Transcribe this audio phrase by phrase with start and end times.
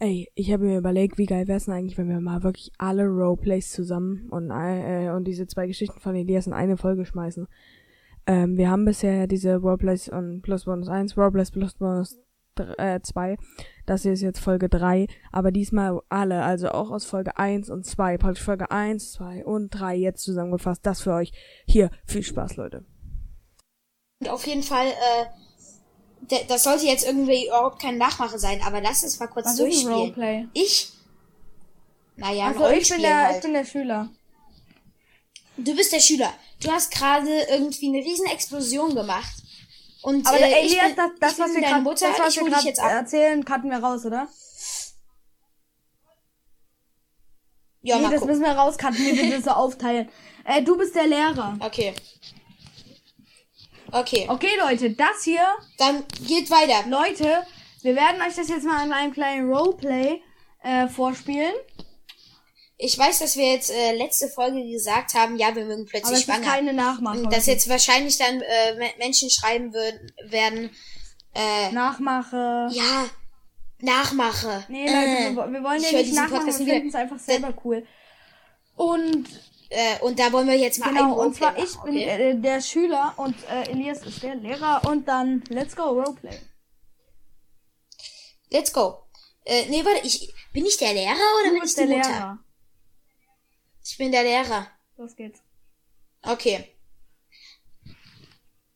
[0.00, 2.70] Ey, ich habe mir überlegt, wie geil wäre es denn eigentlich, wenn wir mal wirklich
[2.78, 7.48] alle Roleplays zusammen und, äh, und diese zwei Geschichten von Elias in eine Folge schmeißen.
[8.28, 12.16] Ähm, wir haben bisher diese Roleplays und Plus Bonus 1, Roleplays Plus Bonus
[12.54, 13.32] 2.
[13.32, 13.36] Äh,
[13.86, 17.84] das hier ist jetzt Folge 3, aber diesmal alle, also auch aus Folge 1 und
[17.84, 20.84] 2, praktisch Folge 1, 2 und 3 jetzt zusammengefasst.
[20.86, 21.32] Das für euch.
[21.66, 22.84] Hier, viel Spaß, Leute.
[24.20, 25.26] Und auf jeden Fall, äh,
[26.48, 29.92] das sollte jetzt irgendwie überhaupt kein Nachmache sein, aber lass es mal kurz Was durchspielen.
[29.92, 30.48] Ist Roleplay?
[30.52, 30.92] Ich?
[32.16, 33.36] Naja, also ich bin der, halt.
[33.36, 34.08] ich bin der Schüler.
[35.56, 36.32] Du bist der Schüler.
[36.60, 39.34] Du hast gerade irgendwie eine riesen Explosion gemacht.
[40.02, 43.44] Und, aber äh, Elias, bin, das, das was wir gerade das, was wir gerade erzählen,
[43.44, 44.28] cutten wir raus, oder?
[47.82, 48.28] Ja, nee, das gucken.
[48.28, 50.08] müssen wir rauscutten, wir das so aufteilen.
[50.44, 51.56] Äh, du bist der Lehrer.
[51.60, 51.94] Okay.
[53.92, 54.26] Okay.
[54.28, 55.46] Okay, Leute, das hier.
[55.78, 56.88] Dann geht weiter.
[56.88, 57.46] Leute,
[57.82, 60.20] wir werden euch das jetzt mal in einem kleinen Roleplay
[60.62, 61.54] äh, vorspielen.
[62.76, 66.16] Ich weiß, dass wir jetzt äh, letzte Folge gesagt haben, ja, wir mögen plötzlich Aber
[66.16, 66.40] es schwanger.
[66.40, 67.28] Ist keine Nachmache.
[67.28, 70.70] Dass jetzt wahrscheinlich dann äh, Menschen schreiben würden, werden.
[71.34, 72.68] Äh, Nachmache.
[72.70, 73.06] Ja,
[73.80, 74.64] Nachmache.
[74.68, 77.86] Nee, Leute, äh, wir, wir wollen ja nicht nachmachen, wir finden es einfach selber cool.
[78.76, 79.28] Und
[79.70, 82.30] äh, und da wollen wir jetzt mal genau, und zwar ich bin okay?
[82.30, 86.38] äh, der Schüler und äh, Elias ist der Lehrer und dann let's go Roleplay.
[88.50, 89.04] Let's go.
[89.44, 92.08] Äh, nee, warte, ich bin ich der Lehrer oder du bin ich der Mutter?
[92.08, 92.38] Lehrer?
[93.84, 94.66] Ich bin der Lehrer.
[94.96, 95.40] Los geht's.
[96.22, 96.74] Okay.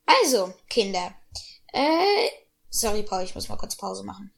[0.05, 1.15] Also, Kinder.
[1.73, 2.29] Äh,
[2.69, 4.33] sorry, Paul, ich muss mal kurz Pause machen.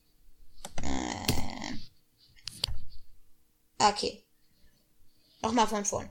[0.83, 1.79] Äh,
[3.79, 4.25] okay.
[5.43, 6.11] Nochmal von vorn.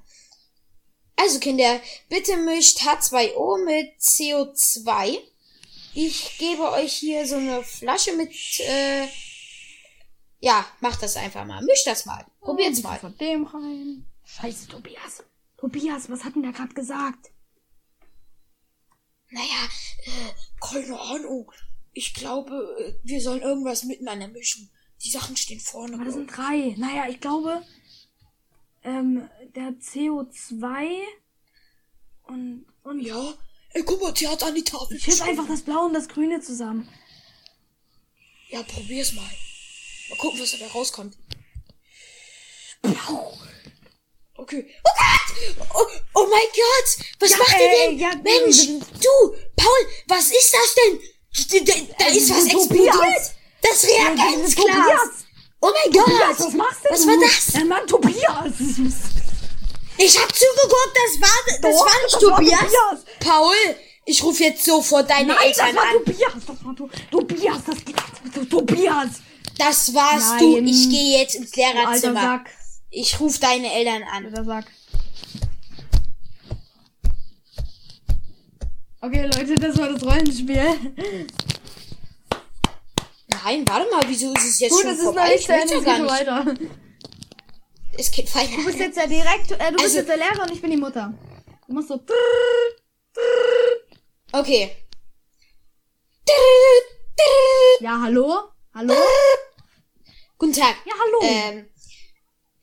[1.24, 1.80] Also Kinder,
[2.10, 5.20] bitte mischt H2O mit CO2.
[5.94, 9.08] Ich gebe euch hier so eine Flasche mit, äh,
[10.42, 11.64] ja, macht das einfach mal.
[11.64, 12.26] Mischt das mal.
[12.42, 13.00] Probiert's mal.
[13.00, 14.06] Von dem rein.
[14.26, 15.24] Scheiße, Tobias.
[15.56, 17.32] Tobias, was hat denn der gerade gesagt?
[19.30, 19.70] Naja,
[20.04, 21.50] äh, keine Ahnung.
[21.94, 24.70] Ich glaube, äh, wir sollen irgendwas miteinander mischen.
[25.02, 25.96] Die Sachen stehen vorne.
[25.96, 26.76] Aber das sind drei.
[26.78, 27.64] Naja, ich glaube,
[28.84, 31.00] ähm, der CO2
[32.28, 33.00] und, und.
[33.00, 33.34] Ja,
[33.72, 34.98] ey, guck mal, die hat an die Tafel.
[34.98, 36.88] Ich schieb einfach das Blaue und das Grüne zusammen.
[38.50, 39.30] Ja, probier's mal.
[40.10, 41.18] Mal gucken, was dabei rauskommt.
[42.82, 43.38] Blau.
[44.36, 44.68] Okay.
[44.84, 45.68] Oh Gott!
[45.74, 45.86] Oh,
[46.16, 47.06] oh mein Gott!
[47.20, 48.00] Was ja, macht ihr denn?
[48.00, 51.66] Ja, Mensch, du, Paul, was ist das denn?
[51.66, 53.36] Da, da, da ist was explodiert!
[53.62, 55.26] Das Reagenzglas!
[55.62, 56.06] Oh mein Gott!
[56.06, 56.90] Tobias, was machst du?
[56.90, 57.54] Was war das?
[57.54, 58.54] Ja, Mann, Tobias!
[59.98, 62.62] Ich hab zugeguckt, das war, das Doch, war nicht das Tobias.
[62.62, 63.06] War Tobias.
[63.20, 66.06] Paul, ich rufe jetzt sofort deine Nein, Eltern das war an.
[66.06, 67.96] Tobias, das war to Tobias, das geht
[68.36, 69.10] das Tobias.
[69.58, 70.40] Das warst Nein.
[70.40, 70.58] du.
[70.58, 72.22] Ich gehe jetzt ins Lehrerzimmer.
[72.22, 72.50] Sack.
[72.90, 74.26] Ich rufe deine Eltern an.
[74.26, 74.66] Alter Sack.
[79.02, 80.64] Okay, Leute, das war das Rollenspiel.
[83.44, 85.34] Nein, warte mal, wieso ist es jetzt Gut, schon vorbei?
[85.34, 86.54] Ist noch nicht ich gar weiter.
[87.98, 88.56] Es geht weiter.
[88.56, 90.72] Du bist jetzt der Direktor, äh, du also, bist jetzt der Lehrer und ich bin
[90.72, 91.14] die Mutter.
[91.68, 92.04] Du machst so.
[94.32, 94.76] Okay.
[97.80, 98.50] Ja, hallo?
[98.74, 98.96] Hallo?
[100.38, 100.76] Guten Tag.
[100.86, 101.20] Ja, hallo.
[101.22, 101.70] Ähm,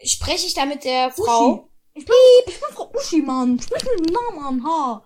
[0.02, 1.70] spreche ich da mit der Frau?
[1.94, 2.14] Ich bin,
[2.46, 3.60] ich bin Frau Uschi, Mann.
[3.60, 5.04] Sprich mit dem Namen an, ha.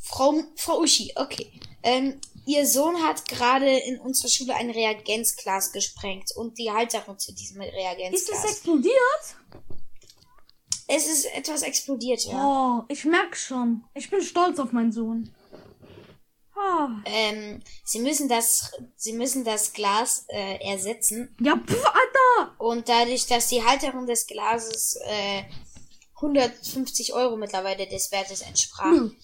[0.00, 1.60] Frau, Frau Uschi, okay.
[1.82, 7.34] Ähm, Ihr Sohn hat gerade in unserer Schule ein Reagenzglas gesprengt und die Halterung zu
[7.34, 8.20] diesem Reagenzglas.
[8.20, 8.94] Ist das explodiert?
[10.86, 12.40] Es ist etwas explodiert, ja.
[12.40, 13.82] Oh, ich merk schon.
[13.94, 15.34] Ich bin stolz auf meinen Sohn.
[16.54, 16.88] Oh.
[17.04, 21.34] Ähm, sie müssen das, sie müssen das Glas äh, ersetzen.
[21.40, 22.54] Ja, pf, Alter!
[22.58, 25.42] Und dadurch, dass die Halterung des Glases äh,
[26.14, 29.16] 150 Euro mittlerweile des Wertes entsprach, hm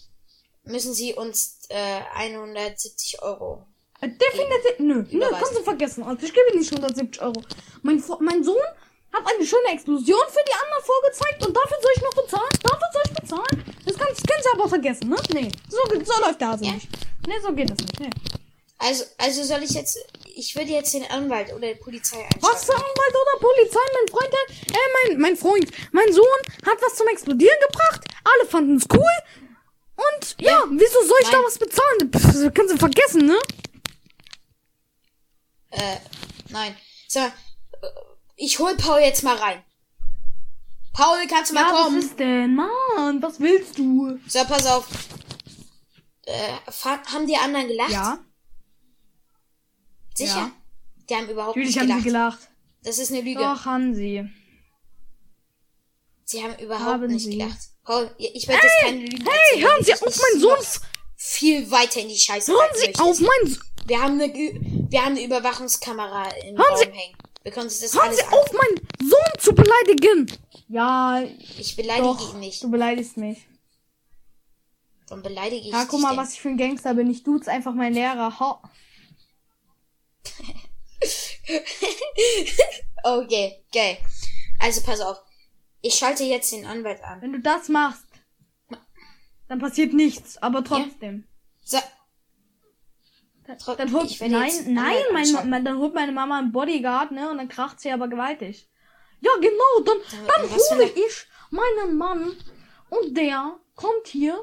[0.64, 3.66] müssen sie uns äh, 170 Euro.
[4.00, 4.78] Äh, definitiv.
[4.78, 6.02] Nö, nö, kannst du vergessen.
[6.02, 7.42] Also ich gebe nicht 170 Euro.
[7.82, 8.62] Mein, mein Sohn
[9.12, 12.58] hat eine schöne Explosion für die anderen vorgezeigt und dafür soll ich noch bezahlen?
[12.62, 13.76] Dafür soll ich bezahlen?
[13.84, 15.16] Das kannst, kannst du aber vergessen, ne?
[15.34, 16.72] Nee, so, so läuft der Hase ja.
[16.72, 16.88] nicht.
[17.26, 18.10] Nee, so geht das nicht, nee.
[18.78, 19.96] Also, also soll ich jetzt,
[20.34, 22.42] ich würde jetzt den Anwalt oder die Polizei einschalten.
[22.42, 23.78] Was für Anwalt oder Polizei?
[23.94, 28.00] Mein Freund, äh, mein, mein Freund, mein Sohn hat was zum Explodieren gebracht.
[28.24, 29.51] Alle fanden es cool.
[30.02, 32.10] Und ja, wieso soll ich da was bezahlen?
[32.12, 33.38] Pff, kannst du vergessen, ne?
[35.70, 35.96] Äh,
[36.50, 36.76] nein.
[37.08, 37.32] Sag mal,
[38.36, 39.62] ich hol Paul jetzt mal rein.
[40.92, 41.98] Paul, kannst du mal ja, kommen?
[41.98, 42.54] Was ist denn?
[42.54, 44.18] Mann, was willst du?
[44.28, 44.86] So, pass auf.
[46.24, 46.58] Äh,
[47.12, 47.90] haben die anderen gelacht?
[47.90, 48.18] Ja.
[50.14, 50.34] Sicher?
[50.34, 50.52] Ja.
[51.08, 51.92] Die haben überhaupt Natürlich nicht gelacht.
[51.92, 52.48] haben sie gelacht.
[52.82, 53.40] Das ist eine Lüge.
[53.40, 54.28] Doch, haben sie.
[56.24, 57.38] Sie haben überhaupt Haben nicht sie.
[57.38, 57.58] gelacht.
[57.84, 60.58] Paul, ich werde jetzt keine Lügen Hey, erzählen, hören Sie ich auf, mein Sohn!
[61.16, 63.02] Viel weiter in die Scheiße Hören Sie möchte.
[63.02, 63.62] auf, mein Sohn!
[63.86, 67.16] Wir haben eine, wir haben eine Überwachungskamera im Hören Raum Sie- hängen.
[67.42, 70.30] Wir können uns das Hören alles Sie auf, meinen Sohn zu beleidigen!
[70.68, 71.22] Ja,
[71.58, 72.34] Ich beleidige doch.
[72.34, 72.62] ihn nicht.
[72.62, 73.38] Du beleidigst mich.
[75.08, 76.18] Dann beleidige ich Ja, dich guck mal, denn?
[76.18, 77.10] was ich für ein Gangster bin.
[77.10, 78.38] Ich duze einfach meinen Lehrer.
[78.38, 78.62] Ha.
[83.04, 83.98] Okay, geil.
[84.60, 85.16] Also pass auf.
[85.82, 87.20] Ich schalte jetzt den Anwalt an.
[87.20, 88.06] Wenn du das machst,
[89.48, 90.38] dann passiert nichts.
[90.38, 91.26] Aber trotzdem.
[91.62, 91.78] So.
[93.46, 97.28] Dann holt, Ich werde nein, nein, mein, mein, dann holt meine Mama einen Bodyguard, ne,
[97.28, 98.68] und dann kracht sie aber gewaltig.
[99.20, 102.36] Ja, genau, dann, dann hole ich meinen Mann
[102.88, 104.40] und der kommt hier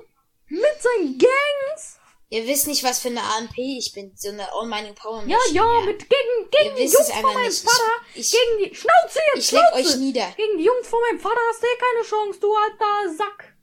[0.48, 1.99] mit seinen Gangs.
[2.32, 4.14] Ihr wisst nicht, was für eine AMP ich bin.
[4.16, 7.42] So eine All-Mining Power Ja, Machine, ja, mit gegen, gegen Ihr die Jungs von meinem
[7.42, 7.64] nicht.
[7.64, 7.92] Ich- Vater.
[8.14, 9.90] ich- gegen die Schnauze jetzt, Ich leg Schnauze.
[9.90, 10.34] euch nieder.
[10.38, 13.54] Gegen die Jungs von meinem Vater hast du eh keine Chance, du alter Sack.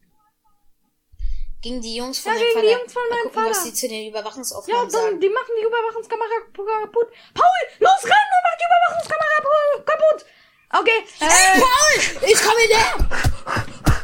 [1.63, 2.67] Gegen die Jungs von Ja, gegen Vater.
[2.67, 3.69] die Jungs von meinem gucken, was Vater.
[3.71, 5.21] die zu den Ja, Überwachungsaufnahmen dann, sagen.
[5.21, 6.29] die machen die Überwachungskamera
[6.83, 7.09] kaputt.
[7.35, 10.27] Paul, los, renn und mach die Überwachungskamera pu- kaputt.
[10.81, 12.31] Okay, äh, Paul!
[12.31, 13.96] Ich komme her!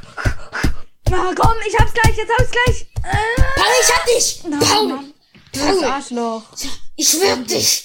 [1.13, 2.87] Na komm, ich hab's gleich, jetzt hab's gleich.
[3.05, 4.43] Äh, Paul, ich hab dich!
[4.43, 4.89] Paul!
[4.89, 5.15] Mann.
[5.53, 5.85] Du Paul!
[5.85, 6.43] Arschloch.
[6.97, 7.85] Ich wirb dich!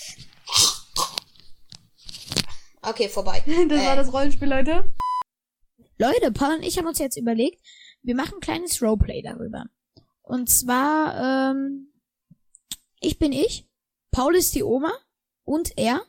[2.81, 3.43] Okay, vorbei.
[3.69, 4.91] Das Äh, war das Rollenspiel, Leute.
[5.97, 7.59] Leute, Paul und ich haben uns jetzt überlegt,
[8.01, 9.65] wir machen ein kleines Roleplay darüber.
[10.21, 11.91] Und zwar, ähm,
[13.01, 13.67] ich bin ich,
[14.11, 14.93] Paul ist die Oma
[15.43, 16.01] und er.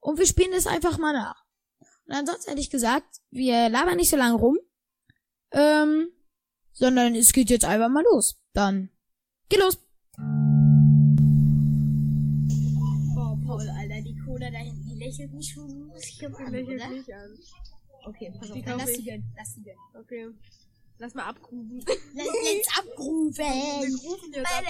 [0.00, 1.44] Und wir spielen das einfach mal nach.
[2.06, 4.58] Und ansonsten hätte ich gesagt, wir labern nicht so lange rum,
[5.52, 6.10] ähm,
[6.72, 8.36] sondern es geht jetzt einfach mal los.
[8.52, 8.90] Dann,
[9.48, 9.78] geh los.
[13.16, 16.88] Oh, Paul, Alter, die Cola da hinten, die lächelt mich schon richtig an, oder?
[16.88, 17.38] nicht an.
[18.06, 18.96] Okay, pass auf, Die dann lass ich.
[18.98, 19.78] die gönnen, lass die gönnen.
[19.94, 20.28] Okay.
[20.98, 21.78] Lass mal abgrufen.
[21.86, 22.00] Let's,
[22.44, 23.44] let's abrufen.
[23.44, 24.64] rufen jetzt ab.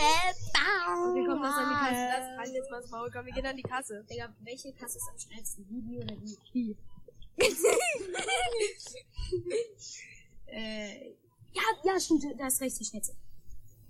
[1.09, 2.09] Okay, komm, lass an die Kasse.
[2.09, 3.11] Lass rein jetzt mal das Maul.
[3.13, 4.05] Komm, wir gehen an die Kasse.
[4.09, 5.67] Digga, welche Kasse ist am schnellsten?
[5.69, 6.37] Die, die oder die?
[6.55, 6.77] Die.
[10.47, 11.15] äh,
[11.53, 13.15] ja, ja, stimmt, da hast recht, die schnellste.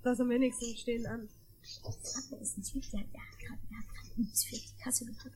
[0.02, 1.28] Lass am wenigsten stehen an.
[1.82, 3.80] Warte, ist ein Typ, der, der hat gerade,
[4.16, 5.34] nichts für die Kasse gepackt.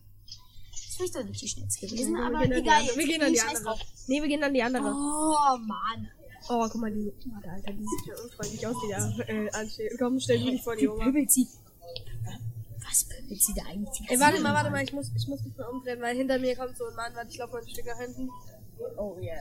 [0.70, 2.82] Das ist vielleicht doch nicht die schnellste gewesen, wir aber gehen an die egal.
[2.96, 3.64] Wir gehen an die andere.
[3.64, 3.80] drauf.
[4.06, 4.84] Nee, wir gehen an die andere.
[4.84, 6.08] Oh, Mann.
[6.48, 9.92] Oh, guck mal, die, warte, Alter, die sieht ja unfreundlich aus, die da äh, ansteht.
[9.98, 11.04] Komm, stell dich vor die Oma.
[11.04, 11.48] Pöbelt sie.
[12.86, 14.10] Was pöbelt sie da eigentlich?
[14.10, 16.54] Ey, warte mal, warte mal, ich muss, ich muss mich mal umdrehen, weil hinter mir
[16.54, 18.28] kommt so ein Mann, warte, ich laufe mal ein Stück nach hinten.
[18.98, 19.40] Oh, yeah.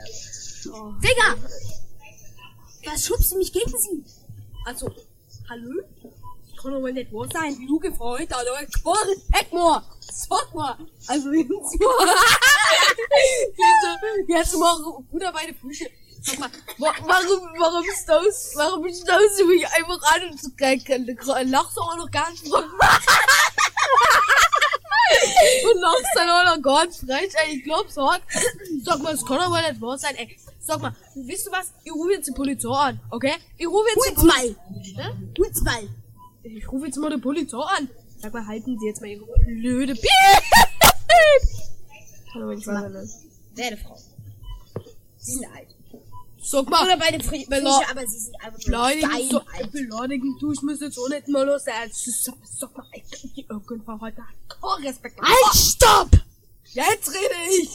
[0.71, 0.93] Oh.
[1.01, 1.35] Digga!
[2.85, 4.03] Was schubst du mich gegen sie?
[4.65, 4.91] Also,
[5.49, 5.83] hallo?
[6.47, 8.31] Ich kann doch wohl nicht wahr sein, Junge Freund,
[9.31, 9.83] Heck mal!
[9.99, 10.77] Sag mal!
[11.07, 12.07] Also, jetzt mal.
[13.57, 14.75] jetzt, jetzt mal
[15.09, 15.89] Bruder der Fische.
[16.21, 20.49] Sag mal, wa warum, warum das, warum das du mich einfach an und so
[21.49, 22.51] lachst du auch noch ganz frech.
[25.65, 28.21] Und lachst dann auch noch ganz frech, ey, ich glaub's hart.
[28.83, 30.37] Sag mal, es kann doch wohl nicht wahr sein, ey.
[30.65, 31.73] Sag mal, wisst ihr was?
[31.83, 33.33] Ich rufe jetzt die Polizei an, okay?
[33.57, 34.55] Ich rufe jetzt die Polizei.
[34.95, 35.09] Hä?
[35.37, 35.89] Hol's mal.
[36.43, 37.89] Ich rufe jetzt mal die Polizei an.
[38.21, 40.09] Sag mal, halten Sie jetzt mal Ihre blöde Piep.
[42.33, 43.07] Hallo, ich war ne?
[43.55, 43.97] Werde Frau.
[45.17, 45.67] Sie sind alt.
[46.41, 49.71] Sag mal, Oder beide Fri Bela- Fische, aber sie sind einfach beleidigen, so, alt.
[49.71, 51.63] beleidigen tu ich mich jetzt auch nicht mal los.
[51.67, 53.03] Ey, Sag, sag mal, ey,
[53.35, 55.19] die irgendwann heute kein Respekt.
[55.21, 56.09] Halt, stopp!
[56.73, 57.69] Jetzt rede ich.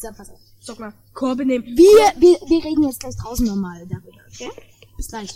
[0.00, 0.38] So, pass auf.
[0.64, 1.66] Sag mal, Korbe nehmen.
[1.76, 4.50] Wir, wir, wir reden jetzt gleich draußen nochmal darüber, okay?
[4.96, 5.28] Bis gleich.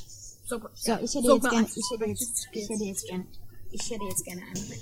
[0.46, 3.06] Sag mal, So, ich hätte Sag jetzt mal, gerne, ich hätte jetzt, ich hätte jetzt
[3.06, 3.26] gerne,
[3.70, 4.78] ich hätte jetzt gerne einmal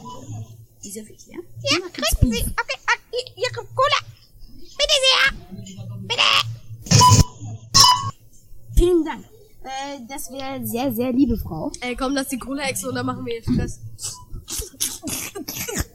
[0.84, 1.38] diese Fisch, ja?
[1.64, 2.42] Ja, kriegen Sie.
[2.42, 2.78] Okay,
[3.34, 3.98] hier kommt Cola.
[4.60, 5.32] Bitte sehr.
[6.06, 6.22] Bitte.
[8.76, 9.24] Vielen Dank.
[9.64, 11.72] Äh, das wäre sehr, sehr liebe Frau.
[11.80, 12.38] ey, komm, lass die
[12.68, 13.80] extra und dann machen wir hier Stress.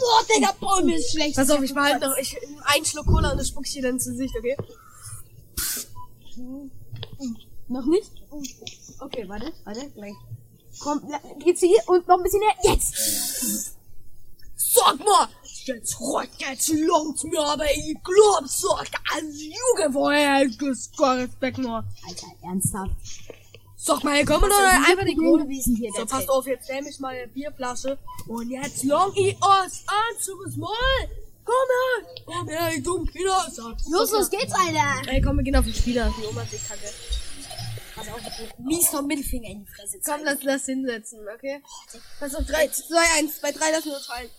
[0.00, 1.36] Boah, Digga, Paul, mir ist schlecht.
[1.36, 3.92] Pass auf, ich behalte noch ich, einen Schluck Cola und das spuck ich dir dann
[3.92, 4.56] ins Gesicht, okay?
[7.68, 8.10] Noch nicht?
[9.00, 10.14] Okay, warte, warte, gleich.
[10.80, 11.00] Komm,
[11.38, 12.56] geht's hier und noch ein bisschen näher.
[12.74, 13.74] Jetzt!
[14.56, 15.28] Sag mal,
[15.66, 18.84] jetzt rot, jetzt langt's mir, aber ich glaub's doch,
[19.14, 20.44] als Junge vorher
[20.98, 21.84] kein Respekt mehr.
[22.08, 22.96] Alter, ernsthaft.
[23.86, 26.98] Sag mal, doch ist denn einfach die gewesen hier, So, passt auf, jetzt nehme ich
[27.00, 30.70] mal eine Bierflasche und jetzt ich aus Anzuges Mal.
[31.44, 33.46] Komm her, komm her, ich dumm Kinder.
[33.90, 35.06] Los, los geht's, Alter!
[35.06, 36.90] Ey, komm, wir gehen auf den Spieler, die Oma die kacke.
[37.94, 38.20] Pass auf,
[38.56, 41.60] mies vom Mittelfinger in die Fresse Komm, lass, lass hinsetzen, okay?
[42.18, 44.30] Pass auf, 3, 2, 1, bei 3 lassen wir uns fallen.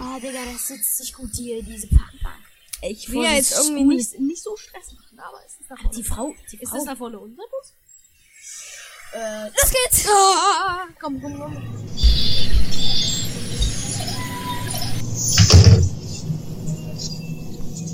[0.00, 2.49] Oh, Digga, das sitzt sich gut hier, diese Parkbank.
[2.82, 5.96] Ich will ja jetzt irgendwie nicht, nicht so Stress machen, aber ist das da vorne?
[5.96, 6.76] Die Frau, die Ist Frau.
[6.76, 7.74] das da vorne unser Bus?
[9.12, 10.06] äh, los geht's!
[10.08, 11.56] Ah, komm, komm, komm.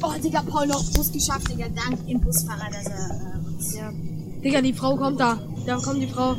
[0.02, 1.68] Oh, Digga, Paul noch Bus geschafft, Digga.
[1.68, 3.74] Dank dem Busfahrer, dass er äh, uns...
[3.74, 3.92] Ja.
[4.44, 5.38] Digga, die Frau kommt da.
[5.66, 6.36] Da kommt die Frau.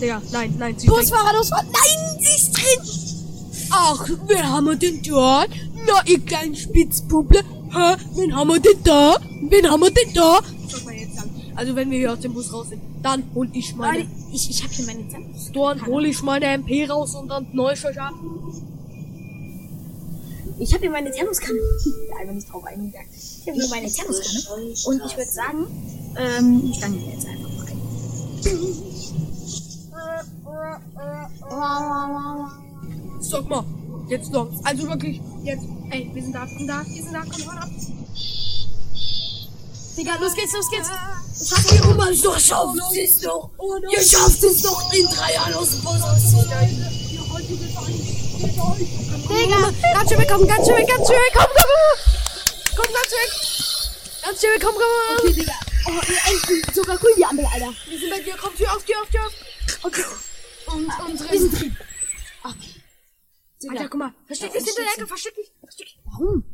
[0.00, 0.92] Digga, nein, nein, sie ist.
[0.92, 1.50] Busfahrer, los!
[1.50, 3.68] Nein, sie ist drin!
[3.70, 5.50] Ach, wen haben wir denn dort?
[5.86, 7.42] Na, ihr kleinen Spitzbuble.
[7.70, 7.96] Hä?
[8.14, 9.16] Wen haben wir denn da?
[9.48, 10.40] Wen haben wir denn da?
[10.68, 11.30] Sag mal jetzt an.
[11.54, 14.00] Also, wenn wir hier aus dem Bus raus sind, dann hol ich meine...
[14.00, 15.26] Leute, ich, ich hab hier meine Zähne.
[15.54, 18.14] Dann hol ich meine MP raus und dann Neuscher ab.
[20.58, 21.58] Ich habe hier meine Thermoskanne.
[22.20, 23.08] Einfach nicht drauf eingegangen.
[23.12, 24.64] Ich habe hier meine Thermoskanne.
[24.86, 25.66] Und ich würde sagen,
[26.18, 27.78] ähm, ich stange jetzt einfach mal rein.
[33.20, 33.64] Sag mal,
[34.08, 34.48] jetzt noch.
[34.64, 35.64] Also wirklich, jetzt.
[35.90, 37.70] Ey, wir sind da, wir sind da, wir sind da, komm ran ab.
[39.96, 40.88] Digga, los geht's, los geht's.
[41.48, 43.50] Schaff ihr Oma, so schafft es doch.
[43.90, 45.94] Ihr schafft es doch in drei Jahren aus dem Bus.
[49.28, 52.76] Digga, Ganz schön weg, komm, ganz schön weg, ganz schön weg, komm, komm, komm.
[52.76, 53.32] Komm, ganz schön weg.
[54.24, 55.18] Ganz schön weg, komm, komm.
[55.18, 55.52] okay, Digga.
[55.86, 57.72] Oh, ihr Enten, sogar cool, die Ampel, Alter.
[57.88, 59.32] Wir sind bei dir, komm, Tür auf, Tür auf, Tür auf.
[59.82, 60.04] Okay.
[60.66, 61.32] Und unsere...
[61.32, 61.76] Wir sind drin.
[62.44, 62.75] Okay.
[63.68, 65.98] Alter, guck mal, versteck dich hinter der Ecke, versteck dich, versteck dich.
[66.04, 66.44] Warum?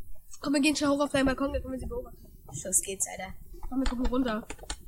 [0.41, 2.27] Komm, wir gehen schnell hoch auf deinen Balkon, dann können wir sie beobachten.
[2.65, 3.35] Los geht's, Alter.
[3.69, 4.47] Komm, wir gucken runter.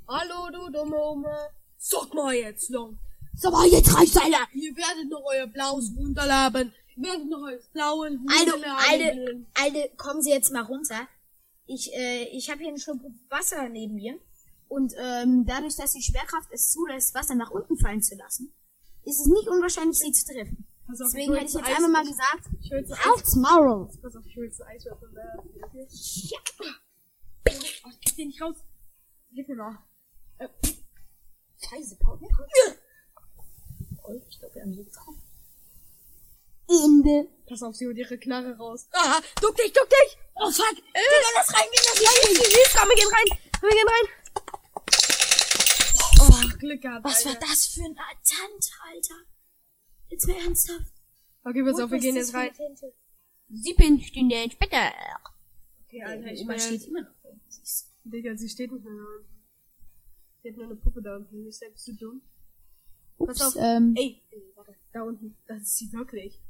[0.09, 1.49] Hallo, du dumme Oma.
[1.77, 2.99] Sag mal jetzt, Long.
[3.37, 4.47] So, aber jetzt reicht's, Alter.
[4.53, 6.73] Ihr werdet noch euer blaues Wunderlaben.
[6.97, 9.47] Ihr werdet noch euer blauen Alter, Wunderlaben.
[9.57, 11.09] Alter, Alter, kommen Sie jetzt mal runter.
[11.67, 14.19] Ich, äh, ich habe hier einen Schluck Wasser neben mir.
[14.69, 18.53] Und ähm, dadurch, dass die Schwerkraft es zulässt, Wasser nach unten fallen zu lassen,
[19.05, 20.67] ist es nicht unwahrscheinlich, sie zu treffen.
[20.87, 23.35] Pass auf, Deswegen hätte ich jetzt einfach mal gesagt, Ich will so Eis.
[23.37, 23.89] Maul.
[24.03, 25.09] Pass auf, ich will so Eiswürfel.
[25.17, 25.87] äh, okay?
[25.91, 26.39] Ja.
[27.85, 28.57] Oh, ich krieg den nicht raus.
[29.33, 29.79] Hilf mir mal.
[30.39, 30.49] Äh,
[31.63, 32.19] Scheiße, Paul.
[32.23, 32.29] Ich
[34.39, 35.15] glaube, wir haben so drauf.
[36.67, 37.29] Ende.
[37.49, 38.87] pass auf, sie holt ihre Knarre raus.
[38.93, 40.19] Ah, duck dich, duck dich!
[40.37, 40.75] Oh fuck.
[40.75, 42.67] Digga, lass reingehen, lass reingehen.
[42.75, 43.29] Komm, wir gehen rein.
[43.61, 44.07] Wir gehen rein.
[46.21, 47.47] Oh, Glück gehabt, Was war Alter.
[47.47, 49.15] das für ein Attent, Alter?
[50.15, 50.93] Jetzt mal ernsthaft.
[51.43, 52.51] Okay, pass auf, wir gehen jetzt rein.
[53.49, 54.93] Sieben Stunden später.
[55.85, 57.31] Okay, Alter, ich Oma bin steht immer noch da.
[57.49, 59.43] Siehst Digga, sie steht nicht mehr da unten.
[60.41, 61.47] Sie hat nur eine Puppe da unten.
[61.49, 62.23] Ist selbst zu dumm.
[63.19, 63.27] du.
[63.27, 63.57] Pass auf.
[63.59, 64.77] ähm, Ey, ey, warte.
[64.93, 65.37] Da unten.
[65.49, 66.41] Das ist sie wirklich.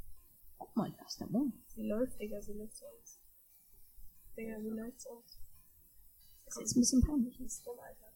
[0.59, 1.55] guck mal, da ist der Mond.
[1.69, 3.19] Sie läuft, Digga, sie läuft zu uns.
[4.37, 5.39] Digga, sie läuft zu uns.
[6.45, 7.39] Das ist ein bisschen peinlich.
[7.39, 8.13] Die ist drin, Alter.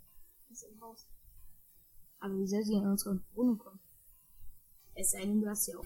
[0.47, 1.07] Die ist im Haus.
[2.21, 3.81] Aber wie soll sie in unsere Wohnung kommen?
[5.01, 5.85] Es sei denn, du hast sie auch.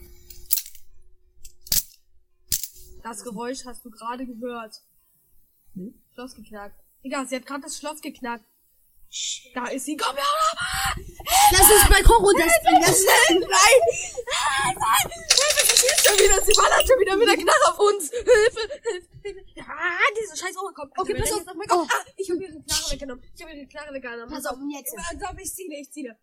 [3.02, 4.81] Das Geräusch hast du gerade gehört.
[5.75, 6.02] Hm?
[6.14, 6.81] Schloss geknackt.
[7.04, 8.47] Digga, sie hat gerade das Schloss geknackt.
[9.54, 9.99] Da ist sie.
[9.99, 10.25] Komm her!
[11.52, 12.81] Lass uns Balkon runterspringen.
[12.81, 13.40] Das Nein!
[13.40, 14.76] Nein!
[14.81, 15.12] Nein!
[15.12, 16.40] Hilfe, sie schießt schon wieder!
[16.40, 18.11] Sie ballert schon wieder mit der Knarre auf uns!
[18.11, 18.81] Hilfe!
[18.83, 19.11] Hilfe!
[19.25, 19.69] Hilfe!
[19.69, 20.92] Ah, diese scheiß Oma kommt.
[20.97, 21.45] Okay, pass auf.
[21.54, 21.87] Mein Kopf.
[21.92, 23.25] Ah, ich hab ihre Knarre weggenommen.
[23.37, 24.31] Ich hab ihre Knarre weggenommen.
[24.31, 24.97] Pass auf, jetzt.
[24.97, 26.16] Pass auf, ich ziehe, ich ziehe.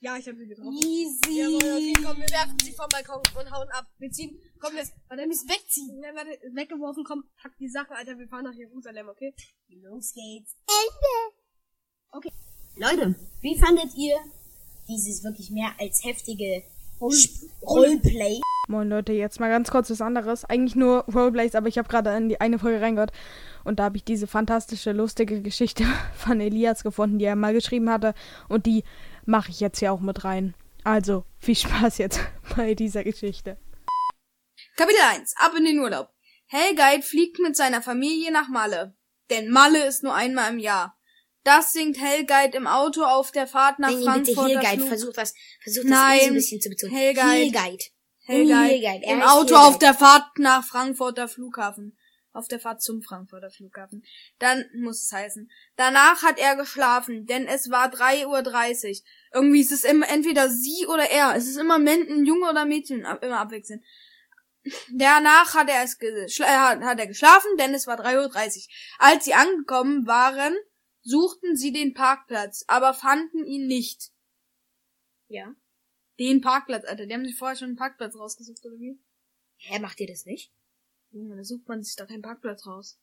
[0.00, 0.72] Ja, ich hab sie getroffen.
[0.74, 1.40] Easy.
[1.40, 3.86] Jawohl, okay, komm, wir werfen sie vom Balkon und hauen ab.
[3.98, 6.00] Wir ziehen, komm, jetzt, warte, wir müssen wegziehen.
[6.02, 9.34] Ja, warte, weggeworfen, komm, pack die Sachen, Alter, wir fahren nach Jerusalem, okay?
[9.68, 10.56] Los geht's.
[10.68, 11.36] Ende.
[12.12, 12.32] Okay.
[12.76, 14.16] Leute, wie fandet ihr
[14.88, 16.62] dieses wirklich mehr als heftige
[17.00, 18.40] Roleplay?
[18.68, 20.44] Moin Leute, jetzt mal ganz kurz was anderes.
[20.44, 23.12] Eigentlich nur Roleplays, aber ich habe gerade in die eine Folge reingehört
[23.64, 27.90] und da habe ich diese fantastische, lustige Geschichte von Elias gefunden, die er mal geschrieben
[27.90, 28.14] hatte
[28.48, 28.84] und die
[29.28, 30.54] mache ich jetzt hier auch mit rein.
[30.84, 32.20] Also, viel Spaß jetzt
[32.56, 33.58] bei dieser Geschichte.
[34.76, 35.34] Kapitel 1.
[35.36, 36.08] Ab in den Urlaub.
[36.46, 38.96] Helgeit fliegt mit seiner Familie nach Malle.
[39.30, 40.98] Denn Malle ist nur einmal im Jahr.
[41.44, 44.62] Das singt Helgeit im Auto auf der Fahrt nach Nein, bitte Frankfurt.
[44.62, 46.94] Hillguide, versuch was, versuch das Nein, ein bisschen zu betonen.
[46.94, 49.60] Helgeit Hillguide, er im Auto Hillguide.
[49.60, 51.96] auf der Fahrt nach Frankfurter Flughafen.
[52.32, 54.04] Auf der Fahrt zum Frankfurter Flughafen.
[54.38, 55.50] Dann muss es heißen.
[55.76, 59.06] Danach hat er geschlafen, denn es war 3.30 Uhr.
[59.32, 61.34] Irgendwie ist es immer entweder sie oder er.
[61.36, 63.84] Es ist immer Men- ein Junge oder Mädchen, ab- immer abwechselnd.
[64.92, 68.16] Danach hat er es hat er geschlafen, denn es war 3.30
[68.68, 68.74] Uhr.
[68.98, 70.54] Als sie angekommen waren,
[71.02, 74.10] suchten sie den Parkplatz, aber fanden ihn nicht.
[75.28, 75.54] Ja.
[76.18, 77.06] Den Parkplatz, Alter.
[77.06, 78.98] Die haben sich vorher schon einen Parkplatz rausgesucht, oder wie?
[79.56, 80.52] Hä, macht ihr das nicht?
[81.10, 82.98] Junge, da sucht man sich doch keinen Parkplatz raus.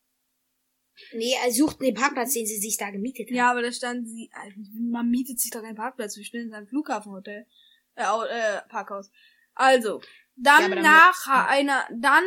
[1.14, 3.36] Nee, er sucht den Parkplatz, den sie sich da gemietet haben.
[3.36, 4.30] Ja, aber da stand sie,
[4.74, 7.46] man mietet sich doch keinen Parkplatz, wir stehen in einem Flughafenhotel,
[7.96, 9.12] äh, äh, Parkhaus.
[9.54, 10.02] Also,
[10.36, 12.24] dann Ja, dann nach wird- einer, dann,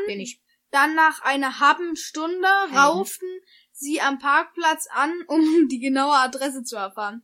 [0.70, 3.28] dann nach einer halben Stunde rauften
[3.72, 7.22] sie am Parkplatz an, um die genaue Adresse zu erfahren.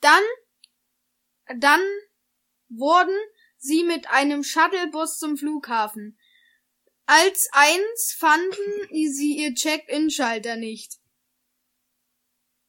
[0.00, 0.22] Dann,
[1.58, 1.80] dann
[2.68, 3.14] wurden
[3.58, 6.18] sie mit einem Shuttlebus zum Flughafen.
[7.14, 10.98] Als eins fanden sie ihr Check-in-Schalter nicht.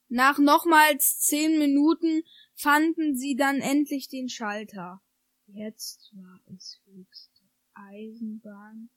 [0.10, 2.24] Nach nochmals zehn Minuten
[2.54, 5.02] fanden sie dann endlich den Schalter.
[5.48, 7.42] Jetzt war es höchste
[7.74, 8.90] Eisenbahn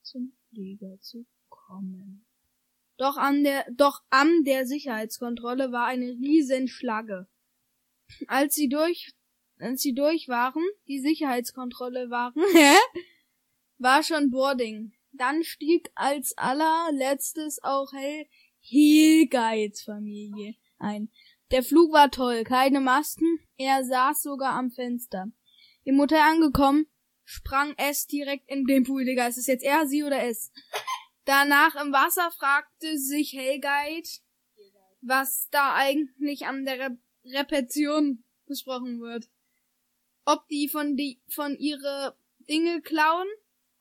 [0.00, 2.24] zum Flieger zu kommen.
[2.96, 7.28] Doch an der, doch an der Sicherheitskontrolle war eine riesen Schlange.
[8.26, 9.12] Als sie durch,
[9.58, 12.42] als sie durch waren, die Sicherheitskontrolle waren?
[13.78, 14.92] war schon Boarding.
[15.12, 18.26] Dann stieg als allerletztes auch Hel
[18.60, 21.10] Hilgeids Familie ein.
[21.50, 25.26] Der Flug war toll, keine Masten, er saß sogar am Fenster.
[25.84, 26.86] Im Hotel angekommen,
[27.24, 29.26] sprang es direkt in den Pool, Digga.
[29.26, 30.50] Ist es jetzt er, sie oder es?
[31.24, 34.20] Danach im Wasser fragte sich Helgeit,
[35.00, 39.30] was da eigentlich an der Re Repetition besprochen wird.
[40.26, 43.28] Ob die von die von ihre Dinge klauen,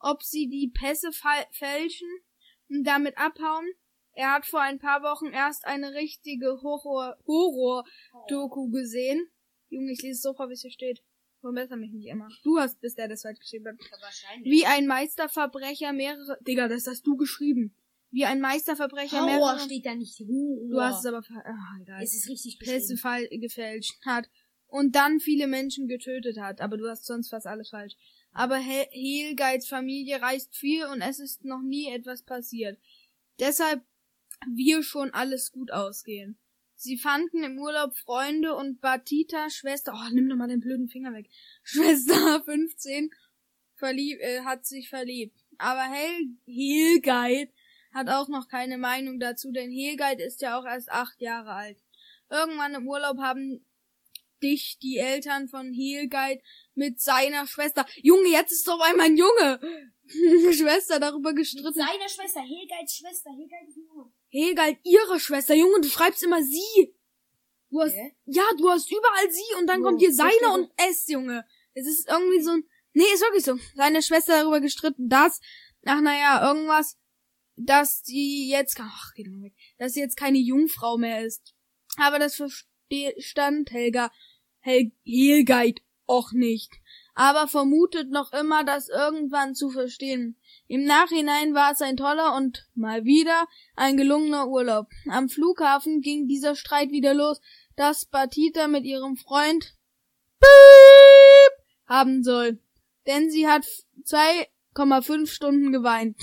[0.04, 1.12] ob sie die Pässe
[1.52, 2.08] fälschen
[2.70, 3.66] und damit abhauen.
[4.16, 7.84] Er hat vor ein paar Wochen erst eine richtige Horror Horror
[8.28, 9.28] Doku gesehen.
[9.70, 11.02] Junge, ich lese so vor, wie es hier steht.
[11.42, 12.30] Verbessere mich nicht immer.
[12.44, 14.02] Du hast, bist der, das falsch geschrieben hat.
[14.02, 14.52] Wahrscheinlich.
[14.52, 16.38] Wie ein Meisterverbrecher mehrere.
[16.42, 17.76] Digga, das hast du geschrieben.
[18.12, 19.60] Wie ein Meisterverbrecher Horror mehrere.
[19.60, 20.20] steht da nicht.
[20.20, 20.70] Horror.
[20.70, 21.24] Du hast es aber.
[21.24, 22.04] ver- Ah, egal.
[22.04, 22.96] Es ist richtig Pässe
[23.40, 24.30] gefälscht hat.
[24.68, 26.62] Und dann viele Menschen getötet hat.
[26.62, 27.96] Aber du hast sonst fast alles falsch.
[28.34, 32.80] Aber He- Helgeids Familie reist viel und es ist noch nie etwas passiert.
[33.40, 33.84] Deshalb
[34.48, 36.38] wir schon alles gut ausgehen.
[36.76, 41.14] Sie fanden im Urlaub Freunde und Batita, Schwester, oh, nimm doch mal den blöden Finger
[41.14, 41.30] weg.
[41.64, 43.12] Schwester 15
[43.76, 45.40] verlieb, äh, hat sich verliebt.
[45.58, 47.52] Aber Hel Helgeid
[47.94, 51.78] hat auch noch keine Meinung dazu, denn Helgeid ist ja auch erst acht Jahre alt.
[52.30, 53.64] Irgendwann im Urlaub haben
[54.44, 56.42] dich die Eltern von Helgeid
[56.76, 59.60] mit seiner Schwester, Junge, jetzt ist doch einmal ein Junge,
[60.54, 61.74] Schwester darüber gestritten.
[61.74, 64.12] Seine Schwester, Helgeids Schwester, Helgeids Junge.
[64.30, 66.96] Hegel, ihre Schwester, Junge, du schreibst immer sie.
[67.70, 68.16] Du hast, Hä?
[68.26, 69.86] ja, du hast überall sie und dann Wo?
[69.86, 71.46] kommt hier seine und es, Junge.
[71.74, 73.58] Es ist irgendwie so ein, nee, ist wirklich so.
[73.76, 75.40] Seine Schwester darüber gestritten, dass,
[75.86, 76.98] ach naja, irgendwas,
[77.56, 81.54] dass die jetzt, ach, geh doch mal weg, dass sie jetzt keine Jungfrau mehr ist.
[81.98, 84.12] Aber das verstand Helga, Hel
[84.64, 86.72] Helgeit auch nicht.
[87.16, 90.36] Aber vermutet noch immer, das irgendwann zu verstehen.
[90.68, 94.88] Im Nachhinein war es ein toller und mal wieder ein gelungener Urlaub.
[95.10, 97.40] Am Flughafen ging dieser Streit wieder los,
[97.76, 99.76] dass Batita mit ihrem Freund
[100.40, 102.60] Piep haben soll.
[103.06, 103.66] Denn sie hat
[104.06, 106.18] 2,5 Stunden geweint,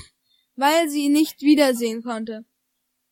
[0.55, 2.43] weil sie ihn nicht wiedersehen konnte.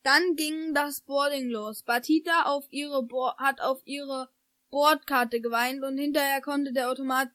[0.03, 1.83] Dann ging das Boarding los.
[1.83, 4.29] Batita auf ihre Bo hat auf ihre
[4.69, 7.29] Bordkarte geweint und hinterher konnte der Automat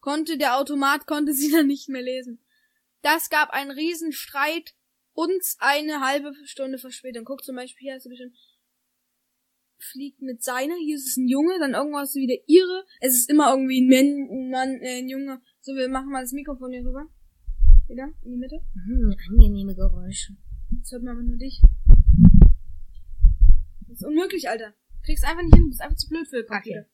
[0.00, 2.40] konnte der Automat konnte sie dann nicht mehr lesen.
[3.02, 4.74] Das gab einen Riesenstreit
[5.12, 7.24] und eine halbe Stunde Verspätung.
[7.24, 8.36] Guck zum Beispiel, hier hast du bestimmt
[9.82, 12.84] fliegt mit seiner, hier ist es ein Junge, dann irgendwas wieder ihre.
[13.00, 15.40] Es ist immer irgendwie ein, Men ein Mann, äh, ein Junge.
[15.60, 17.06] So, wir machen mal das Mikrofon hier rüber.
[17.88, 18.60] Wieder, in die Mitte.
[18.86, 20.36] Hm, angenehme Geräusche.
[20.70, 21.60] Jetzt hört man aber nur dich.
[23.88, 24.74] Das ist unmöglich, Alter.
[25.04, 26.86] Kriegst einfach nicht hin, du bist einfach zu blöd für Computer.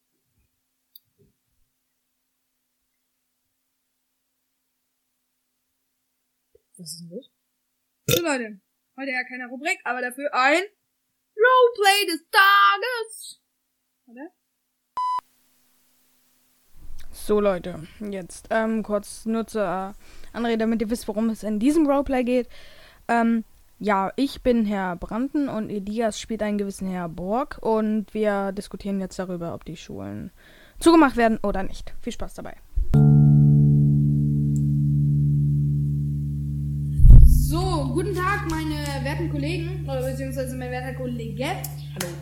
[6.79, 7.31] Was ist denn das?
[8.07, 8.61] So Leute,
[8.97, 10.62] heute ja keine Rubrik, aber dafür ein
[11.37, 13.42] Roleplay des Tages.
[14.07, 14.31] Oder?
[17.11, 19.94] So Leute, jetzt ähm, kurz nur zur
[20.33, 22.49] Anrede, damit ihr wisst, worum es in diesem Roleplay geht.
[23.09, 23.44] Ähm,
[23.78, 29.00] ja, ich bin Herr Branden und Elias spielt einen gewissen Herr Borg und wir diskutieren
[29.00, 30.32] jetzt darüber, ob die Schulen
[30.80, 31.94] zugemacht werden oder nicht.
[32.00, 32.56] Viel Spaß dabei.
[37.24, 41.44] So, guten Tag, meine werten Kollegen, oder beziehungsweise mein werter Kollege.
[41.44, 42.12] Hallo.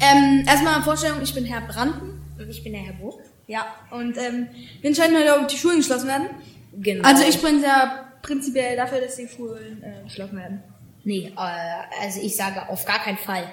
[0.00, 2.20] Ähm, erstmal eine Vorstellung, ich bin Herr Branden.
[2.38, 3.18] Und ich bin der Herr Burg.
[3.46, 4.48] Ja, und ähm,
[4.80, 6.28] wir entscheiden heute, ob die Schulen geschlossen werden.
[6.74, 7.08] Genau.
[7.08, 10.62] Also ich bin ja prinzipiell dafür, dass die Schulen äh, geschlossen werden.
[11.06, 13.44] Nee, äh, also ich sage auf gar keinen Fall.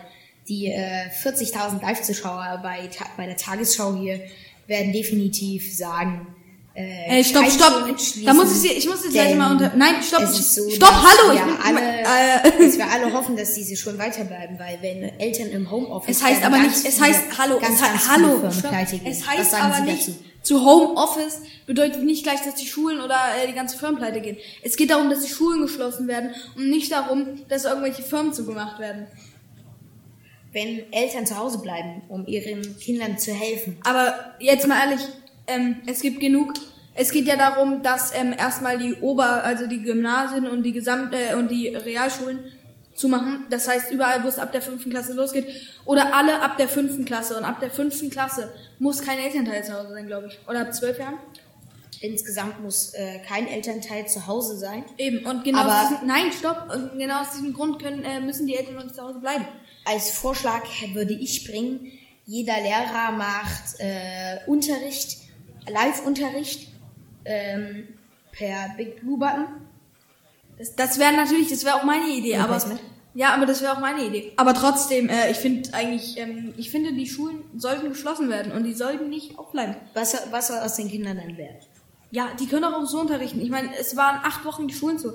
[0.50, 4.20] Die äh, 40.000 Live-Zuschauer bei, bei der Tagesschau hier
[4.66, 6.28] werden definitiv sagen,
[6.76, 7.88] äh, Ey, stopp, stopp.
[8.26, 9.72] Da muss ich sie, ich muss jetzt gleich mal unter.
[9.76, 10.26] Nein, stopp.
[10.26, 11.32] So, stopp, hallo.
[11.32, 15.20] Wir ich bin, alle, äh, dass wir alle hoffen, dass diese Schulen weiterbleiben, weil wenn
[15.20, 18.72] Eltern im Homeoffice Es heißt aber nicht, es heißt, hallo, ganz, es heißt, hallo, stopp.
[19.06, 20.16] es heißt aber Sie nicht, dazu?
[20.44, 24.38] Zu Homeoffice bedeutet nicht gleich, dass die Schulen oder äh, die ganze Firmen pleite gehen.
[24.62, 28.80] Es geht darum, dass die Schulen geschlossen werden und nicht darum, dass irgendwelche Firmen zugemacht
[28.80, 29.08] werden.
[30.52, 33.78] Wenn Eltern zu Hause bleiben, um ihren Kindern zu helfen.
[33.84, 35.02] Aber jetzt mal ehrlich,
[35.48, 36.54] ähm, es gibt genug.
[36.94, 41.16] Es geht ja darum, dass ähm, erstmal die Ober, also die Gymnasien und die Gesamt
[41.16, 42.40] äh, und die Realschulen
[42.96, 43.46] zumachen.
[43.50, 45.48] Das heißt, überall, wo es ab der fünften Klasse losgeht,
[45.86, 47.38] oder alle ab der fünften Klasse.
[47.38, 50.40] Und ab der fünften Klasse muss kein Elternteil zu Hause sein, glaube ich.
[50.48, 51.18] Oder ab zwölf Jahren.
[52.02, 54.84] Insgesamt muss äh, kein Elternteil zu Hause sein.
[54.98, 55.26] Eben.
[55.26, 56.74] Und genau Aber- aus diesem, nein, stopp.
[56.74, 59.46] Und genau aus diesem Grund können, äh, müssen die Eltern noch nicht zu Hause bleiben.
[59.86, 61.92] Als Vorschlag würde ich bringen,
[62.26, 65.18] jeder Lehrer macht äh, Unterricht,
[65.70, 66.70] Live-Unterricht
[67.26, 67.88] ähm,
[68.32, 69.46] per Big Blue Button.
[70.64, 72.80] Das, das wäre natürlich, das wäre auch meine Idee, aber Replacement.
[73.16, 74.32] ja, aber das wäre auch meine Idee.
[74.38, 78.64] Aber trotzdem, äh, ich finde eigentlich, ähm, ich finde, die Schulen sollten geschlossen werden und
[78.64, 79.76] die sollten nicht aufbleiben.
[79.94, 81.58] Was, was soll aus den Kindern dann werden?
[82.12, 83.42] Ja, die können auch so unterrichten.
[83.42, 85.14] Ich meine, es waren acht Wochen die Schulen zu,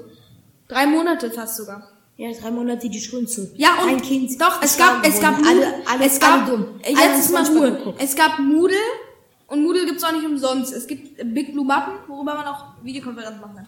[0.69, 1.89] drei Monate fast sogar.
[2.17, 3.53] Ja, drei Monate die Schulen zu.
[3.57, 4.41] Ja und Kein Kind.
[4.41, 6.81] doch, es gab, es gab alle, Moodle, alle, es gab, alle dumm.
[6.83, 7.95] äh, Alle jetzt ist mal Ruhe.
[7.99, 8.77] Es gab Moodle
[9.47, 10.73] und Moodle gibt's auch nicht umsonst.
[10.73, 13.67] Es gibt Big Blue Button, worüber man auch Videokonferenzen machen kann.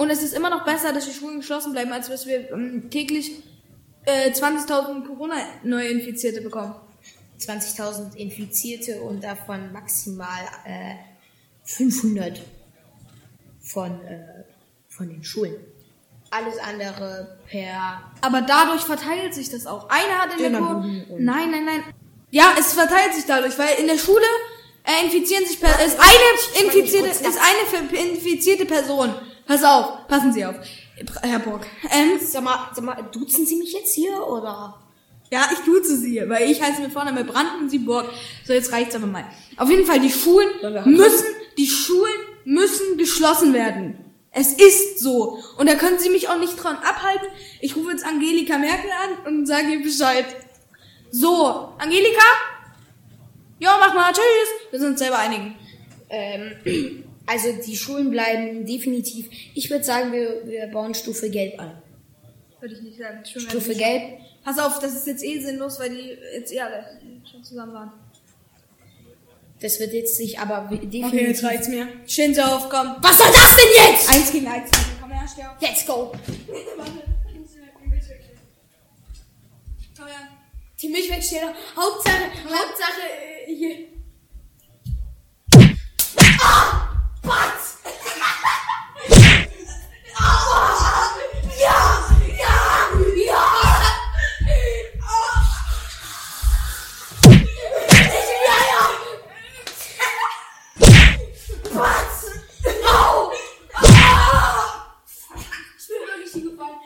[0.00, 2.88] Und es ist immer noch besser, dass die Schulen geschlossen bleiben, als dass wir ähm,
[2.88, 3.32] täglich
[4.06, 6.74] äh, 20.000 Corona-Neuinfizierte bekommen.
[7.38, 10.94] 20.000 Infizierte und davon maximal äh,
[11.64, 12.40] 500
[13.60, 14.44] von, äh,
[14.88, 15.56] von den Schulen.
[16.30, 19.90] Alles andere per Aber dadurch verteilt sich das auch.
[19.90, 21.84] Einer hat in der Kur Dönerbuben und- Nein, nein, nein.
[22.30, 24.24] Ja, es verteilt sich dadurch, weil in der Schule
[24.82, 29.14] äh, infizieren sich per ist eine infizierte ist eine infizierte Person.
[29.50, 30.54] Pass auf, passen Sie auf,
[31.22, 31.66] Herr Burg.
[31.92, 34.78] Ähm, Sag mal, sag mal, duzen Sie mich jetzt hier oder?
[35.32, 38.08] ja, ich duze Sie, weil ich heiße mit Vornamen Brand und Sie Burg.
[38.46, 39.24] So, jetzt reicht's aber mal.
[39.56, 40.48] Auf jeden Fall, die Schulen
[40.84, 41.26] müssen,
[41.58, 43.98] die Schulen müssen geschlossen werden.
[44.30, 45.42] Es ist so.
[45.58, 47.26] Und da können Sie mich auch nicht dran abhalten.
[47.60, 50.26] Ich rufe jetzt Angelika Merkel an und sage ihr Bescheid.
[51.10, 52.22] So, Angelika?
[53.58, 54.70] Ja, mach mal, tschüss.
[54.70, 55.56] Wir sind uns selber einigen.
[56.08, 59.28] Ähm, also die Schulen bleiben definitiv.
[59.54, 61.80] Ich würde sagen, wir, wir bauen Stufe Gelb ein.
[62.60, 63.24] Würde ich nicht sagen.
[63.24, 64.02] Schulen Stufe nicht- Gelb.
[64.44, 66.84] Pass auf, das ist jetzt eh sinnlos, weil die jetzt eh alle
[67.30, 67.92] schon zusammen waren.
[69.60, 71.68] Das wird jetzt sich aber definitiv.
[71.68, 71.88] mir.
[72.06, 72.96] Stehen Sie auf, komm.
[73.02, 74.10] Was soll das denn jetzt?
[74.10, 74.70] Eins gegen eins.
[75.00, 75.60] Komm her, steh auf.
[75.60, 76.12] Let's go.
[79.96, 80.28] Komm her.
[80.80, 81.54] Die Milchwegsteher.
[81.76, 83.02] Hauptsache, Hauptsache,
[87.30, 87.90] äh,
[91.56, 91.70] hier.
[105.78, 106.78] Ich bin wirklich hingefallen.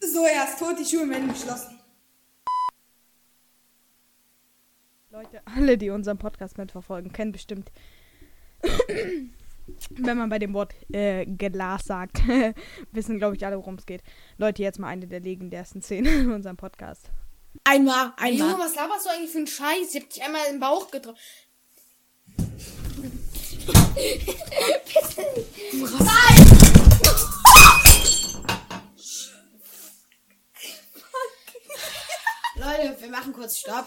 [0.00, 1.77] So, er ist tot, die Schulen werden geschlossen.
[5.18, 7.72] Leute, alle, die unseren Podcast mitverfolgen, kennen bestimmt,
[9.90, 12.22] wenn man bei dem Wort äh, Glas sagt,
[12.92, 14.04] wissen, glaube ich, alle, worum es geht.
[14.36, 17.10] Leute, jetzt mal eine der legendärsten Szenen in unserem Podcast.
[17.64, 19.92] Einmal, Junge, was laberst du eigentlich für einen Scheiß?
[19.92, 21.18] Ich hab dich einmal im Bauch getroffen.
[32.54, 33.86] Leute, wir machen kurz Stopp.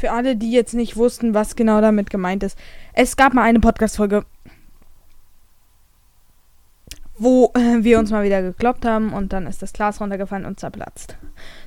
[0.00, 2.56] Für alle, die jetzt nicht wussten, was genau damit gemeint ist.
[2.94, 4.24] Es gab mal eine Podcast-Folge,
[7.18, 10.58] wo äh, wir uns mal wieder gekloppt haben und dann ist das Glas runtergefallen und
[10.58, 11.18] zerplatzt.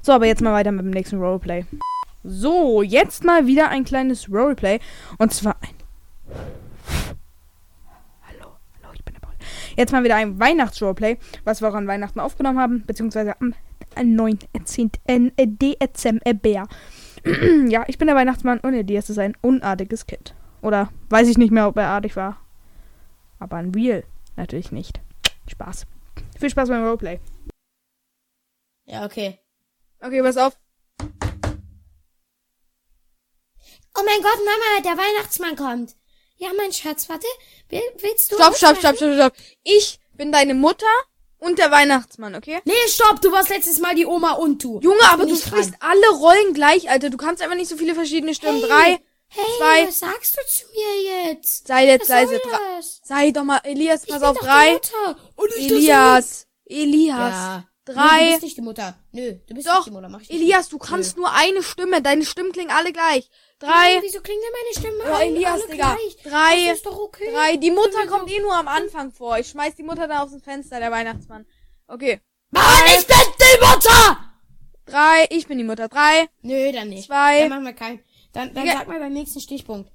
[0.02, 1.66] So, aber jetzt mal weiter mit dem nächsten Roleplay.
[2.24, 4.80] So, jetzt mal wieder ein kleines Roleplay.
[5.20, 5.76] Und zwar ein.
[8.28, 9.36] Hallo, hallo, ich bin der Paul.
[9.78, 13.54] Jetzt mal wieder ein Weihnachts-Roleplay, was wir auch an Weihnachten aufgenommen haben, beziehungsweise am
[14.04, 14.90] 19.
[15.38, 16.68] Dezember.
[17.70, 20.36] ja, ich bin der Weihnachtsmann und Elias ist ein unartiges Kind.
[20.62, 22.40] Oder weiß ich nicht mehr, ob er artig war.
[23.40, 24.04] Aber ein Real
[24.36, 25.02] natürlich nicht.
[25.48, 25.86] Spaß.
[26.40, 27.20] Viel Spaß beim Roleplay.
[28.86, 29.40] Ja, okay.
[30.00, 30.58] Okay, pass auf.
[33.96, 35.96] Oh mein Gott, Mama, der Weihnachtsmann kommt.
[36.38, 37.28] Ja, mein Schatz, warte.
[37.70, 38.36] Will, willst du.
[38.36, 39.34] Stopp, stopp, stopp, stopp, stopp.
[39.64, 40.88] Ich bin deine Mutter
[41.44, 42.60] und der Weihnachtsmann, okay?
[42.66, 44.80] Nee, stopp, du warst letztes Mal die Oma und du.
[44.82, 47.10] Junge, aber du ich sprichst alle Rollen gleich, Alter.
[47.10, 48.60] Du kannst einfach nicht so viele verschiedene Stimmen.
[48.62, 49.00] Hey, Drei,
[49.36, 49.88] Hey, zwei.
[49.88, 51.68] was sagst du zu mir jetzt?
[51.68, 52.40] sei jetzt leise.
[53.04, 54.80] Sei doch mal, Elias, pass auf, drei.
[55.58, 57.18] Elias, Elias.
[57.18, 57.64] Ja.
[57.86, 58.20] Nee, Drei.
[58.26, 58.98] du bist nicht die Mutter.
[59.12, 60.08] Nö, du bist Doch, nicht die Mutter.
[60.10, 60.40] Mach ich nicht.
[60.42, 62.02] Elias, du kannst nur eine Stimme.
[62.02, 63.30] Deine Stimmen klingen alle gleich.
[63.62, 64.02] Nein, Drei.
[64.02, 65.96] wieso klingt denn meine Stimme Oh, alle- Elias, alle Digga.
[65.96, 66.18] gleich?
[66.24, 66.66] Drei.
[66.68, 67.30] Das ist doch okay.
[67.32, 67.58] Drei.
[67.58, 69.38] Die Mutter kommt eh nur am Anfang vor.
[69.38, 71.46] Ich schmeiß die Mutter da aus dem Fenster, der Weihnachtsmann.
[71.88, 72.22] Okay.
[72.52, 74.34] Mann, ich bin die Mutter!
[74.86, 75.26] Drei.
[75.30, 75.88] Ich bin die Mutter.
[75.90, 76.30] Drei.
[76.42, 77.08] Nö, dann nicht.
[77.08, 77.40] Zwei.
[77.42, 78.00] Dann machen wir keinen.
[78.32, 78.78] Dann, dann Digga.
[78.80, 79.92] sag mal beim nächsten Stichpunkt.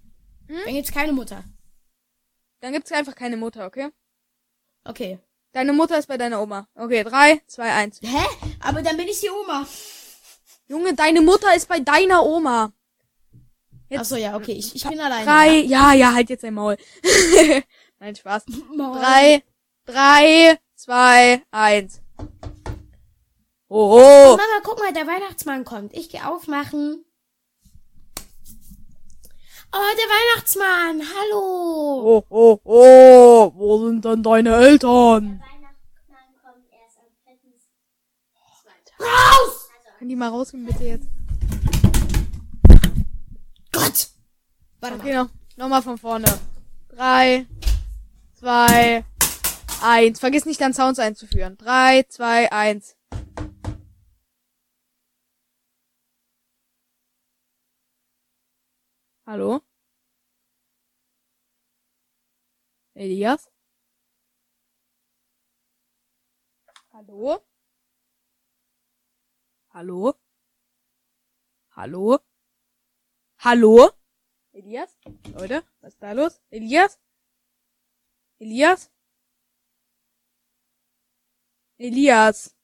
[0.47, 0.59] Hm?
[0.65, 1.43] Dann gibt's keine Mutter.
[2.61, 3.89] Dann gibt's einfach keine Mutter, okay?
[4.85, 5.19] Okay.
[5.59, 6.69] Deine Mutter ist bei deiner Oma.
[6.77, 7.99] Okay, drei, zwei, eins.
[8.01, 8.25] Hä?
[8.61, 9.67] Aber dann bin ich die Oma.
[10.69, 12.73] Junge, deine Mutter ist bei deiner Oma.
[13.89, 14.53] Jetzt- Achso, ja, okay.
[14.53, 15.25] Ich, ich bin alleine.
[15.25, 15.57] Drei.
[15.63, 16.77] Ja, ja, halt jetzt dein Maul.
[17.99, 18.45] Nein, Spaß.
[18.77, 19.01] Maul.
[19.01, 19.43] Drei,
[19.85, 22.03] drei, zwei, eins.
[23.67, 24.37] Oh, oh.
[24.37, 25.93] Mama, guck mal, der Weihnachtsmann kommt.
[25.93, 27.05] Ich gehe aufmachen.
[29.81, 31.03] Oh, der Weihnachtsmann.
[31.15, 32.19] Hallo.
[32.19, 33.53] Oh, oh, oh.
[33.55, 35.41] Wo sind denn deine Eltern?
[38.99, 39.69] Raus!
[39.99, 41.07] Können die mal rausgehen, bitte jetzt?
[43.71, 44.09] Gott.
[44.81, 45.01] Warte mal.
[45.01, 46.27] Okay, noch, noch mal von vorne.
[46.89, 47.47] Drei,
[48.35, 49.05] zwei,
[49.81, 50.19] eins.
[50.19, 51.57] Vergiss nicht, deinen Sounds einzuführen.
[51.57, 52.97] Drei, zwei, eins.
[59.25, 59.61] Hallo?
[62.99, 63.49] Elias?
[66.93, 67.47] Hallo?
[69.73, 70.19] Hallo?
[71.77, 72.19] Hallo?
[73.45, 73.93] Hallo?
[74.53, 74.99] Elias?
[75.33, 76.41] Leute, was ist da los?
[76.51, 76.99] Elias?
[78.41, 78.91] Elias?
[81.79, 82.57] Elias.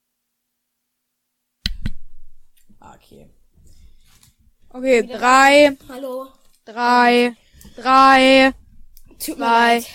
[2.81, 3.31] Okay.
[4.71, 6.33] Okay, drei, Hallo.
[6.65, 7.37] drei,
[7.77, 8.53] drei,
[9.21, 9.87] Tut mir zwei, leid.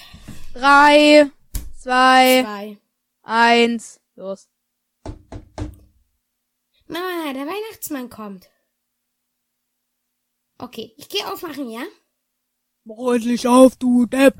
[0.53, 1.29] Drei,
[1.77, 2.77] zwei, Zwei.
[3.23, 4.49] eins, los.
[6.87, 8.49] Mama, der Weihnachtsmann kommt.
[10.57, 11.83] Okay, ich gehe aufmachen, ja?
[12.83, 14.35] Mach endlich auf, du Depp.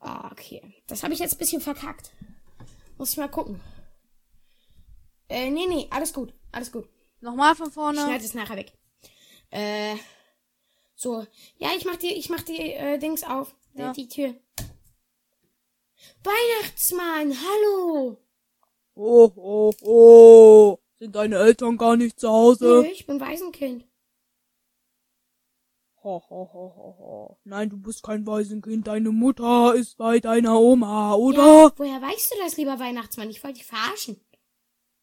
[0.00, 0.74] Ah, okay.
[0.86, 2.12] Das habe ich jetzt ein bisschen verkackt.
[2.98, 3.60] Muss ich mal gucken.
[5.28, 6.32] Äh, nee, nee, alles gut.
[6.52, 6.88] Alles gut.
[7.20, 8.00] Nochmal von Ich vorne.
[8.00, 8.72] schneide es nachher weg.
[9.50, 9.96] Äh,
[10.98, 11.24] so.
[11.58, 13.54] Ja, ich mach die, ich mach die, äh, Dings auf.
[13.74, 13.92] Die- Ja.
[13.92, 14.34] Die Tür.
[16.24, 18.16] Weihnachtsmann, hallo.
[18.94, 20.78] Oh, oh, oh.
[20.98, 22.86] Sind deine Eltern gar nicht zu Nö, Hause?
[22.88, 23.84] ich bin Waisenkind.
[26.02, 27.38] Ho, ho, ho, ho, ho.
[27.44, 28.86] Nein, du bist kein Waisenkind.
[28.86, 31.64] Deine Mutter ist bei deiner Oma, oder?
[31.64, 33.30] Ja, woher weißt du das, lieber Weihnachtsmann?
[33.30, 34.20] Ich wollte dich verarschen.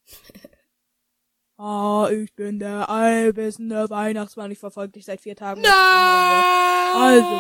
[1.58, 4.52] Ah, ich bin der allwissende Weihnachtsmann.
[4.52, 5.64] Ich verfolge dich seit vier Tagen.
[6.96, 7.36] Also.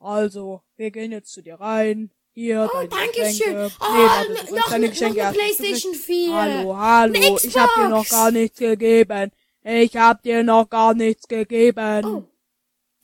[0.00, 2.10] Also, wir gehen jetzt zu dir rein.
[2.34, 3.54] Hier, Oh, danke schön.
[3.54, 3.70] Geschenke.
[3.80, 5.32] Oh, nee, warte, noch, deine noch Geschenke eine.
[5.32, 6.34] Du kriegst- Playstation 4.
[6.34, 7.14] Hallo, hallo.
[7.14, 9.32] Eine Ich hab dir noch gar nichts gegeben.
[9.64, 12.04] Ich hab dir noch gar nichts gegeben.
[12.06, 12.22] Oh,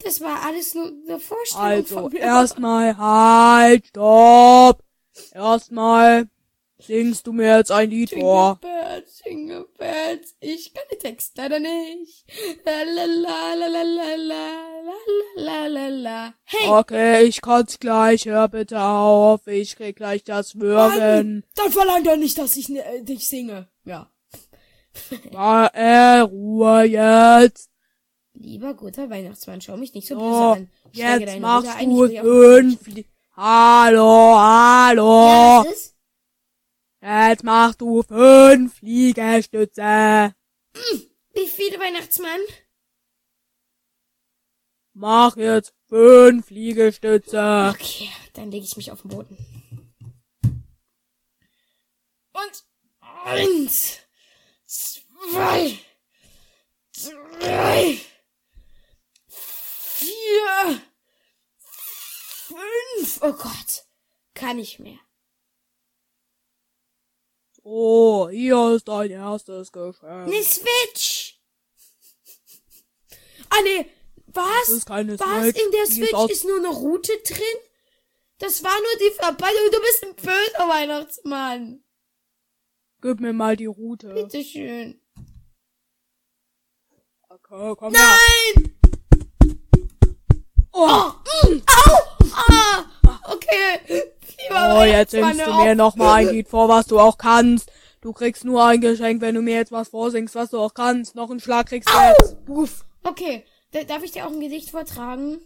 [0.05, 4.85] das war alles nur eine Vorstellung Also, erstmal, halt, stopp.
[5.33, 6.29] Erstmal
[6.87, 8.59] singst du mir jetzt ein Lied vor.
[8.61, 12.25] Bells, Jingle Bells, ich kann den Text leider nicht.
[12.65, 16.35] La la la la la la la la la la.
[16.45, 19.47] Hey, Okay, ich kann's gleich, hör bitte auf.
[19.47, 21.45] Ich krieg gleich das Würgen.
[21.55, 23.69] dann verlangt er nicht, dass ich äh, dich singe.
[23.85, 24.11] Ja.
[25.33, 27.71] War äh, Ruhe jetzt.
[28.35, 30.71] Lieber guter Weihnachtsmann, schau mich nicht so böse So, an.
[30.93, 32.79] Ich steige jetzt machst du fünf.
[33.37, 35.27] Hallo, hallo.
[35.29, 35.94] Ja, was ist?
[37.07, 40.35] Jetzt machst du fünf Liegestütze.
[41.35, 42.41] Wie viele Weihnachtsmann?
[44.95, 47.75] Mach jetzt fünf Liegestütze.
[47.75, 49.37] Okay, dann lege ich mich auf den Boden.
[52.33, 52.65] Und
[53.01, 53.99] eins,
[54.65, 55.79] zwei,
[57.39, 58.01] drei,
[59.27, 60.81] vier,
[62.47, 63.19] fünf.
[63.21, 63.85] Oh Gott,
[64.33, 65.01] kann ich mehr.
[67.65, 70.29] So, hier ist dein erstes Geschenk.
[70.29, 71.41] Ne Switch.
[73.49, 73.87] Ah ne,
[74.27, 74.69] Das was?
[74.69, 75.27] ist keine Was?
[75.45, 75.65] Switch.
[75.65, 77.57] In der Die Switch aus- ist nur eine Route drin?
[78.39, 79.71] Das war nur die Verpackung.
[79.73, 81.83] Du bist ein böser Weihnachtsmann.
[83.01, 84.09] Gib mir mal die Route.
[84.13, 85.01] Bitteschön.
[87.29, 88.17] Okay, komm her.
[88.57, 88.79] Nein!
[90.73, 91.13] Oh!
[91.47, 92.29] mm, au!
[92.49, 92.85] Ah!
[93.33, 94.14] Okay.
[94.51, 95.77] Oh, jetzt singst du mir auf.
[95.77, 97.71] noch mal ein Lied vor, was du auch kannst.
[98.01, 101.15] Du kriegst nur ein Geschenk, wenn du mir jetzt was vorsingst, was du auch kannst.
[101.15, 102.45] Noch einen Schlag kriegst du jetzt.
[102.45, 102.85] Puff.
[103.03, 105.41] Okay, da, darf ich dir auch ein Gedicht vortragen?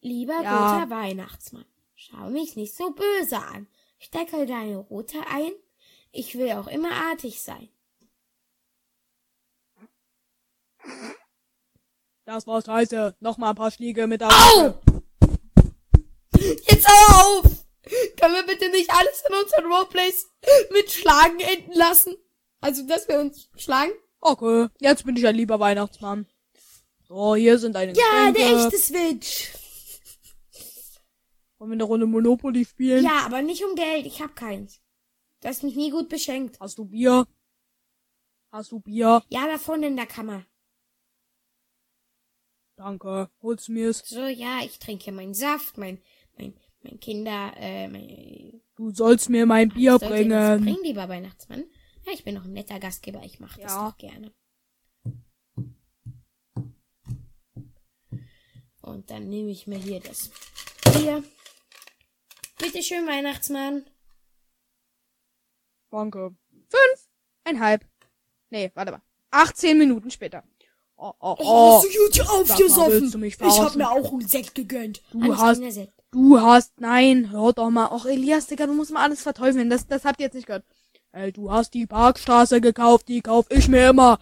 [0.00, 0.82] Lieber Ja.
[0.82, 3.66] guter Weihnachtsmann, schau mich nicht so böse an.
[3.98, 5.52] Stecke deine Rute ein.
[6.12, 7.68] Ich will auch immer artig sein.
[12.24, 13.16] Das war scheiße.
[13.20, 14.74] Nochmal ein paar Schläge mit der Au!
[16.68, 17.44] Jetzt hör auf!
[18.20, 20.30] Können wir bitte nicht alles in unseren Roleplays
[20.72, 22.16] mit Schlagen enden lassen?
[22.60, 23.92] Also, dass wir uns schlagen?
[24.20, 26.26] Okay, jetzt bin ich ein lieber Weihnachtsmann.
[27.06, 28.40] So, hier sind deine Ja, Geschenke.
[28.40, 29.52] der echte Switch.
[31.58, 33.04] Wollen wir eine Runde Monopoly spielen?
[33.04, 34.06] Ja, aber nicht um Geld.
[34.06, 34.80] Ich hab keins.
[35.40, 36.58] Du hast mich nie gut beschenkt.
[36.60, 37.26] Hast du Bier?
[38.50, 39.22] Hast du Bier?
[39.28, 40.46] Ja, da vorne in der Kammer.
[42.76, 43.30] Danke.
[43.42, 44.02] Holst du mir's?
[44.06, 46.02] So, ja, ich trinke meinen Saft, mein,
[46.36, 50.64] mein, mein Kinder, äh, mein, Du sollst mir mein Bier Ich dir was bringen.
[50.64, 51.64] bringen, lieber Weihnachtsmann.
[52.06, 53.88] Ja, ich bin noch ein netter Gastgeber, ich mache das Ja.
[53.90, 54.32] doch gerne.
[58.82, 60.30] Und dann nehme ich mir hier das
[60.92, 61.24] Bier.
[62.58, 63.86] Bitte schön, Weihnachtsmann.
[65.90, 66.36] Danke.
[66.68, 67.08] Fünf,
[67.44, 67.86] einhalb.
[68.50, 69.02] Nee, warte mal.
[69.30, 70.44] 18 Minuten später.
[70.96, 71.82] Oh, oh, oh.
[71.82, 73.82] du gut Sag mal, willst du mich verarschen?
[73.82, 75.02] auch einen Sekt gegönnt.
[75.10, 75.88] Du Alles hast-.
[76.14, 77.90] Du hast, nein, hör doch mal.
[77.90, 79.68] Och, Elias, Digga, du musst mal alles verteufeln.
[79.68, 80.64] Das, das habt ihr jetzt nicht gehört.
[81.10, 84.20] Ey, du hast die Parkstraße gekauft, die kauf ich mir immer.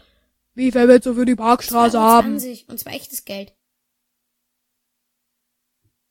[0.55, 2.39] Wie viel willst du für die Parkstraße haben?
[2.39, 2.67] 20.
[2.71, 3.55] Und zwar echtes Geld.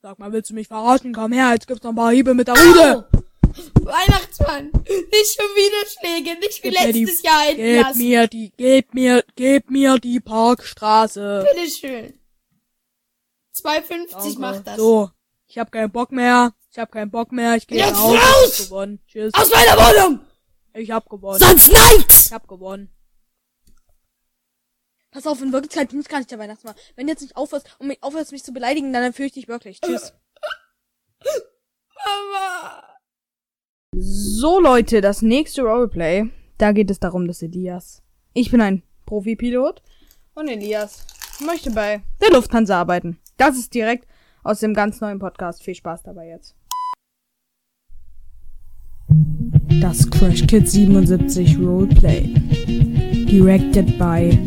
[0.04, 1.14] Sag mal, willst du mich verarschen?
[1.16, 3.08] Komm her, jetzt gibt's noch ein paar Hiebe mit der Rude.
[3.82, 7.98] Weihnachtsmann, nicht schon wieder Schläge, nicht wie Gib mir die- letztes Jahr enden Gib lassen.
[7.98, 11.44] mir die, gib mir, gib mir die Parkstraße.
[11.56, 12.14] Bitteschön.
[13.56, 14.40] 2,50 Danke.
[14.40, 14.78] macht das.
[14.78, 15.10] So,
[15.52, 16.54] ich hab keinen Bock mehr.
[16.72, 17.56] Ich hab keinen Bock mehr.
[17.58, 18.16] Ich gehe Jetzt nach Hause.
[18.16, 18.60] Ich raus!
[18.60, 19.00] hab gewonnen.
[19.06, 19.34] Tschüss.
[19.34, 20.20] Aus meiner Wohnung!
[20.74, 21.40] Ich hab gewonnen.
[21.40, 22.28] Sonst nichts!
[22.28, 22.90] Ich hab gewonnen.
[25.12, 26.76] Pass auf, in Wirklichkeit bin ich gar nicht der Weihnachtsmann.
[26.96, 29.82] Wenn du jetzt nicht aufhörst und mich aufhörst, mich zu beleidigen, dann fürchte ich wirklich.
[29.82, 30.14] Tschüss.
[31.98, 32.84] Mama!
[33.98, 39.84] So Leute, das nächste Roleplay, da geht es darum, dass Elias, ich bin ein Profipilot
[40.34, 41.06] und Elias
[41.42, 43.20] möchte bei der Lufthansa arbeiten.
[43.36, 44.08] Das ist direkt
[44.44, 45.64] aus dem ganz neuen Podcast.
[45.64, 46.56] Viel Spaß dabei jetzt.
[49.82, 52.34] Das Crash Kids 77 Roleplay.
[53.26, 54.38] Directed by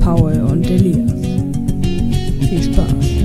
[0.00, 1.12] Paul und Elias.
[2.48, 3.16] Viel Spaß.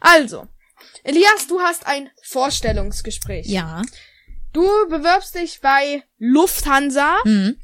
[0.00, 0.46] Also,
[1.02, 3.46] Elias, du hast ein Vorstellungsgespräch.
[3.46, 3.82] Ja.
[4.52, 7.60] Du bewirbst dich bei Lufthansa Hm.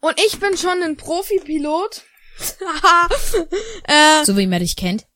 [0.00, 2.02] und ich bin schon ein Profipilot.
[3.84, 5.06] äh, So wie man dich kennt.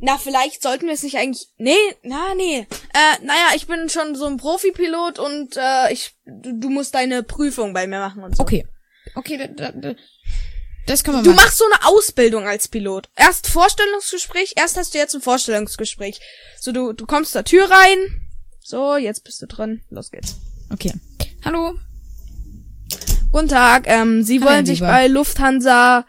[0.00, 1.48] na, vielleicht sollten wir es nicht eigentlich.
[1.58, 2.66] Nee, na, nee.
[2.92, 7.22] Äh, naja, ich bin schon so ein Profipilot und äh, ich, du, du musst deine
[7.22, 8.42] Prüfung bei mir machen und so.
[8.42, 8.66] Okay.
[9.14, 9.94] Okay, da, da, da,
[10.86, 11.44] das kann man Du machen.
[11.44, 13.10] machst so eine Ausbildung als Pilot.
[13.14, 16.20] Erst Vorstellungsgespräch, erst hast du jetzt ein Vorstellungsgespräch.
[16.58, 18.21] So, du, du kommst zur Tür rein.
[18.62, 19.82] So, jetzt bist du drin.
[19.90, 20.36] Los geht's.
[20.72, 20.92] Okay.
[21.44, 21.74] Hallo.
[23.32, 26.04] Guten Tag, ähm, Sie Hallo, wollen sich bei Lufthansa,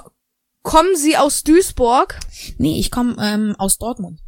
[0.64, 2.20] kommen Sie aus Duisburg?
[2.57, 4.20] Nee, ich komme ähm, aus Dortmund.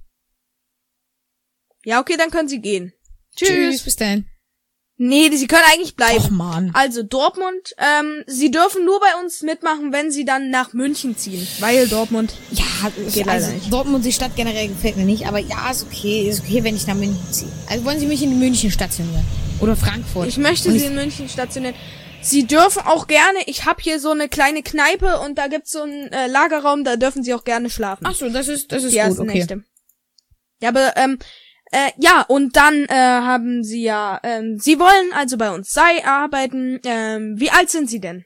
[1.83, 2.93] Ja, okay, dann können Sie gehen.
[3.35, 3.81] Tschüss.
[3.83, 4.25] Bis dann.
[4.97, 6.23] Nee, die- sie können eigentlich bleiben.
[6.23, 6.71] Och, Mann.
[6.73, 11.45] Also Dortmund, ähm, sie dürfen nur bei uns mitmachen, wenn sie dann nach München ziehen.
[11.59, 12.33] Weil Dortmund.
[12.51, 12.63] Ja,
[13.13, 13.73] Geht also nicht.
[13.73, 16.87] Dortmund, die Stadt generell gefällt mir nicht, aber ja, ist okay, ist okay, wenn ich
[16.87, 17.51] nach München ziehe.
[17.67, 19.25] Also wollen Sie mich in München stationieren?
[19.59, 20.29] Oder Frankfurt?
[20.29, 21.75] Ich möchte Und sie in München stationieren.
[22.25, 25.83] Sie dürfen auch gerne, ich habe hier so eine kleine Kneipe und da gibt's so
[25.83, 28.03] einen äh, Lagerraum, da dürfen sie auch gerne schlafen.
[28.07, 29.37] Ach so, das ist, das ist die gut, okay.
[29.37, 29.63] Nächte.
[30.59, 31.19] Ja, aber ähm,
[31.71, 36.03] äh, ja, und dann äh, haben sie ja, ähm, sie wollen also bei uns sei
[36.03, 36.79] arbeiten.
[36.83, 38.25] Ähm, wie alt sind sie denn?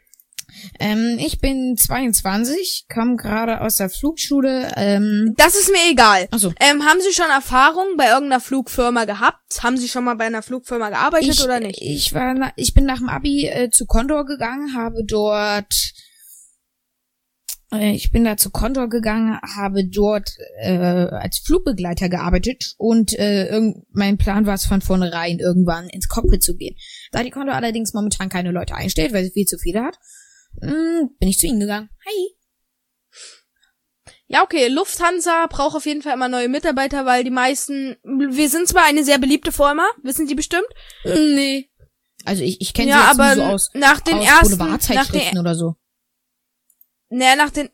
[0.79, 4.71] Ähm, ich bin 22, komme gerade aus der Flugschule.
[4.75, 6.27] Ähm, Das ist mir egal.
[6.31, 6.53] ach so.
[6.59, 9.63] Ähm, haben Sie schon Erfahrung bei irgendeiner Flugfirma gehabt?
[9.63, 11.81] Haben Sie schon mal bei einer Flugfirma gearbeitet ich, oder nicht?
[11.81, 15.73] Ich war, ich bin nach dem Abi äh, zu Condor gegangen, habe dort,
[17.71, 20.29] äh, ich bin da zu Condor gegangen, habe dort
[20.61, 23.59] äh, als Flugbegleiter gearbeitet und äh,
[23.91, 26.75] mein Plan war es von vornherein irgendwann ins Cockpit zu gehen.
[27.11, 29.97] Da die Condor allerdings momentan keine Leute einstellt, weil sie viel zu viele hat,
[30.61, 31.89] mh, bin ich zu ihnen gegangen.
[32.05, 32.35] Hi.
[34.27, 38.67] Ja, okay, Lufthansa braucht auf jeden Fall immer neue Mitarbeiter, weil die meisten, wir sind
[38.67, 40.67] zwar eine sehr beliebte Firma, wissen Sie bestimmt.
[41.03, 41.67] Nee.
[42.25, 44.57] Also ich, ich kenne Ja, sie jetzt aber so aus, nach den aus ersten, nach
[44.57, 45.75] Boulevardzeitschriften den, oder so.
[47.09, 47.69] ne, nach den,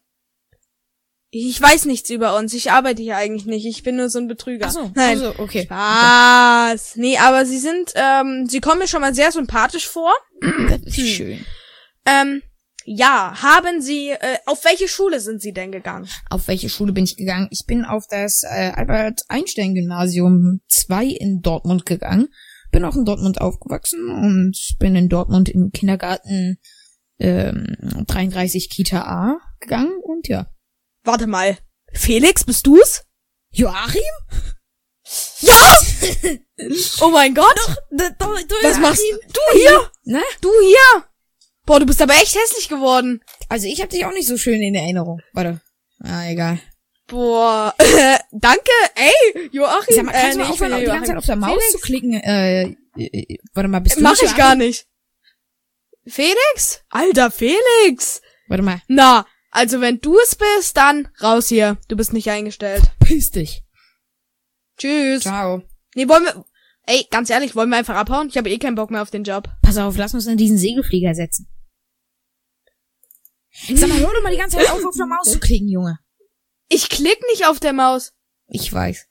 [1.29, 4.29] ich weiß nichts über uns, ich arbeite hier eigentlich nicht, ich bin nur so ein
[4.29, 4.67] Betrüger.
[4.67, 5.19] Ach so, Nein.
[5.19, 5.63] also, okay.
[5.65, 6.95] Spaß.
[6.95, 10.13] Nee, aber sie sind, ähm, sie kommen mir schon mal sehr sympathisch vor.
[10.69, 11.45] Das ist schön.
[12.05, 12.43] Ähm,
[12.87, 16.07] ja, haben Sie, äh, auf welche Schule sind Sie denn gegangen?
[16.29, 17.47] Auf welche Schule bin ich gegangen?
[17.49, 22.29] Ich bin auf das äh, Albert-Einstein-Gymnasium 2 in Dortmund gegangen.
[22.71, 26.59] Bin auch in Dortmund aufgewachsen und bin in Dortmund im Kindergarten
[27.17, 27.75] ähm,
[28.05, 30.47] 33 Kita A gegangen und ja.
[31.03, 31.57] Warte mal.
[31.91, 33.03] Felix, bist du's?
[33.51, 34.01] Joachim?
[35.39, 35.79] Ja!
[37.01, 37.59] oh mein Gott!
[37.89, 39.91] Was machst du hier?
[40.03, 40.21] Ne?
[40.41, 41.05] Du hier?
[41.65, 43.23] Boah, du bist aber echt hässlich geworden.
[43.49, 45.21] Also ich habe dich auch nicht so schön in Erinnerung.
[45.33, 45.61] Warte.
[45.99, 46.59] Ah, egal.
[47.07, 47.73] Boah,
[48.31, 49.95] danke, ey, Joachim.
[49.95, 51.71] Sag mal, kannst äh, du mal aufhören, ich die ganze Zeit auf der Maus Felix?
[51.71, 52.13] zu klicken?
[52.13, 54.87] Äh, äh, warte mal, bist du Mach nicht ich gar nicht.
[56.07, 56.83] Felix?
[56.89, 58.21] Alter, Felix!
[58.47, 58.81] Warte mal.
[58.87, 61.77] Na, also wenn du es bist, dann raus hier.
[61.87, 62.83] Du bist nicht eingestellt.
[62.99, 63.63] Piss dich.
[64.77, 65.23] Tschüss.
[65.23, 65.61] Ciao.
[65.95, 66.45] Nee, wollen wir.
[66.87, 68.29] Ey, ganz ehrlich, wollen wir einfach abhauen?
[68.29, 69.47] Ich habe eh keinen Bock mehr auf den Job.
[69.63, 71.47] Pass auf, lass uns in diesen Segelflieger setzen.
[73.73, 75.99] Sag mal, hör doch mal die ganze Zeit auf, auf der Maus zu klicken, Junge.
[76.67, 78.13] Ich klick nicht auf der Maus.
[78.47, 79.07] Ich weiß.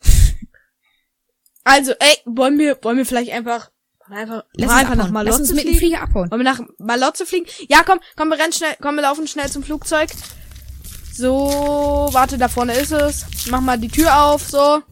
[1.65, 3.71] Also, ey, wollen wir, wollen wir vielleicht einfach,
[4.07, 5.25] wir einfach, Lass uns einfach nach abhauen.
[5.25, 5.79] Lass uns Malotze mit dem fliegen?
[5.79, 6.31] Flieger abhauen.
[6.31, 7.47] Wollen wir nach Malotze fliegen?
[7.69, 10.11] Ja, komm, komm, wir rennen schnell, komm, wir laufen schnell zum Flugzeug.
[11.15, 13.25] So, warte, da vorne ist es.
[13.49, 14.83] Mach mal die Tür auf, so.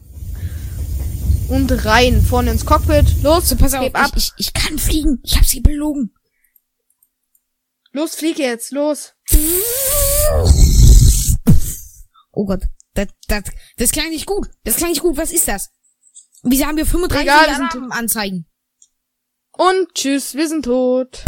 [1.49, 3.21] Und rein, vorne ins Cockpit.
[3.21, 5.19] Los, So, pass auf, ich, ich, ich kann fliegen.
[5.23, 6.11] Ich hab sie belogen.
[7.95, 9.13] Los, flieg jetzt, los.
[12.31, 12.63] Oh Gott,
[12.95, 13.43] das, das,
[13.77, 14.47] das klang nicht gut.
[14.63, 15.15] Das klang nicht gut.
[15.17, 15.69] Was ist das?
[16.41, 18.47] Wieso haben wir 35 Egal, wir sind- Alarmanzeigen?
[19.55, 21.23] Und tschüss, wir sind tot.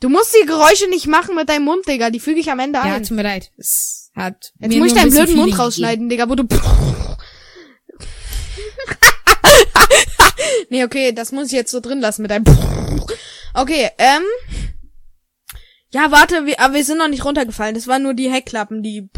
[0.00, 2.10] Du musst die Geräusche nicht machen mit deinem Mund, Digga.
[2.10, 3.02] Die füge ich am Ende Ja, ein.
[3.02, 3.50] tut mir leid.
[3.56, 6.44] Es hat Jetzt mir muss ich deinen blöden Mund rausschneiden, Digga, wo du.
[10.68, 12.44] nee, okay, das muss ich jetzt so drin lassen mit deinem.
[13.54, 14.22] Okay, ähm.
[15.92, 17.74] Ja, warte, wir, aber wir sind noch nicht runtergefallen.
[17.74, 19.08] Das waren nur die Heckklappen, die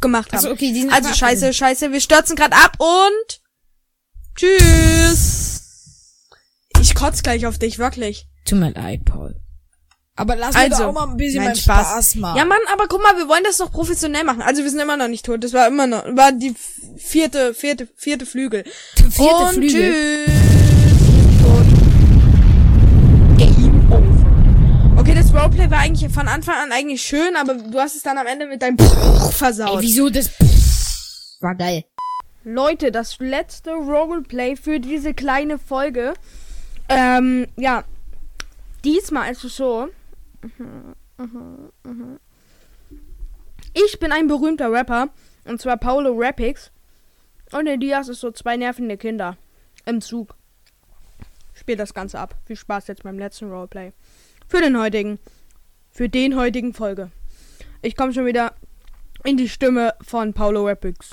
[0.00, 0.36] gemacht haben.
[0.36, 3.40] Also okay, die sind Also scheiße, scheiße, wir stürzen gerade ab und
[4.36, 5.62] tschüss.
[6.80, 8.26] Ich kotz gleich auf dich, wirklich.
[8.44, 9.36] Tut mir leid, Paul.
[10.14, 11.86] Aber lass Also, mir doch auch mal ein bisschen nein, Spaß.
[11.86, 12.36] Spaß, machen.
[12.36, 14.42] Ja, Mann, aber guck mal, wir wollen das doch professionell machen.
[14.42, 15.42] Also wir sind immer noch nicht tot.
[15.42, 16.54] Das war immer noch, war die
[16.98, 18.64] vierte, vierte, vierte Flügel.
[18.94, 20.26] Vierte und Flügel.
[20.26, 20.71] tschüss.
[25.42, 28.46] Roleplay war eigentlich von Anfang an eigentlich schön, aber du hast es dann am Ende
[28.46, 29.78] mit deinem versaut.
[29.78, 30.30] Ey, wieso das
[31.40, 31.84] war geil.
[32.44, 36.14] Leute, das letzte Roleplay für diese kleine Folge.
[36.88, 37.82] Ähm, ja.
[38.84, 39.88] Diesmal ist es so.
[43.74, 45.08] Ich bin ein berühmter Rapper.
[45.44, 46.70] Und zwar Paulo Rapix.
[47.50, 49.36] Und Elias ist so zwei nervende Kinder.
[49.86, 50.36] Im Zug.
[51.52, 52.36] Spielt das Ganze ab.
[52.46, 53.92] Viel Spaß jetzt beim letzten Roleplay.
[54.52, 55.18] Für den heutigen.
[55.90, 57.10] Für den heutigen Folge.
[57.80, 58.54] Ich komme schon wieder
[59.24, 61.12] in die Stimme von Paulo Rapix.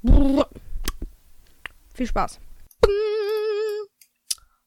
[0.00, 0.48] Brrr.
[1.92, 2.38] Viel Spaß.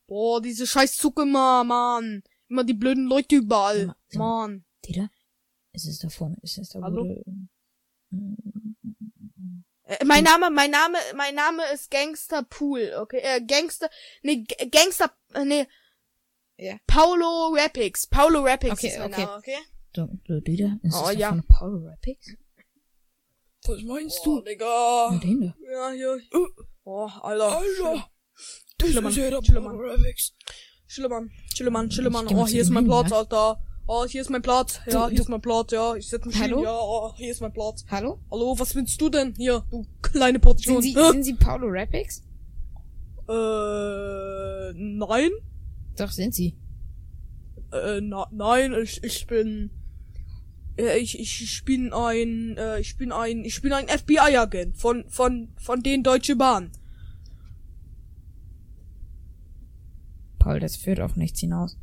[0.08, 2.22] Boah, diese scheiß immer, Mann.
[2.50, 3.96] Immer die blöden Leute überall.
[4.16, 4.66] Mann.
[4.86, 5.10] Dieter?
[5.72, 6.36] Ist es da vorne?
[6.42, 7.06] Ist es da, Hallo?
[7.06, 7.24] du-
[9.86, 13.20] Äh, mein Name, mein Name, mein Name ist Gangster Pool, okay?
[13.24, 13.90] Äh, Gangster,
[14.22, 15.66] nee, G- Gangster, äh, nee.
[16.62, 16.76] Ja.
[16.86, 18.06] Paulo Rapix.
[18.06, 19.26] Paulo Rapix Okay, ist mein okay.
[19.26, 19.58] Name, okay?
[19.94, 20.78] Du, du, Dieter?
[20.84, 21.30] Ist Oh, das ja.
[21.30, 22.36] von Paul Rapix?
[23.66, 24.42] Was meinst du?
[24.42, 25.10] Digga.
[25.12, 25.56] Ja, den da.
[25.72, 26.20] Ja, hier.
[26.84, 27.58] Oh, Alter.
[27.58, 28.10] Alter.
[28.78, 32.28] Das Schillemann, ist ja der Schillemann, Schillemann.
[32.28, 33.18] geh mal Oh, hier ist mein Platz, ja?
[33.18, 33.64] Alter.
[33.88, 34.80] Oh, hier ist mein Platz.
[34.88, 35.96] Ja, hier ist mein Platz, ja.
[35.96, 36.58] Ich setz mich Hallo?
[36.58, 36.66] hin.
[36.66, 37.86] Ja, oh, hier ist mein Platz.
[37.90, 38.20] Hallo?
[38.32, 39.34] Hallo, was willst du denn?
[39.36, 40.80] Hier, du kleine Portion.
[40.82, 42.22] Sind Sie, sind Sie Paulo Rapix?
[43.28, 45.32] Äh, nein.
[46.02, 46.58] Doch, sind Sie.
[47.72, 49.70] Äh, na, nein, ich, ich bin,
[50.78, 55.50] äh, ich, ich, bin ein, äh, ich bin ein, ich bin ein FBI-Agent von, von,
[55.58, 56.72] von den Deutsche Bahn.
[60.40, 61.78] Paul, das führt auf nichts hinaus.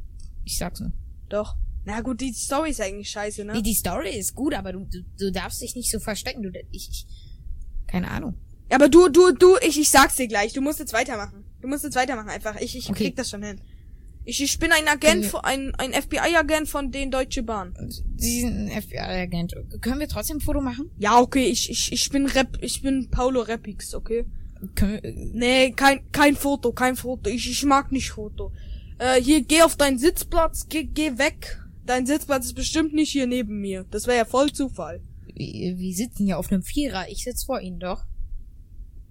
[0.44, 0.92] Ich sag's nur.
[1.28, 1.56] Doch.
[1.84, 3.52] Na gut, die Story ist eigentlich scheiße, ne?
[3.52, 6.42] Die, die Story ist gut, aber du, du, du darfst dich nicht so verstecken.
[6.42, 7.06] Du, ich, ich,
[7.86, 8.34] keine Ahnung.
[8.68, 10.52] Aber du, du, du, ich, ich sag's dir gleich.
[10.52, 11.44] Du musst jetzt weitermachen.
[11.60, 12.56] Du musst jetzt weitermachen einfach.
[12.60, 13.04] Ich, ich Okay.
[13.04, 13.60] krieg das schon hin.
[14.30, 17.74] Ich, ich bin ein Agent, wir- von, ein, ein FBI-Agent von den Deutsche Bahn.
[18.16, 19.54] Sie sind ein FBI-Agent.
[19.80, 20.90] Können wir trotzdem ein Foto machen?
[20.98, 24.26] Ja, okay, ich, ich, ich bin Rap, ich bin Paulo Repix, okay?
[24.74, 27.30] Können wir, Nee, kein, kein Foto, kein Foto.
[27.30, 28.52] Ich, ich mag nicht Foto.
[28.98, 31.58] Äh, hier, geh auf deinen Sitzplatz, geh, geh weg.
[31.86, 33.86] Dein Sitzplatz ist bestimmt nicht hier neben mir.
[33.90, 35.00] Das wäre ja voll Zufall.
[35.34, 37.08] wir, wir sitzen hier auf einem Vierer.
[37.08, 38.04] Ich sitz vor Ihnen doch.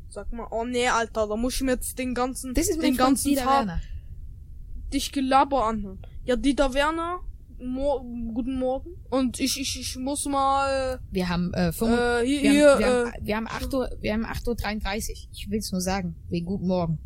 [0.09, 2.95] Sag mal, oh nee, Alter, da muss ich mir jetzt den ganzen, Das ist den
[2.97, 3.80] ganzen Tag.
[4.93, 5.99] Dich Gelaber anhören.
[6.25, 7.19] Ja, Dieter Werner,
[7.59, 8.91] Mor guten Morgen.
[9.09, 12.79] Und ich, ich, ich muss mal, Wir haben, äh, 5, äh, hier, wir, hier, haben,
[12.79, 15.29] wir, äh, haben, wir haben 8 Uhr, wir haben 8 Uhr 33.
[15.31, 16.15] Ich will's nur sagen.
[16.29, 16.99] Wegen Guten Morgen.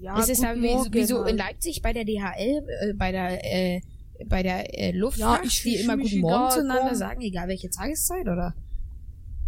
[0.00, 1.38] ja, es ist wie, Morgen, wie so in halt.
[1.38, 3.44] Leipzig bei der DHL, äh, bei der,
[3.76, 3.80] äh,
[4.26, 6.94] bei der äh, Luftfahrt, Ja, ich- die ich immer Guten Morgen zueinander komm.
[6.96, 8.54] sagen, egal welche Tageszeit, oder?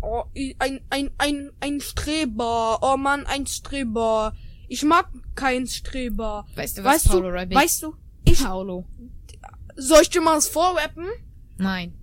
[0.01, 0.23] Oh,
[0.61, 2.79] ein, ein, ein, ein Streber.
[2.83, 4.33] Oh Mann, ein Streber.
[4.69, 6.47] Ich mag keinen Streber.
[6.55, 7.57] Weißt du was, Weißt du, Paulo Rabbit?
[7.57, 7.95] weißt du,
[8.25, 8.85] ich, Paulo.
[9.77, 11.07] soll ich dir mal was vorrappen?
[11.57, 11.95] Nein.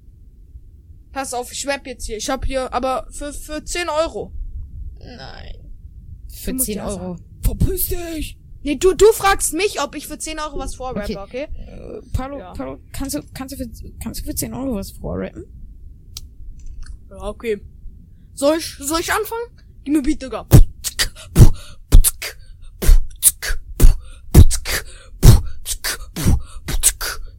[1.12, 2.18] Pass auf, ich rap jetzt hier.
[2.18, 4.34] Ich hab hier, aber für, für 10 Euro.
[5.00, 5.56] Nein.
[6.34, 7.18] Für musst 10 ja Euro.
[7.42, 8.38] Verpiss dich!
[8.64, 11.44] Nee, du, du fragst mich, ob ich für 10 Euro was vorrappe, okay?
[11.54, 12.54] Äh, Paulo, Ja.
[12.54, 13.70] Paulo, kannst du, kannst du für,
[14.04, 15.46] kannst du für 10 Euro was vorrappen?
[17.12, 17.62] Ja, okay.
[18.34, 19.46] Soll ich, soll ich anfangen?
[19.84, 20.48] Gib mir Beat, Digga.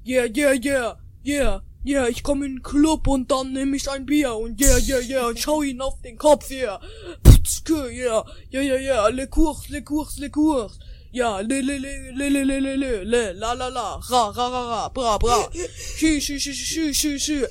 [0.07, 0.94] Yeah, yeah, yeah,
[1.24, 4.78] yeah, yeah, ich komm in den Club und dann nehm ich ein Bier und yeah,
[4.78, 6.78] yeah, yeah, und schau ihn auf den Kopf, yeah.
[7.24, 10.78] Putzke, yeah, yeah, yeah, yeah, le cours, le cours, le cours.
[11.11, 14.46] Ja, le, le, le, le, le, le, le, le, le, la, la, la, ra, ra,
[14.48, 15.50] ra, ra, bra, bra.
[15.96, 17.46] Schü, schü, schü, schü, schü, schü.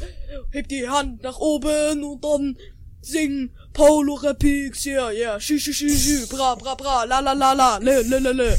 [0.54, 2.56] Heb die Hand nach oben und dann
[3.02, 7.52] sing Paulo Rapix, yeah, yeah, schü, schü, schü, schü, bra, bra, bra, la, la, la,
[7.52, 8.58] la, le, le, le, le.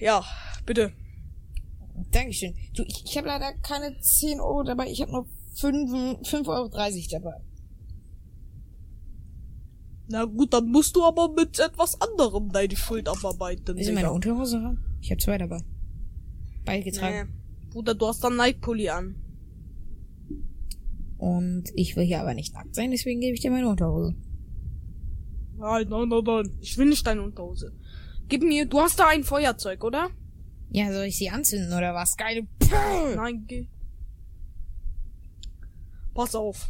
[0.00, 0.24] Ja,
[0.66, 0.99] bitte.
[2.12, 2.54] Dankeschön.
[2.74, 6.68] Du, ich, ich habe leider keine 10 Euro dabei, ich habe nur 5,30 Euro
[7.10, 7.40] dabei.
[10.08, 13.76] Na gut, dann musst du aber mit etwas anderem deine Schuld abarbeiten.
[13.76, 14.84] Willst du meine Unterhose haben?
[15.00, 15.62] Ich habe zwei dabei.
[16.64, 17.30] Beide getragen.
[17.32, 17.70] Nee.
[17.70, 19.14] Bruder, du hast dann Nike-Pulli an.
[21.16, 24.16] Und ich will hier aber nicht nackt sein, deswegen gebe ich dir meine Unterhose.
[25.56, 26.58] Nein, nein, nein, nein.
[26.60, 27.72] Ich will nicht deine Unterhose.
[28.28, 30.08] Gib mir, du hast da ein Feuerzeug, oder?
[30.70, 32.16] Ja, soll ich sie anzünden oder was?
[32.16, 32.46] Geile
[33.16, 33.66] Nein, geh.
[36.14, 36.68] Pass auf.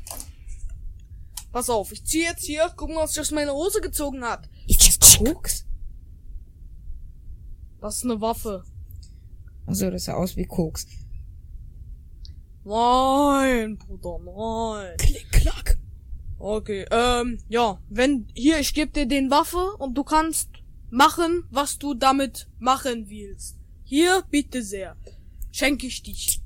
[1.52, 4.48] Pass auf, ich zieh jetzt hier, guck mal, was ich aus meiner Hose gezogen hat.
[4.68, 5.66] Ist das Koks?
[7.80, 8.62] Das ist eine Waffe.
[9.66, 10.86] Achso, das sah aus wie Koks.
[12.64, 14.96] Nein, Bruder, nein.
[14.98, 15.78] Klick, klack.
[16.38, 20.48] Okay, ähm, ja, wenn, hier, ich geb dir den Waffe und du kannst
[20.90, 23.59] machen, was du damit machen willst.
[23.90, 24.94] Hier, bitte sehr.
[25.50, 26.40] Schenke ich dich.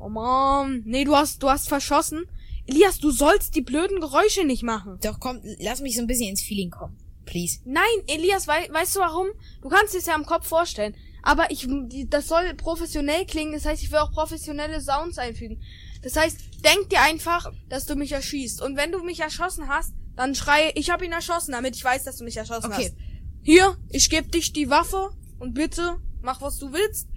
[0.00, 2.26] Oh man, nee, du hast, du hast verschossen.
[2.66, 4.98] Elias, du sollst die blöden Geräusche nicht machen.
[5.04, 6.98] Doch komm, lass mich so ein bisschen ins Feeling kommen.
[7.26, 7.60] Please.
[7.64, 9.28] Nein, Elias, wei weißt du warum?
[9.62, 10.96] Du kannst es ja im Kopf vorstellen.
[11.22, 11.68] Aber ich,
[12.08, 15.62] das soll professionell klingen, das heißt, ich will auch professionelle Sounds einfügen.
[16.02, 18.60] Das heißt, denk dir einfach, dass du mich erschießt.
[18.62, 22.02] Und wenn du mich erschossen hast, dann schreie, ich habe ihn erschossen, damit ich weiß,
[22.02, 22.86] dass du mich erschossen Okay.
[22.86, 23.07] hast.
[23.42, 27.08] Hier, ich geb dich die Waffe und bitte, mach was du willst.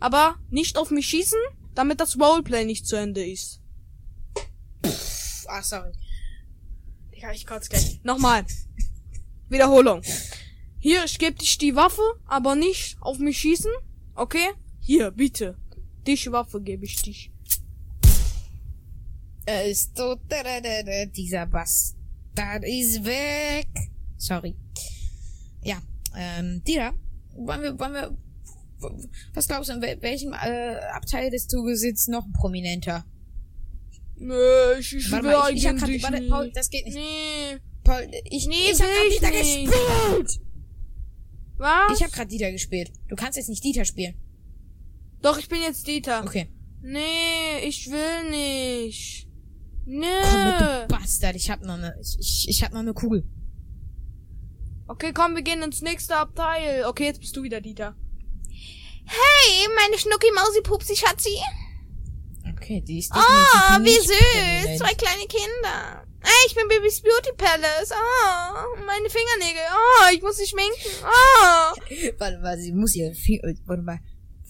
[0.00, 1.38] Aber nicht auf mich schießen,
[1.74, 3.60] damit das Roleplay nicht zu Ende ist.
[5.46, 5.92] Ah, sorry.
[7.14, 8.00] Digga, ich kotze gleich.
[8.02, 8.44] Nochmal.
[9.48, 10.02] Wiederholung.
[10.78, 13.72] Hier, ich geb dich die Waffe, aber nicht auf mich schießen.
[14.14, 14.48] Okay?
[14.80, 15.56] Hier, bitte.
[16.06, 17.32] Dich Waffe gebe ich dich.
[19.46, 20.20] Er ist tot.
[21.16, 23.68] Dieser Bastard ist weg.
[24.16, 24.54] Sorry.
[25.68, 25.78] Ja,
[26.16, 26.92] ähm, Dira,
[27.36, 28.16] wollen wir, wollen wir,
[29.34, 33.04] was glaubst du, in wel- welchem äh, Abteil des Zuges sitzt noch ein Prominenter?
[34.16, 36.30] Nö, ich, ich Warte will mal, ich, ich hab grad, eigentlich warte, nicht.
[36.30, 36.96] Paul, das geht nicht.
[36.96, 37.58] Nee.
[37.84, 39.70] Paul, ich, Nee, ich hab will grad ich Dieter nicht.
[39.70, 40.40] gespielt.
[41.58, 41.98] Was?
[41.98, 42.92] Ich hab grad Dieter gespielt.
[43.08, 44.14] Du kannst jetzt nicht Dieter spielen.
[45.22, 46.22] Doch, ich bin jetzt Dieter.
[46.24, 46.48] Okay.
[46.82, 49.28] Nee, ich will nicht.
[49.84, 50.06] Nee.
[50.22, 51.34] Komm mit, du Bastard.
[51.36, 53.24] Ich hab noch ne, ich, ich, ich hab noch ne Kugel.
[54.88, 56.84] Okay, komm, wir gehen ins nächste Abteil.
[56.86, 57.94] Okay, jetzt bist du wieder Dieter.
[59.04, 61.38] Hey, meine Schnucki Mausi Pupsi Schatzi.
[62.54, 63.18] Okay, die ist Oh,
[63.80, 64.78] wie süß.
[64.78, 66.04] Zwei kleine Kinder.
[66.20, 67.92] Hey, ich bin Babys Beauty Palace.
[67.92, 69.62] Oh, meine Fingernägel.
[69.72, 70.90] Oh, ich muss sie schminken.
[71.04, 71.74] Oh.
[72.18, 74.00] Warte mal, sie muss ihre Finger, warte mal.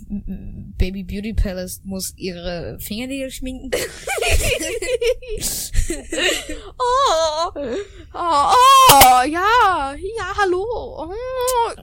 [0.09, 3.71] Baby Beauty Palace muss ihre Fingernägel schminken.
[6.79, 10.63] Oh, oh, oh, ja, ja, hallo.
[10.63, 11.13] Oh,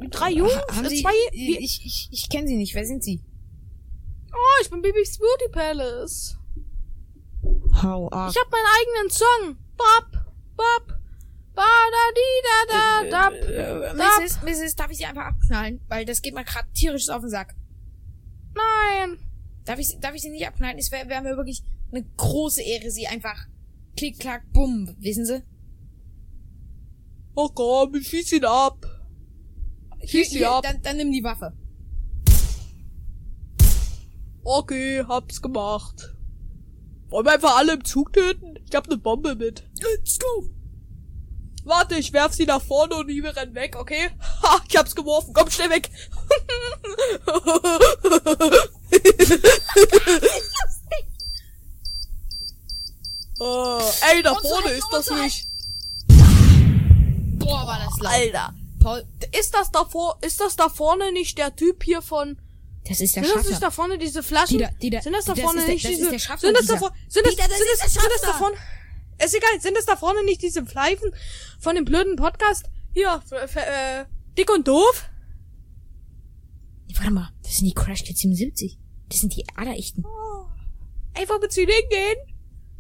[0.10, 1.12] drei Jungs, Haben äh, sie, zwei.
[1.32, 2.76] ich, ich, ich, ich kenne sie nicht.
[2.76, 3.24] Wer sind sie?
[4.32, 6.38] Oh, ich bin Babys Beauty Palace.
[7.82, 8.32] Hau ab.
[8.32, 9.58] Ich hab meinen eigenen Song.
[9.76, 10.24] Bop,
[10.56, 10.98] bop,
[11.56, 13.34] ba da di da da dap.
[13.34, 14.22] Äh, dap.
[14.22, 15.82] Mrs., Mrs., darf ich sie einfach abknallen?
[15.88, 17.56] Weil das geht mir gerade tierisch auf den Sack.
[18.56, 19.20] Nein.
[19.66, 20.78] Darf ich, darf ich sie nicht abknallen?
[20.78, 23.48] Es wäre wär mir wirklich eine große Ehre, sie einfach
[23.96, 25.44] klick, klack, bumm, wissen Sie?
[27.36, 28.86] Oh komm, ich schieß ihn ab.
[30.06, 30.64] Schieß sie Hier, ab.
[30.64, 31.54] Dann, dann nimm die Waffe.
[34.44, 36.16] Okay, hab's gemacht.
[37.10, 38.56] Wollen wir einfach alle im Zug töten?
[38.66, 39.68] Ich hab ne Bombe mit.
[39.82, 40.50] Let's go.
[41.66, 44.10] Warte, ich werf sie nach vorne und wir rennen weg, okay?
[44.44, 45.34] Ha, ich hab's geworfen.
[45.34, 45.90] Komm, schnell weg.
[53.40, 55.48] oh, ey, da vorne ist das nicht.
[57.40, 58.14] Boah, war das laut.
[58.14, 58.54] Alter.
[58.82, 59.04] Paul,
[59.38, 62.38] Ist das da vor, ist das da vorne nicht der Typ hier von,
[62.88, 64.60] das ist der sind das nicht da vorne diese Flaschen?
[64.60, 66.78] Dieter, Dieter, sind das da das vorne der- nicht das diese, der sind das da
[66.78, 68.56] vorne, sind das, Dieter, das sind das, sind das da vorne,
[69.24, 71.12] ist egal, sind das da vorne nicht diese Pfeifen
[71.60, 72.66] von dem blöden Podcast?
[72.94, 74.06] Hier, äh,
[74.38, 75.10] dick und doof?
[76.96, 78.78] Warte mal, das sind die Crash Kids 77.
[79.10, 80.04] Das sind die allerechten.
[81.14, 82.18] Ey, wo willst du hingehen?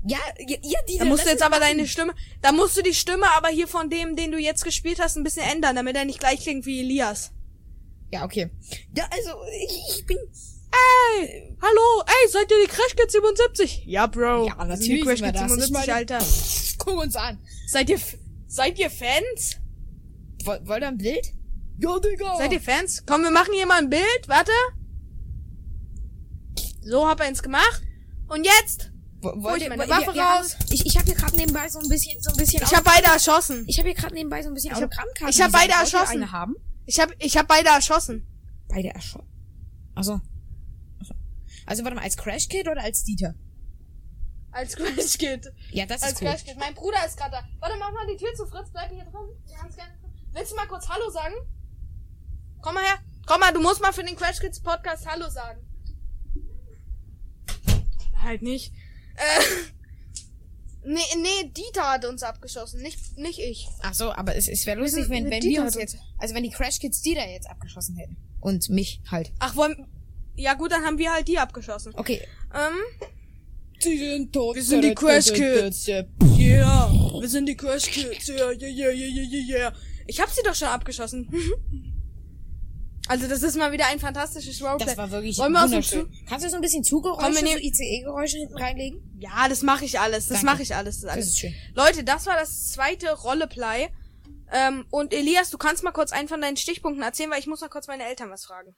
[0.07, 2.93] Ja, ja, ja die Da musst du jetzt aber deine Stimme, da musst du die
[2.93, 6.05] Stimme aber hier von dem, den du jetzt gespielt hast, ein bisschen ändern, damit er
[6.05, 7.31] nicht gleich klingt wie Elias.
[8.11, 8.51] Ja, okay.
[8.95, 9.31] Ja, also,
[9.67, 10.17] ich, ich bin.
[10.75, 13.83] Ey, hallo, ey, seid ihr die Crash Kids 77?
[13.85, 14.47] Ja, Bro.
[14.47, 15.51] Ja, sind die natürlich Crash Kids das.
[15.51, 16.19] Ich 77, meine- Alter.
[16.79, 17.39] Guck uns an.
[17.67, 17.99] Seid ihr,
[18.47, 19.57] seid ihr Fans?
[20.43, 21.27] Woll- Wollt ihr ein Bild?
[21.79, 22.37] Ja, Digga.
[22.37, 23.03] Seid ihr Fans?
[23.05, 24.27] Komm, wir machen hier mal ein Bild.
[24.27, 24.51] Warte.
[26.83, 27.81] So hab er eins gemacht.
[28.27, 28.91] Und jetzt?
[29.21, 30.55] Wollt ihr meine Waffe raus.
[30.69, 32.61] Ich, ich habe hier gerade nebenbei so ein bisschen, so ein bisschen.
[32.63, 33.65] Ich hab beide erschossen.
[33.67, 35.29] Ich habe hier gerade nebenbei so ein bisschen Ich hab- Autogrammkarten.
[35.29, 35.73] ich hab beide.
[35.73, 36.11] Wollt erschossen.
[36.21, 36.55] Eine haben?
[36.85, 38.27] Ich hab, ich hab beide erschossen.
[38.69, 39.27] Beide erschossen.
[39.95, 40.21] Also.
[41.65, 43.35] Also warte mal, als Crash Kid oder als Dieter?
[44.51, 45.51] Als Crash Kid.
[45.71, 46.29] Ja, das Als ist cool.
[46.29, 46.57] Crash Kid.
[46.57, 47.43] Mein Bruder ist gerade da.
[47.59, 48.69] Warte, mach mal die Tür zu, Fritz.
[48.71, 49.29] Bleib hier drin.
[49.45, 49.93] Wir haben's gerne.
[50.31, 51.35] Willst du mal kurz Hallo sagen?
[52.61, 52.99] Komm mal her.
[53.25, 55.61] Komm mal, du musst mal für den Crash Kids Podcast Hallo sagen.
[58.21, 58.73] Halt nicht.
[59.15, 59.43] Äh.
[60.87, 63.67] Nee, nee, Dieter hat uns abgeschossen, nicht, nicht ich.
[63.81, 66.43] Ach so, aber es, es wäre lustig, wenn, wenn Dieter wir uns jetzt, also wenn
[66.43, 68.17] die Crash Kids Dieter jetzt abgeschossen hätten.
[68.39, 69.33] Und mich halt.
[69.39, 69.87] Ach, wollen,
[70.35, 71.93] ja gut, dann haben wir halt die abgeschossen.
[71.95, 72.21] Okay.
[72.53, 72.75] Ähm,
[73.79, 74.55] Sie sind tot.
[74.55, 75.87] Wir sind die Crash Kids.
[75.87, 79.73] yeah, wir sind die Crash Kids, yeah, yeah, yeah, yeah, yeah, yeah, yeah.
[80.07, 81.29] Ich hab sie doch schon abgeschossen.
[83.07, 84.85] also das ist mal wieder ein fantastisches Roleplay.
[84.85, 86.25] Das war wirklich Wollen wir aus dem wunderschön.
[86.27, 89.17] Kannst du so ein bisschen wir so ICE-Geräusche hinten reinlegen?
[89.19, 90.27] Ja, das mache ich alles.
[90.27, 91.01] Das mache ich alles.
[91.01, 91.25] Das, ist alles.
[91.25, 91.53] Das ist schön.
[91.73, 93.89] Leute, das war das zweite Rolleplay.
[94.51, 97.61] Ähm, und Elias, du kannst mal kurz einen von deinen Stichpunkten erzählen, weil ich muss
[97.61, 98.75] noch kurz meine Eltern was fragen.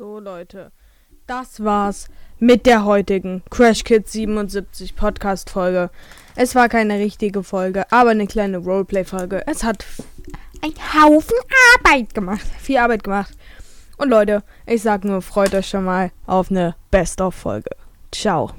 [0.00, 0.72] So, Leute.
[1.26, 5.90] Das war's mit der heutigen Crash Kids 77 Podcast Folge.
[6.34, 9.46] Es war keine richtige Folge, aber eine kleine Roleplay Folge.
[9.46, 9.84] Es hat
[10.62, 11.36] ein Haufen
[11.76, 12.46] Arbeit gemacht.
[12.60, 13.36] Viel Arbeit gemacht.
[13.98, 17.68] Und Leute, ich sag nur, freut euch schon mal auf eine Best-of-Folge.
[18.10, 18.52] Ciao.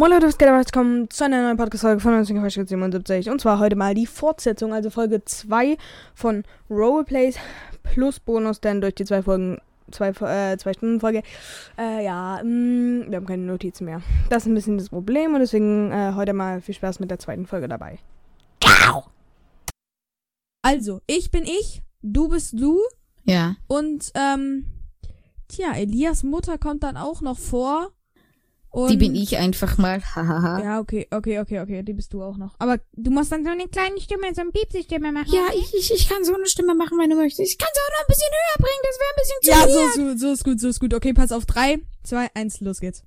[0.00, 0.56] Moin Leute, was geht ab?
[0.56, 5.22] Willkommen zu einer neuen Podcast-Folge von 1977 und zwar heute mal die Fortsetzung, also Folge
[5.26, 5.76] 2
[6.14, 7.36] von Roleplays
[7.82, 9.58] plus Bonus, denn durch die zwei Folgen,
[9.90, 11.22] zwei, äh, zwei Stunden Folge,
[11.76, 14.00] äh, ja, mh, wir haben keine Notizen mehr.
[14.30, 17.18] Das ist ein bisschen das Problem und deswegen äh, heute mal viel Spaß mit der
[17.18, 17.98] zweiten Folge dabei.
[20.62, 22.80] Also, ich bin ich, du bist du
[23.24, 23.56] Ja.
[23.68, 24.64] und, ähm,
[25.48, 27.90] tja, Elias Mutter kommt dann auch noch vor.
[28.70, 30.00] Und Die bin ich einfach mal.
[30.16, 32.54] Ja, okay, okay, okay, okay, die bist du auch noch.
[32.58, 35.32] Aber du musst dann so eine kleine Stimme, so eine Piepsi-Stimme machen.
[35.32, 37.50] Ja, ich, ich, ich kann so eine Stimme machen, wenn du möchtest.
[37.50, 39.60] Ich kann sie auch noch ein bisschen höher bringen, das wäre ein bisschen zu Ja,
[39.68, 40.94] so, so, so ist gut, so ist gut.
[40.94, 41.46] Okay, pass auf.
[41.46, 43.02] Drei, zwei, eins, los geht's.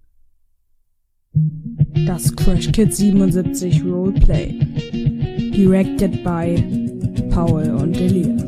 [2.06, 4.60] Das Crash Kid 77 Roleplay.
[5.56, 6.62] Directed by
[7.30, 8.44] Paul und Elias.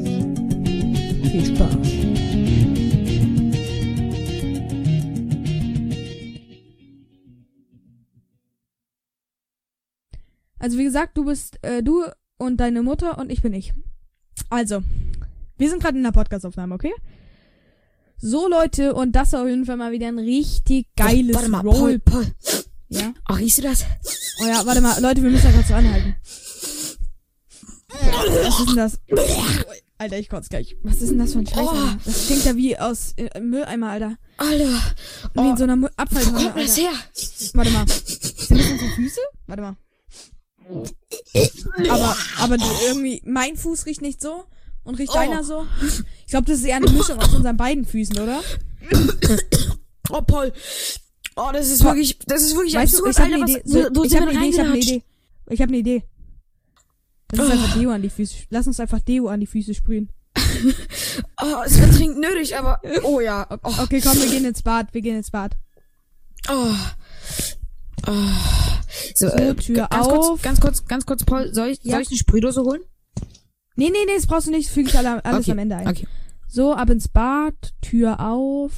[1.31, 1.94] Viel Spaß.
[10.59, 12.03] Also wie gesagt, du bist äh, du
[12.37, 13.73] und deine Mutter und ich bin ich.
[14.49, 14.83] Also,
[15.57, 16.93] wir sind gerade in der Podcastaufnahme, okay?
[18.17, 21.61] So Leute, und das ist auf jeden Fall mal wieder ein richtig geiles Warte mal,
[21.61, 21.99] Roll.
[21.99, 22.33] Paul, Paul.
[22.89, 23.13] Ja.
[23.29, 23.85] Oh, riechst du das?
[24.41, 26.15] Oh ja, warte mal, Leute, wir müssen da kurz anhalten.
[27.89, 28.99] Was ist denn das?
[29.97, 30.75] Alter, ich kotze gleich.
[30.83, 31.87] Was ist denn das für ein Scheiß, Oh.
[32.03, 34.17] Das stinkt ja wie aus äh, Mülleimer, Alter.
[34.37, 34.81] Alter.
[35.33, 36.91] Wie in Oh, so einer Mü- wo Abfalltonne, kommt das her?
[37.53, 37.87] Warte mal.
[37.87, 39.19] Sind das unsere Füße?
[39.47, 39.77] Warte mal.
[41.89, 42.57] Aber, aber
[42.87, 44.45] irgendwie, mein Fuß riecht nicht so
[44.83, 45.15] und riecht Oh.
[45.15, 45.65] deiner so.
[46.25, 48.41] Ich glaube, das ist eher eine Mischung aus unseren beiden Füßen, oder?
[50.09, 50.51] Oh, Paul.
[51.35, 53.61] Oh, das ist wirklich, das ist wirklich Weißt du, absurd, ich habe eine Idee.
[53.65, 54.77] So, wo, ich habe eine habe eine?
[54.77, 55.03] Idee.
[55.49, 56.03] Ich habe eine Idee.
[57.31, 58.35] Lass uns einfach Deo an die Füße.
[58.49, 60.09] Lass uns einfach Deo an die Füße sprühen.
[61.41, 63.45] Oh, es wäre dringend nötig, aber, oh ja.
[63.63, 64.93] Oh, Okay, komm, wir gehen ins Bad.
[64.93, 65.55] Wir gehen ins Bad.
[66.49, 66.73] oh.
[68.07, 68.11] Oh.
[69.15, 70.27] So, äh, Tür ganz auf.
[70.27, 71.93] kurz, ganz kurz, ganz kurz, Paul, soll ich, Ja.
[71.93, 72.81] soll ich eine Sprühdose holen?
[73.75, 74.67] Nee, nee, nee, das brauchst du nicht.
[74.67, 75.51] Das füge ich alle, alles okay.
[75.51, 75.87] am Ende ein.
[75.87, 76.07] Okay.
[76.47, 77.73] So, ab ins Bad.
[77.81, 78.71] Tür auf.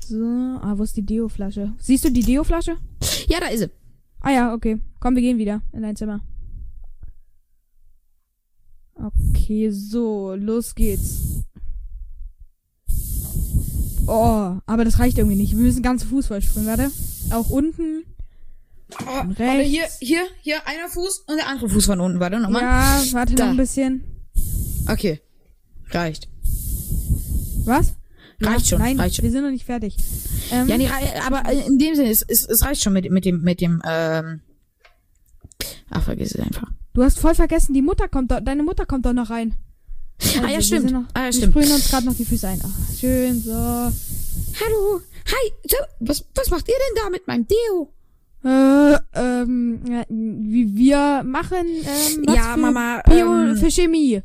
[0.00, 0.16] So.
[0.16, 1.72] Ah, wo ist die Deo-Flasche?
[1.78, 2.76] Siehst du die Deo-Flasche?
[3.28, 3.70] Ja, da ist sie.
[4.20, 4.80] Ah ja, okay.
[5.00, 6.20] Komm, wir gehen wieder in dein Zimmer.
[8.94, 11.44] Okay, so, los geht's.
[14.06, 15.56] Oh, aber das reicht irgendwie nicht.
[15.56, 16.90] Wir müssen ganz Fuß vollspringen, warte.
[17.30, 18.04] Auch unten.
[19.06, 19.68] Oh, Rechts.
[19.70, 22.62] hier, hier, hier, einer Fuß und der andere Fuß von unten, warte nochmal.
[22.62, 23.44] Ja, warte Da.
[23.44, 24.04] noch ein bisschen.
[24.88, 25.20] Okay.
[25.90, 26.28] Reicht.
[27.64, 27.94] Was?
[28.40, 29.24] Reicht schon, Nein, reicht schon.
[29.24, 29.96] wir sind noch nicht fertig.
[30.50, 30.88] Ähm, Ja, nee,
[31.26, 34.40] aber in dem Sinne, es, es, es reicht schon mit, mit dem, mit dem, ähm,
[35.90, 36.68] ach, vergiss es einfach.
[36.94, 39.54] du hast voll vergessen, die Mutter kommt doch, deine Mutter kommt doch noch rein.
[40.20, 40.90] Also, ah, ja, stimmt.
[40.90, 41.52] Noch, ah, ja, wir stimmt.
[41.52, 42.60] sprühen uns gerade noch die Füße ein.
[42.64, 43.52] Ach, schön, so.
[43.52, 45.00] Hallo.
[45.26, 45.52] Hi.
[45.68, 47.92] So, was, was macht ihr denn da mit meinem Deo?
[48.44, 54.22] Äh, ähm, wie wir machen, ähm, was Ja, für Mama, Bio, ähm, für Chemie.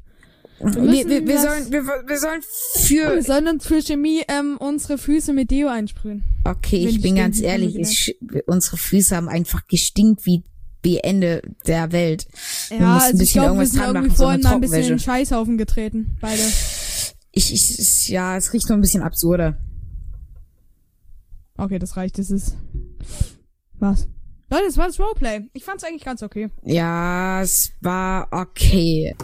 [0.60, 0.74] Wir,
[1.08, 2.42] wir, wir, das- sollen, wir, wir sollen
[2.88, 6.24] Wir für, sollen uns für Chemie, ähm, unsere Füße mit Deo einsprühen.
[6.46, 10.44] okay, ich bin ganz ehrlich, wir ich, unsere Füße haben einfach gestinkt wie,
[10.82, 12.26] wie Ende der Welt.
[12.70, 14.24] Wir Ja, mussten ein also ich bisschen glaube, wir irgendwas sind dran irgendwie machen, so
[14.24, 15.00] vorhin eine mal ein bisschen in den.
[15.00, 16.42] Scheißhaufen getreten, beide.
[17.34, 19.58] Ich, ich, ja, es riecht nur ein bisschen absurder.
[21.58, 22.56] Okay, das reicht, das ist,
[23.80, 24.08] was?
[24.50, 25.50] Leute, das war das Roleplay.
[25.54, 26.50] Ich fand's eigentlich ganz okay.
[26.64, 29.16] Ja, es war okay.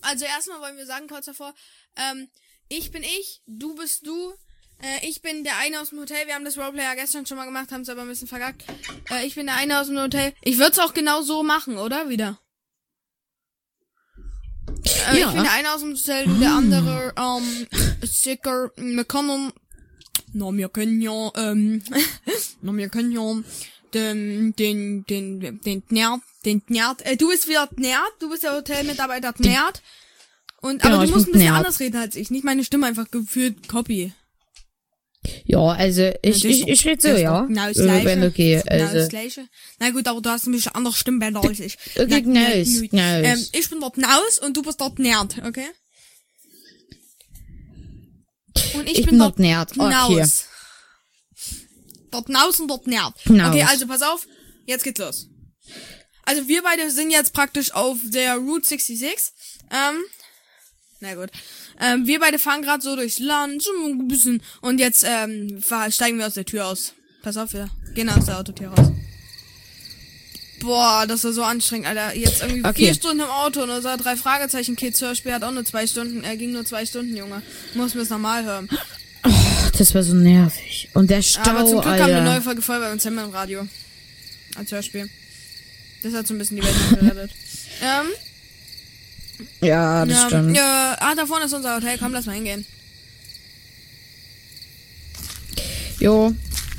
[0.00, 1.52] Also erstmal wollen wir sagen, kurz davor,
[1.96, 2.28] ähm,
[2.68, 4.32] ich bin ich, du bist du,
[4.80, 7.36] äh, ich bin der eine aus dem Hotel, wir haben das Roleplay ja gestern schon
[7.36, 8.64] mal gemacht, haben es aber ein bisschen vergackt.
[9.10, 10.32] Äh, ich bin der eine aus dem Hotel.
[10.42, 12.08] Ich würde es auch genau so machen, oder?
[12.08, 12.38] Wieder.
[15.12, 15.28] Äh, Ja.
[15.28, 17.66] Ich bin der eine aus dem Hotel, der andere, ähm,
[18.02, 18.70] sicker,
[19.08, 19.52] können,
[20.36, 21.82] na, wir können ja, ähm,
[22.62, 23.42] na, wir können ja,
[23.94, 28.54] den, den, den, den Nerd, den Nerd, äh, du bist wieder Nerd, du bist der
[28.54, 29.82] Hotelmitarbeiter Nerd.
[30.60, 31.58] Und, Genau, aber ich du musst ein bisschen Nerd.
[31.58, 34.12] anders reden als ich, nicht meine Stimme einfach gefühlt Copy.
[35.44, 37.40] Ja, also ich, das ist ich, ich rede so, das ja.
[37.46, 38.04] genau das Äh, Gleiche.
[38.06, 39.08] Wenn okay, Genau das also.
[39.08, 39.48] Gleiche.
[39.80, 41.76] Na gut, aber du hast ein bisschen andere Stimmbänder als ich.
[41.96, 42.92] Okay, Na, na, nice, gut.
[42.92, 43.26] nice.
[43.26, 45.66] Ähm, ich bin dort Naus und du bist dort Nerd, okay?
[48.78, 49.88] Und ich, Ich bin, bin dort Nerd, okay.
[49.90, 50.46] Naus.
[52.10, 53.14] Dort Naus und dort Nerd.
[53.26, 53.48] Naus.
[53.48, 54.26] Okay, also pass auf,
[54.66, 55.28] jetzt geht's los.
[56.24, 59.32] Also wir beide sind jetzt praktisch auf der Route 66.
[59.70, 60.02] Ähm,
[61.00, 61.30] na gut.
[61.80, 64.42] Ähm, wir beide fahren gerade so durchs Land, so ein bisschen.
[64.60, 66.94] Und jetzt ähm, steigen wir aus der Tür aus.
[67.22, 68.92] Pass auf, wir gehen aus der Autotür raus.
[70.60, 72.16] Boah, das war so anstrengend, Alter.
[72.16, 72.86] Jetzt irgendwie Okay.
[72.86, 76.24] vier Stunden im Auto und unser drei Fragezeichen Kids Hörspiel hat auch nur zwei Stunden,
[76.24, 77.42] er ging nur zwei Stunden, Junge.
[77.74, 78.68] Muss mir's nochmal hören.
[79.76, 80.88] das war so nervig.
[80.94, 82.42] Und der Stau, Aber zum Glück kam eine neue Alter.
[82.42, 83.66] Folge Feuerwehr und Zimmer im Radio.
[84.56, 85.10] Als Hörspiel.
[86.02, 87.30] Das hat so ein bisschen die Welt gerettet.
[87.82, 88.06] ähm,
[89.60, 90.56] Ja, das ja, stimmt.
[90.56, 91.98] ja, ah, da vorne ist unser Hotel.
[91.98, 92.64] Komm, lass mal hingehen.
[95.98, 96.32] Jo,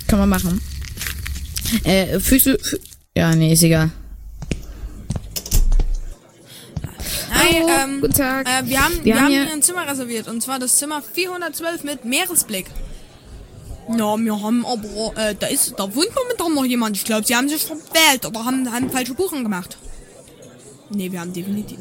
[0.07, 0.61] kann man machen.
[1.84, 2.57] Äh, fühlst du...
[3.18, 3.89] Ja, nee, ist egal.
[7.34, 8.47] Hi, Hallo, ähm, guten Tag.
[8.47, 10.28] Äh, wir haben, wir, Wir haben hier ein Zimmer reserviert.
[10.28, 12.68] Und zwar das Zimmer 412 mit Meeresblick.
[13.89, 16.95] Ja, wir haben aber, äh, da ist, da wohnt momentan noch jemand.
[16.95, 19.78] Ich glaube, sie haben sich verwählt oder haben, haben falsche Buchung gemacht.
[20.91, 21.80] Nee, wir haben definitiv.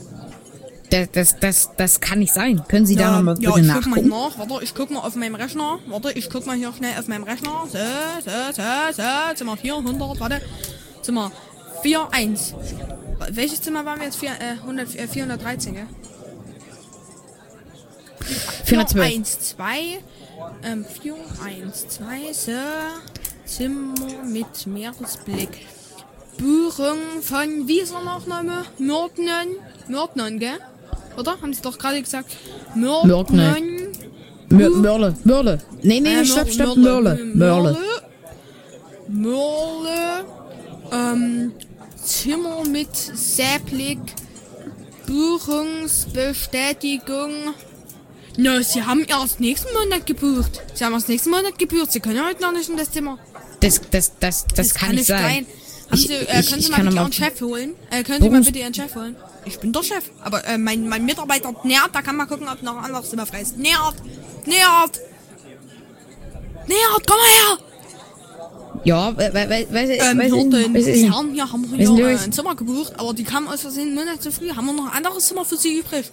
[0.89, 2.63] Das, das, das, das kann nicht sein.
[2.67, 4.09] Können Sie da Ja, noch mal ja, bitte ich guck mal nachgucken?
[4.09, 4.39] nach.
[4.39, 5.81] Warte, ich guck mal auf meinem Rechner.
[5.87, 7.67] Warte, ich guck mal hier schnell auf meinem Rechner.
[7.71, 7.77] So,
[8.25, 8.63] so, so,
[8.97, 9.35] so.
[9.35, 10.41] Zimmer 400, warte.
[11.07, 11.31] Zimmer
[11.83, 12.55] 41.
[13.31, 14.17] Welches Zimmer waren wir jetzt?
[14.19, 15.87] Vier, äh, 100, äh, 413, gell?
[18.65, 19.07] 412.
[19.07, 19.99] 1, 2,
[20.65, 22.51] ähm, 4, 1, 2, so.
[23.45, 23.95] Zimmer
[24.25, 25.67] mit Meeresblick.
[26.39, 28.65] Buchung von, wie ist der Nachname?
[28.79, 29.49] Mörtnen.
[29.89, 30.59] Mörtnen, gell?
[31.17, 31.41] Oder?
[31.41, 32.37] Haben sie doch gerade gesagt?
[32.75, 33.93] Mörtnen.
[34.51, 35.61] Mör- Mörle, Mörle.
[35.83, 37.15] Nee, nee, Äh, stopp, stopp, Mörle.
[37.35, 37.77] Mörle.
[39.09, 40.25] Mörle.
[40.93, 41.53] Ähm,
[42.05, 43.99] Zimmer mit Säblick.
[45.07, 47.55] Buchungsbestätigung.
[48.37, 50.61] Na, sie haben erst nächsten Monat gebucht.
[50.75, 51.93] Sie haben erst nächsten Monat gebucht.
[51.93, 53.19] Sie können heute noch nicht in das Zimmer.
[53.61, 55.47] Das, das, das, das, kann nicht sein.
[55.91, 57.75] Haben Ich- Sie, äh, ich- können Sie mal kann bitte Ihren Chef holen?
[57.91, 59.17] Äh, können Sie mal bitte Ihren Chef holen?
[59.47, 60.11] Ich bin der Chef.
[60.23, 63.25] Aber äh, mein, mein Mitarbeiter nähert, da kann man gucken, ob noch ein anderes Zimmer
[63.27, 63.57] frei ist.
[63.57, 63.95] Nähert!
[64.45, 65.01] Nähert!
[66.67, 67.59] Nähert, komm mal her!
[68.87, 71.13] Ja, weil, weil, weil, weil, Ähm, weiß die ich nicht.
[71.13, 74.31] Herren hier haben hier äh, ein Zimmer gebucht, aber die kamen aus Versehen Monat zu
[74.31, 74.49] früh.
[74.51, 76.07] Haben wir noch ein anderes Zimmer für Sie übrig?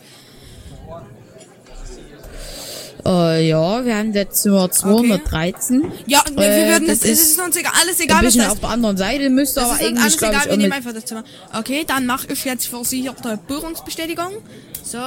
[3.06, 5.92] Äh, ja, wir haben das Zimmer 213.
[6.08, 8.18] Ja, nee, wir Äh, würden das, das es ist ist uns egal, alles Ein egal,
[8.18, 10.94] was bisschen auf der anderen Seite müsste aber eigentlich, alles egal, ich, wir nehmen einfach
[10.94, 11.24] das Zimmer.
[11.56, 14.32] Okay, dann mache ich jetzt für Sie hier die Buchungsbestätigung.
[14.84, 14.98] So,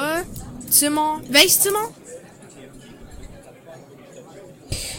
[0.71, 1.21] Zimmer.
[1.29, 1.89] Welches Zimmer?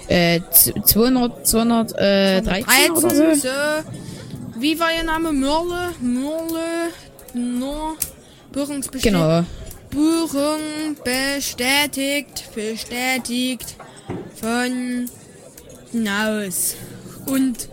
[0.08, 3.22] Äh, z- 200, 213 oder so.
[3.22, 3.36] 13.
[3.42, 3.50] So.
[4.60, 5.32] Wie war Ihr Name?
[5.32, 5.90] Mörle?
[6.02, 6.90] Mörle?
[7.34, 7.96] No.
[8.52, 9.22] Buchungsbestätigung.
[9.22, 9.46] Genau.
[9.92, 12.50] Buchung bestätigt.
[12.56, 13.76] Bestätigt.
[14.40, 15.10] Von
[15.94, 16.76] Naus.
[17.26, 17.70] Und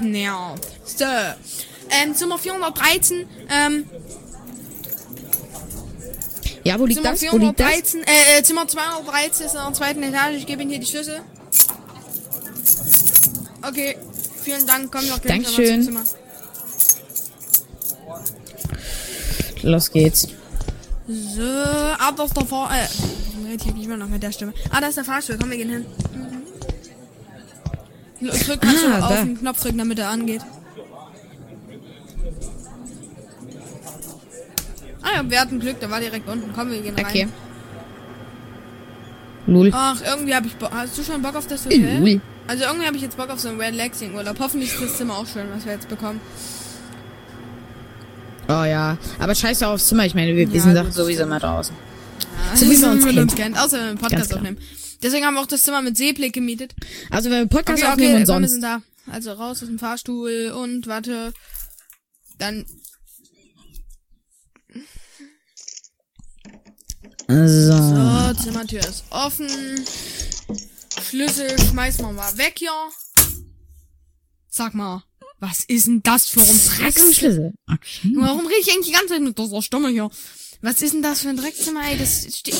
[0.00, 0.60] Nerv.
[0.84, 1.04] So.
[1.90, 3.26] Ähm, Zimmer 413.
[3.50, 3.84] Ähm,
[6.64, 7.22] Ja, wo liegt Zimmer das?
[7.32, 7.66] Wo liegt das?
[7.68, 10.36] 413, äh, äh, Zimmer 213 ist in der zweiten Etage.
[10.36, 11.20] Ich gebe Ihnen hier die Schlüssel.
[13.66, 13.96] Okay,
[14.42, 14.90] vielen Dank.
[14.92, 15.82] Komm noch gleich Dankeschön.
[15.82, 16.04] Zimmer.
[19.62, 20.28] Los geht's.
[21.08, 22.70] So, ab das der Fahr...
[22.74, 22.86] Äh,
[23.54, 24.52] ich nicht mehr noch mit der Stimme?
[24.70, 25.38] Ah, da ist der Fahrstuhl.
[25.40, 25.86] Komm, wir gehen hin.
[28.20, 28.28] Mhm.
[28.28, 29.22] Drück mal so Ah, auf da.
[29.24, 30.42] den Knopf drücken, damit er angeht.
[35.02, 36.52] Ah ja, wir hatten Glück, der war direkt unten.
[36.54, 37.06] Komm, wir gehen rein.
[37.06, 37.28] Okay.
[39.46, 39.70] Lul.
[39.72, 40.70] Ach, irgendwie habe ich Bock.
[40.72, 41.98] Hast du schon Bock auf das Hotel?
[42.00, 42.20] Lul.
[42.46, 44.38] Also irgendwie habe ich jetzt Bock auf so einen Relaxing Urlaub.
[44.40, 46.20] Hoffentlich ist das Zimmer auch schön, was wir jetzt bekommen.
[48.48, 48.96] Oh ja.
[49.18, 50.06] Aber scheiß doch aufs Zimmer.
[50.06, 51.74] Ich meine, wir, wir Ja, sind gut, doch sowieso mal draußen.
[52.50, 53.58] Ja, So wie man uns uns kennt.
[53.58, 54.58] Außer wenn wir einen Podcast aufnehmen.
[55.02, 56.74] Deswegen haben wir auch das Zimmer mit Seeblick gemietet.
[57.10, 58.50] Also wenn wir Podcast Okay, aufnehmen okay, und komm, wir sonst.
[58.52, 58.82] sind da.
[59.12, 61.32] Also raus aus dem Fahrstuhl und warte.
[62.38, 62.64] Dann.
[67.28, 67.36] So.
[67.36, 69.48] So, Zimmertür ist offen.
[71.02, 72.70] Schlüssel schmeißen wir mal weg hier.
[74.48, 75.04] Sag mal,
[75.38, 77.16] was ist denn das für ein Dreck im Drecks?
[77.16, 77.52] Schlüssel.
[77.70, 78.12] Okay.
[78.16, 80.10] Warum rede ich eigentlich die ganze Zeit mit dieser Stimme hier?
[80.62, 81.98] Was ist denn das für ein Dreckzimmer, ey?
[81.98, 82.56] Das steht.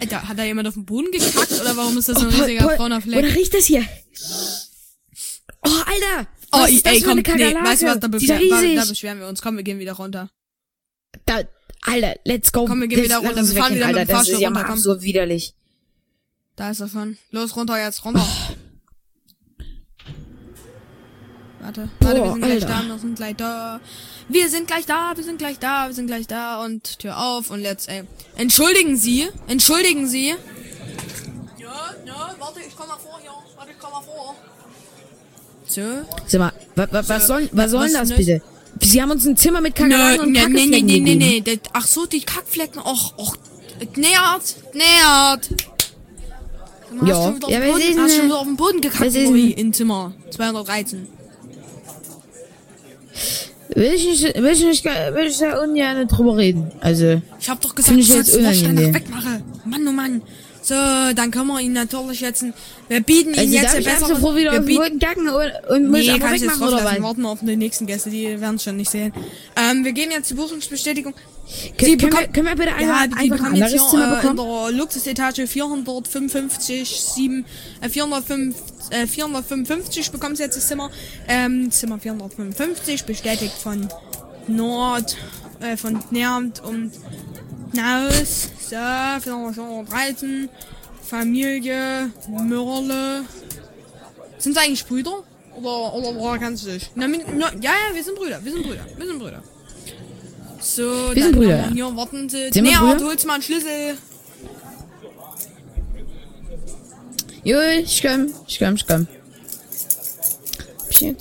[0.00, 2.76] Alter, hat da jemand auf den Boden gekackt oder warum ist das so ein riesiger
[2.76, 3.18] brauner Fleck?
[3.18, 3.84] Oder riecht das hier?
[5.66, 6.28] Oh, Alter!
[6.52, 8.82] Oh, Was ist das ey, komm, nee, weißt du was, da, ist ja beschwer, da,
[8.82, 9.42] da beschweren wir uns.
[9.42, 10.30] Komm, wir gehen wieder runter.
[11.24, 11.42] Da,
[11.82, 12.64] Alter, let's go.
[12.66, 13.36] Komm, wir gehen Das- wieder runter.
[13.36, 14.04] Wir fahren weggehen, wieder mit Alter.
[14.04, 14.80] dem Das ist Fahrstuhl ja mal runter, komm.
[14.80, 15.54] so widerlich.
[16.56, 17.18] Da ist er schon.
[17.30, 18.24] Los, runter jetzt, runter.
[18.24, 18.54] Oh.
[21.60, 22.66] Warte, warte, wir Boah, sind gleich Alter.
[22.66, 23.80] da, wir sind gleich da.
[24.28, 27.50] Wir sind gleich da, wir sind gleich da, wir sind gleich da und Tür auf
[27.50, 28.02] und let's, ey.
[28.36, 30.28] Entschuldigen Sie, entschuldigen Sie.
[30.28, 30.36] Ja,
[32.04, 33.30] ja, warte, ich komm mal vor hier.
[33.56, 34.36] Warte, ich komm mal vor.
[35.66, 35.82] So.
[36.26, 38.42] Sag mal, wa, wa, was soll, was soll was denn das ist bitte?
[38.82, 41.60] Sie haben uns ein Zimmer mit Kakerlaken und nee, nee, nee, Kackeflecken nee, nee, nee.
[41.72, 42.80] Ach so, die Kackflecken.
[42.82, 43.36] Och, och.
[43.96, 45.48] Nähert, nähert.
[47.06, 47.26] Ja.
[47.32, 50.14] Hast du Ja, Boden, hast du denn- wieder auf den Boden gekackt, denn- in Zimmer
[50.30, 51.08] 213.
[53.74, 56.70] Will ich nicht, will ich nicht, will ich da ungern drüber reden.
[56.80, 58.94] Also, Ich hab doch gesagt, ich ich soll jetzt das Waschstein unangenehm.
[58.94, 59.42] wegmache.
[59.66, 60.22] Mann, oh Mann.
[60.66, 62.44] So, dann können wir ihn natürlich jetzt,
[62.88, 65.90] wir bieten ihn Also jetzt darf ich ab bessere, sofort wieder wir bieten, kacken und,
[65.90, 67.02] muss Nee, einfach kannst jetzt wegmachen oder was?
[67.02, 69.12] Warten wir auf die nächsten Gäste, die werden es schon nicht sehen.
[69.54, 71.14] Ähm, wir geben jetzt die Buchungsbestätigung.
[71.14, 71.22] Können,
[71.78, 74.14] Sie können, wir, können wir bitte Ja, einfach, die einfach ein anderes hier Zimmer äh,
[74.14, 74.36] in bekommen?
[74.68, 77.44] der Luxusetage 455, 7,
[77.82, 78.56] äh, 405,
[78.90, 80.90] äh, 455 bekommen sie jetzt das Zimmer.
[81.28, 83.88] Ähm, Zimmer 455 bestätigt von
[84.48, 85.16] Nord,
[85.60, 86.90] äh, von Nermt und
[87.72, 88.48] Naus.
[88.60, 88.76] So,
[89.20, 90.48] 413.
[91.02, 93.24] Familie Mörle.
[94.38, 95.22] Sind sie eigentlich Brüder?
[95.56, 96.90] Oder, oder woher kannst du dich?
[96.94, 99.42] Na, na, ja, ja, wir sind Brüder, wir sind Brüder, wir sind Brüder.
[100.60, 101.70] So, Wir sind Brüder, wir.
[101.70, 102.50] Hier, warten Sie.
[102.50, 102.90] Sind wir Nee, Brüder?
[102.90, 103.96] aber du holst mal einen Schlüssel.
[107.44, 109.06] Jo, ich komm, ich komm, ich komm.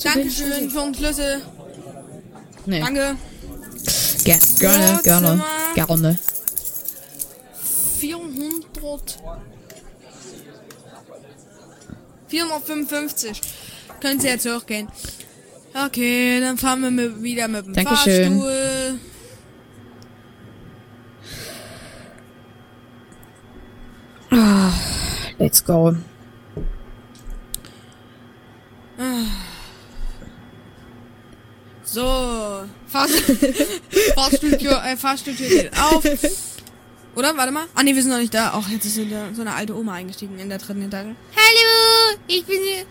[0.04, 1.42] Dankeschön für den Schlüssel.
[2.66, 2.80] Nee.
[2.80, 3.16] Danke.
[4.26, 5.44] Ger gerne, gerne,
[5.76, 6.20] gerne.
[8.00, 9.20] 400.
[12.28, 13.42] 455.
[14.02, 14.88] Können Sie jetzt hochgehen.
[15.74, 18.42] Okay, dann fahren wir mit, wieder mit dem Dankeschön.
[18.42, 19.00] Fahrstuhl.
[25.38, 25.96] Let's go.
[31.84, 32.66] So.
[32.88, 33.38] Fahrstuhl,
[34.30, 36.04] Fahrstuhltür, äh, Fahrstuhltür geht auf.
[37.16, 37.36] Oder?
[37.38, 37.66] Warte mal.
[37.76, 38.52] Ah, nee, wir sind noch nicht da.
[38.54, 41.08] Ach, jetzt ist so eine, so eine alte Oma eingestiegen in der dritten Etage.
[41.36, 42.86] Hallo, ich bin, ich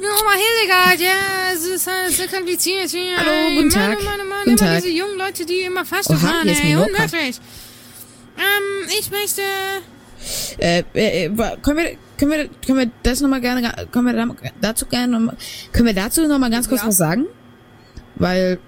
[0.00, 1.00] bin Oma Hildegard.
[1.00, 3.16] Ja, es ist halt so kompliziert hier.
[3.16, 4.02] Hallo, guten Tag.
[4.02, 4.76] Mann, Mann, Mann, Guten Tag.
[4.82, 6.76] diese jungen Leute, die immer Fahrstuhl Oha, fahren, ey.
[6.76, 7.40] Unmöglich.
[8.36, 9.42] Ähm, ich möchte...
[10.58, 11.30] Äh, äh, äh,
[11.62, 15.36] können wir, können wir, können wir das nochmal gerne, können wir da- dazu gerne,
[15.72, 16.88] können wir dazu nochmal ganz kurz Ja.
[16.88, 17.26] was sagen?
[18.16, 18.58] Weil,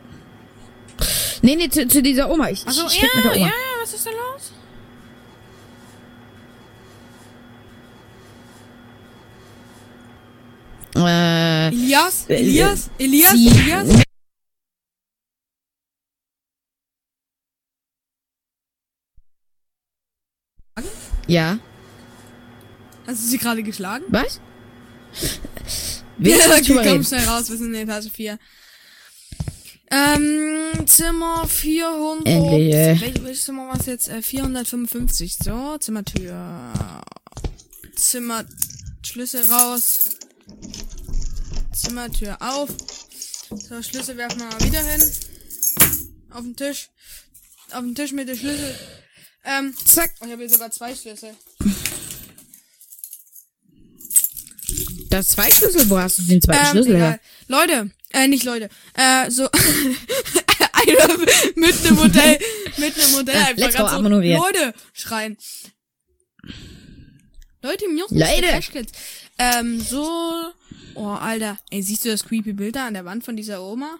[1.47, 2.51] nee, nee, zu, zu dieser Oma.
[2.51, 3.47] Ich, Also, ich, red mit ja, der Oma.
[3.47, 4.53] ja, was ist da los?
[10.97, 12.27] Äh, Elias?
[12.29, 12.91] Äh, Elias?
[12.99, 13.33] Elias?
[13.33, 14.03] sie- Elias?
[21.27, 21.59] ja.
[23.07, 24.05] Hast du sie gerade geschlagen?
[24.09, 24.41] Was?
[26.19, 28.39] Wir Ja, ja, okay, komm schnell raus, wir sind in Etage 4.
[29.91, 32.27] Ähm, Zimmer 400.
[32.27, 33.01] Endlich, ey.
[33.23, 34.09] Welches Zimmer war es jetzt?
[34.09, 35.37] Äh, 455.
[35.45, 36.73] So, Zimmertür.
[37.95, 38.45] Zimmer,
[39.03, 40.17] Schlüssel raus.
[41.73, 42.71] Zimmertür auf.
[43.51, 45.03] So, Schlüssel werfen wir mal wieder hin.
[46.31, 46.89] Auf den Tisch.
[47.73, 48.75] Auf den Tisch mit dem Schlüssel.
[49.45, 50.13] Ähm, Zack.
[50.21, 51.35] oh, ich habe hier sogar zwei Schlüssel.
[55.11, 57.11] Das zwei Schlüssel, wo hast du den zweiten Ähm, Schlüssel egal.
[57.13, 57.21] her?
[57.47, 59.49] Leute, äh, nicht Leute, äh, so,
[60.73, 61.19] einer
[61.57, 62.39] mit einem Modell,
[62.79, 64.41] mit einem Modell Ah, einfach let's go, ganz so, abonnieren.
[64.43, 65.37] Leute, schreien.
[67.63, 68.47] Leute, mir Leute.
[68.49, 68.93] Flashkids.
[69.39, 70.53] Ähm, so,
[70.95, 73.99] oh, Alter, ey, siehst du das creepy Bild da an der Wand von dieser Oma?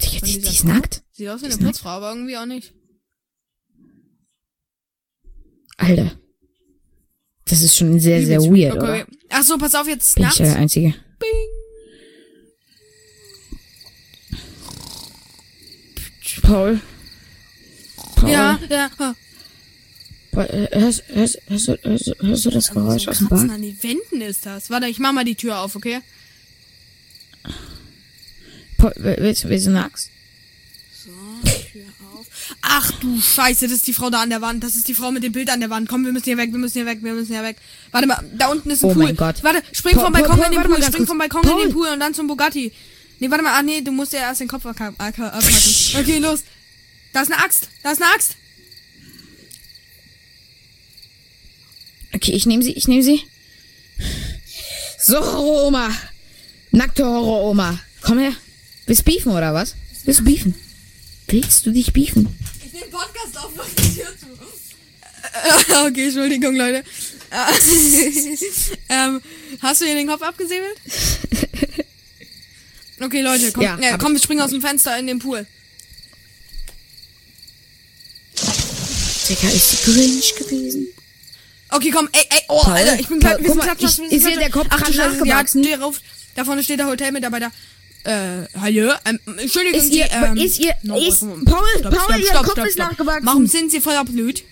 [0.00, 0.68] Die, die, die ist Frau?
[0.68, 1.02] nackt.
[1.12, 1.56] Sieht aus wie eine.
[1.56, 2.72] Putzfrau, aber irgendwie auch nicht.
[5.76, 6.12] Alter.
[7.46, 9.06] Das ist schon sehr, sehr weird, okay, oder?
[9.30, 10.38] Ach so, pass auf, jetzt Bin ich nachts.
[10.38, 10.94] der Einzige.
[16.42, 16.80] Paul.
[18.16, 18.30] Paul.
[18.30, 18.90] Ja, ja.
[20.32, 23.28] Paul, äh, Hörst, hörst, hörst, du- hörst, du- hörst du das Geräusch so aus dem
[23.28, 23.50] Bad?
[23.50, 24.70] an die Wänden ist das.
[24.70, 26.00] Warte, ich mach mal die Tür auf, okay?
[28.76, 30.10] Paul, willst, du- willst du eine Axt?
[32.62, 34.64] Ach du Scheiße, das ist die Frau da an der Wand.
[34.64, 35.88] Das ist die Frau mit dem Bild an der Wand.
[35.88, 37.56] Komm, wir müssen hier weg, wir müssen hier weg, wir müssen hier weg.
[37.92, 39.04] Warte mal, da unten ist ein Oh Pool.
[39.04, 39.42] mein Gott.
[39.42, 41.48] Warte, spring Paul, vom Paul, Balkon Paul, in den Pool, ganz spring vom Balkon in
[41.50, 41.62] Paul.
[41.62, 42.72] den Pool und dann zum Bugatti.
[43.20, 44.94] Nee, warte mal, ah nee, du musst ja erst den Kopf abpacken.
[44.98, 46.40] Okay, los.
[47.12, 48.36] Da ist eine Axt, da ist eine Axt.
[52.14, 53.22] Okay, ich nehme sie, ich nehme sie.
[55.00, 55.90] So, Horror-Oma.
[56.70, 57.78] Nackte Horror-Oma.
[58.02, 58.32] Komm her.
[58.86, 59.74] Willst du beefen, oder was?
[60.04, 60.54] Willst du beefen?
[61.28, 62.26] Willst du dich beefen?
[62.64, 64.26] Ich nehme Podcast auf, was hier zu?
[65.86, 66.82] Okay, Entschuldigung, Leute.
[68.88, 69.20] ähm,
[69.60, 70.76] hast du hier den Kopf abgesäbelt?
[73.00, 75.46] Okay, Leute, komm, Ja, äh, komm, wir springen aus dem Fenster in den Pool.
[79.28, 80.88] Digga, ist die Grinch gewesen?
[81.68, 83.88] Okay, komm, ey, ey, oh, Paul, Alter, ich bin Paul, klar, wir sind ich- wir
[83.90, 85.62] sind ist hier der Kopf Ach du Scheiße, nachgewachsen?
[85.62, 86.00] Ja, drauf,
[86.34, 87.52] da vorne steht der Hotelmitarbeiter.
[88.08, 88.90] Äh, hallo?
[89.04, 91.20] Ähm, Entschuldigung, Ist ihr, die, ähm, ist ihr, no, ist.
[91.20, 91.36] Paul,
[91.78, 93.26] Stopp, Paul, stopp, ihr stopp, Kopf ist nachgewachsen.
[93.26, 94.42] Warum sind sie voller Blut?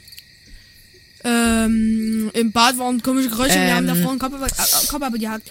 [1.25, 3.95] Ähm, im Bad waren komische Geräusche, wir haben Ähm.
[3.97, 5.51] davor einen Kopf, ab- äh, Kopf abgehackt.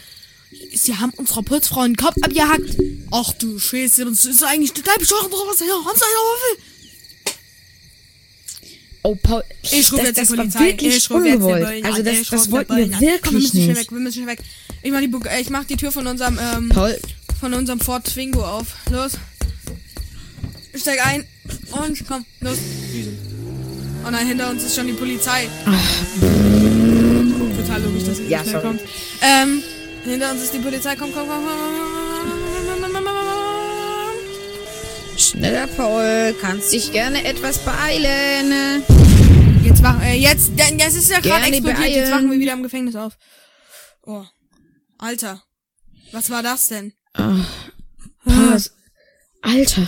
[0.73, 2.77] Sie haben unserer Putzfrau einen Kopf abgehackt.
[3.11, 5.31] Ach du Scheiße, das ist eigentlich total bescheuert, was?
[5.31, 6.63] Haben sie einen Würfel?
[9.01, 9.43] Oh, Paul.
[9.63, 10.59] Ich rufe das, jetzt die das war Polizei.
[10.59, 11.39] wirklich ich rufe jetzt die.
[11.39, 12.91] Bullen Also das, das wollten die wir an.
[12.91, 13.77] Komm, wir wirklich müssen schnell nicht.
[13.79, 14.39] weg, wir müssen schnell weg.
[14.83, 16.97] Ich mach die, äh, ich mach die Tür von unserem, ähm, Paul,
[17.39, 18.67] von unserem Ford Twingo auf.
[18.89, 19.13] Los.
[20.75, 21.25] Steig ein.
[21.71, 22.57] Und komm, los.
[24.05, 25.47] Oh nein, hinter uns ist schon die Polizei.
[27.57, 28.65] Total logisch, dass sie Ja, schnell sorry.
[28.67, 28.81] kommt.
[29.21, 29.63] Ähm,
[30.03, 30.95] hinter uns ist die Polizei.
[30.95, 33.15] Komm, komm, komm, komm,
[35.17, 38.83] schneller Paul, kannst dich gerne etwas beeilen.
[39.63, 41.79] Jetzt wachen, äh, jetzt, das ist ja gerade explodiert.
[41.79, 42.11] Jetzt beeilen.
[42.11, 43.13] wachen wir wieder im Gefängnis auf.
[44.05, 44.23] Oh.
[44.97, 45.41] Alter.
[46.11, 46.93] Was war das denn?
[47.17, 47.45] Ah,
[48.25, 48.61] Paul,
[49.41, 49.87] Alter,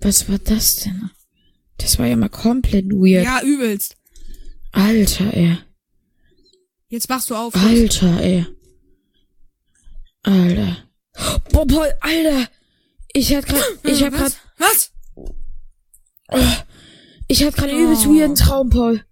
[0.00, 1.10] was war das denn?
[1.78, 3.24] Das war ja mal komplett weird.
[3.24, 3.96] Ja, übelst.
[4.72, 5.58] Alter, ey.
[6.88, 7.54] Jetzt wachst du auf.
[7.54, 8.46] Alter, ey.
[10.22, 10.76] Alter.
[11.52, 12.48] Boah, Paul, Alter.
[13.12, 14.92] Ich hatte grad, ich hab grad, Was?
[17.26, 18.14] ich hatte gerade einen übelst Oh.
[18.14, 19.04] weirden Traum, Paul.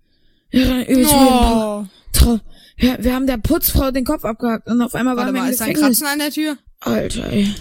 [0.52, 1.84] Ja, einen übelst weirden Traum.
[1.84, 2.12] Oh.
[2.12, 2.40] Traum.
[2.78, 5.52] Wir, haben der Putzfrau den Kopf abgehackt und auf einmal Warte waren wir mal, im
[5.52, 6.00] ist da ein Gefängnis.
[6.00, 6.58] Kratzen an der Tür?
[6.80, 7.54] Alter, ey.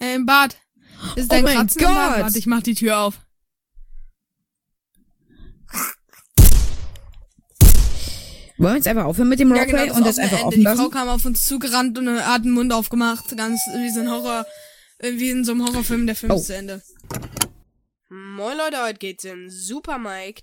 [0.00, 0.56] Äh, im Bad.
[1.16, 1.80] Ist Oh dein mein Kratzen?
[1.82, 1.94] Gott.
[1.94, 3.20] Warte, ich mach die Tür auf.
[8.60, 10.54] Wollen wir jetzt einfach aufhören mit dem Ja, Roleplay genau, und das einfach auch offen
[10.58, 10.70] Ende.
[10.70, 10.92] Die Frau lassen?
[10.94, 13.36] kam auf uns zugerannt und hat den Mund aufgemacht.
[13.36, 14.46] Ganz wie so ein Horror,
[15.00, 16.36] wie in so einem Horrorfilm, der Film Oh.
[16.36, 16.82] ist zu Ende.
[18.10, 20.42] Moin Leute, heute geht's in Super Mike.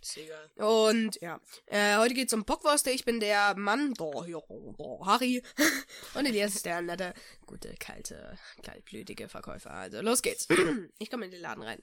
[0.57, 2.85] Und ja, äh, heute geht's um Bockwurst.
[2.85, 5.41] Ich bin der Mann, der hier, der Harry.
[6.13, 7.15] Und Elias ist der nette,
[7.47, 9.71] gute, kalte, kaltblütige Verkäufer.
[9.71, 10.47] Also los geht's.
[10.99, 11.81] Ich komme in den Laden rein.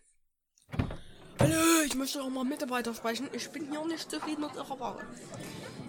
[1.40, 3.28] Hallo, ich möchte auch mal Mitarbeiter sprechen.
[3.32, 5.04] Ich bin hier nicht zufrieden mit eurer Ware.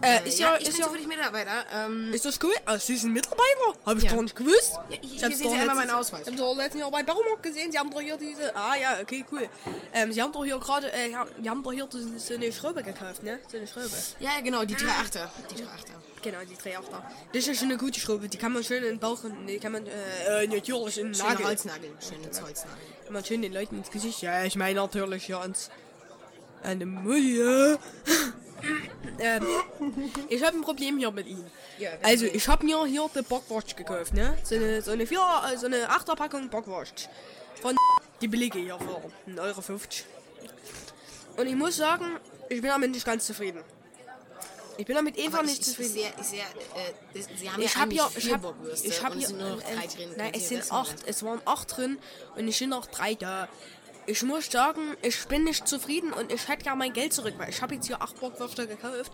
[0.03, 1.65] Äh, ist ja, ich ist bin ja, zufällig Mitarbeiter.
[1.73, 2.53] Ähm, ist das cool?
[2.65, 3.43] Ah, Sie sind Mitarbeiter?
[3.85, 4.11] Hab ich Ja.
[4.11, 4.73] gar nicht gewusst.
[4.89, 6.21] ja, hier, Ich hab's sehen doch Sie einmal letztens- meinen Ausweis.
[6.21, 8.55] Ich hab doch letztens Jahr bei Baumarkt gesehen, Sie haben doch hier diese.
[8.55, 9.47] Ah ja, okay, cool.
[9.93, 12.51] Ähm, Sie haben doch hier gerade, äh, ja, die haben doch hier so, so eine
[12.51, 13.39] Schraube gekauft, ne?
[13.49, 13.89] So eine Schraube.
[14.19, 15.31] Ja, ja, genau, die drei Achter.
[15.49, 15.93] Die drei Achter.
[16.21, 17.03] Genau, die Drehauchter.
[17.33, 18.29] Das ist ja schon eine gute Schraube.
[18.29, 21.07] Die kann man schön in den Bauch und die kann man, äh, äh natürlich in
[21.07, 21.45] den Schöne Nagel.
[21.47, 21.91] Holznagel.
[21.99, 22.79] Schönes Holznagel.
[23.03, 24.21] Kann man schön den Leuten ins Gesicht.
[24.21, 25.69] Ja, ich meine natürlich hier ans.
[26.63, 27.77] Eine Mulle.
[29.19, 29.45] ähm,
[30.29, 31.49] ich habe ein Problem hier mit ihnen.
[31.77, 34.37] Ja, Also, ich habe mir hier die Bockwurst gekauft, ne?
[34.43, 35.19] So eine, so eine, vier,
[35.51, 37.09] äh, so eine Achterpackung Bockwurst.
[37.61, 37.75] Von
[38.21, 39.63] die billige hier für 1,50 Euro.
[41.37, 42.05] Und ich muss sagen,
[42.49, 43.63] ich bin damit nicht ganz zufrieden.
[44.77, 45.93] Ich bin damit einfach nicht ich, ich, zufrieden.
[45.93, 49.19] sehe, ich sehe, äh, Sie haben Ich ja habe hier, eigentlich ich habe, ich habe
[49.19, 50.07] hier, äh.
[50.17, 51.99] Nein, es sind acht, es waren acht drin
[52.35, 53.47] und es sind noch drei da.
[54.05, 57.49] Ich muss sagen, ich bin nicht zufrieden und ich hätte ja mein Geld zurück, weil
[57.49, 59.11] ich habe jetzt hier acht Bockwürste gekauft,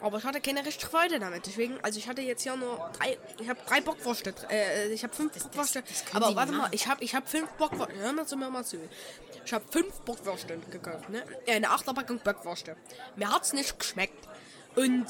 [0.00, 1.46] aber ich hatte keine richtige Freude damit.
[1.46, 5.14] Deswegen, also ich hatte jetzt hier nur drei, ich habe drei Bockwürste, äh, ich habe
[5.14, 8.26] fünf Bockwürste, das können aber warte mal, ich habe, ich habe fünf Bockwürste, hör mal
[8.26, 8.78] zu mir mal zu.
[9.44, 11.24] Ich habe fünf Bockwürste gekauft, ne?
[11.46, 12.76] Äh, eine Achterpackung Bockwürste.
[13.16, 14.28] Mir hat's nicht geschmeckt
[14.76, 15.06] und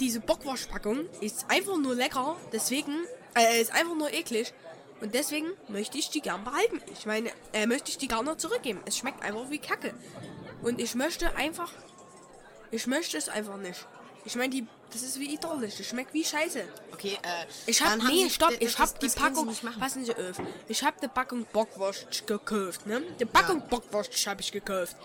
[0.00, 2.94] diese Bockwurstpackung ist einfach nur lecker, deswegen,
[3.36, 4.54] äh, ist einfach nur eklig.
[5.02, 6.80] Und deswegen möchte ich die gern behalten.
[6.92, 8.80] Ich meine, äh, möchte ich die gar nicht zurückgeben.
[8.86, 9.92] Es schmeckt einfach wie Kacke.
[10.62, 11.72] Und ich möchte einfach,
[12.70, 13.84] ich möchte es einfach nicht.
[14.24, 15.74] Ich meine, die, das ist wie italienisch.
[15.76, 16.62] Das schmeckt wie Scheiße.
[16.92, 17.46] Okay, äh.
[17.66, 21.46] Ich hab, nee, stopp, ich hab die Packung, passen Sie auf, ich hab die Packung
[21.52, 23.02] Bockwurst gekauft, ne?
[23.18, 24.96] Die Packung Bockwurst hab ich gekauft.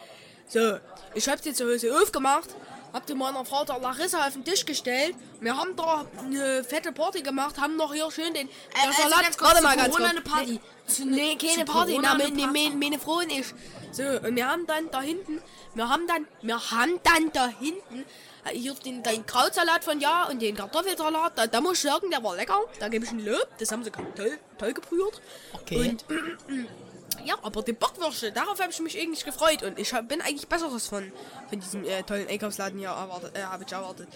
[0.47, 0.77] So,
[1.15, 2.55] ich hab sie zu Hause aufgemacht,
[2.97, 6.91] hab die meiner Frau der Larissa auf den Tisch gestellt, wir haben da eine fette
[6.91, 9.95] Party gemacht, haben noch hier schön den, der also Salat, ganz kurz, warte mal ganz
[9.95, 10.25] Corona kurz.
[10.25, 10.59] eine Party.
[11.05, 13.45] Nee, nee keine Party, na, eine meine, meine, meine Frau und ich.
[13.91, 15.41] So, und wir haben dann da hinten,
[15.75, 18.03] wir haben dann, wir haben dann da hinten,
[18.45, 22.09] äh, hier den, den Krautsalat von Ja und den Kartoffelsalat, da, da muss ich sagen,
[22.09, 22.59] der war lecker.
[22.79, 25.21] Da gebe ich ein Lob, das haben sie toll, toll gebrüht.
[25.53, 25.89] Okay.
[25.89, 26.05] Und,
[27.25, 30.47] ja, aber die Bockwürste, darauf habe ich mich eigentlich gefreut und ich hab, bin eigentlich
[30.47, 31.11] Besseres von,
[31.49, 34.07] von diesem äh, tollen Einkaufsladen hier erwartet, äh, habe ich erwartet.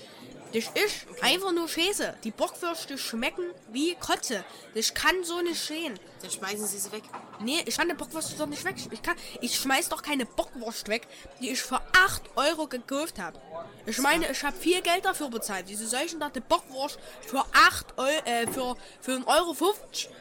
[0.54, 2.16] Das ist einfach nur Scheiße.
[2.26, 4.44] Die Bockwürste schmecken wie Kotze.
[4.76, 5.98] Das kann so nicht stehen.
[6.22, 7.04] Dann schmeißen Sie sie weg.
[7.40, 8.76] Nee, ich kann die Bockwurst doch nicht weg.
[8.92, 11.08] Ich, kann, ich schmeiß doch keine Bockwurst weg,
[11.40, 13.40] die ich für 8 Euro gekauft habe.
[13.86, 15.70] Ich meine, ich habe viel Geld dafür bezahlt.
[15.70, 19.56] Diese solchen da die Bockwurst für 8 Euro, äh, für, für 1,50 Euro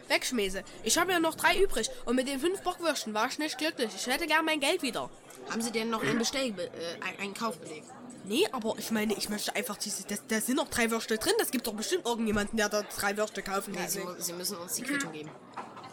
[0.08, 0.62] wegschmeiße.
[0.84, 1.90] Ich habe ja noch drei übrig.
[2.04, 3.90] Und mit den fünf Bockwürsten war ich nicht glücklich.
[3.96, 5.10] Ich hätte gern mein Geld wieder.
[5.50, 6.68] Haben Sie denn noch einen Bestell, äh,
[7.04, 7.82] ein- einen Kaufbeleg?
[8.24, 10.04] Nee, aber ich meine, ich möchte einfach diese.
[10.04, 11.32] Das, da sind noch drei Würste drin.
[11.38, 13.88] Das gibt doch bestimmt irgendjemanden, der da drei Würste kaufen Nee, kann.
[13.88, 15.30] Sie, mu- Sie müssen uns die Quittung geben.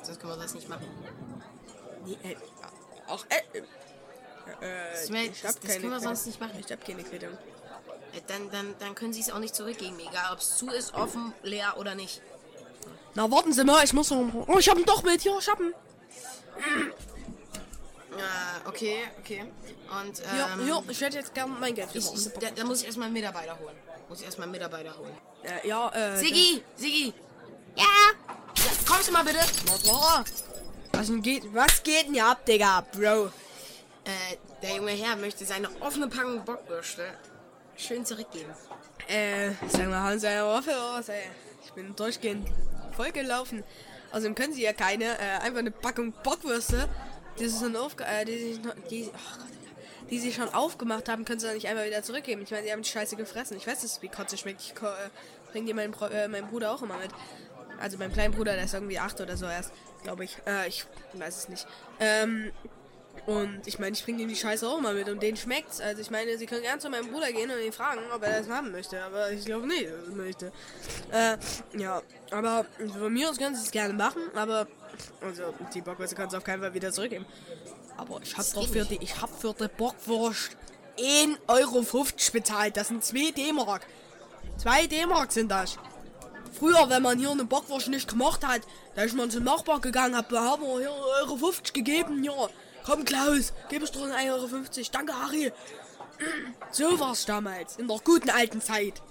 [0.04, 0.86] Sonst können wir das nicht machen.
[2.06, 2.36] Nee, äh,
[3.08, 3.62] ach, äh, äh,
[4.92, 6.60] Das, wär- ich das, das können wir keine sonst nicht machen.
[6.60, 7.32] Ich hab keine Quittung.
[8.14, 10.94] Äh, Dann, dann, dann können Sie es auch nicht zurückgeben, egal ob es zu ist,
[10.94, 12.22] offen, leer oder nicht.
[13.16, 14.48] Na, warten Sie mal, ich muss noch.
[14.48, 15.24] Oh, ich hab ihn doch mit.
[15.24, 15.74] Ja, ich hab ihn.
[18.20, 19.42] Ah, okay, okay.
[19.42, 22.82] Und, Ja, ähm, ja, ich hätte jetzt gerne mein Geld ich, ich, da, da muss
[22.82, 23.76] ich erstmal einen Mitarbeiter holen.
[24.10, 25.16] Muss ich erstmal einen Mitarbeiter holen.
[25.44, 26.18] äh, Ja, äh.
[26.18, 27.14] Siggi, Siggi.
[27.76, 27.84] Ja.
[27.84, 28.64] ja.
[28.88, 29.40] Kommst du mal bitte?
[30.94, 33.28] Was geht, was geht denn hier ab, Digga, Bro?
[34.06, 37.04] Äh, der junge Herr möchte seine offene Packung Bockwürste
[37.76, 38.52] schön zurückgeben.
[39.08, 41.24] Äh, sag mal, haben Sie eine Waffe was, ey?
[41.64, 42.48] Ich bin durchgehend
[42.96, 43.64] vollgelaufen.
[44.12, 46.90] Außerdem können Sie ja keine, äh, einfach eine Packung Bockwürste,
[47.40, 49.48] die Sie schon aufge äh, die sich noch, die, ach Gott,
[50.10, 52.42] die Sie schon aufgemacht haben, können Sie dann nicht einfach wieder zurückgeben.
[52.42, 53.58] Ich meine, Sie haben die Scheiße gefressen.
[53.58, 54.62] Ich weiß es, wie Kotze schmeckt.
[54.62, 55.10] Ich äh,
[55.52, 57.12] bring die meinen, Bro äh, meinen Bruder auch immer mit.
[57.80, 59.72] Also mein kleinen Bruder, der ist irgendwie acht oder so erst,
[60.04, 60.38] glaube ich.
[60.48, 61.68] Äh, ich weiß es nicht.
[62.00, 62.52] Ähm,
[63.28, 65.82] und ich meine, ich bringe ihm die Scheiße auch mal mit und denen schmeckt's.
[65.82, 68.40] Also ich meine, sie können gern zu meinem Bruder gehen und ihn fragen, ob er
[68.40, 69.04] das haben möchte.
[69.04, 70.52] Aber ich glaube nicht, dass er das möchte.
[71.12, 71.38] Äh,
[71.78, 72.02] ja.
[72.32, 72.66] Aber
[72.98, 74.66] von mir aus können sie es gerne machen, aber
[75.20, 77.26] also die Bockwürste können sie auf keinen Fall wieder zurückgeben.
[77.98, 80.56] Aber ich hab doch für die, ich hab für die Bockwurst
[80.98, 81.86] 1,50 Euro
[82.32, 82.78] bezahlt.
[82.78, 83.86] Das sind 2 D-Mark.
[84.56, 85.78] 2 D-Mark sind das.
[86.58, 88.62] Früher, wenn man hier eine Bockwurst nicht gemacht hat,
[88.96, 92.48] da ist man zum Nachbar gegangen, da haben wir hier 1,50 Euro gegeben, ja.
[92.88, 94.48] Komm Klaus, gib es doch 1,50 Euro.
[94.92, 95.52] Danke Harry.
[96.72, 99.04] So war's damals, in der guten alten Zeit.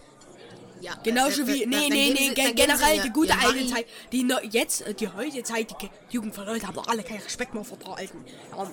[0.80, 0.94] Ja.
[1.04, 3.86] Genauso äh, wie, äh, nee, nee, nee, ge generell die gute alte Zeit.
[4.12, 6.88] Die no, jetzt, äh, die heutige Zeit, die Ge- die Jugend von heute haben doch
[6.88, 8.24] alle keinen Respekt mehr vor der alten,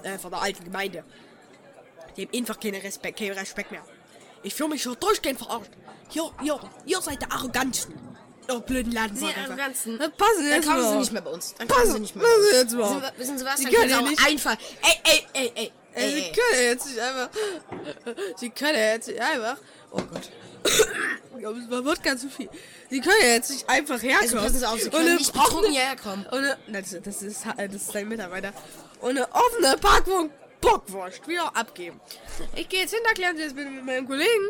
[0.04, 1.04] äh, vor der alten Gemeinde.
[2.18, 3.84] Die haben einfach keinen Respekt, keinen Respekt mehr.
[4.42, 5.72] Ich fühle mich schon durchgehend verarscht.
[6.10, 7.94] Hier, hier, ihr seid der Arroganten.
[8.50, 9.16] Ihr blöden Laden.
[9.18, 9.98] Sie Arroganten.
[10.00, 11.00] Dann passen Dann jetzt kommen Sie mal.
[11.00, 11.56] nicht mehr bei uns.
[11.58, 12.42] Dann kommen Passen Sie nicht mehr passen.
[12.50, 13.12] Sie jetzt Wissen, mal.
[13.16, 13.58] Sie- wissen Sie was?
[13.58, 14.58] Sie Dann können Sie können auch nicht- einfach.
[14.82, 15.72] Ey, ey, ey, ey.
[15.96, 16.32] Äh, ey, Sie ey.
[16.32, 17.30] können jetzt nicht einfach.
[18.38, 19.58] Sie können jetzt nicht einfach.
[19.92, 20.32] Oh Gott.
[20.66, 22.50] Ich glaube, es war Wodka zu viel.
[22.90, 24.38] Sie können jetzt nicht einfach herkommen.
[24.38, 26.26] Also passen Sie auf, Sie können nicht betrunken hierher kommen.
[26.32, 28.54] Nein, das, das, ist, das ist sein Mitarbeiter.
[29.02, 30.30] Eine offene Packung
[30.62, 32.00] Bockwurst wieder abgeben.
[32.56, 34.50] Ich gehe jetzt hin, erklären Sie das bitte mit meinem Kollegen.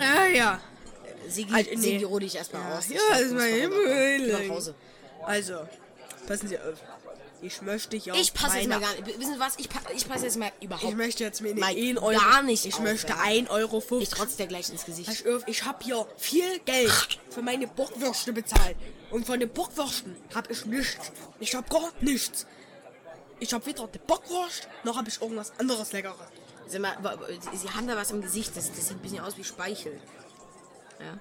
[0.00, 0.60] Ja, ja.
[1.28, 1.76] Sigi, Also, nee.
[1.76, 2.88] Sigi, ruh dich erstmal aus.
[2.88, 4.32] Ja, Ich glaub, ist mein Himmel.
[4.48, 4.74] nach Hause.
[5.24, 5.54] Also,
[6.26, 6.78] passen Sie auf.
[7.44, 9.18] Ich möchte ja Ich passe jetzt mal gar nicht.
[9.18, 9.54] Wissen Sie was?
[9.58, 12.12] Ich, pa ich passe jetzt mal überhaupt Ich möchte jetzt mir nicht 1 Euro.
[12.20, 12.92] gar nicht Ich aufwärmen.
[12.92, 14.00] möchte 1 Euro 50.
[14.02, 15.26] Ich trotz dir gleich ins Gesicht.
[15.26, 18.76] Auf, ich habe hier viel Geld für meine Bockwürste bezahlt.
[19.10, 21.10] Und von den Bockwürsten habe ich nichts.
[21.40, 22.46] Ich habe gar nichts.
[23.40, 26.14] Ich habe weder die Bockwurst, noch habe ich irgendwas anderes Leckeres.
[26.78, 26.96] Mal,
[27.50, 28.56] Sie, Sie haben da was im Gesicht.
[28.56, 30.00] Das, das sieht ein bisschen aus wie Speichel.
[31.00, 31.18] Ja.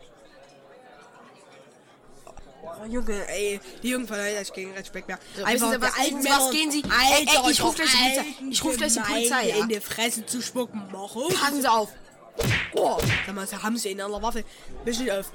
[2.63, 5.19] Oh, Junge, ey, die Jungen von heute ich gegen Respekt mehr.
[5.35, 8.25] So, Sie was, Sie was, gehen Sie- Ey, ey, ich ruf gleich die Polizei.
[8.49, 9.55] Ich ruf gleich die Polizei, ja.
[9.57, 10.93] in die Fresse zu spucken.
[10.93, 11.13] Auf.
[11.33, 11.89] Passen Sie auf.
[12.73, 14.43] Oh, sag mal, haben sie in einer Waffe.
[14.85, 15.31] Bisschen auf.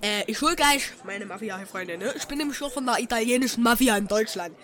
[0.00, 2.14] Äh, ich hol gleich meine Mafia-Freunde, ne?
[2.16, 4.56] Ich bin nämlich schon von der italienischen Mafia in Deutschland.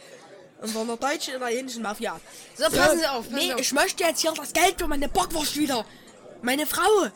[0.60, 2.20] Und von der deutschen italienischen Mafia.
[2.56, 3.60] So, passen Sie auf, passen nee, auf.
[3.60, 5.84] ich möchte jetzt hier das Geld für meine Bockwurst wieder.
[6.42, 7.08] Meine Frau,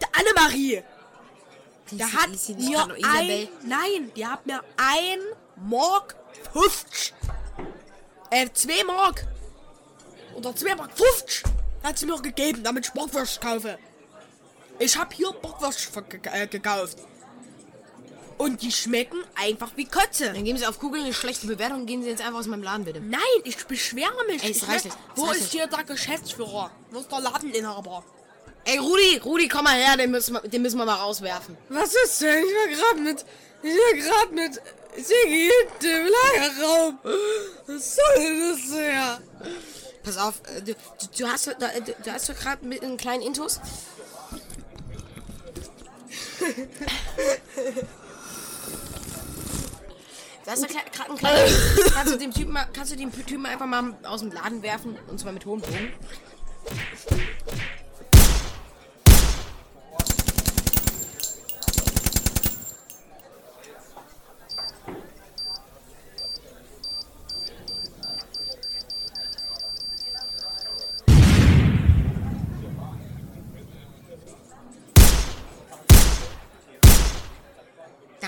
[0.00, 0.82] der Annemarie,
[1.90, 5.18] der sie- hat nicht mir ein, nein, die hat mir ein
[5.56, 6.16] Mark
[6.52, 7.14] 50,
[8.30, 9.26] äh, zwei Mark,
[10.34, 11.44] oder zwei Mark 50
[11.82, 13.78] hat sie mir gegeben, damit ich Bockwurst kaufe.
[14.78, 15.90] Ich habe hier Bockwurst
[16.32, 16.98] äh, gekauft.
[18.38, 20.26] Und die schmecken einfach wie Kotze.
[20.26, 22.62] Dann geben Sie auf Google eine schlechte Bewertung und gehen Sie jetzt einfach aus meinem
[22.64, 23.00] Laden, bitte.
[23.00, 24.44] Nein, ich beschwere mich.
[24.44, 26.70] Ey, es ich reicht es Wo ist hier der Geschäftsführer?
[26.90, 28.04] Wo ist der Ladeninhaber?
[28.66, 31.56] Ey, Rudi, Rudi, komm mal her, den müssen wir, den müssen wir mal rauswerfen.
[31.68, 32.44] Was ist denn?
[32.44, 33.24] Ich war gerade mit.
[33.62, 34.54] Ich war gerade mit
[34.96, 35.50] Sigi
[35.82, 36.98] im Lagerraum.
[37.66, 39.20] Was soll denn das her?
[40.02, 42.96] Pass auf, äh, du, du, du hast, da- du, du hast doch gerade mit einem
[42.96, 43.60] kleinen Intus.
[50.44, 51.50] Da ist gerade ein kleiner.
[51.92, 54.96] kannst, du dem Typen mal, kannst du den Typen einfach mal aus dem Laden werfen?
[55.08, 55.92] Und zwar mit hohem Bogen.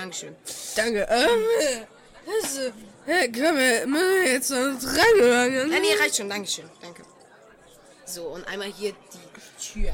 [0.09, 0.35] Dankeschön.
[0.75, 1.07] Danke.
[1.07, 1.85] Ähm,
[2.41, 2.57] das,
[3.05, 6.29] äh, können wir, müssen wir jetzt noch dran Nein, nee, reicht schon.
[6.29, 6.67] Dankeschön.
[6.81, 7.03] Danke.
[8.05, 9.93] So, und einmal hier die Tür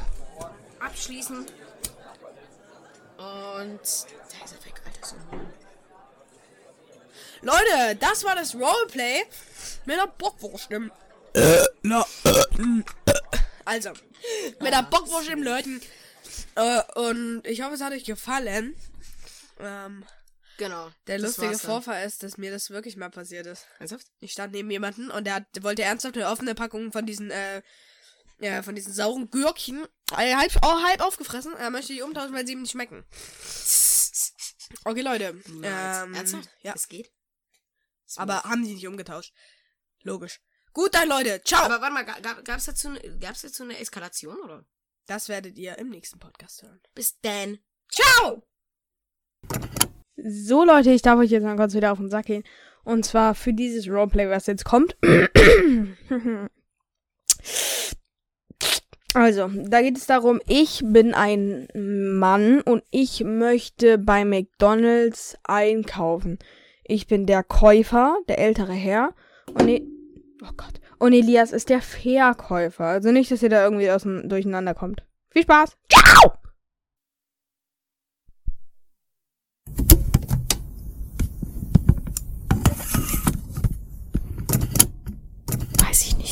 [0.80, 1.36] abschließen.
[1.36, 1.48] Und
[3.18, 3.26] da
[3.78, 5.06] ist er weg, Alter.
[5.06, 5.16] So.
[7.42, 9.24] Leute, das war das Roleplay
[9.84, 10.90] mit der Bockwurst im.
[11.82, 12.06] Na.
[13.66, 13.90] Also,
[14.60, 15.82] mit der Bockwurst im Leuten.
[16.54, 18.74] Äh, und ich hoffe, es hat euch gefallen.
[19.58, 20.04] Ähm,
[20.58, 20.90] Genau.
[21.06, 21.58] Der das lustige dann.
[21.60, 23.66] Vorfall ist, dass mir das wirklich mal passiert ist.
[23.78, 24.06] Ernsthaft?
[24.20, 27.30] Ich stand neben jemanden und der, hat, der wollte ernsthaft eine offene Packung von diesen,
[27.30, 27.60] äh,
[28.38, 31.52] ja, von diesen sauren Gürkchen, äh, halb, oh, halb aufgefressen.
[31.56, 33.04] Er möchte die umtauschen, weil sie ihm nicht schmecken.
[34.84, 35.34] Okay, Leute.
[35.46, 36.04] Niemals.
[36.06, 36.48] Ähm, Ernsthaft?
[36.62, 36.72] Ja.
[36.74, 37.12] Es geht?
[38.16, 39.34] Aber haben die nicht umgetauscht.
[40.04, 40.40] Logisch.
[40.72, 41.42] Gut dann, Leute.
[41.44, 41.64] Ciao.
[41.64, 44.64] Aber warte mal, ga- gab, gab's dazu, gab's dazu eine Eskalation, oder?
[45.06, 46.80] das werdet ihr im nächsten Podcast hören.
[46.94, 47.58] Bis dann.
[47.90, 48.48] Ciao!
[50.16, 52.44] So, Leute, ich darf euch jetzt mal kurz wieder auf den Sack gehen.
[52.84, 54.96] Und zwar für dieses Roleplay, was jetzt kommt.
[59.14, 66.38] Also, da geht es darum, ich bin ein Mann und ich möchte bei McDonald's einkaufen.
[66.84, 69.14] Ich bin der Käufer, der ältere Herr.
[69.54, 69.86] Und, e
[70.42, 70.82] oh Gott.
[70.98, 72.84] und Elias ist der Verkäufer.
[72.84, 75.02] Also nicht, dass ihr da irgendwie aus dem Durcheinander kommt.
[75.30, 75.78] Viel Spaß.
[75.90, 76.34] Ciao!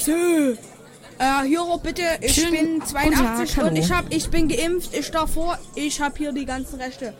[0.07, 0.59] Nicht.
[1.19, 4.95] Äh, Hörer, bitte, ich Schönen bin guten 82 Tag, und ich hab, ich bin geimpft,
[4.95, 7.15] ich darf vor, ich hab hier die ganzen Rechte.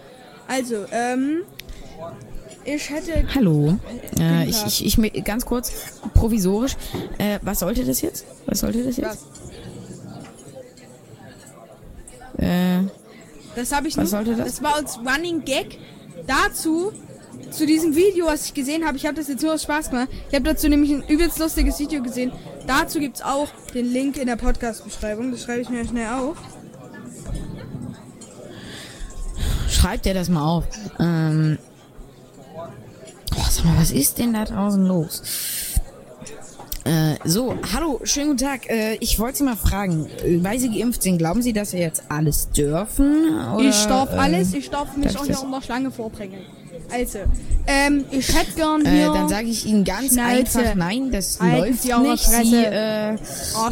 [0.49, 1.43] Also, ähm,
[2.65, 3.79] ich hätte, Hallo.
[4.19, 5.73] Äh, ich, ich, ich, ganz kurz,
[6.15, 6.77] provisorisch.
[7.19, 8.25] Äh, was sollte das jetzt?
[8.47, 9.27] Was sollte das jetzt?
[12.39, 12.81] Äh,
[13.55, 14.47] das habe ich Was sollte das?
[14.47, 15.79] das war als Running Gag
[16.27, 16.93] dazu,
[17.51, 18.97] zu diesem Video, was ich gesehen habe.
[18.97, 20.09] Ich habe das jetzt nur aus Spaß gemacht.
[20.29, 22.33] Ich habe dazu nämlich ein übelst lustiges Video gesehen.
[22.67, 25.31] Dazu gibt's auch den Link in der Podcast-Beschreibung.
[25.31, 26.37] Das schreibe ich mir schnell auf.
[29.85, 30.65] schreibt ihr das mal auf.
[30.99, 31.59] Ähm,
[33.37, 35.23] oh, sag mal, was ist denn da draußen los?
[36.85, 38.71] Äh, so, hallo, schönen guten Tag.
[38.71, 41.79] Äh, ich wollte Sie mal fragen, äh, weil Sie geimpft sind, glauben Sie, dass Sie
[41.79, 43.39] jetzt alles dürfen?
[43.55, 45.43] Oder, ich darf ähm, alles, ich darf mich darf auch hier das?
[45.43, 46.41] in der Schlange vorbringen.
[46.91, 47.19] Also,
[47.67, 49.13] ähm, ich hätte gern Äh, hier.
[49.13, 50.23] dann sage ich Ihnen ganz Schnauze.
[50.59, 52.25] einfach, nein, das Halten läuft Sie nicht.
[52.25, 52.45] Fresse.
[52.45, 53.17] Sie äh,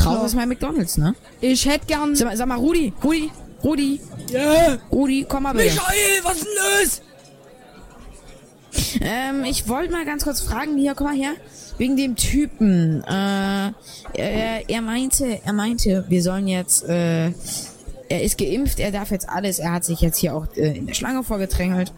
[0.05, 1.15] raus aus meinem McDonalds, ne?
[1.41, 2.15] ich hätte gern.
[2.17, 3.31] Sag mal, sag mal, Rudi, Rudi,
[3.63, 4.01] Rudi,
[4.31, 5.75] Ja, Rudi, komm mal bitte.
[5.75, 7.03] Michael, was ist denn los?
[9.03, 11.33] Ähm, ich wollte mal ganz kurz fragen, hier, komm mal her.
[11.79, 13.03] Wegen dem Typen.
[13.05, 13.73] Äh,
[14.15, 17.27] er, er meinte, er meinte, wir sollen jetzt, äh,
[18.09, 19.59] er ist geimpft, er darf jetzt alles.
[19.59, 21.93] Er hat sich jetzt hier auch äh, in der Schlange vorgedrängelt.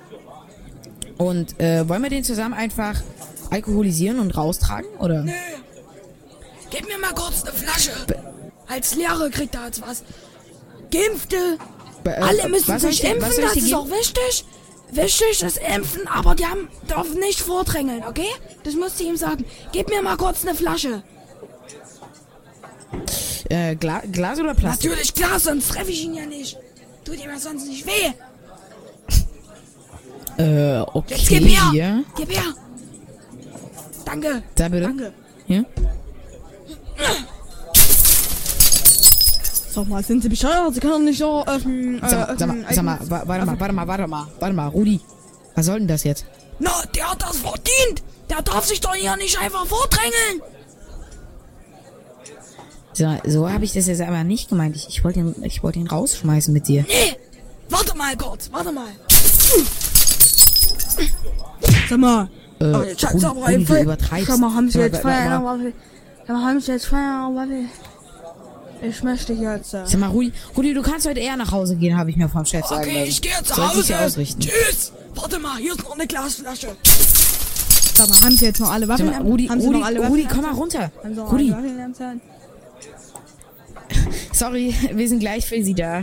[1.19, 3.01] Und äh, wollen wir den zusammen einfach
[3.51, 5.24] alkoholisieren und raustragen, oder?
[6.70, 7.93] Gib mir mal kurz eine Flasche.
[8.66, 10.03] Als Lehrer kriegt er jetzt was.
[10.91, 11.59] Geimpfte.
[12.05, 14.45] Äh, Alle müssen sich was impfen, das ist auch wichtig.
[14.91, 18.28] Wichtig ist Impfen, aber die haben, dürfen nicht vordrängeln, okay?
[18.62, 19.45] Das musst du ihm sagen.
[19.73, 21.03] Gib mir mal kurz eine Flasche.
[23.49, 24.91] Äh, Gla Glas oder Plastik?
[24.91, 26.59] Natürlich klar, sonst treffe ich ihn ja nicht.
[27.05, 28.12] Tut ihm ja sonst nicht weh.
[30.39, 31.15] Äh, okay.
[31.15, 31.70] Jetzt gib her.
[31.70, 32.05] Hier.
[32.16, 32.55] Gib her.
[34.05, 34.43] Danke.
[34.55, 34.82] Da bitte.
[34.86, 35.12] Danke.
[35.47, 35.65] Hier.
[39.70, 40.74] Sag mal, sind Sie bescheuert?
[40.74, 42.02] Sie können nicht so öffnen.
[42.02, 44.69] Äh, Sag mal, sag mal, sag mal, warte mal, warte mal, warte mal, warte mal,
[44.69, 45.01] Rudi.
[45.56, 46.24] Was soll denn das jetzt?
[46.59, 48.02] Na, der hat das verdient.
[48.31, 50.43] Der darf sich doch hier nicht einfach vordrängeln.
[52.93, 54.77] So, so habe ich das jetzt aber nicht gemeint.
[54.77, 56.82] Ich, ich wollte ihn, ich wollte ihn rausschmeißen mit dir.
[56.86, 57.16] Nee.
[57.69, 58.86] Warte mal kurz, warte mal.
[61.89, 62.28] Sag mal.
[62.61, 64.27] Äh, Oh, jetzt Rudi, Rudi, du voll- übertreibst.
[64.28, 65.23] Sag mal, haben Sie Sag jetzt mal, wa- wa-
[65.56, 65.74] Feierabend?
[66.27, 67.69] Sag mal, haben Sie jetzt Feierabend?
[68.82, 69.74] Ich möchte jetzt.
[69.74, 72.28] Äh, Sag mal, Rudi, Rudi, du kannst heute eher nach Hause gehen, habe ich mir
[72.28, 73.09] vom Chef sagen Okay, lassen.
[73.11, 74.05] ich gehe zu Sollst dich Hause.
[74.06, 74.40] ausrichten.
[74.40, 74.93] Tschüss.
[75.15, 76.69] Warte mal, hier ist noch eine Glasflasche.
[77.94, 79.11] sag mal, haben Sie jetzt noch alle Sag Waffen?
[79.11, 80.36] mal, Rudi, haben Sie Rudi, noch alle Rudi, Waffen?
[80.36, 80.90] komm mal runter.
[81.31, 81.55] Rudi,
[84.32, 86.01] sorry, wir sind gleich für Sie da.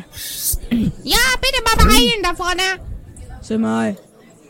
[1.04, 2.62] Ja, bitte mal beeilen da vorne.
[3.42, 3.96] Sag mal.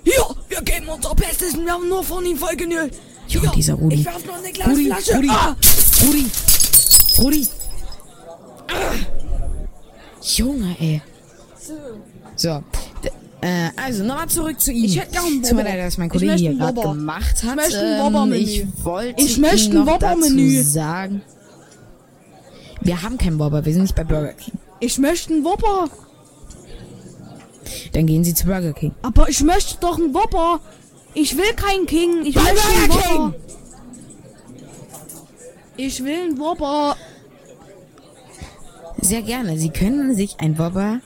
[0.03, 2.95] Hier, wir geben unser Bestes und wir haben nur von ihm voll genügt.
[3.27, 3.95] Jo, Hier, dieser Rudi.
[3.95, 5.15] Ich werf noch eine Rudi, Glasflasche.
[5.17, 5.55] Rudi, Ah,
[6.05, 6.25] Rudi,
[7.19, 7.47] Rudi.
[10.35, 11.01] Junge, ey.
[12.35, 12.63] So.
[13.03, 13.09] D-
[13.43, 14.85] Äh, also nochmal zurück zu ihm.
[14.85, 16.89] Ich hätte gern einen Tut mir leid, dass mein Kollege hier gerade Wobber.
[16.93, 17.49] gemacht hat.
[17.49, 18.35] Ich möchte ein Ähm, Wobber-Menü.
[18.35, 21.21] Ich wollte Ich möchte ein dazu sagen.
[22.81, 24.53] Wir haben keinen Wobber, wir sind nicht bei Burger King.
[24.79, 25.89] Ich möchte einen Whopper.
[27.93, 28.93] Dann gehen Sie zu Burger King.
[29.01, 30.59] Aber ich möchte doch einen Whopper.
[31.13, 32.25] Ich will keinen King.
[32.25, 33.35] Ich möchte einen Burger Whopper.
[35.77, 36.97] Ich will einen Whopper.
[39.01, 39.57] Sehr gerne.
[39.57, 41.01] Sie können sich ein Wobber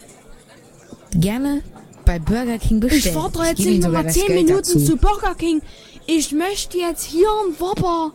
[1.12, 1.62] gerne
[2.06, 3.04] bei Burger King bestellen.
[3.06, 4.80] Ich fordere jetzt nicht nochmal das 10 Geld Minuten dazu.
[4.80, 5.62] zu Burger King.
[6.08, 8.12] Ich möchte jetzt hier einen Whopper.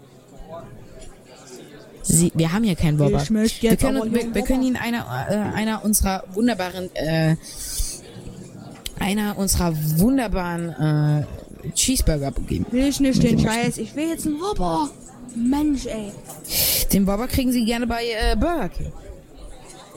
[2.02, 4.66] Sie, wir haben hier keinen möchte wir können, wir, einen wir können Whopper.
[4.66, 7.36] Ihnen einer, äh, einer unserer wunderbaren, äh,
[9.00, 11.24] einer unserer wunderbaren,
[11.64, 12.66] äh, Cheeseburger geben.
[12.70, 13.78] Will ich nicht den Scheiß.
[13.78, 14.90] Ich will jetzt einen Whopper.
[15.34, 16.12] Mensch, ey.
[16.92, 18.92] Den Whopper kriegen Sie gerne bei äh, Burger King.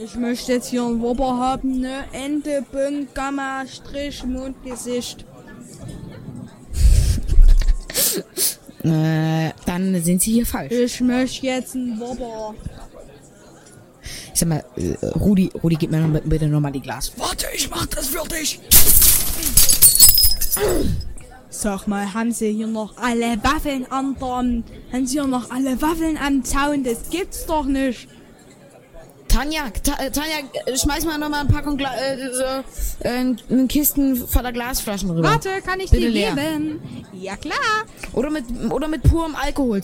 [0.03, 2.05] Ich möchte jetzt hier einen Whopper haben, ne?
[2.11, 5.25] Ente, Punkt, Gamma, Strich, Mund, Gesicht.
[8.83, 10.73] Äh, dann sind Sie hier falsch.
[10.73, 12.53] Ich möchte jetzt einen Whopper.
[14.33, 17.11] Ich sag mal, äh, Rudi, Rudi, gib mir noch- bitte nochmal die Glas.
[17.17, 18.59] Warte, ich mach das für dich.
[21.49, 24.63] Sag mal, haben Sie hier noch alle Waffeln am Darm?
[24.91, 26.83] Haben Sie hier noch alle Waffeln am Zaun?
[26.83, 28.07] Das gibt's doch nicht.
[29.27, 30.35] Tanja, Ta äh, Tanja,
[30.75, 35.27] schmeiß mal nochmal Packung Gla äh, so, äh, Kisten voller Glasflaschen rüber.
[35.27, 36.35] Warte, kann ich Bitte dir leer.
[36.35, 36.79] geben?
[37.13, 37.55] Ja, klar.
[38.13, 39.81] Oder mit, oder mit purem Alkohol.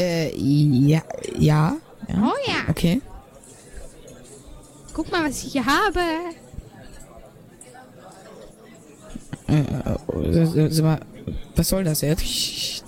[0.00, 1.02] Äh, ja,
[1.38, 1.76] ja.
[2.08, 2.22] ja.
[2.22, 2.70] Oh ja.
[2.70, 3.02] Okay.
[4.94, 6.00] Guck mal, was ich hier habe.
[9.46, 11.00] Äh, äh, sag mal,
[11.54, 12.84] was soll das jetzt?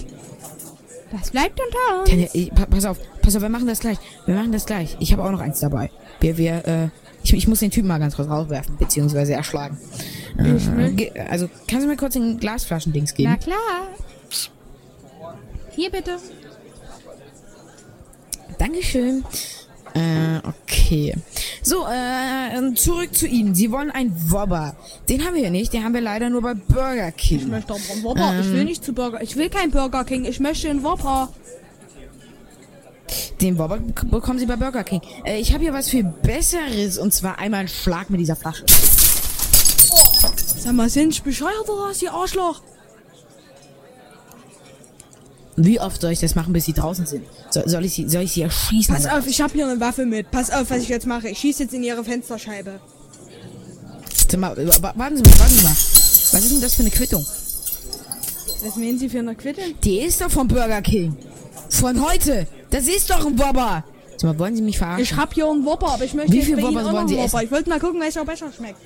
[1.10, 2.08] Das bleibt unter uns.
[2.08, 3.98] Tanja, ich, pass auf, pass auf, wir machen das gleich.
[4.24, 4.96] Wir machen das gleich.
[4.98, 5.90] Ich habe auch noch eins dabei.
[6.20, 6.88] Wir, wir, äh,
[7.22, 9.78] ich, ich muss den Typen mal ganz kurz rauswerfen, beziehungsweise erschlagen.
[10.38, 13.32] Äh, also, kannst du mir kurz den Glasflaschendings geben?
[13.32, 13.88] Na klar.
[15.74, 16.16] Hier bitte.
[18.62, 19.24] Dankeschön.
[19.92, 21.16] Äh, okay.
[21.62, 23.56] So, äh, zurück zu Ihnen.
[23.56, 24.76] Sie wollen einen Wobber.
[25.08, 27.40] Den haben wir hier nicht, den haben wir leider nur bei Burger King.
[27.40, 28.38] Ich möchte aber einen Whopper.
[28.38, 29.20] ich will nicht zu Burger.
[29.20, 30.26] Ich will kein Burger King.
[30.26, 31.30] Ich möchte einen Whopper.
[33.40, 35.00] Den Wobber bekommen Sie bei Burger King.
[35.24, 38.64] Äh, ich habe hier was viel Besseres und zwar einmal einen Schlag mit dieser Flasche.
[40.56, 42.62] Sag mal, sind ich bescheuert oder was, ihr Arschloch?
[45.56, 47.24] Wie oft soll ich das machen, bis Sie draußen sind?
[47.50, 48.94] So, soll ich Sie, soll ich Sie erschießen?
[48.94, 50.30] Pass auf, ich habe hier eine Waffe mit.
[50.30, 51.28] Pass auf, was ich jetzt mache.
[51.28, 52.80] Ich schieße jetzt in ihre Fensterscheibe.
[54.30, 55.70] Sag mal, wa- warten Sie mal, warten Sie mal.
[55.70, 57.24] Was ist denn das für eine Quittung?
[58.64, 59.60] Was meinen Sie für eine Quitte?
[59.84, 61.16] Die ist doch vom Burger King.
[61.68, 62.46] Von heute.
[62.70, 63.84] Das ist doch ein Wobber.
[64.16, 65.02] Sag mal, wollen Sie mich verarschen?
[65.02, 67.40] Ich hab hier einen Whopper, aber ich möchte Wie viel Ihnen noch wollen Sie essen?
[67.42, 68.78] Ich wollte mal gucken, welcher besser schmeckt.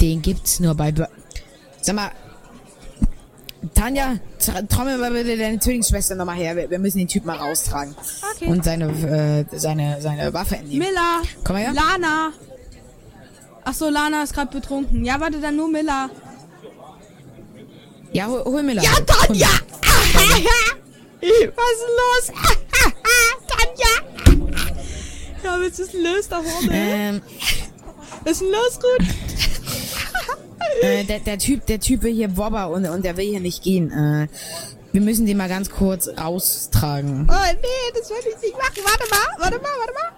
[0.00, 1.08] Den gibt's nur bei Bur
[1.80, 2.10] Sag mal,
[3.74, 4.16] Tanja,
[4.68, 6.56] trommel mal bitte deine Zwillingsschwester nochmal her.
[6.56, 7.94] Wir, wir müssen den Typ mal raustragen.
[8.34, 8.46] Okay.
[8.46, 8.86] Und seine,
[9.50, 10.86] äh, seine, seine Waffe entnehmen.
[10.88, 11.22] Miller.
[11.44, 11.72] Komm mal her.
[11.72, 12.32] Lana.
[13.64, 15.04] Ach so, Lana ist gerade betrunken.
[15.04, 16.10] Ja, warte, dann nur Miller.
[18.12, 19.48] Ja, hol, hol mir Ja, Tanja!
[21.20, 22.32] Was ist los?
[23.48, 23.92] Tanja!
[25.42, 26.70] Ja, was ist denn los da vorne?
[26.72, 27.22] Ähm,
[28.24, 29.06] Was ist denn los, Ruth?
[30.82, 33.62] Äh, der, der Typ, der Typ will hier Wobber und, und der will hier nicht
[33.62, 33.90] gehen.
[33.90, 34.28] Äh,
[34.92, 37.26] wir müssen den mal ganz kurz raustragen.
[37.30, 38.82] Oh nee, das will ich nicht machen.
[38.84, 40.12] Warte mal, warte mal, warte mal.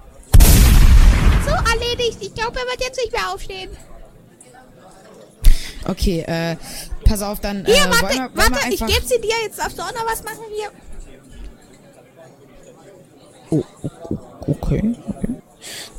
[1.45, 2.19] So, erledigt.
[2.21, 3.71] Ich glaube, er wird jetzt nicht mehr aufstehen.
[5.87, 6.57] Okay, äh,
[7.05, 9.35] pass auf, dann, Hier, äh, warte, wollen wir, wollen warte, ich gebe sie dir.
[9.45, 10.71] Jetzt darfst du auch noch was machen hier.
[13.51, 15.35] Oh, oh, oh, okay, okay.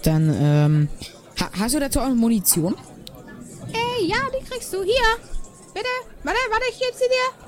[0.01, 0.89] Dann, ähm,
[1.39, 2.75] ha, hast du dazu auch noch Munition?
[3.97, 4.83] Ey, ja, die kriegst du.
[4.83, 5.17] Hier.
[5.73, 5.87] Bitte.
[6.23, 7.45] Warte, warte, ich gebe sie dir.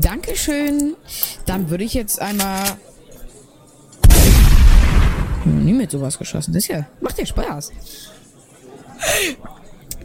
[0.00, 0.96] Dankeschön.
[1.46, 2.76] Dann würde ich jetzt einmal.
[5.44, 6.54] Nie mit sowas geschossen.
[6.54, 6.86] Das ja.
[7.00, 7.72] Macht ja Spaß.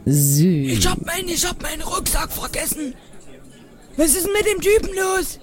[0.04, 0.44] So.
[0.44, 2.94] Ich hab meinen, ich hab meinen Rucksack vergessen.
[3.96, 5.38] Was ist mit dem Typen los?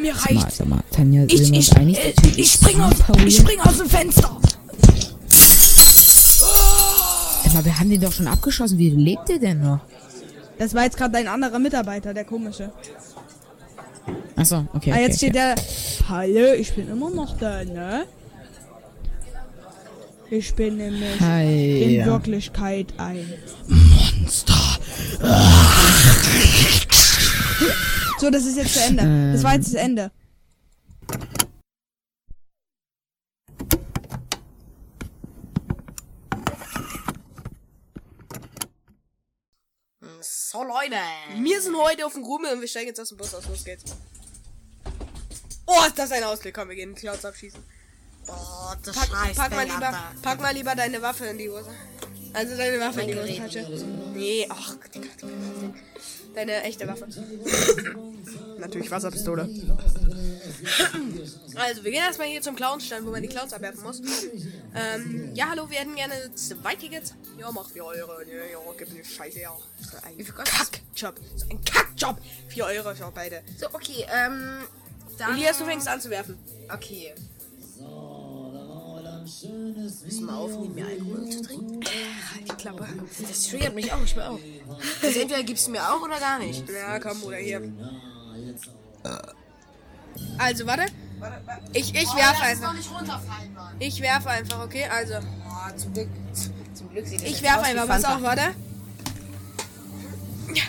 [0.00, 2.94] Mir Sag mal, sag mal, Tanja, Ich, ich, äh, ich ist spring aus,
[3.24, 4.36] ich spring aus dem Fenster.
[7.44, 8.78] Sag mal, wir haben den doch schon abgeschossen.
[8.78, 9.80] Wie lebt der denn noch?
[10.58, 12.72] Das war jetzt gerade ein anderer Mitarbeiter, der komische.
[14.34, 14.92] Achso, okay.
[14.92, 15.54] ah, okay, jetzt steht okay.
[15.54, 16.08] der.
[16.08, 18.06] Hallo, ich bin immer noch da, ne?
[20.30, 21.82] Ich bin nämlich Hi.
[21.82, 22.06] in ja.
[22.06, 23.34] Wirklichkeit ein.
[23.68, 24.54] Monster.
[28.22, 29.32] So, das ist jetzt zu Ende.
[29.32, 30.12] Das war jetzt zu Ende.
[40.20, 40.94] So, Leute.
[41.34, 43.48] Wir sind heute auf dem Rummel und wir steigen jetzt aus dem Bus aus.
[43.48, 43.82] Los geht's.
[45.66, 46.54] Oh, ist das ein Ausblick.
[46.54, 47.60] Komm, wir gehen Clouds abschießen.
[48.28, 48.32] Oh,
[48.84, 51.74] das Pack, scheiß pack, mal lieber, pack mal lieber deine Waffe in die Hose.
[52.34, 53.84] Also deine Waffe in die Hosentasche.
[54.14, 55.74] Nee, ach, Digga, Digga.
[56.34, 57.06] Deine echte Waffe.
[58.58, 59.48] Natürlich Wasserpistole.
[61.56, 64.00] Also, wir gehen erstmal hier zum Clownstand, wo man die Clowns abwerfen muss.
[64.74, 67.14] Ähm, ja, hallo, wir hätten gerne zwei Tickets.
[67.38, 68.12] Ja, mach 4 Euro.
[68.22, 69.56] Ja, ja, gib mir Scheiße, ja.
[69.80, 70.16] So ein?
[70.24, 71.14] Kackjob.
[71.36, 72.18] So ein Kackjob.
[72.48, 73.42] 4 Euro für beide.
[73.58, 74.58] So, okay, ähm.
[75.18, 76.38] Dann- Elias, du fängst an zu werfen.
[76.72, 77.12] Okay.
[80.04, 81.80] Müssen wir aufnehmen, mir Alkohol zu trinken?
[81.84, 82.86] Halt die Klappe.
[83.28, 84.38] Das triggert mich auch, ich will auch.
[85.02, 86.64] Also entweder gibst du mir auch oder gar nicht.
[86.68, 87.62] Ja, komm, Bruder, hier.
[90.38, 90.86] Also, warte.
[91.72, 92.74] Ich, ich werfe einfach.
[93.78, 94.84] Ich werfe einfach, okay?
[94.84, 95.14] Also,
[95.64, 96.08] Oh, zum Glück.
[96.74, 97.86] Zum Glück sieht ich werfe einfach.
[97.86, 98.42] Pass auf, warte.
[100.54, 100.64] Ja.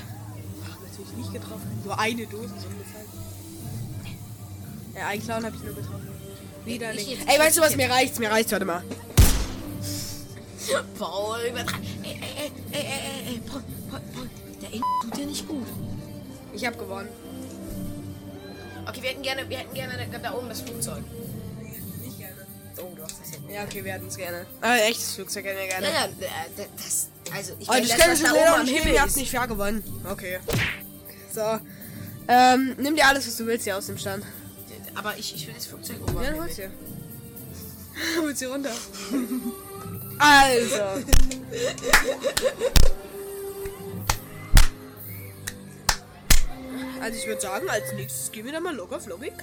[0.84, 1.82] Natürlich nicht getroffen.
[1.84, 3.02] Nur eine Dose so ungefähr.
[4.96, 6.13] Ja, einen Clown habe ich nur getroffen.
[6.66, 7.76] Ich jetzt- Ey, weißt du was?
[7.76, 8.52] Mir reicht's, mir reicht's.
[8.52, 8.84] Warte mal.
[10.98, 11.82] Paul, übertreib.
[12.04, 13.62] Ey, ey, ey, ey, ey, ey, Paul,
[13.92, 14.30] Paul, Paul.
[14.62, 15.68] Der In tut dir nicht gut.
[16.54, 17.10] Ich habe gewonnen.
[18.88, 21.04] Okay, wir hätten gerne, wir hätten gerne da, oben das Flugzeug.
[22.02, 22.36] Nicht gerne.
[22.78, 23.56] Oh, doch, das hätten wir.
[23.56, 24.46] Ja, okay, wir hätten es gerne.
[24.62, 25.88] Aber echtes Flugzeug hätten wir gerne.
[25.88, 28.56] Ja, ja, äh, das, also, ich Oh, meine, das das, kann ich schon oben wieder
[28.56, 29.18] am nicht Himmel Ihr habt ist.
[29.18, 29.84] nicht fair gewonnen.
[30.10, 30.40] Okay.
[31.34, 31.60] So.
[32.28, 34.24] Ähm, nimm dir alles, was du willst hier aus dem Stand.
[34.96, 36.72] Aber ich, ich will das Flugzeug am Ja, dann hol's dir.
[38.22, 38.72] hol's dir runter.
[40.20, 41.04] Also.
[47.02, 49.34] Also ich würde sagen, als nächstes gehen wir dann mal locker flockig.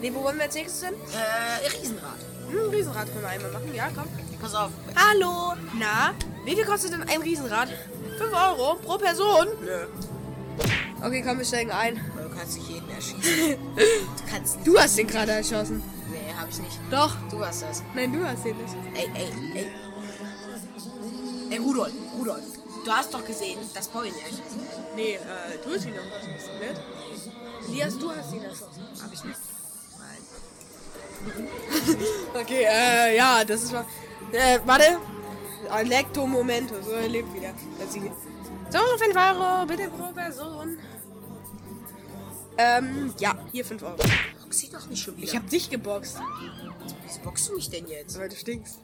[0.00, 0.94] Ne, wo wollen wir als nächstes hin?
[1.12, 2.18] Äh, Riesenrad.
[2.50, 3.74] Hm, Riesenrad können wir einmal machen.
[3.74, 4.08] Ja, komm.
[4.40, 4.70] Pass auf.
[4.96, 5.52] Hallo.
[5.78, 7.68] Na, wie viel kostet denn ein Riesenrad?
[8.18, 9.46] 5 Euro pro Person?
[9.62, 9.86] Nö.
[11.02, 11.96] Okay, komm, wir steigen ein.
[11.96, 13.20] Du kannst nicht jeden erschießen.
[13.76, 14.66] Du kannst nicht.
[14.66, 15.82] Du hast den gerade erschossen.
[16.10, 16.78] Nee, hab ich nicht.
[16.90, 17.14] Doch.
[17.30, 17.82] Du hast das.
[17.94, 18.74] Nein, du hast den nicht.
[18.94, 19.66] Ey, ey, ey.
[21.50, 22.44] Ey, Rudolf, Rudolf.
[22.84, 24.94] Du hast doch gesehen, dass Paul ihn erschossen hat.
[24.96, 25.18] Nee, äh,
[25.64, 27.68] du hast ihn noch erschossen, nicht?
[27.68, 28.82] Elias, du hast ihn erschossen.
[29.02, 29.38] Hab ich nicht.
[32.34, 33.84] Okay, äh, ja, das ist mal.
[34.32, 34.98] Äh, warte.
[35.78, 37.52] Electo Momento, so er lebt wieder.
[37.78, 38.10] Das sieht-
[38.70, 40.78] So, 5 Euro, bitte pro Person.
[42.58, 43.96] Ähm, ja, hier 5 Euro.
[43.96, 45.26] Box sie doch nicht schon wieder.
[45.26, 46.16] Ich hab dich geboxt,
[47.06, 48.18] Wieso boxst du mich denn jetzt?
[48.18, 48.78] weil du stinkst.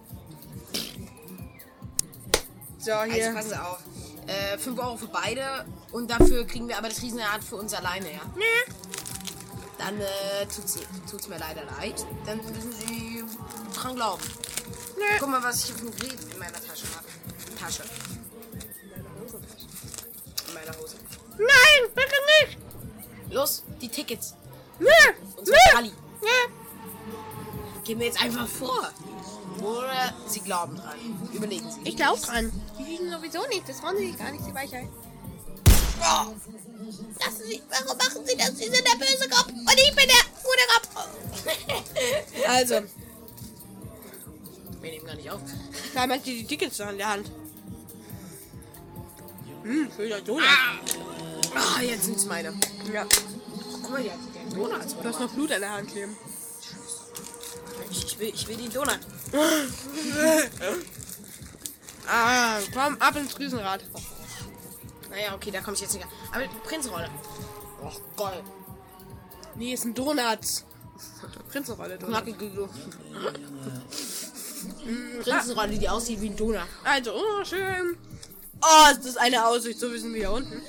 [2.78, 3.32] So, Also hier.
[3.32, 3.78] passen Sie auf.
[4.26, 8.12] Äh, 5 Euro für beide und dafür kriegen wir aber das Riesenrad für uns alleine,
[8.12, 8.20] ja?
[8.36, 8.72] Nee.
[9.78, 10.78] Dann äh, tut's,
[11.10, 12.04] tut's mir leider leid.
[12.24, 13.22] Dann müssen Sie
[13.74, 14.22] dran glauben.
[14.96, 15.18] Nee.
[15.20, 17.06] Guck mal, was ich für ein Brief in meiner Tasche habe.
[17.60, 17.82] Tasche.
[20.48, 20.96] In meiner Hose.
[21.38, 22.14] Nein, bitte
[22.46, 22.58] nicht!
[23.30, 24.34] Los, die Tickets.
[25.36, 25.90] Unsere nee.
[27.84, 28.90] Gehen wir jetzt einfach vor.
[29.62, 30.94] Oder Sie glauben dran.
[31.32, 31.80] Überlegen Sie.
[31.88, 32.52] Ich glaub dran.
[32.78, 34.88] Die liegen sowieso nicht, das wollen sie gar nicht, die Weichheit.
[35.98, 38.48] Lassen Sie, warum machen Sie das?
[38.50, 40.88] Sie sind der böse Kopf und ich bin der gute Kopf.
[42.48, 42.74] Also,
[44.80, 45.40] Wir nehmen gar nicht auf.
[45.94, 47.30] da hat die die Tickets in der Hand.
[49.62, 50.42] Hm, schöner Donut.
[50.44, 50.78] Ah,
[51.82, 52.52] jetzt sind's meine.
[52.92, 53.06] Ja,
[53.82, 54.80] Guck mal, die hat den Donut.
[54.80, 56.16] du hast noch Blut an der Hand kleben.
[57.90, 58.98] Ich, ich, will, ich will den Donut.
[62.08, 63.82] Ah, komm, ab ins Riesenrad.
[65.10, 66.10] Naja, okay, da komme ich jetzt nicht an.
[66.32, 67.10] Aber Prinzenrolle.
[67.82, 68.44] Och, geil.
[69.56, 70.38] Nee, ist ein Donut.
[71.50, 72.14] Prinzenrolle Donut.
[72.14, 72.68] Knackige.
[75.22, 76.60] Prinzenrolle, die aussieht wie ein Donut.
[76.84, 77.98] Also, oh, schön.
[78.62, 80.62] Oh, ist das eine Aussicht, so wir sind wieder unten.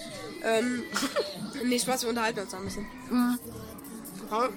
[0.44, 0.84] Ähm,
[1.66, 2.86] nee, Spaß, wir unterhalten uns noch ein bisschen.
[4.30, 4.50] Paul,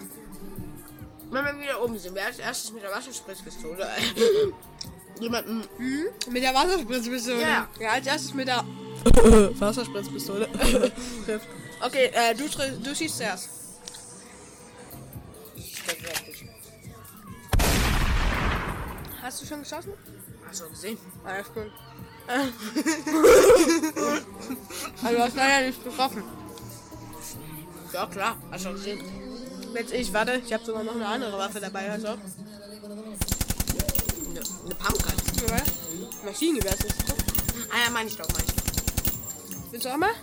[1.30, 3.88] Wenn wir wieder oben sind, wer als erstes mit der Wasserspritzpistole
[5.20, 5.64] jemanden
[6.30, 7.40] Mit der Wasserspritzpistole.
[7.42, 7.68] Ja.
[7.78, 8.64] Ja, als erstes mit der
[9.60, 10.48] Wasserspritzpistole.
[11.24, 11.48] trifft.
[11.82, 12.44] okay, äh, du,
[12.82, 13.48] du schießt zuerst.
[19.22, 19.92] Hast du schon geschossen?
[20.48, 20.98] Hast du gesehen?
[21.24, 21.70] Ah, ja, cool.
[25.02, 26.22] also, du hast leider nicht getroffen.
[27.92, 28.36] Ja, klar.
[28.52, 29.00] Hast du gesehen?
[29.74, 32.06] Jetzt ich, warte, ich habe sogar noch eine andere Waffe dabei, also.
[32.08, 32.20] Eine,
[34.64, 35.12] eine Pumpgun.
[35.48, 35.56] Ja.
[36.24, 36.94] Maschinengewehr ist das.
[37.70, 38.52] Ah ja, meine ich doch, meine ich.
[39.72, 40.14] Willst du auch mal?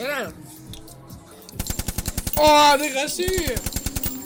[0.00, 0.30] Ja.
[2.36, 3.54] Oh, eine Rassie.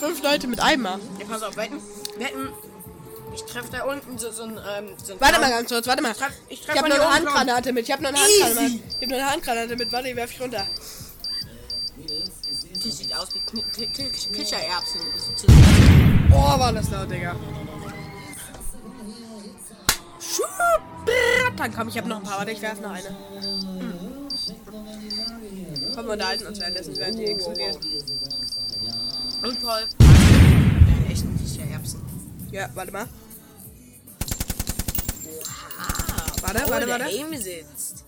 [0.00, 0.98] Fünf Leute mit Eimer.
[1.18, 1.80] Ja, pass auf, wetten.
[2.16, 2.48] Wetten.
[3.38, 4.50] Ich treffe da unten so, so ein.
[4.50, 6.10] Ähm, so ein Warte mal ganz kurz, warte mal.
[6.10, 7.84] Ich treff, ich Ich treff habe von noch eine Handgranate mit.
[7.84, 8.82] Ich habe noch eine Handgranate mit.
[8.82, 9.92] Ich habe noch eine Handgranate mit.
[9.92, 10.66] Warte, die werf ich runter.
[12.84, 13.86] Die sieht aus wie
[14.32, 15.00] Kichererbsen.
[16.32, 17.36] Oh, war das laut, Digga.
[21.56, 22.38] Dann komm, ich habe noch ein paar.
[22.38, 23.08] Warte, ich werf noch eine.
[23.08, 24.28] Hm.
[25.94, 27.78] Komm, wir unterhalten uns währenddessen, während die explodiert.
[29.42, 29.86] Und Paul.
[30.00, 32.00] Ja, echten Kichererbsen.
[32.50, 33.06] Ja, warte mal.
[36.40, 37.16] Warte, Paul, warte, der warte.
[37.16, 38.04] Aim sitzt.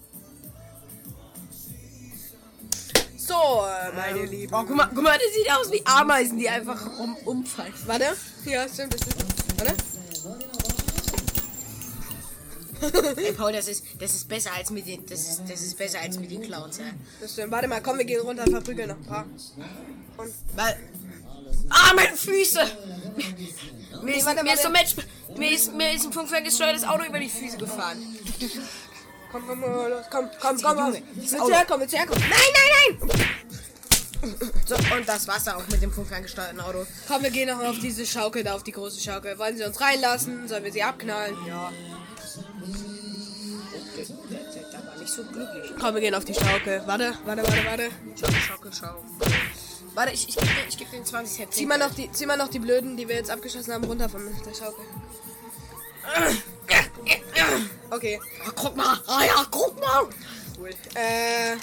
[3.17, 4.53] So, meine Lieben.
[4.53, 7.73] Oh, guck mal, guck mal, das sieht aus wie Ameisen, die einfach rum, umfallen.
[7.87, 8.17] Warte.
[8.45, 9.25] Ja, stimmt, das stimmt.
[9.59, 9.75] Warte.
[13.21, 16.01] Ey, Paul, das ist, das ist besser als mit den, das ist, das ist besser
[16.01, 16.87] als mit den Clowns, ja.
[17.21, 17.53] Das stimmt.
[17.53, 19.27] Warte mal, komm, wir gehen runter, verprügeln noch ein paar.
[20.57, 20.79] Weil,
[21.71, 22.61] ah, meine Füße!
[24.03, 24.71] Mir ist, mir ist, so.
[24.71, 24.95] Mensch,
[25.37, 27.99] mir ist, mir ist ein funkferngesteuertes Auto über die Füße gefahren.
[29.31, 29.63] Komm, komm,
[30.11, 30.31] komm.
[30.41, 31.81] Komm, komm, Willst du herkommen?
[31.81, 32.23] Willst du herkommen?
[32.29, 33.21] Nein, nein, nein!
[34.67, 36.87] So, und das Wasser auch mit dem funkferngesteuerten Auto.
[37.09, 39.39] Komm, wir gehen noch auf diese Schaukel da, auf die große Schaukel.
[39.39, 40.47] Wollen sie uns reinlassen?
[40.47, 41.37] Sollen wir sie abknallen?
[41.47, 41.73] Ja.
[43.97, 45.73] Der war nicht so glücklich.
[45.81, 46.83] Komm, wir gehen auf die Schaukel.
[46.87, 47.91] Warte, warte, warte, warte.
[48.19, 49.05] Schau, schau, schau.
[49.95, 51.55] Warte, ich, ich, geb dir- ich gebe den 20 Cent.
[51.55, 54.09] Zieh mal, noch die, zieh mal noch die Blöden, die wir jetzt abgeschossen haben, runter
[54.09, 54.85] von der Schaukel.
[57.91, 59.01] Okay, Oh, guck mal.
[59.07, 60.09] Ah ja, guck mal.
[60.59, 60.71] cool.
[60.95, 61.55] Äh,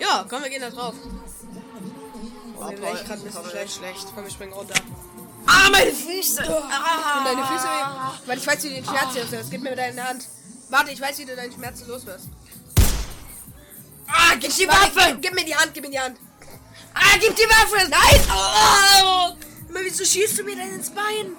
[0.00, 0.94] ja, komm, wir gehen da drauf.
[2.56, 3.76] Oh, Oh, Paul, echt grad ein bisschen Paul, schlecht.
[3.76, 4.06] schlecht.
[4.14, 4.74] Komm, wir springen runter.
[5.46, 6.42] Ah, meine Füße.
[6.42, 7.24] Und Ah.
[7.24, 7.68] deine Füße
[8.26, 9.50] weil ich weiß, wie du den Schmerz los wirst.
[9.50, 10.24] Gib mir deine Hand.
[10.68, 12.26] Warte, ich weiß, wie du deinen Schmerz los wirst.
[14.06, 15.12] Ah, gib die Waffe.
[15.12, 16.16] gib, gib mir die Hand, gib mir die Hand.
[16.94, 17.88] Ah, gib die Waffe.
[17.88, 18.20] Nein.
[18.30, 19.36] Oh.
[19.70, 21.36] Aber wieso schießt du mir denn ins Bein?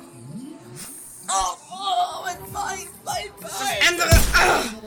[1.30, 3.88] Oh, oh mein Bein, mein Bein.
[3.88, 4.10] Andere.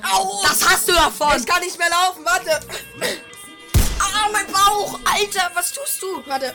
[0.03, 0.43] Ah, Au.
[0.43, 1.36] Das hast du davon.
[1.39, 2.61] ich kann nicht mehr laufen, warte.
[3.99, 4.99] Ah, mein Bauch.
[5.05, 6.23] Alter, was tust du?
[6.27, 6.55] Warte.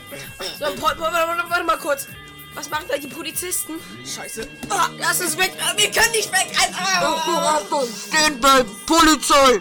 [0.58, 2.06] So, warte, warte, warte mal kurz.
[2.54, 3.74] Was machen da die Polizisten?
[4.04, 4.48] Scheiße.
[4.68, 5.52] Ah, lass es weg.
[5.64, 6.48] Ah, Wir können nicht weg.
[6.76, 7.60] Ah.
[8.08, 9.60] Stehen bleiben, Polizei!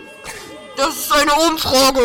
[0.76, 2.02] Das ist eine Umfrage!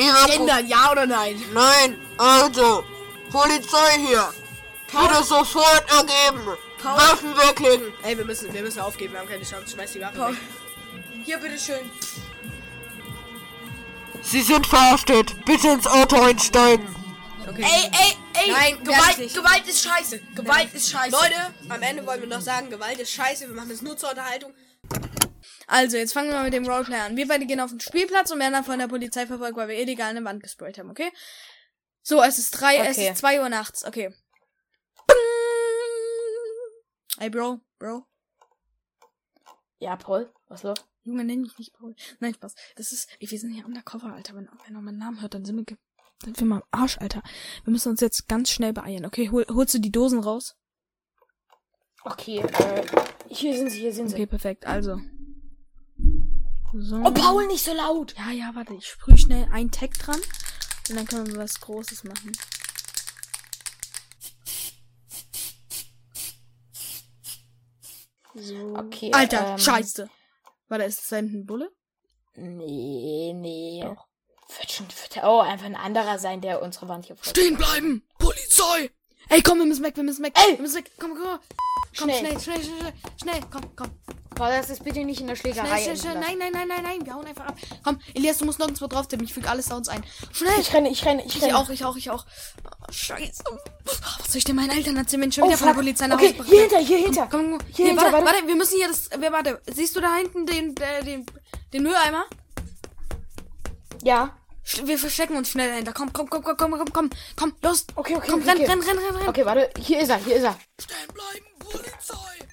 [0.00, 1.42] Ihre Ändern, ja oder nein?
[1.52, 2.84] Nein, also,
[3.30, 4.32] Polizei hier!
[4.86, 6.56] Bitte sofort ergeben!
[6.82, 7.92] Waffen weglegen!
[8.02, 9.74] Ey, wir müssen, wir müssen aufgeben, wir haben keine Chance.
[9.74, 10.36] Schmeiß die Waffe weg.
[11.24, 11.90] Hier, bitteschön.
[14.22, 15.44] Sie sind verhaftet!
[15.44, 16.86] Bitte ins Auto einsteigen!
[17.48, 17.62] Okay.
[17.62, 18.52] Ey, ey, ey.
[18.52, 19.34] Nein, Gewalt.
[19.34, 20.20] Gewalt ist scheiße.
[20.34, 21.10] Gewalt ist scheiße.
[21.10, 24.10] Leute, am Ende wollen wir noch sagen, Gewalt ist scheiße, wir machen das nur zur
[24.10, 24.52] Unterhaltung.
[25.70, 27.16] Also, jetzt fangen wir mal mit dem Roleplay an.
[27.16, 29.78] Wir beide gehen auf den Spielplatz und werden dann von der Polizei verfolgt, weil wir
[29.78, 31.12] illegal eine Wand gesprayt haben, okay?
[32.02, 33.10] So, es ist drei, es Okay.
[33.10, 34.12] ist zwei Uhr nachts, okay.
[37.18, 38.04] Ey, Bro, Bro.
[39.78, 40.78] Ja, Paul, was los?
[41.04, 41.94] Junge, nenn mich nicht Paul.
[42.18, 42.54] Nein, Spaß.
[42.74, 44.34] Das ist, ey, wir sind hier undercover, Alter.
[44.34, 45.76] Wenn, wenn er meinen Namen hört, dann sind wir,
[46.22, 47.22] dann sind wir am Arsch, Alter.
[47.62, 49.30] Wir müssen uns jetzt ganz schnell beeilen, okay?
[49.30, 50.56] Hol, holst du die Dosen raus?
[52.02, 52.86] Okay, äh,
[53.28, 54.66] hier sind sie, hier sind Okay, perfekt.
[54.66, 54.98] Also.
[56.72, 56.96] So.
[56.96, 58.14] Oh, Paul, nicht so laut.
[58.16, 60.20] Ja, ja, warte, ich sprühe schnell ein Tag dran
[60.88, 62.32] und dann können wir was Großes machen.
[68.34, 68.76] So.
[68.76, 70.08] Okay, Alter, ähm, scheiße.
[70.68, 71.70] Warte, ist das ein Bulle?
[72.36, 73.84] Nee, nee.
[73.84, 77.16] Wird schon, wird auch einfach ein anderer sein, der unsere Wand hier.
[77.22, 78.06] Stehen bleiben!
[78.18, 78.90] Polizei!
[79.30, 80.32] Ey, komm, wir müssen weg, wir müssen weg.
[80.36, 80.56] Ey!
[80.56, 80.90] Wir müssen weg.
[80.98, 81.38] Komm, komm, komm.
[81.98, 82.18] Komm, Schnell.
[82.18, 82.92] schnell, schnell, schnell, schnell.
[83.20, 83.90] Schnell, komm, komm.
[84.34, 85.66] Paul, das ist bitte nicht in der Schlägerei.
[85.82, 86.14] Schnell, schnell, schnell.
[86.20, 87.06] Nein, nein, nein, nein, nein.
[87.06, 87.56] Wir hauen einfach ab.
[87.84, 89.24] Komm, Elias, du musst nirgendwo drauf tippen.
[89.26, 90.02] Ich füge alles da uns ein.
[90.32, 90.58] Schnell.
[90.60, 91.56] Ich renne, ich renne, ich Ich renne.
[91.58, 92.24] auch, ich auch, ich auch.
[92.64, 93.44] Oh, scheiße.
[93.84, 95.82] Was soll ich denn meinen Eltern erzählen, wenn ich schon Oh, wieder von der fuck.
[95.82, 97.28] Polizei nach Okay, Hause hier hinter, hier hinter.
[97.30, 97.66] Komm, komm, komm.
[97.74, 98.26] Hier Nee, hinter, warte, warte.
[98.36, 99.10] warte, wir müssen hier das.
[99.16, 101.26] Wer, warte, siehst du da hinten den, äh, den,
[101.72, 102.24] den Mülleimer?
[104.02, 104.34] Ja.
[104.84, 105.92] Wir verstecken uns schnell dahinter.
[105.92, 107.86] Komm, komm, komm, komm, komm, komm, komm, komm, los.
[107.94, 108.70] Okay, okay, Komm, okay, renn, okay.
[108.70, 109.28] renn, renn, renn, renn.
[109.28, 110.58] Okay, warte, hier ist er, hier ist er.
[110.80, 112.48] Stehen bleiben, Polizei!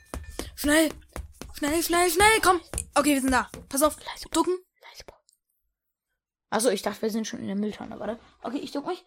[0.56, 0.90] Schnell.
[1.58, 2.62] Schnell, schnell, schnell, komm.
[2.96, 3.50] Okay, wir sind da.
[3.70, 3.98] Pass auf.
[4.32, 4.58] Ducken.
[6.50, 8.20] Achso, ich dachte, wir sind schon in der Mülltonne, warte.
[8.42, 9.04] Okay, ich duck mich.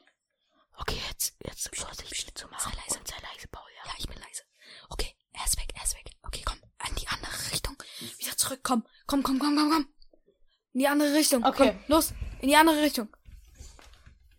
[0.77, 2.71] Okay, jetzt, jetzt Vorsicht zu machen.
[2.71, 3.91] Sei leise, sei leise, Paul, ja.
[3.91, 4.43] Ja, ich bin leise.
[4.91, 6.11] Okay, er ist weg, er ist weg.
[6.23, 6.59] Okay, komm,
[6.89, 7.77] in die andere Richtung.
[8.19, 8.61] Wieder zurück.
[8.63, 9.89] Komm, komm, komm, komm, komm, komm.
[10.73, 11.45] In die andere Richtung.
[11.45, 11.75] Okay.
[11.87, 12.13] Komm, los.
[12.41, 13.09] In die andere Richtung.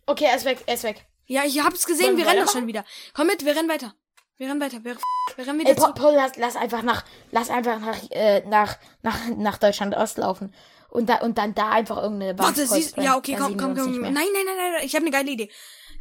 [0.06, 1.06] Okay, er ist weg, er ist weg.
[1.26, 2.06] Ja, ich hab's gesehen.
[2.06, 2.84] Wollen wir rennen doch schon wieder.
[3.14, 3.94] Komm mit, wir rennen weiter.
[4.36, 4.82] Wir rennen weiter.
[4.82, 4.96] Wir,
[5.36, 5.94] wir rennen wieder Ey, Paul.
[5.94, 10.54] Paul lass, lass einfach nach, lass einfach nach, äh, nach, nach, nach Deutschland Ost laufen.
[10.88, 12.96] Und da, und dann da einfach irgendeine Wand Warte, siehst.
[12.98, 14.00] Ja, okay, komm, komm, komm.
[14.00, 14.82] Nein, nein, nein, nein.
[14.82, 15.50] Ich habe eine geile Idee.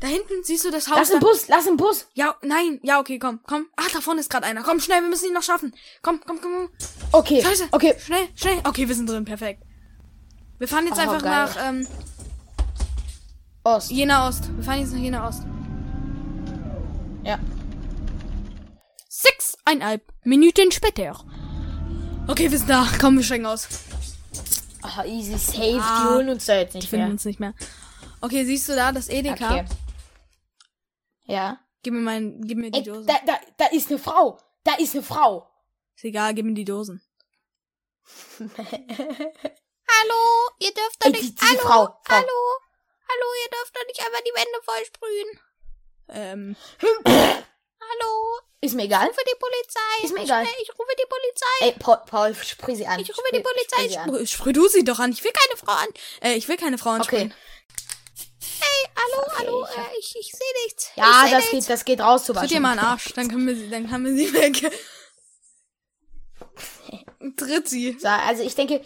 [0.01, 0.97] Da hinten siehst du das Haus.
[0.97, 2.07] Lass einen Bus, lass einen Bus.
[2.13, 2.79] Ja, nein.
[2.81, 3.67] Ja, okay, komm, komm.
[3.77, 4.63] Ah, da vorne ist gerade einer.
[4.63, 5.73] Komm, schnell, wir müssen ihn noch schaffen.
[6.01, 6.51] Komm, komm, komm.
[6.53, 6.69] komm.
[7.11, 7.67] Okay, Scheiße.
[7.71, 7.95] okay.
[8.03, 8.59] Schnell, schnell.
[8.63, 9.23] Okay, wir sind drin.
[9.23, 9.63] Perfekt.
[10.61, 11.31] Wir fahren jetzt Oh, einfach geil.
[11.31, 11.87] nach ähm,
[13.63, 13.89] Ost.
[13.89, 14.55] Jena Ost.
[14.55, 15.41] Wir fahren jetzt nach Jena Ost.
[17.23, 17.39] Ja.
[19.09, 21.19] Sechseinhalb Minuten später.
[22.27, 22.87] Okay, wir sind da.
[22.99, 23.67] Komm, wir steigen aus.
[24.83, 25.79] Ah, easy, safe.
[25.81, 27.11] Ah, die holen uns da jetzt Die nicht finden mehr.
[27.13, 27.55] uns nicht mehr.
[28.21, 29.61] Okay, siehst du da das Edeka?
[29.61, 29.65] Okay.
[31.23, 31.57] Ja.
[31.81, 33.07] Gib mir mein, gib mir die Ey, Dosen.
[33.07, 34.37] da, da, da ist eine Frau.
[34.63, 35.49] Da ist eine Frau.
[35.95, 37.01] Ist egal, gib mir die Dosen.
[39.99, 41.21] Hallo, ihr dürft doch nicht.
[41.23, 42.15] die, diese hallo, Frau, Frau.
[42.15, 42.59] hallo,
[43.09, 45.39] Hallo, ihr dürft doch nicht einfach die Wände vollsprühen.
[46.13, 46.55] Ähm,
[47.79, 49.05] Hallo, Ist mir egal.
[49.05, 50.03] ich rufe die Polizei.
[50.03, 50.45] Ist mir egal.
[50.45, 51.59] Schnell, Ich rufe die Polizei.
[51.61, 52.99] Ey, Paul, Paul sprich sie an.
[52.99, 53.87] Ich rufe die Polizei.
[53.89, 54.27] Sie an.
[54.27, 55.11] sprüh du sie doch an.
[55.11, 55.87] Ich will keine Frau an.
[56.21, 56.97] Äh, ich will keine Frau Okay.
[56.99, 57.33] ansprechen.
[58.61, 59.65] Hey, hallo, hallo.
[59.65, 60.91] Äh, ich ich sehe nichts.
[60.95, 61.67] Ja, ich seh das nichts.
[61.67, 62.53] geht, das geht raus zu Tritt waschen.
[62.55, 64.61] ihr mal einen Arsch, dann können wir sie, dann haben wir sie weg.
[67.37, 67.97] Tritt sie.
[67.99, 68.85] So, also ich denke.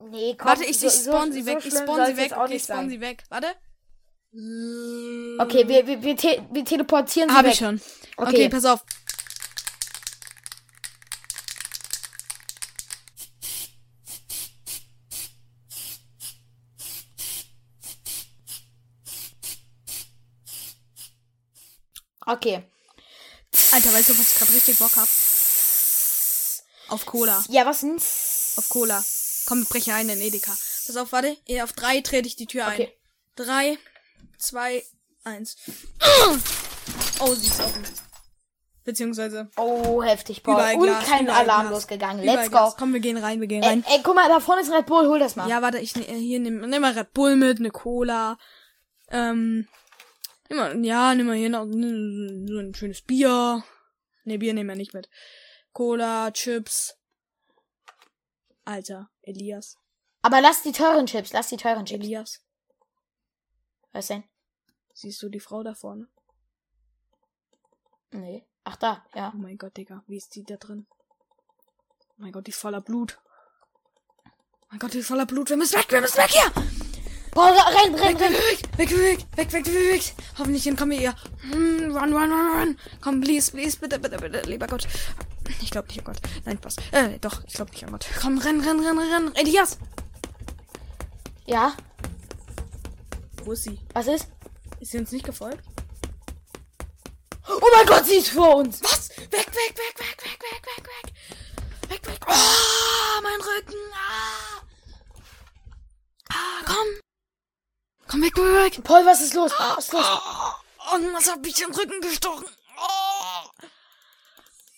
[0.00, 0.48] Nee, komm.
[0.48, 1.58] Warte, ich, ich spawn so- sie so weg.
[1.64, 2.32] ich spawn sie weg.
[2.50, 2.90] ich spawn sein.
[2.90, 3.24] sie weg.
[3.28, 3.48] Warte.
[4.32, 7.52] Okay, wir, wir, wir, te wir teleportieren sie Hab weg.
[7.52, 7.80] ich schon.
[8.16, 8.28] Okay.
[8.30, 8.48] Okay.
[8.48, 8.84] pass auf.
[22.26, 22.62] Okay.
[23.72, 25.08] Alter, weißt du, was ich gerade richtig Bock hab?
[26.88, 27.44] Auf Cola.
[27.48, 27.96] Ja, was denn?
[27.96, 29.02] Auf Cola.
[29.46, 30.52] Komm, wir brechen ein in Edeka.
[30.86, 31.36] Pass auf, warte.
[31.46, 32.74] Eh, Auf drei trete ich die Tür ein.
[32.74, 32.92] Okay.
[33.36, 33.78] Drei,
[34.38, 34.84] zwei,
[35.24, 35.56] eins.
[37.20, 37.84] Oh, sie ist offen.
[38.84, 40.54] Beziehungsweise Oh, heftig, Paul.
[40.54, 41.72] Überall Und Glas, kein Alarm Glas.
[41.82, 42.22] losgegangen.
[42.22, 42.70] überall Let's Glas.
[42.72, 42.76] go.
[42.78, 43.84] Komm, wir gehen rein, wir gehen Ey, rein.
[43.88, 45.48] ey, guck mal, da vorne ist ein Red Bull, hol das mal.
[45.48, 48.38] Ja, warte, ich ne, hier nimm, nimm mal Red Bull mit, eine Cola.
[49.10, 49.68] Ähm,
[50.48, 53.62] nimm mal, ja, nimm mal hier noch n- so ein schönes Bier.
[54.24, 55.08] Ne, Bier nehmen wir nicht mit.
[55.72, 56.96] Cola, Chips.
[58.64, 59.76] Alter, Elias.
[60.22, 62.04] Aber lass die teuren Chips, lass die teuren Chips.
[62.04, 62.40] Elias.
[63.92, 64.24] Was denn?
[64.92, 66.08] Siehst du die Frau da vorne?
[68.12, 68.44] Nee.
[68.64, 69.32] Ach da, ja.
[69.34, 70.86] Oh mein Gott, Digga, wie ist die da drin?
[70.90, 73.18] Oh mein Gott, die ist voller Blut.
[74.26, 75.48] Oh mein Gott, die ist voller Blut.
[75.48, 76.52] Wir müssen weg, wir müssen weg hier!
[77.32, 78.32] Paul, renn, renn, renn.
[78.32, 80.14] Weg, weg, weg, weg, weg, weg, weg.
[80.38, 81.14] Hoffentlich entkommen wir ihr.
[81.42, 82.78] Hm, Run, run, run, run.
[83.00, 84.86] Komm, please, please, bitte, bitte, bitte, lieber Gott.
[85.60, 86.20] Ich glaube nicht an Gott.
[86.44, 86.76] Nein, Spaß.
[86.92, 88.06] Äh, doch, ich glaube nicht an Gott.
[88.20, 89.34] Komm, renn, renn, renn, renn.
[89.36, 89.78] Elias!
[91.46, 91.72] Ja,
[93.44, 93.78] Wo ist sie?
[93.92, 94.28] was ist?
[94.78, 95.64] Ist sie uns nicht gefolgt?
[97.48, 98.80] Oh mein Gott, sie ist vor uns.
[98.82, 99.10] Was?
[99.18, 101.90] Weg, weg, weg, weg, weg, weg, weg, weg.
[101.90, 102.20] Weg, weg.
[102.28, 103.74] Oh, mein Rücken.
[103.92, 104.62] Ah.
[106.30, 106.86] Ah, komm.
[108.06, 108.84] Komm weg, weg, weg.
[108.84, 109.50] Paul, was ist los?
[109.58, 110.04] Was ist los?
[110.06, 112.46] Oh, und was hab ich den Rücken gestochen?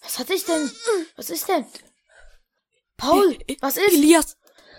[0.03, 0.71] Was hatte ich denn?
[1.17, 1.65] Was ist denn?
[2.97, 3.93] Paul, E- was ist?
[3.93, 4.37] Elias.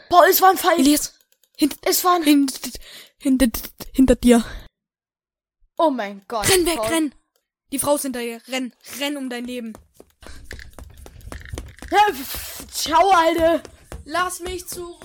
[0.09, 0.79] Paul, es war ein Fall.
[0.79, 1.13] Elias.
[1.57, 2.23] Hinter, Es war ein...
[2.23, 2.69] hinter,
[3.19, 3.47] hinter,
[3.93, 4.43] hinter dir.
[5.77, 6.47] Oh mein Gott.
[6.49, 6.87] Renn weg, Paul.
[6.87, 7.15] renn.
[7.71, 8.41] Die Frau ist hinter dir.
[8.47, 8.73] Renn.
[8.99, 9.73] Renn um dein Leben.
[12.71, 13.61] Ciao, Alter.
[14.05, 15.03] Lass mich zurück.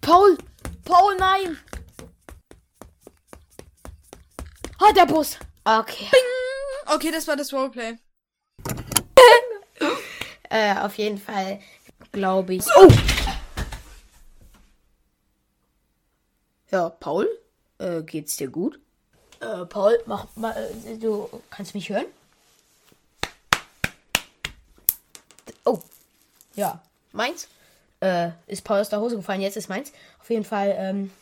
[0.00, 0.38] Paul.
[0.84, 1.58] Paul, nein.
[4.78, 5.36] Ah, der Bus.
[5.64, 6.08] Okay.
[6.86, 7.98] Okay, das war das Roleplay.
[10.52, 11.60] Äh, auf jeden Fall
[12.10, 12.64] glaube ich.
[12.76, 12.88] Oh!
[16.72, 17.28] Ja, Paul,
[17.78, 18.80] äh, geht's dir gut?
[19.40, 20.56] Äh, Paul, mach mal,
[20.86, 22.06] äh, du kannst mich hören?
[25.64, 25.80] Oh,
[26.54, 26.80] ja,
[27.12, 27.48] meins.
[28.00, 29.92] Äh, ist Paul aus der Hose gefallen, jetzt ist meins.
[30.20, 31.12] Auf jeden Fall, ähm,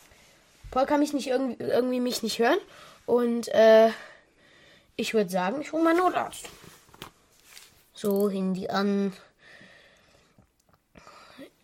[0.71, 2.59] Paul kann mich nicht irgendwie, irgendwie mich nicht hören.
[3.07, 3.91] Und, äh,
[4.99, 6.49] ich würde sagen, ich hole mal Notarzt.
[7.95, 9.13] So, Handy an.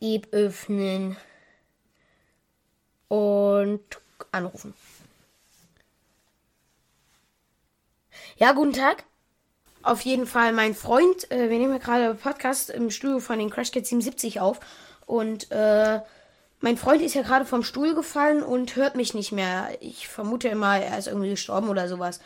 [0.00, 1.16] App öffnen.
[3.08, 4.00] Und
[4.30, 4.72] anrufen.
[8.36, 9.04] Ja, guten Tag.
[9.82, 11.30] Auf jeden Fall mein Freund.
[11.30, 14.60] Äh, wir nehmen ja gerade Podcast im Studio von den Crash Kids 77 auf.
[15.06, 16.00] Und äh,
[16.60, 19.76] mein Freund ist ja gerade vom Stuhl gefallen und hört mich nicht mehr.
[19.80, 22.20] Ich vermute immer, er ist irgendwie gestorben oder sowas.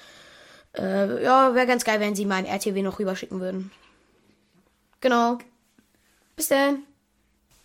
[0.76, 3.70] Äh, ja, wäre ganz geil, wenn Sie meinen RTW noch rüberschicken würden.
[5.00, 5.38] Genau.
[6.36, 6.84] Bis dann.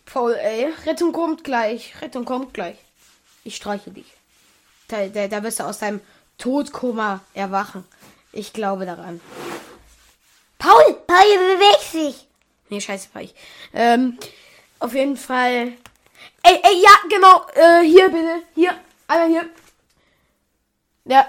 [0.06, 0.72] Paul, ey.
[0.86, 1.94] Rettung kommt gleich.
[2.00, 2.76] Rettung kommt gleich.
[3.44, 4.12] Ich streiche dich.
[4.88, 6.00] Da, da, da wirst du aus deinem
[6.38, 7.84] Todkoma erwachen.
[8.32, 9.20] Ich glaube daran.
[10.58, 10.94] Paul!
[11.06, 12.26] Paul, beweg dich!
[12.70, 13.34] Nee, scheiße, ich.
[13.72, 14.18] Ähm,
[14.78, 15.72] auf jeden Fall.
[16.42, 17.46] Ey, ey, ja, genau.
[17.54, 18.42] Äh, hier bitte.
[18.54, 18.74] Hier.
[19.06, 19.50] Einmal hier.
[21.04, 21.26] Ja.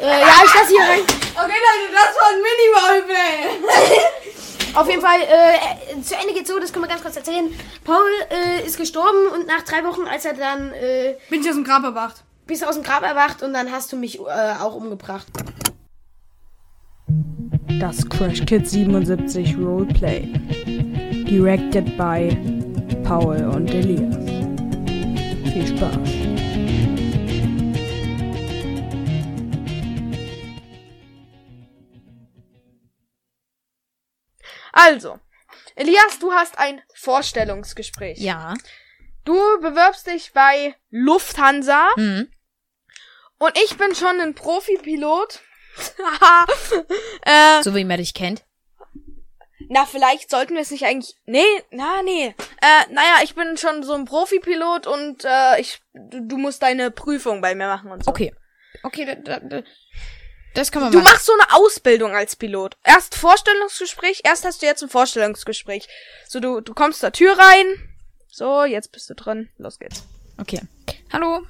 [0.00, 1.00] Äh, ja, ich lasse hier rein.
[1.00, 3.34] Okay, Leute, das war ein Mini-Roleplay.
[4.74, 7.48] Auf jeden Fall, äh, zu Ende geht's so, das können wir ganz kurz erzählen.
[7.84, 11.54] Paul äh, ist gestorben und nach drei Wochen, als er dann äh, Bin ich aus
[11.56, 12.22] dem Grab erwacht.
[12.46, 14.22] bist du aus dem Grab erwacht und dann hast du mich äh,
[14.60, 15.26] auch umgebracht.
[17.80, 20.28] Das Crash Kids 77 Roleplay.
[21.28, 22.36] Directed by
[23.04, 24.16] Paul und Elias.
[25.52, 26.17] Viel Spaß.
[34.78, 35.18] Also,
[35.74, 38.18] Elias, du hast ein Vorstellungsgespräch.
[38.18, 38.54] Ja.
[39.24, 42.30] du bewirbst dich bei Lufthansa Mhm.
[43.38, 45.40] und ich bin schon ein Profipilot.
[47.22, 48.44] äh, So wie man dich kennt.
[49.68, 51.14] na, vielleicht sollten wir es nicht eigentlich.
[51.26, 52.34] Nee, na, nee.
[52.62, 56.90] Äh, naja, ich bin schon so ein Profipilot und äh, ich, du, du musst deine
[56.90, 58.10] Prüfung bei mir machen und so.
[58.10, 58.32] Okay.
[58.82, 59.62] Okay, da, da, da,
[60.54, 61.12] das kann man Du machen.
[61.12, 62.76] machst so eine Ausbildung als Pilot.
[62.84, 65.88] Erst Vorstellungsgespräch, erst hast du jetzt ein Vorstellungsgespräch.
[66.26, 67.66] So, du, du kommst zur Tür rein.
[68.30, 69.48] So, jetzt bist du drin.
[69.58, 70.04] Los geht's.
[70.40, 70.60] Okay.
[71.12, 71.42] Hallo.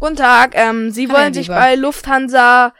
[0.00, 2.72] Guten Tag, ähm, Sie Hallo, wollen sich bei Lufthansa,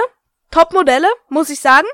[0.51, 1.87] Top Modelle, muss ich sagen.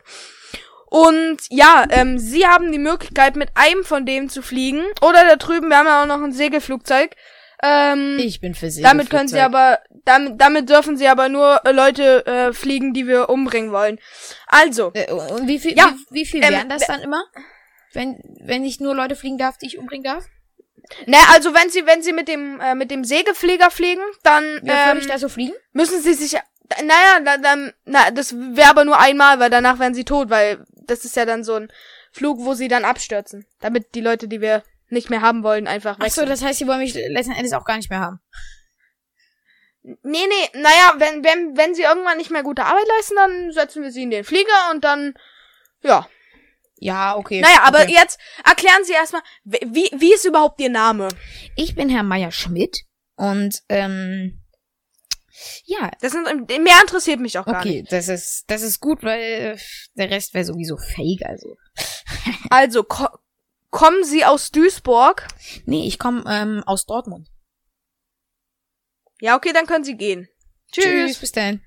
[0.87, 4.83] Und ja, ähm, sie haben die Möglichkeit, mit einem von denen zu fliegen.
[5.01, 7.15] Oder da drüben, wir haben ja auch noch ein Segelflugzeug.
[7.61, 8.81] Ähm, Ich bin für Sie.
[8.81, 13.05] damit können sie aber, damit, damit dürfen sie aber nur äh, Leute äh, fliegen, die
[13.07, 13.99] wir umbringen wollen.
[14.47, 17.23] Also, Äh, und wie viel, Ja, wie, wie viel ähm, wären das dann immer?
[17.93, 20.25] Wenn, wenn ich nur Leute fliegen darf, die ich umbringen darf?
[21.05, 24.91] ne, also wenn sie, wenn sie mit dem, äh, mit dem Segelflieger fliegen, dann würde
[24.91, 25.53] ähm, ich da so fliegen?
[25.73, 26.33] müssen sie sich,
[26.81, 30.65] naja, da- dann, na, das wäre aber nur einmal, weil danach wären sie tot, weil
[30.87, 31.71] das ist ja dann so ein
[32.11, 35.97] Flug, wo sie dann abstürzen, damit die Leute, die wir nicht mehr haben wollen, einfach
[35.99, 38.19] Ach so, das heißt, sie wollen mich letzten Endes auch gar nicht mehr haben.
[39.83, 43.83] nee, nee, naja, wenn, wenn, wenn sie irgendwann nicht mehr gute Arbeit leisten, dann setzen
[43.83, 45.13] wir sie in den Flieger und dann,
[45.83, 46.07] ja.
[46.81, 47.41] Ja, okay.
[47.41, 47.93] Naja, aber okay.
[47.93, 51.09] jetzt erklären Sie erstmal, wie, wie ist überhaupt Ihr Name?
[51.57, 52.85] Ich bin Herr Meier Schmidt
[53.17, 54.39] und ähm,
[55.65, 57.91] ja, Das sind, mehr interessiert mich auch gar okay, nicht.
[57.91, 59.57] das ist das ist gut, weil
[59.95, 61.57] der Rest wäre sowieso fake, also.
[62.49, 63.07] Also, ko
[63.69, 65.27] kommen Sie aus Duisburg?
[65.65, 67.27] Nee, ich komme ähm, aus Dortmund.
[69.21, 70.29] Ja, okay, dann können Sie gehen.
[70.71, 71.17] Tschüss.
[71.17, 71.61] bis dann.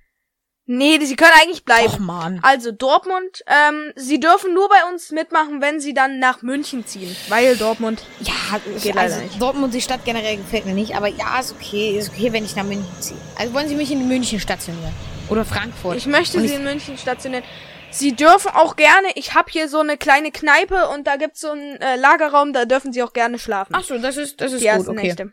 [0.64, 1.92] Nee, Sie können eigentlich bleiben.
[1.92, 2.38] Och man.
[2.42, 7.14] Also Dortmund, ähm, Sie dürfen nur bei uns mitmachen, wenn Sie dann nach München ziehen,
[7.28, 8.04] weil Dortmund.
[8.20, 8.32] Ja,
[8.80, 9.42] Geht also leider nicht.
[9.42, 12.54] Dortmund, die Stadt generell gefällt mir nicht, aber ja, ist okay, ist okay, wenn ich
[12.54, 13.18] nach München ziehe.
[13.36, 14.94] Also wollen Sie mich in München stationieren?
[15.28, 15.96] Oder Frankfurt?
[15.96, 17.44] Ich möchte Und Sie in München stationieren.
[17.92, 19.08] Sie dürfen auch gerne.
[19.14, 22.64] Ich habe hier so eine kleine Kneipe und da gibt's so einen äh, Lagerraum, da
[22.64, 23.74] dürfen Sie auch gerne schlafen.
[23.76, 25.02] Ach so, das ist das ist die gut, okay.
[25.02, 25.32] Nächte.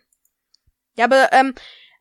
[0.95, 1.56] Ja, aber ähm,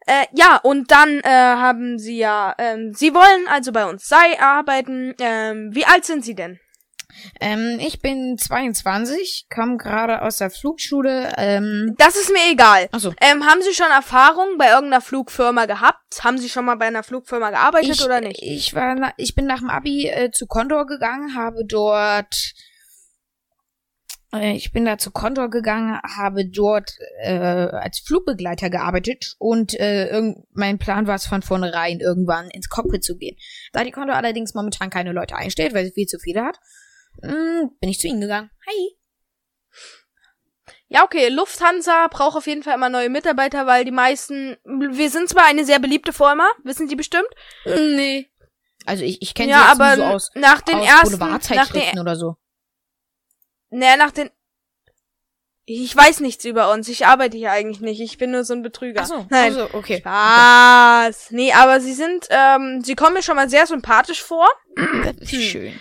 [0.07, 4.41] äh, ja, und dann äh, haben Sie ja, ähm, Sie wollen also bei uns sei
[4.41, 5.15] arbeiten.
[5.21, 6.59] Ähm, wie alt sind Sie denn?
[7.41, 11.33] Ähm, ich bin 22, komme gerade aus der Flugschule.
[11.37, 12.89] Ähm, Das ist mir egal.
[12.93, 13.15] Ach so.
[13.21, 16.23] Ähm, haben Sie schon Erfahrung bei irgendeiner Flugfirma gehabt?
[16.23, 18.43] Haben Sie schon mal bei einer Flugfirma gearbeitet ich, oder nicht?
[18.43, 22.35] Ich war, ich bin nach dem Abi äh, zu Condor gegangen, habe dort,
[24.35, 30.35] äh, ich bin da zu Condor gegangen, habe dort äh, als Flugbegleiter gearbeitet und äh,
[30.53, 33.37] mein Plan war es von vornherein irgendwann ins Cockpit zu gehen.
[33.73, 36.59] Da die Condor allerdings momentan keine Leute einstellt, weil sie viel zu viele hat,
[37.21, 38.51] bin ich zu ihnen gegangen.
[38.67, 38.97] Hi.
[40.91, 45.29] Ja, okay, Lufthansa braucht auf jeden Fall immer neue Mitarbeiter, weil die meisten, wir sind
[45.29, 47.29] zwar eine sehr beliebte Firma, wissen Sie bestimmt?
[47.67, 48.31] Nee.
[48.87, 51.71] Also ich, ich kenne Ja, sie jetzt aber so aus, nach den aus ersten, nach
[51.71, 52.37] den, oder so.
[53.69, 54.31] naja, nach den,
[55.67, 58.63] ich weiß nichts über uns, ich arbeite hier eigentlich nicht, ich bin nur so ein
[58.63, 59.03] Betrüger.
[59.03, 59.55] Ach so, Nein.
[59.55, 60.01] also, okay.
[60.05, 61.31] Was?
[61.31, 64.49] Nee, aber sie sind, ähm, sie kommen mir schon mal sehr sympathisch vor.
[65.05, 65.79] Das ist schön.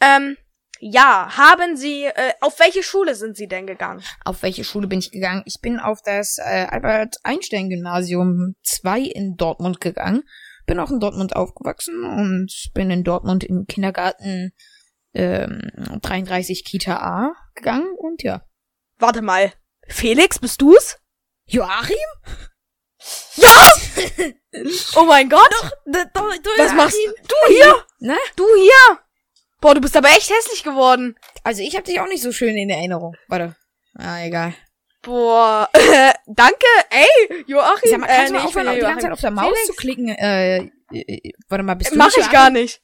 [0.00, 0.38] Ähm,
[0.80, 4.02] ja, haben Sie, äh, auf welche Schule sind Sie denn gegangen?
[4.24, 5.42] Auf welche Schule bin ich gegangen?
[5.44, 10.22] Ich bin auf das äh, Albert-Einstein-Gymnasium 2 in Dortmund gegangen.
[10.66, 14.52] Bin auch in Dortmund aufgewachsen und bin in Dortmund im Kindergarten
[15.14, 15.70] ähm,
[16.02, 18.42] 33 Kita A gegangen und ja.
[18.98, 19.52] Warte mal.
[19.88, 20.98] Felix, bist du's?
[21.46, 21.96] Joachim?
[23.36, 23.72] Ja!
[24.96, 25.50] oh mein Gott!
[25.86, 27.84] Da, da, da, Was machst du hier?
[28.00, 28.16] Ne?
[28.36, 28.98] Du hier?
[29.60, 31.16] Boah, du bist aber echt hässlich geworden.
[31.42, 33.16] Also ich habe dich auch nicht so schön in Erinnerung.
[33.28, 33.56] Warte.
[33.94, 34.54] Ah, egal.
[35.02, 35.68] Boah,
[36.26, 37.90] danke, ey, Joachim.
[37.90, 39.66] Sag mal, kannst äh, du mal aufhören, die ganze Zeit auf der Maus Felix?
[39.66, 40.08] zu klicken?
[40.08, 42.82] Äh, äh, warte mal, bist du Mach ich gar nicht.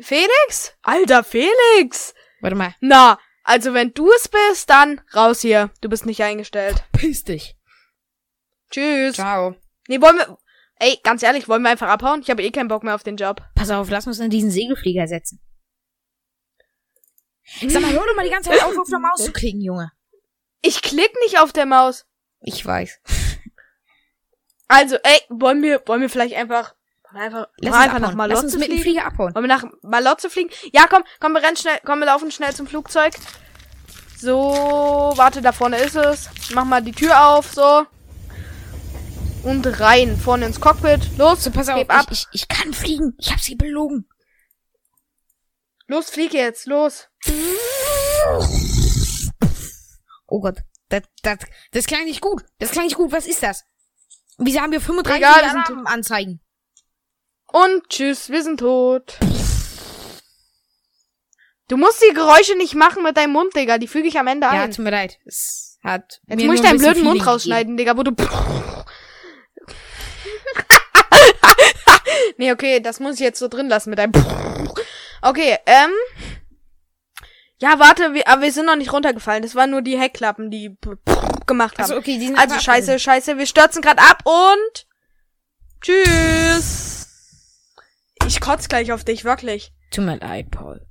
[0.00, 0.74] Felix?
[0.82, 2.14] Alter, Felix!
[2.40, 2.74] Warte mal.
[2.80, 5.70] Na, also wenn du es bist, dann raus hier.
[5.80, 6.84] Du bist nicht eingestellt.
[6.92, 7.56] Piss dich.
[8.70, 9.14] Tschüss.
[9.14, 9.54] Ciao.
[9.88, 10.38] Nee, wollen wir.
[10.78, 12.20] Ey, ganz ehrlich, wollen wir einfach abhauen?
[12.20, 13.40] Ich habe eh keinen Bock mehr auf den Job.
[13.54, 15.40] Pass auf, lass uns in diesen Segelflieger setzen.
[17.66, 19.92] Sag mal, hör doch mal die ganze Zeit auf, auf der Maus zu klicken, Junge.
[20.62, 22.06] Ich klick nicht auf der Maus.
[22.40, 23.00] Ich weiß.
[24.68, 26.74] Also, ey, wollen wir, wollen wir vielleicht einfach,
[27.04, 28.28] wollen wir einfach, Lass uns einfach nach abhauen.
[28.30, 28.82] Lass uns Malotze mit fliegen?
[28.82, 29.34] Flieger abhauen.
[29.34, 30.50] Wollen wir nach Malotze fliegen?
[30.72, 33.14] Ja, komm, komm, wir rennen schnell, komm, wir laufen schnell zum Flugzeug.
[34.18, 36.30] So, warte, da vorne ist es.
[36.52, 37.86] Mach mal die Tür auf, so.
[39.44, 41.16] Und rein, vorne ins Cockpit.
[41.16, 43.14] Los, So, pass auf, ich, ich, ich kann fliegen.
[43.18, 44.08] Ich hab sie belogen.
[45.88, 47.08] Los, flieg jetzt, los.
[50.26, 50.56] Oh Gott,
[50.88, 51.38] das, das,
[51.70, 52.42] das klang nicht gut.
[52.58, 53.12] Das klang nicht gut.
[53.12, 53.64] Was ist das?
[54.38, 56.40] Wieso haben wir 35 Egal, Alarmanzeigen?
[57.52, 59.16] Und tschüss, wir sind tot.
[61.68, 63.78] Du musst die Geräusche nicht machen mit deinem Mund, Digga.
[63.78, 64.72] Die füge ich am Ende Ja, ein.
[64.72, 65.18] tut mir leid.
[65.24, 68.10] Es hat Jetzt muss ich deinen blöden Mund rausschneiden, Digga, wo du.
[72.36, 74.12] nee, okay, das muss ich jetzt so drin lassen mit deinem.
[75.22, 75.90] Okay, ähm.
[77.58, 79.42] Ja, warte, wir, aber wir sind noch nicht runtergefallen.
[79.42, 80.76] Das waren nur die Heckklappen, die
[81.46, 81.84] gemacht haben.
[81.84, 84.86] Also okay, die sind Also scheiße, scheiße, wir stürzen gerade ab und
[85.80, 87.06] tschüss.
[88.26, 89.72] Ich kotz gleich auf dich, wirklich.
[89.90, 90.84] Tut mir leid, Paul.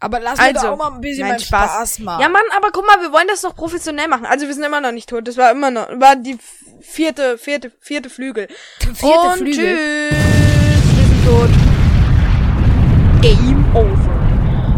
[0.00, 1.70] Aber lass Also, mir doch auch mal ein bisschen nein, Spaß.
[1.70, 2.20] Spaß, machen.
[2.20, 4.26] Ja, Mann, aber guck mal, wir wollen das doch professionell machen.
[4.26, 5.26] Also wir sind immer noch nicht tot.
[5.28, 6.38] Das war immer noch, war die
[6.80, 8.48] vierte, vierte, vierte Flügel.
[8.80, 9.76] Vierte und Flügel.
[9.76, 10.18] Tschüss.
[10.96, 11.73] Wir sind tot.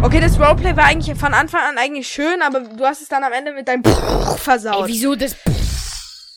[0.06, 3.24] Okay, das Roleplay war eigentlich von Anfang an eigentlich schön, aber du hast es dann
[3.24, 3.82] am Ende mit deinem
[4.36, 4.84] versaut.
[4.84, 5.34] Ey, wieso das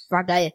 [0.10, 0.54] war geil.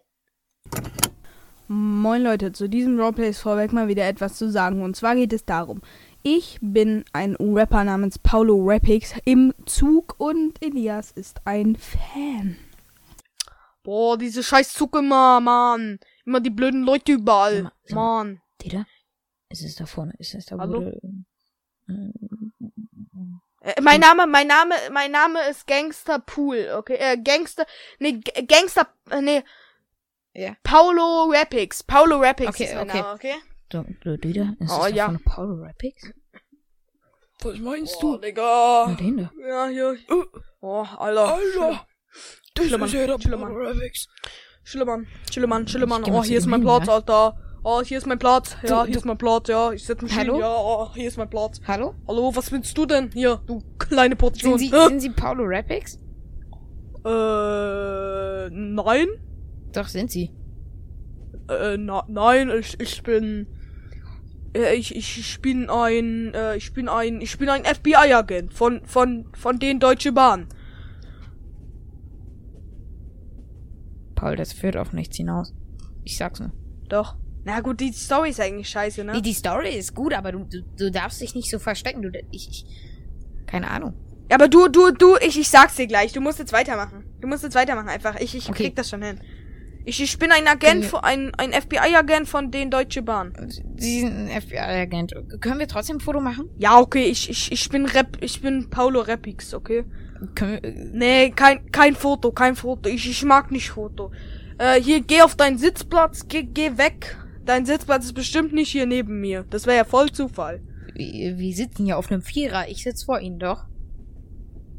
[1.69, 4.83] Moin Leute, zu diesem Roleplay ist vorweg mal wieder etwas zu sagen.
[4.83, 5.81] Und zwar geht es darum,
[6.25, 12.57] ich bin ein Rapper namens Paulo Rapix im Zug und Elias ist ein Fan.
[13.85, 16.01] Boah, diese scheiß Zug immer, Mann.
[16.27, 17.71] Immer die blöden Leute überall.
[17.91, 18.41] Mann.
[18.61, 18.87] Dieter?
[19.51, 20.15] Ist es da vorne?
[20.19, 20.81] Ist es da, wo Hallo?
[20.81, 21.25] du-
[21.89, 26.97] Äh, mein Name, mein Name, mein Name ist Gangster Pool, okay?
[26.97, 27.67] Äh, Gangster,
[27.99, 29.43] nee, G Gangster, äh, nee.
[30.35, 30.57] Ja.
[30.63, 31.83] Paulo Rapix.
[31.83, 33.01] Paulo Rapix Okay, ist mein okay.
[33.01, 33.35] Name, okay?
[33.69, 34.55] Du, du, Dieter?
[34.59, 35.05] Ist Oh, ja.
[35.07, 36.11] vorne Paulo Rapix?
[37.43, 38.19] Was meinst Oh, du?
[38.19, 38.87] Digga.
[38.89, 39.31] Na, den da.
[39.47, 39.97] Ja, hier.
[40.61, 41.35] Oh, Alter.
[41.35, 41.87] Alter!
[42.55, 43.75] Das Schlimmer, ist ja der schlimmer.
[44.65, 45.07] Schillemann.
[45.29, 46.93] Ich geh mal Oh, hier ist mein Platz, ne?
[46.93, 47.37] Alter.
[47.67, 48.57] Oh, hier ist mein Platz.
[48.63, 49.73] Ja, Du- hier du- ist mein Platz, ja.
[49.73, 50.21] Ich setz mich hin.
[50.21, 50.39] Hallo?
[50.39, 51.61] Ja, oh, hier ist mein Platz.
[51.67, 51.95] Hallo?
[52.07, 53.11] Hallo, was willst du denn?
[53.13, 54.59] Hier, du kleine Portion.
[54.59, 54.87] Sind Sie, Hä?
[54.89, 55.97] sind Sie Paulo Rapix?
[57.07, 59.07] Äh, nein.
[59.73, 60.31] Doch, sind Sie.
[61.49, 63.47] Äh, na, nein, ich, ich bin,
[64.55, 68.85] äh, ich, ich, ich bin ein, äh, ich bin ein, ich bin ein FBI-Agent von,
[68.85, 70.49] von, von den Deutsche Bahn.
[74.15, 75.55] Paul, das führt auf nichts hinaus.
[76.05, 76.53] Ich sag's nur.
[76.89, 77.17] Doch.
[77.45, 79.13] Na gut, die Story ist eigentlich scheiße, ne?
[79.13, 82.03] Die, die Story ist gut, aber du, du, du darfst dich nicht so verstecken.
[82.03, 82.67] Du, ich, ich,
[83.47, 83.95] keine Ahnung.
[84.33, 86.13] Aber du, du, du, ich, ich sag's dir gleich.
[86.13, 87.05] Du musst jetzt weitermachen.
[87.21, 88.19] Du musst jetzt weitermachen einfach.
[88.19, 88.65] Ich, ich Okay.
[88.65, 89.21] krieg das schon hin.
[89.87, 93.35] Ich, ich bin ein Agent, von, ein, ein FBI-Agent von den Deutsche Bahn.
[93.77, 95.13] Sie sind ein FBI-Agent.
[95.43, 96.49] Können wir trotzdem ein Foto machen?
[96.57, 99.85] Ja, okay, ich, ich, ich bin Rap, ich bin Paulo Repix, okay?
[100.35, 102.89] Können wir, Nee, kein, kein Foto, kein Foto.
[102.89, 104.11] Ich, ich mag nicht Foto.
[104.57, 107.19] Äh, hier, geh auf deinen Sitzplatz, geh, geh weg.
[107.45, 109.45] Dein Sitzplatz ist bestimmt nicht hier neben mir.
[109.51, 110.63] Das wäre ja voll Zufall.
[110.95, 112.69] wir, wir sitzen hier auf einem Vierer.
[112.69, 113.65] Ich sitz vor Ihnen doch.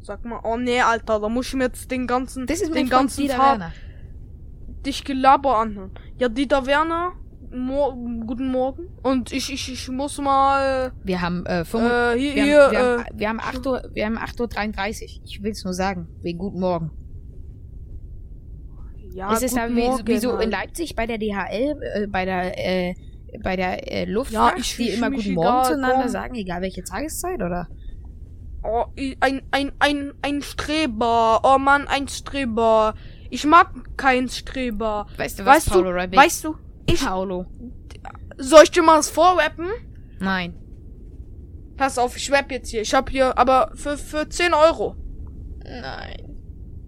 [0.02, 2.88] Sag mal, oh nee, Alter, da muss ich mir jetzt den ganzen, Das ist den
[2.88, 3.72] ganzen Werner.
[4.84, 5.90] dich Gelaber anhören.
[6.18, 7.12] Ja, Dieter Werner,
[7.50, 8.86] Mor guten Morgen.
[9.02, 12.72] Und ich, ich, ich muss mal, Wir haben, äh, äh, 5, hier, wir, hier, haben,
[12.72, 15.22] wir, äh, haben, wir haben 8 Uhr, wir haben 8 Uhr 33.
[15.24, 16.08] Ich will's nur sagen.
[16.22, 16.90] Wegen Guten Morgen.
[19.16, 20.50] Ja, ist es da guten wie, Morgen, wie so in.
[20.50, 22.58] Leipzig bei der DHL, äh, bei der,
[22.90, 22.94] äh,
[23.42, 26.08] bei der äh, Luftfahrt, Ja, ich- die ich- immer Guten Morgen zueinander komm.
[26.08, 27.68] sagen, egal welche Tageszeit, oder?
[28.62, 28.84] Oh,
[29.20, 31.40] ein, ein, ein, ein Streber.
[31.44, 32.94] Oh Mann, ein Streber.
[33.30, 35.06] Ich mag keinen Streber.
[35.16, 36.18] Weißt du was, Weißt Paulo du, Rabbit?
[36.18, 36.56] weißt du,
[36.86, 37.46] ich, Paulo.
[38.38, 39.66] soll ich dir mal was vorrappen?
[40.18, 40.54] Nein.
[41.76, 42.80] Pass auf, ich rap jetzt hier.
[42.82, 44.96] Ich hab hier, aber für, für 10 Euro.
[45.62, 46.36] Nein.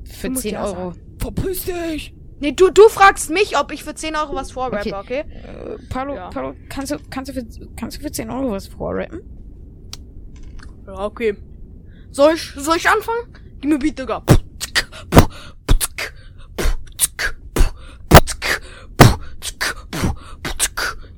[0.04, 0.94] Für Du musst 10 ja Euro.
[1.18, 2.14] Verpiss dich!
[2.40, 5.20] Nee, du, du fragst mich, ob ich für 10 Euro was vorrappe, okay?
[5.20, 6.30] Äh, Paulo, Ja.
[6.30, 7.46] Paulo, kannst du, kannst du für,
[7.76, 9.20] kannst du für 10 Euro was vorrappen?
[10.86, 11.36] Ja, okay.
[12.10, 13.32] Soll ich, soll ich anfangen?
[13.60, 14.22] Gib mir Beat, Digga.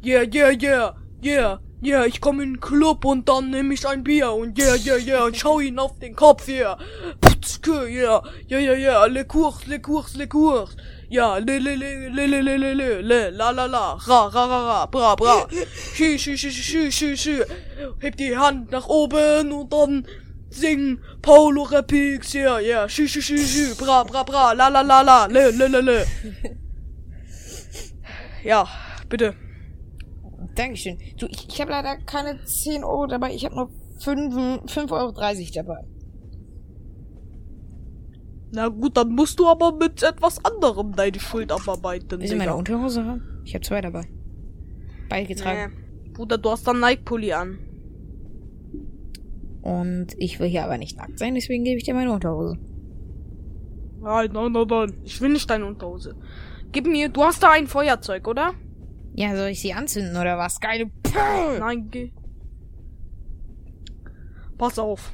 [0.02, 4.02] Yeah, yeah, yeah, yeah, yeah, ich komm in den Club und dann nehm ich ein
[4.02, 6.78] Bier und yeah, yeah, yeah, und schau ihn auf den Kopf, yeah.
[7.20, 10.74] Putzke, yeah, yeah, yeah, yeah, le cours, le cours, le cours.
[11.10, 14.46] Ja, le, le, le, le, le, le, le, le, le, la, la, la, ra, ra,
[14.46, 15.48] ra, ra, bra, bra.
[15.94, 17.44] Schü, schü, schü, schü, schü, schü.
[17.98, 20.06] Heb die Hand nach oben und dann
[20.50, 25.02] sing Paulo Repix, yeah, yeah, schü, schü, schü, schü, bra, bra, bra, la, la, la,
[25.02, 26.06] la, le, le, le, le.
[28.44, 28.68] Ja,
[29.08, 29.34] bitte.
[30.54, 30.96] Dankeschön.
[31.18, 33.34] Du, ich, ich habe leider keine 10 Euro dabei.
[33.34, 35.12] Ich habe nur 5,30 Euro
[35.54, 35.89] dabei.
[38.52, 42.20] Na gut, dann musst du aber mit etwas anderem deine Schuld abarbeiten.
[42.20, 43.42] Willst du meine Unterhose haben?
[43.44, 44.06] Ich habe zwei dabei.
[45.08, 45.72] Beide getragen.
[46.04, 46.10] Nee.
[46.10, 47.58] Bruder, du hast dann Nike-Pulli an.
[49.62, 52.58] Und ich will hier aber nicht nackt sein, deswegen gebe ich dir meine Unterhose.
[54.00, 54.94] Nein, nein, nein, nein.
[55.04, 56.16] Ich will nicht deine Unterhose.
[56.72, 58.54] Gib mir, du hast da ein Feuerzeug, oder?
[59.14, 60.60] Ja, soll ich sie anzünden oder was?
[60.60, 61.10] Geile P
[61.58, 62.12] Nein, geh.
[64.56, 65.12] Pass auf.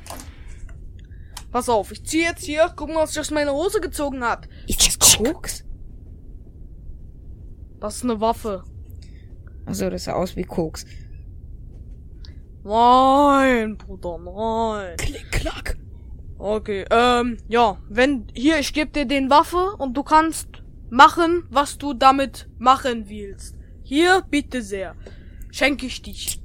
[1.56, 2.70] Pass auf, ich zieh jetzt hier.
[2.76, 4.46] Guck mal, was ich aus meiner Hose gezogen hab.
[4.66, 5.64] Ist das Koks?
[7.80, 8.62] Das ist eine Waffe.
[9.64, 10.84] Achso, das sah aus wie Koks.
[12.62, 14.98] Nein, Bruder, nein.
[14.98, 15.78] Klick, klack.
[16.36, 20.48] Okay, ähm, ja, wenn, hier, ich geb dir den Waffe und du kannst
[20.90, 23.56] machen, was du damit machen willst.
[23.82, 24.94] Hier, bitte sehr.
[25.50, 26.42] Schenke ich dich.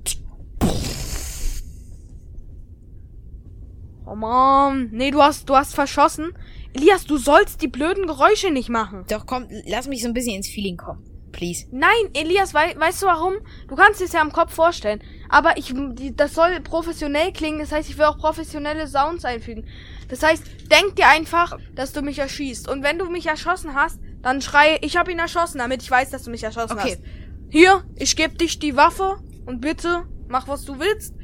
[4.12, 6.34] Oh man, nee, du hast, du hast verschossen.
[6.74, 9.06] Elias, du sollst die blöden Geräusche nicht machen.
[9.10, 11.02] Doch komm, lass mich so ein bisschen ins Feeling kommen.
[11.32, 11.66] Please.
[11.72, 13.36] Nein, Elias, wei weißt du warum?
[13.70, 15.02] Du kannst es ja im Kopf vorstellen.
[15.30, 17.60] Aber ich, die, das soll professionell klingen.
[17.60, 19.66] Das heißt, ich will auch professionelle Sounds einfügen.
[20.10, 22.68] Das heißt, denk dir einfach, dass du mich erschießt.
[22.68, 26.10] Und wenn du mich erschossen hast, dann schrei, ich habe ihn erschossen, damit ich weiß,
[26.10, 26.98] dass du mich erschossen Okay.
[26.98, 27.02] hast.
[27.50, 31.16] Hier, ich gebe dich die Waffe und bitte mach was du willst.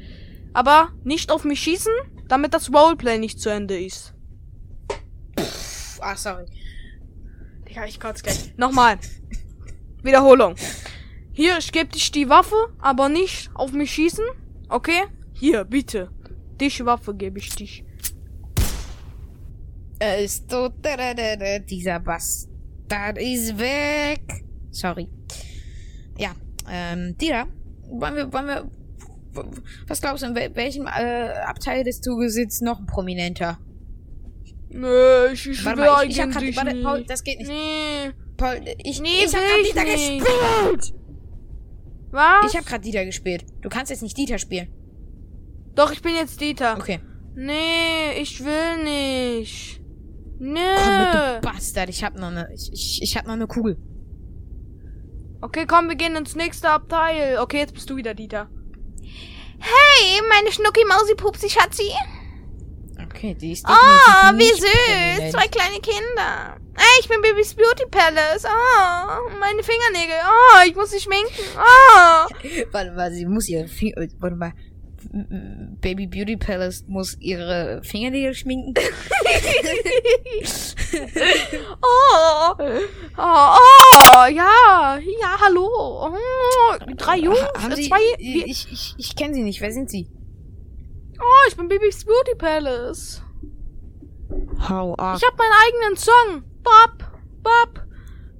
[0.54, 1.92] Aber nicht auf mich schießen,
[2.28, 4.14] damit das Roleplay nicht zu Ende ist.
[5.38, 6.46] Pff, ah, sorry.
[7.68, 8.56] Digga, ich kotze gleich.
[8.56, 8.98] Nochmal.
[10.02, 10.54] Wiederholung.
[11.32, 14.24] Hier, ich gebe dich die Waffe, aber nicht auf mich schießen.
[14.68, 15.04] Okay?
[15.34, 16.10] Hier, bitte.
[16.60, 17.84] Dich Waffe gebe ich dich.
[20.00, 20.74] Er ist tot.
[21.68, 24.44] Dieser Bastard ist weg.
[24.70, 25.08] Sorry.
[26.16, 26.34] Ja,
[26.68, 27.46] ähm, Dira,
[27.88, 28.70] wollen wir, wollen wir,
[29.86, 33.58] was glaubst du, in wel- welchem äh, Abteil des Zuges sitzt noch ein Prominenter?
[34.70, 36.84] Nö, ich, ich Warte will mal, ich, ich hab grad, warte, nicht.
[36.84, 37.48] Paul, das geht nicht.
[37.48, 38.12] Nee.
[38.36, 40.24] Paul, ich, Nee, ich hab grad Dieter nicht.
[40.24, 40.94] gespielt.
[42.10, 42.52] Was?
[42.52, 43.44] Ich hab grad Dieter gespielt.
[43.62, 44.68] Du kannst jetzt nicht Dieter spielen.
[45.74, 46.76] Doch, ich bin jetzt Dieter.
[46.76, 47.00] Okay.
[47.34, 49.80] Nee, ich will nicht.
[50.38, 50.60] Nö.
[50.76, 51.88] Komm mit, du Bastard.
[51.88, 53.76] Ich hab noch ne, ich, ich, ich hab noch ne Kugel.
[55.40, 57.38] Okay, komm, wir gehen ins nächste Abteil.
[57.38, 58.48] Okay, jetzt bist du wieder Dieter.
[59.60, 61.90] Hey, meine Schnucki Mausi Pupsi Schatzi.
[63.04, 65.32] Okay, die ist Oh, wie süß.
[65.32, 66.56] Zwei kleine Kinder.
[66.76, 68.44] Hey, ich bin Babys Beauty Palace.
[68.44, 70.16] Oh, meine Fingernägel.
[70.24, 71.32] Oh, ich muss sie schminken.
[71.56, 72.26] Oh.
[72.72, 74.06] Warte mal, sie muss ihre Finger.
[74.20, 74.52] Warte mal.
[75.80, 78.74] Baby Beauty Palace muss ihre Fingernägel schminken.
[81.80, 82.54] Oh,
[83.18, 85.68] oh, oh, ja, ja, hallo.
[85.68, 86.16] Oh,
[86.96, 87.98] drei Jungs, äh, sie, zwei.
[88.18, 89.60] ich wie- ich, ich, ich kenne sie nicht.
[89.60, 90.08] Wer sind sie?
[91.20, 93.22] Oh, ich bin Babys Beauty Palace.
[94.68, 95.18] Hau ab.
[95.20, 96.42] Ich hab meinen eigenen Song.
[96.62, 97.04] Bop,
[97.42, 97.86] bop,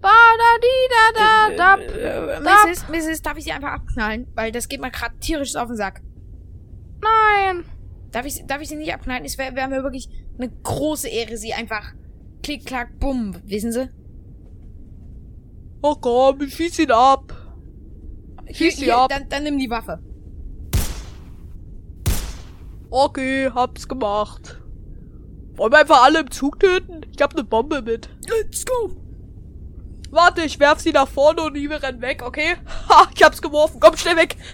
[0.01, 1.83] ba da di da da da.
[1.83, 2.65] Äh, da.
[2.67, 4.27] Mrs., Mrs., darf ich sie einfach abknallen?
[4.35, 6.01] Weil das geht mir gerade tierisch auf den Sack.
[7.03, 7.65] Nein.
[8.11, 9.25] Darf ich, darf ich sie nicht abknallen?
[9.25, 10.09] Es wäre wär mir wirklich
[10.39, 11.95] eine große Ehre, sie einfach
[12.43, 13.91] klick, klack, bumm, wissen Sie?
[15.83, 17.35] Oh komm, ich schieß ihn ab.
[18.47, 19.11] Hier, Schieß sie hier, ab.
[19.11, 20.01] Dann, dann nimm die Waffe.
[22.91, 24.61] Okay, hab's gemacht.
[25.55, 27.03] Wollen wir einfach alle im Zug töten?
[27.15, 28.09] Ich hab ne Bombe mit.
[28.29, 28.97] Let's go!
[30.11, 32.57] Warte, ich werf sie nach vorne und die rennen weg, okay?
[32.89, 33.79] Ha, ich hab's geworfen.
[33.79, 34.37] Komm schnell weg.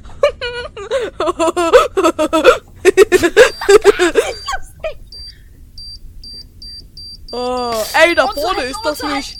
[7.33, 7.75] oh,
[8.05, 9.39] ey, da vorne ist das nicht.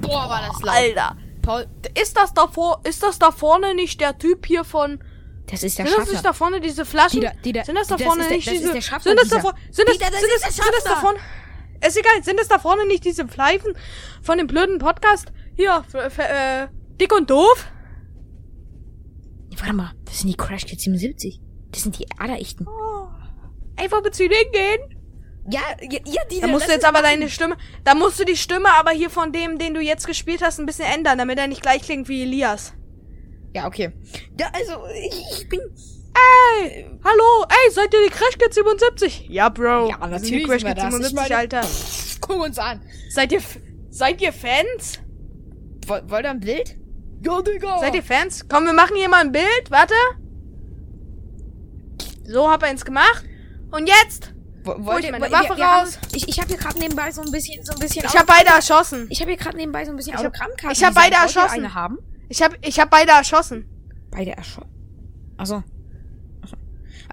[0.00, 0.74] Boah, war das laut.
[0.76, 1.16] Alter.
[1.42, 1.66] Paul,
[2.00, 4.98] Ist das da vor, ist das da vorne nicht der Typ hier von,
[5.46, 6.12] das ist der sind das Schaffner.
[6.12, 7.20] nicht da vorne diese Flaschen?
[7.20, 9.28] Dieter, Dieter, sind das da das vorne ist der- nicht das diese, der sind das
[9.28, 11.18] da vorne, sind das, Dieter, das sind ist das, der sind das da vorne,
[11.86, 13.72] ist egal, sind das da vorne nicht diese Pfeifen
[14.22, 15.32] von dem blöden Podcast?
[15.56, 16.68] Hier, f- f- äh,
[17.00, 17.66] dick und doof?
[19.58, 21.40] Warte mal, das sind die Crash Kids 77.
[21.70, 22.66] Das sind die Aderechten.
[22.68, 23.08] Oh.
[23.76, 24.80] Ey, wo willst du hingehen?
[25.50, 28.36] Ja, ja, ja die Da musst du jetzt aber deine Stimme, da musst du die
[28.36, 31.46] Stimme aber hier von dem, den du jetzt gespielt hast, ein bisschen ändern, damit er
[31.48, 32.72] nicht gleich klingt wie Elias.
[33.54, 33.92] Ja, okay.
[34.40, 35.60] Ja, also, ich, ich bin.
[36.16, 39.26] Ey, hallo, ey, seid ihr die Crash Kids 77?
[39.28, 39.90] Ja, Bro.
[39.90, 40.84] Ja, wir sind die natürlich Crash Kids das.
[40.84, 41.60] Ich 77, meine- Alter.
[42.20, 42.80] Guck uns an.
[43.10, 43.40] Seid ihr,
[43.90, 45.00] seid ihr Fans?
[45.86, 46.76] Woll, wollt ihr ein Bild?
[47.22, 47.78] Ja, Digga.
[47.80, 48.46] Seid ihr Fans?
[48.48, 49.70] Komm, wir machen hier mal ein Bild.
[49.70, 49.94] Warte.
[52.26, 53.24] So, hab er eins gemacht.
[53.70, 54.32] Und jetzt
[54.64, 55.96] Wollt ich ihr, meine Waffe wir, wir raus.
[55.98, 58.04] Haben, ich ich habe hier gerade nebenbei so ein bisschen, so ein bisschen.
[58.06, 59.06] Ich habe beide erschossen.
[59.10, 60.70] ich habe hier gerade nebenbei so ein bisschen Ich hab- Autogrammkarten.
[60.70, 61.12] ich hab designt.
[61.12, 61.54] beide erschossen.
[61.58, 61.98] Eine haben?
[62.30, 63.68] Ich hab, ich hab beide erschossen.
[64.10, 64.70] Beide erschossen.
[65.36, 65.62] Achso.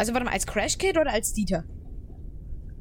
[0.02, 1.64] Also warte mal, als Crash Kid oder als Dieter?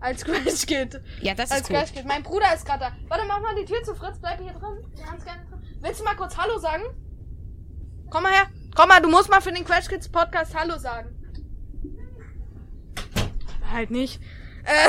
[0.01, 1.03] Als Crash Kid.
[1.21, 1.77] Ja, das Als ist cool.
[1.77, 2.07] Crash Kid.
[2.07, 2.93] Mein Bruder ist gerade da.
[3.09, 4.19] Warte, mach mal die Tür zu, Fritz.
[4.19, 4.79] Bleib hier drin.
[5.05, 5.61] Ganz gerne drin.
[5.83, 6.83] Willst du mal kurz Hallo sagen?
[8.09, 8.47] Komm mal her.
[8.75, 11.11] Komm mal, du musst mal für den Crash Kids Podcast Hallo sagen.
[13.71, 14.19] Halt nicht.
[14.65, 14.89] Äh.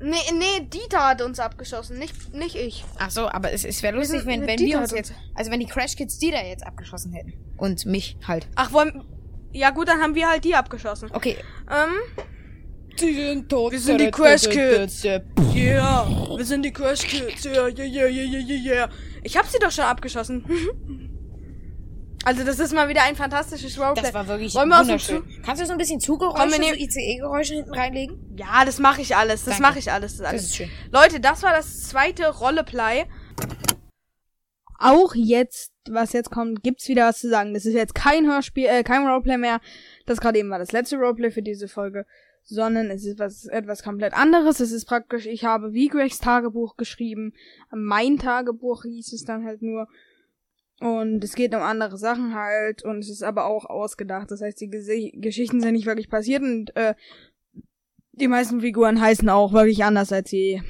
[0.00, 2.84] Nee, nee, Dieter hat uns abgeschossen, nicht, nicht ich.
[2.98, 5.60] Ach so, aber es, es wäre lustig, wenn, wenn Dieter wir uns jetzt, also wenn
[5.60, 7.34] die Crash Kids Dieter jetzt abgeschossen hätten.
[7.58, 8.48] Und mich halt.
[8.54, 9.04] Ach, wollen.
[9.52, 11.10] Ja, gut, dann haben wir halt die abgeschossen.
[11.12, 11.36] Okay.
[11.70, 12.24] Ähm.
[12.96, 13.72] Sie sind tot.
[13.72, 15.04] Wir sind die Crash Kids.
[15.04, 16.06] Yeah,
[16.36, 17.44] wir sind die Crash Kids.
[17.44, 18.90] Yeah, yeah, yeah, yeah, yeah, yeah.
[19.22, 20.44] Ich hab sie doch schon abgeschossen.
[22.24, 24.02] also, das ist mal wieder ein fantastisches Roleplay.
[24.02, 25.42] Das war wirklich Wollen wir aus dem wunderschön.
[25.44, 28.34] Kannst du so ein bisschen Zuggeräusche, wir so ICE-Geräusche hinten reinlegen?
[28.36, 29.44] Ja, das mache ich alles.
[29.44, 30.16] Das mache ich alles.
[30.16, 30.42] Das, ist Das alles.
[30.42, 30.70] ist schön.
[30.90, 33.06] Leute, das war das zweite Rolleplay.
[34.80, 37.54] Auch jetzt, was jetzt kommt, gibt's wieder was zu sagen.
[37.54, 39.60] Das ist jetzt kein Hörspiel, äh, kein Roleplay mehr.
[40.06, 42.06] Das gerade eben war das letzte Roleplay für diese Folge.
[42.44, 44.60] Sondern es ist was, etwas komplett anderes.
[44.60, 47.34] Es ist praktisch, ich habe wie Gregs Tagebuch geschrieben.
[47.70, 49.86] Mein Tagebuch hieß es dann halt nur.
[50.80, 52.84] Und es geht um andere Sachen halt.
[52.84, 54.30] Und es ist aber auch ausgedacht.
[54.30, 56.42] Das heißt, die Gese Geschichten sind nicht wirklich passiert.
[56.42, 56.94] Und äh,
[58.12, 60.62] die meisten Figuren heißen auch wirklich anders, als sie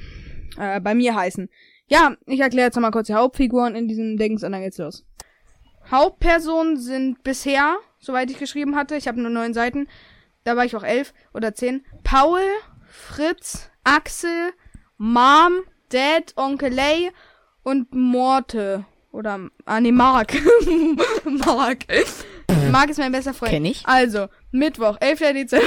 [0.59, 1.49] äh, bei mir heißen.
[1.89, 5.05] Ja, ich erkläre jetzt nochmal kurz die Hauptfiguren in diesem Dings und dann geht's los.
[5.90, 9.89] Hauptpersonen sind bisher, soweit ich geschrieben hatte, ich habe nur neun Seiten,
[10.44, 11.85] da war ich auch elf oder zehn.
[12.05, 12.40] Paul,
[12.86, 14.52] Fritz, Axel,
[14.98, 17.10] Mom, Dad, Onkel Lay
[17.62, 18.85] und Morte.
[19.12, 20.35] Oder, ah nee, Mark.
[21.24, 21.85] Mark.
[22.70, 23.51] Mark ist mein bester Freund.
[23.51, 23.86] Kenn ich.
[23.86, 25.19] Also, Mittwoch, 11.
[25.19, 25.66] Dezember.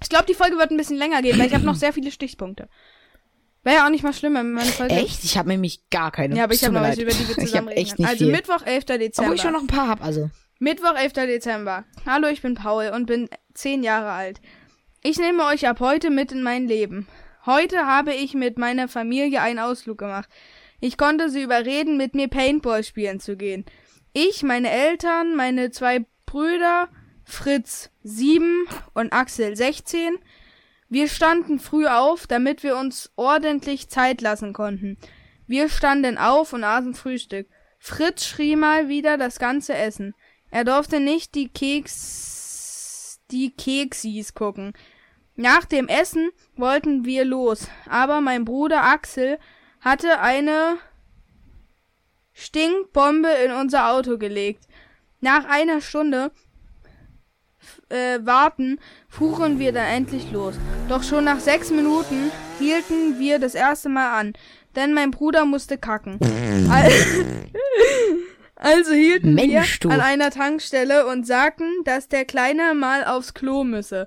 [0.00, 2.10] ich glaube, die Folge wird ein bisschen länger gehen, weil ich habe noch sehr viele
[2.10, 2.68] Stichpunkte.
[3.64, 4.94] Wäre ja auch nicht mal schlimm, wenn meine Folge...
[4.94, 5.24] Echt?
[5.24, 6.36] Ich habe nämlich gar keine.
[6.36, 8.32] Ja, aber ich habe noch welche, über die wir zusammen reden echt nicht Also viel.
[8.32, 8.84] Mittwoch, 11.
[8.84, 9.12] Dezember.
[9.18, 10.30] Obwohl ich schon noch ein paar hab, also.
[10.58, 11.12] Mittwoch, 11.
[11.14, 11.84] Dezember.
[12.06, 14.40] Hallo, ich bin Paul und bin zehn Jahre alt.
[15.02, 17.08] Ich nehme euch ab heute mit in mein Leben.
[17.46, 20.28] Heute habe ich mit meiner Familie einen Ausflug gemacht.
[20.80, 23.64] Ich konnte sie überreden, mit mir Paintball spielen zu gehen.
[24.12, 26.88] Ich, meine Eltern, meine zwei Brüder,
[27.24, 30.16] Fritz sieben und Axel 16.
[30.88, 34.98] Wir standen früh auf, damit wir uns ordentlich Zeit lassen konnten.
[35.46, 37.48] Wir standen auf und aßen Frühstück.
[37.78, 40.14] Fritz schrie mal wieder das ganze Essen.
[40.50, 44.72] Er durfte nicht die Keks, die Keksis gucken.
[45.36, 49.38] Nach dem Essen wollten wir los, aber mein Bruder Axel
[49.80, 50.78] hatte eine
[52.32, 54.66] Stinkbombe in unser Auto gelegt.
[55.20, 56.30] Nach einer Stunde
[57.90, 58.78] äh, warten
[59.08, 60.54] fuhren wir dann endlich los.
[60.88, 64.32] Doch schon nach sechs Minuten hielten wir das erste Mal an,
[64.76, 66.18] denn mein Bruder musste kacken.
[66.70, 66.90] Al-
[68.56, 73.62] Also hielten Mensch, wir an einer Tankstelle und sagten, dass der Kleine mal aufs Klo
[73.64, 74.06] müsse.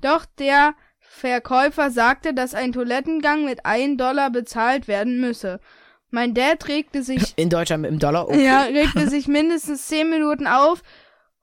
[0.00, 5.60] Doch der Verkäufer sagte, dass ein Toilettengang mit 1 Dollar bezahlt werden müsse.
[6.10, 8.28] Mein Dad regte sich In Deutschland mit dem Dollar.
[8.28, 8.44] Okay.
[8.44, 10.82] ja, regte sich mindestens zehn Minuten auf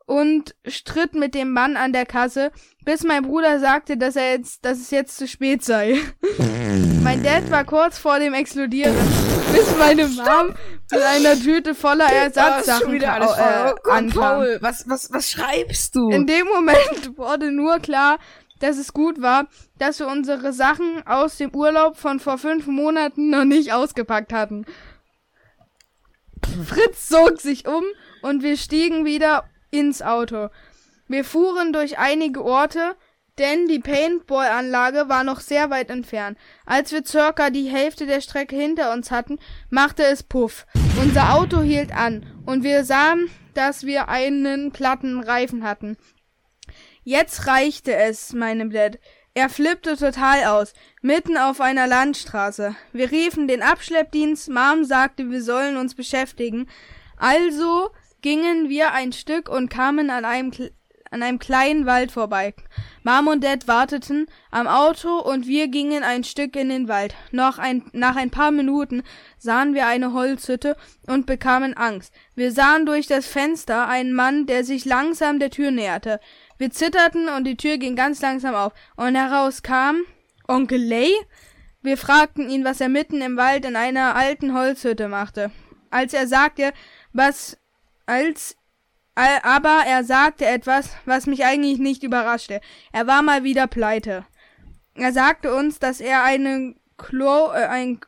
[0.07, 2.51] und stritt mit dem Mann an der Kasse,
[2.85, 5.99] bis mein Bruder sagte, dass er jetzt, dass es jetzt zu spät sei.
[7.03, 8.95] mein Dad war kurz vor dem Explodieren,
[9.53, 10.55] bis meine Mom
[10.89, 13.17] mit einer Tüte voller Ah, Ersatzsachen ka-
[13.69, 14.19] äh, Oh ankam.
[14.21, 16.09] Paul, was, was, was schreibst du?
[16.09, 18.17] In dem Moment wurde nur klar,
[18.61, 19.47] dass es gut war,
[19.77, 24.65] dass wir unsere Sachen aus dem Urlaub von vor fünf Monaten noch nicht ausgepackt hatten.
[26.65, 27.83] Fritz zog sich um
[28.21, 30.49] und wir stiegen wieder ins Auto.
[31.07, 32.95] Wir fuhren durch einige Orte,
[33.37, 36.37] denn die Paintball-Anlage war noch sehr weit entfernt.
[36.65, 39.39] Als wir circa die Hälfte der Strecke hinter uns hatten,
[39.69, 40.65] machte es Puff.
[40.99, 45.97] Unser Auto hielt an und wir sahen, dass wir einen platten Reifen hatten.
[47.03, 48.99] Jetzt reichte es, meinem Dad.
[49.33, 52.75] Er flippte total aus, mitten auf einer Landstraße.
[52.91, 56.67] Wir riefen den Abschleppdienst, Mom sagte, wir sollen uns beschäftigen.
[57.17, 57.91] Also
[58.27, 60.51] gingen wir ein Stück und kamen an einem,
[61.11, 62.53] an einem kleinen Wald vorbei.
[63.03, 67.15] Mom und Dad warteten am Auto und wir gingen ein Stück in den Wald.
[67.31, 69.03] Noch ein, nach ein paar Minuten
[69.37, 70.75] sahen wir eine Holzhütte
[71.07, 72.13] und bekamen Angst.
[72.35, 76.19] Wir sahen durch das Fenster einen Mann, der sich langsam der Tür näherte.
[76.57, 78.73] Wir zitterten und die Tür ging ganz langsam auf.
[78.97, 80.01] Und heraus kam
[80.49, 81.13] Onkel Lay.
[81.81, 85.49] Wir fragten ihn, was er mitten im Wald in einer alten Holzhütte machte.
[85.91, 86.73] Als er sagte,
[87.13, 87.57] was,
[88.07, 88.55] als
[89.15, 92.61] Al- Aber er sagte etwas, was mich eigentlich nicht überraschte.
[92.91, 94.25] Er war mal wieder pleite.
[94.95, 97.99] Er sagte uns, dass er einen Klo, äh, ein,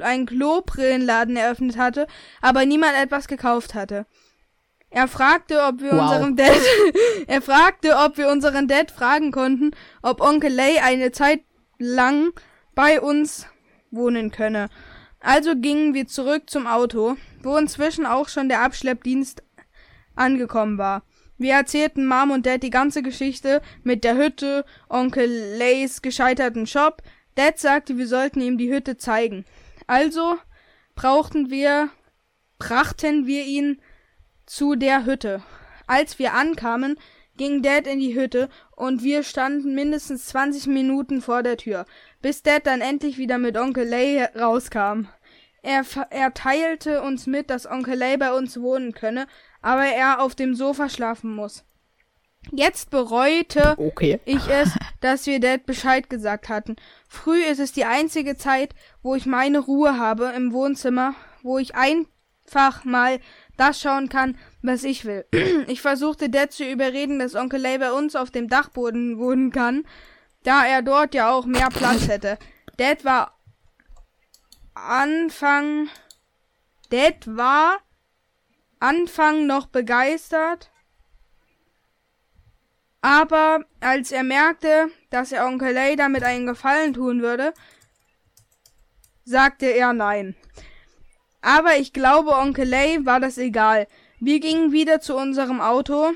[0.00, 2.06] ein Klobrillenladen eröffnet hatte,
[2.40, 4.06] aber niemand etwas gekauft hatte.
[4.90, 6.00] Er fragte, ob wir Wow.
[6.02, 6.56] unserem Dad,
[7.26, 9.72] er fragte, ob wir unseren Dad fragen konnten,
[10.02, 11.42] ob Onkel Lay eine Zeit
[11.78, 12.32] lang
[12.76, 13.46] bei uns
[13.90, 14.68] wohnen könne.
[15.20, 19.42] Also gingen wir zurück zum Auto, wo inzwischen auch schon der Abschleppdienst
[20.14, 21.02] angekommen war.
[21.36, 27.02] Wir erzählten Mom und Dad die ganze Geschichte mit der Hütte, Onkel Lays gescheiterten Shop.
[27.34, 29.44] Dad sagte, wir sollten ihm die Hütte zeigen.
[29.86, 30.36] Also
[30.94, 31.90] brauchten wir,
[32.58, 33.80] brachten wir ihn
[34.46, 35.42] zu der Hütte.
[35.86, 36.96] Als wir ankamen,
[37.36, 41.84] ging Dad in die Hütte und wir standen mindestens 20 Minuten vor der Tür,
[42.22, 45.08] bis Dad dann endlich wieder mit Onkel Lay rauskam.
[45.64, 49.26] Er, er teilte uns mit, dass Onkel Lay bei uns wohnen könne,
[49.62, 51.64] aber er auf dem Sofa schlafen muss.
[52.52, 54.20] Jetzt bereute Okay.
[54.26, 56.76] ich es, dass wir Dad Bescheid gesagt hatten.
[57.08, 61.74] Früh ist es die einzige Zeit, wo ich meine Ruhe habe im Wohnzimmer, wo ich
[61.74, 63.18] einfach mal
[63.56, 65.24] das schauen kann, was ich will.
[65.66, 69.86] Ich versuchte Dad zu überreden, dass Onkel Lay bei uns auf dem Dachboden wohnen kann,
[70.42, 72.36] da er dort ja auch mehr Platz hätte.
[72.76, 73.33] Dad war
[74.74, 75.88] Anfang
[76.90, 77.78] Dad war
[78.80, 80.70] Anfang noch begeistert,
[83.00, 87.54] aber als er merkte, dass er Onkel Lay damit einen Gefallen tun würde,
[89.24, 90.34] sagte er nein.
[91.40, 93.86] Aber ich glaube, Onkel Lay war das egal.
[94.20, 96.12] Wir gingen wieder zu unserem Auto.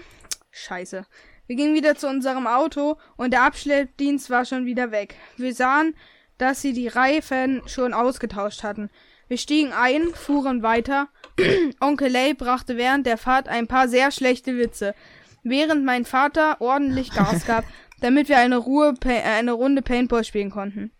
[0.51, 1.07] Scheiße.
[1.47, 5.15] Wir gingen wieder zu unserem Auto und der Abschleppdienst war schon wieder weg.
[5.37, 5.95] Wir sahen,
[6.39, 8.91] dass sie die Reifen schon ausgetauscht hatten.
[9.29, 11.09] Wir stiegen ein, fuhren weiter.
[11.81, 14.95] Onkel Lay brachte während der Fahrt ein paar sehr schlechte Witze,
[15.43, 17.65] während mein Vater ordentlich Gas gab,
[18.01, 20.93] damit wir eine, Ruhe, äh, eine Runde Paintball spielen konnten.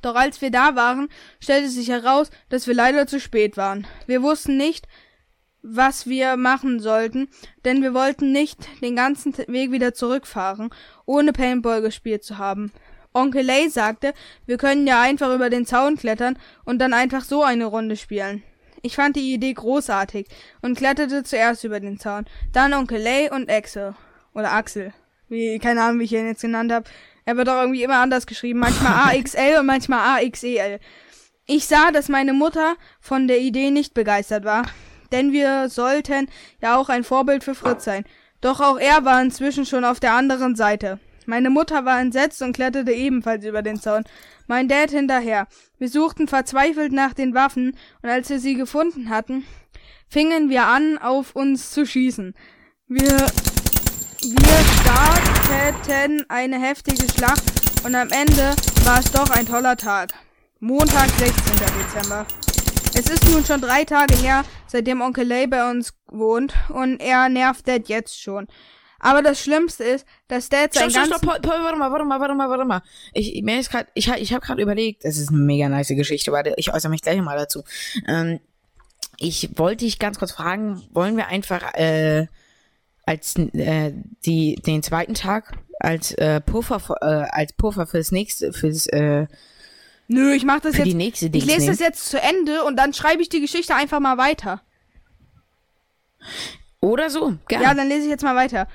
[0.00, 1.08] Doch als wir da waren,
[1.38, 3.86] stellte sich heraus, dass wir leider zu spät waren.
[4.06, 4.88] Wir wussten nicht,
[5.62, 7.28] was wir machen sollten,
[7.64, 10.70] denn wir wollten nicht den ganzen Weg wieder zurückfahren,
[11.06, 12.72] ohne Paintball gespielt zu haben.
[13.12, 14.14] Onkel Lay sagte,
[14.46, 18.42] wir können ja einfach über den Zaun klettern und dann einfach so eine Runde spielen.
[18.82, 20.26] Ich fand die Idee großartig
[20.60, 23.94] und kletterte zuerst über den Zaun, dann Onkel Lay und Axel.
[24.34, 24.92] Oder Axel.
[25.28, 26.88] Wie, keine Ahnung, wie ich ihn jetzt genannt habe.
[27.24, 28.58] Er wird auch irgendwie immer anders geschrieben.
[28.58, 30.80] Manchmal AXL und manchmal AXEL.
[31.46, 34.64] Ich sah, dass meine Mutter von der Idee nicht begeistert war.
[35.12, 36.28] Denn wir sollten
[36.60, 38.04] ja auch ein Vorbild für Fritz sein.
[38.40, 40.98] Doch auch er war inzwischen schon auf der anderen Seite.
[41.26, 44.04] Meine Mutter war entsetzt und kletterte ebenfalls über den Zaun.
[44.46, 45.46] Mein Dad hinterher.
[45.78, 49.44] Wir suchten verzweifelt nach den Waffen und als wir sie gefunden hatten,
[50.08, 52.34] fingen wir an, auf uns zu schießen.
[52.88, 53.26] Wir
[54.24, 57.42] wir starteten eine heftige Schlacht
[57.84, 58.54] und am Ende
[58.84, 60.12] war es doch ein toller Tag.
[60.60, 61.34] Montag, 16.
[61.56, 62.24] Dezember.
[62.94, 67.28] Es ist nun schon drei Tage her, seitdem Onkel Lay bei uns wohnt und er
[67.28, 68.46] nervt Dad jetzt schon.
[69.02, 72.04] Aber das Schlimmste ist, dass Dad sein Stopp, stopp, stopp, Paul, Paul, warte mal, warte
[72.04, 72.82] mal, warte mal, warte mal.
[73.12, 76.30] Ich, mir ist grad, ich, ich habe gerade überlegt, es ist eine mega nice Geschichte,
[76.30, 77.64] warte, ich äußere mich gleich mal dazu.
[78.06, 78.38] Ähm,
[79.18, 82.28] ich wollte dich ganz kurz fragen, wollen wir einfach äh,
[83.04, 83.92] als äh,
[84.24, 89.26] die den zweiten Tag als äh, Puffer äh, als Puffer fürs nächste fürs äh,
[90.06, 90.88] Nö, ich mach das jetzt...
[90.88, 91.66] Ich lese nehmen?
[91.66, 94.60] das jetzt zu Ende und dann schreibe ich die Geschichte einfach mal weiter.
[96.80, 97.64] Oder so, gerne.
[97.64, 98.68] Ja, dann lese ich jetzt mal weiter.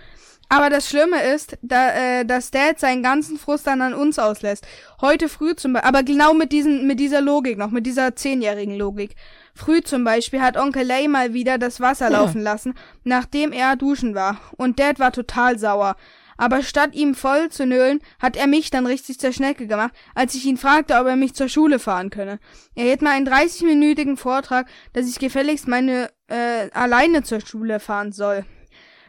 [0.50, 4.66] Aber das Schlimme ist, da, äh, dass Dad seinen ganzen Frust dann an uns auslässt.
[5.02, 8.78] Heute früh zum Beispiel, aber genau mit diesen, mit dieser Logik noch, mit dieser zehnjährigen
[8.78, 9.16] Logik.
[9.54, 12.20] Früh zum Beispiel hat Onkel Lay mal wieder das Wasser Ja.
[12.20, 14.40] laufen lassen, nachdem er duschen war.
[14.56, 15.96] Und Dad war total sauer.
[16.40, 20.36] Aber statt ihm voll zu nölen, hat er mich dann richtig zur Schnecke gemacht, als
[20.36, 22.40] ich ihn fragte, ob er mich zur Schule fahren könne.
[22.76, 28.12] Er hielt mal einen 30-minütigen Vortrag, dass ich gefälligst meine äh, alleine zur Schule fahren
[28.12, 28.46] soll.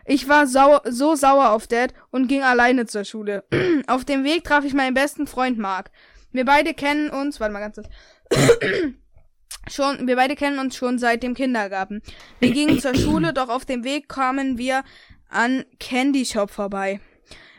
[0.09, 3.45] Ich war sau so sauer auf Dad und ging alleine zur Schule.
[3.87, 5.91] auf dem Weg traf ich meinen besten Freund Mark.
[6.33, 7.89] Wir beide kennen uns, warte mal ganz kurz.
[9.71, 12.01] schon, wir beide kennen uns schon seit dem Kindergarten.
[12.41, 14.83] Wir gingen zur Schule, doch auf dem Weg kamen wir
[15.29, 17.01] an Candy Shop vorbei.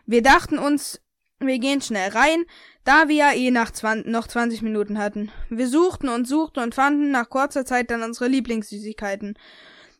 [0.07, 0.99] Wir dachten uns,
[1.37, 2.45] wir gehen schnell rein,
[2.83, 5.31] da wir ja eh nach 20, noch 20 Minuten hatten.
[5.51, 9.37] Wir suchten und suchten und fanden nach kurzer Zeit dann unsere Lieblingssüßigkeiten.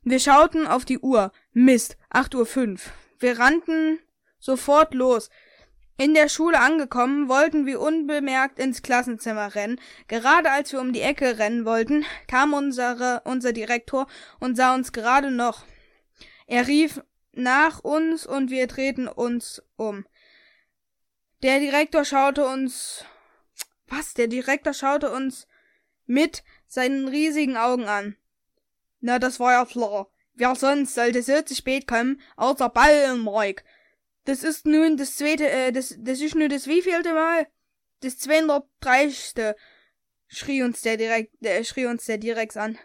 [0.02, 1.32] Wir schauten auf die Uhr.
[1.54, 2.80] Mist, 8.05 Uhr.
[3.20, 4.00] Wir rannten
[4.40, 5.30] sofort los.
[5.98, 9.82] In der Schule angekommen, wollten wir unbemerkt ins Klassenzimmer rennen.
[10.08, 14.08] Gerade als wir um die Ecke rennen wollten, kam unsere, unser Direktor
[14.40, 15.66] und sah uns gerade noch.
[16.46, 17.02] Er rief
[17.34, 20.06] nach uns und wir drehten uns um.
[21.42, 23.04] Der Direktor schaute uns.
[23.88, 24.14] Was?
[24.14, 25.48] Der Direktor schaute uns
[26.06, 28.16] mit seinen riesigen Augen an.
[29.02, 30.10] Na, das war ja klar.
[30.40, 33.62] Wer sonst sollte so zu spät kommen, außer Ball und Mike?
[34.24, 37.46] Das ist nun das zweite, äh, das, das ist nun das wievielte Mal?
[38.00, 39.54] Das 230.
[40.28, 42.78] schrie uns der direkt, äh, schrie uns der Direx an.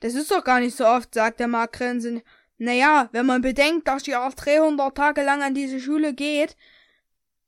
[0.00, 2.22] Das ist doch gar nicht so oft, sagt der Mark grinsend.
[2.58, 6.54] Naja, wenn man bedenkt, dass ihr auch 300 Tage lang an diese Schule geht,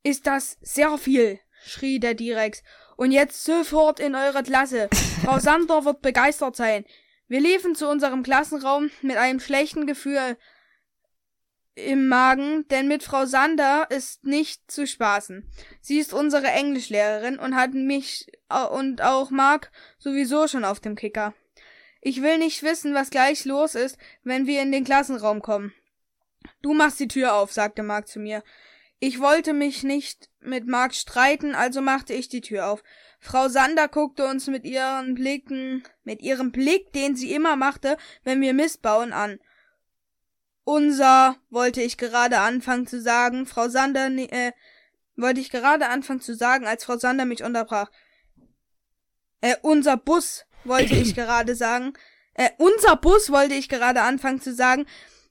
[0.02, 2.62] ist das sehr viel, schrie der Direx.
[2.96, 4.88] Und jetzt sofort in eure Klasse.
[5.22, 6.86] Frau Sander wird begeistert sein.
[7.32, 10.36] Wir liefen zu unserem Klassenraum mit einem schlechten Gefühl
[11.74, 15.50] im Magen, denn mit Frau Sander ist nicht zu spaßen.
[15.80, 18.30] Sie ist unsere Englischlehrerin und hat mich
[18.70, 21.32] und auch Mark sowieso schon auf dem Kicker.
[22.02, 25.72] Ich will nicht wissen, was gleich los ist, wenn wir in den Klassenraum kommen.
[26.60, 28.44] Du machst die Tür auf, sagte Mark zu mir.
[28.98, 32.84] Ich wollte mich nicht mit Mark streiten, also machte ich die Tür auf.
[33.24, 38.40] Frau Sander guckte uns mit ihren Blicken, mit ihrem Blick, den sie immer machte, wenn
[38.40, 39.38] wir Mist bauen, an.
[40.64, 44.50] Unser, wollte ich gerade anfangen zu sagen, Frau Sander, äh,
[45.14, 47.92] wollte ich gerade anfangen zu sagen, als Frau Sander mich unterbrach.
[49.40, 51.92] Äh, unser Bus, wollte ich gerade sagen.
[52.34, 54.84] Äh, unser Bus wollte ich gerade anfangen zu sagen,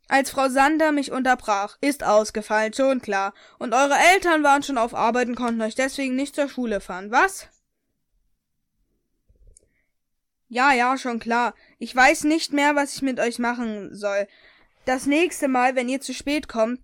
[0.07, 1.77] als Frau Sander mich unterbrach.
[1.81, 3.34] Ist ausgefallen, schon klar.
[3.59, 7.11] Und eure Eltern waren schon auf Arbeit und konnten euch deswegen nicht zur Schule fahren,
[7.11, 7.49] was?
[10.53, 11.55] Ja, ja, schon klar.
[11.79, 14.27] Ich weiß nicht mehr, was ich mit euch machen soll.
[14.83, 16.81] Das nächste Mal, wenn ihr zu spät kommt,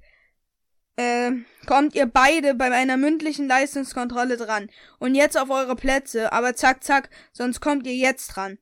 [0.96, 1.34] äh,
[1.66, 4.70] kommt ihr beide bei einer mündlichen Leistungskontrolle dran.
[5.00, 8.58] Und jetzt auf eure Plätze, aber zack, zack, sonst kommt ihr jetzt dran.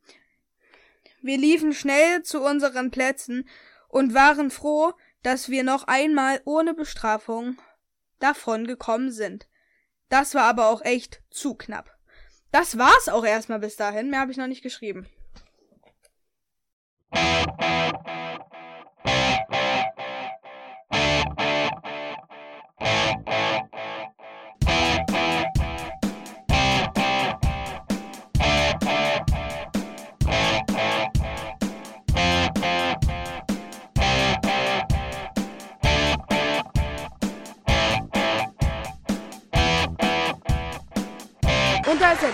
[1.21, 3.47] Wir liefen schnell zu unseren Plätzen
[3.89, 4.91] und waren froh,
[5.21, 7.59] dass wir noch einmal ohne Bestrafung
[8.19, 9.47] davon gekommen sind.
[10.09, 11.94] Das war aber auch echt zu knapp.
[12.57, 14.09] Das war's auch erstmal bis dahin.
[14.09, 15.05] Mehr habe ich noch nicht geschrieben.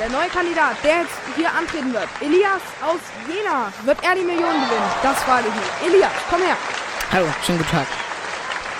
[0.02, 2.08] Der neue Kandidat, der jetzt hier antreten wird.
[2.22, 3.72] Elias aus Jena.
[3.86, 4.92] Wird er die Million gewinnen?
[5.04, 5.94] Das frage ich mich.
[5.94, 6.58] Elias, komm her.
[7.12, 7.88] Hallo, schönen guten Tag.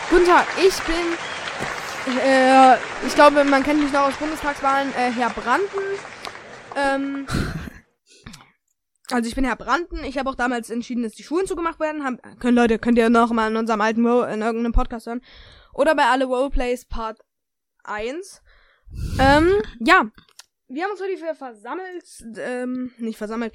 [0.10, 2.76] Guten Tag, ich bin, äh,
[3.06, 5.84] ich glaube, man kennt mich noch aus Bundestagswahlen, äh, Herr Branden.
[6.76, 7.28] Ähm,
[9.12, 10.04] also ich bin Herr Branden.
[10.04, 12.04] Ich habe auch damals entschieden, dass die Schulen zugemacht werden.
[12.04, 15.22] Haben, können Leute, könnt ihr noch mal in unserem alten Ro in irgendeinem Podcast hören.
[15.72, 17.20] Oder bei alle Roleplays Part
[17.84, 18.42] 1.
[19.20, 20.06] Ähm, ja,
[20.74, 22.06] wir haben uns heute für versammelt,
[22.38, 23.54] ähm, nicht versammelt.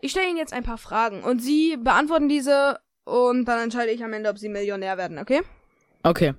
[0.00, 4.04] Ich stelle Ihnen jetzt ein paar Fragen und Sie beantworten diese und dann entscheide ich
[4.04, 5.40] am Ende, ob Sie Millionär werden, okay?
[6.02, 6.34] Okay.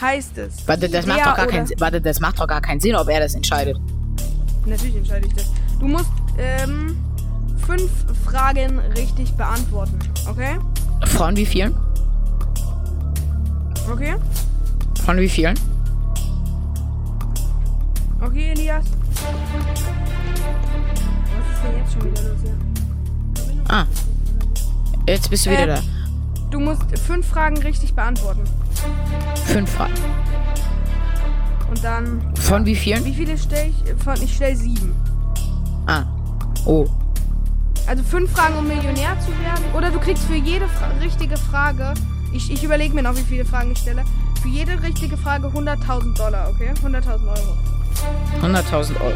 [0.00, 0.66] Heißt es.
[0.66, 1.78] Warte, das macht doch gar keinen Sinn.
[1.78, 3.76] Warte, das macht doch gar keinen Sinn, ob er das entscheidet.
[4.66, 5.50] Natürlich entscheide ich das.
[5.78, 6.96] Du musst, ähm,
[7.66, 7.90] fünf
[8.24, 10.58] Fragen richtig beantworten, okay?
[11.06, 11.74] Von wie vielen?
[13.92, 14.16] Okay?
[15.04, 15.54] Von wie vielen?
[18.24, 18.84] Okay, Elias?
[18.84, 19.20] Was
[21.50, 22.56] ist denn jetzt schon wieder los hier?
[23.68, 23.84] Ah.
[25.06, 25.82] Jetzt bist du wieder Äh, da.
[26.50, 28.44] Du musst fünf Fragen richtig beantworten.
[29.44, 29.92] Fünf Fragen.
[31.68, 32.34] Und dann.
[32.36, 33.04] Von wie vielen?
[33.04, 34.02] Wie viele stelle ich?
[34.02, 34.94] Von, ich stelle sieben.
[35.86, 36.04] Ah.
[36.64, 36.86] Oh.
[37.86, 39.64] Also fünf Fragen, um Millionär zu werden.
[39.76, 41.92] Oder du kriegst für jede Fra richtige Frage.
[42.32, 44.02] Ich, ich überlege mir noch, wie viele Fragen ich stelle.
[44.40, 46.70] Für jede richtige Frage 100.000 Dollar, okay?
[46.82, 47.56] 100.000 Euro.
[48.40, 49.14] 100.000 Euro.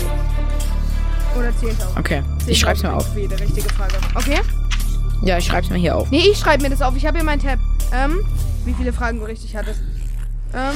[1.36, 1.98] Oder 10.000.
[1.98, 2.22] Okay.
[2.46, 3.06] Ich schreib's mir auf.
[3.16, 3.94] Jede richtige Frage.
[4.14, 4.40] Okay?
[5.22, 6.10] Ja, ich schreib's mir hier auf.
[6.10, 6.96] Nee, ich schreibe mir das auf.
[6.96, 7.58] Ich habe hier meinen Tab.
[7.92, 8.24] Ähm,
[8.64, 9.80] wie viele Fragen du richtig hattest.
[10.54, 10.74] Ähm.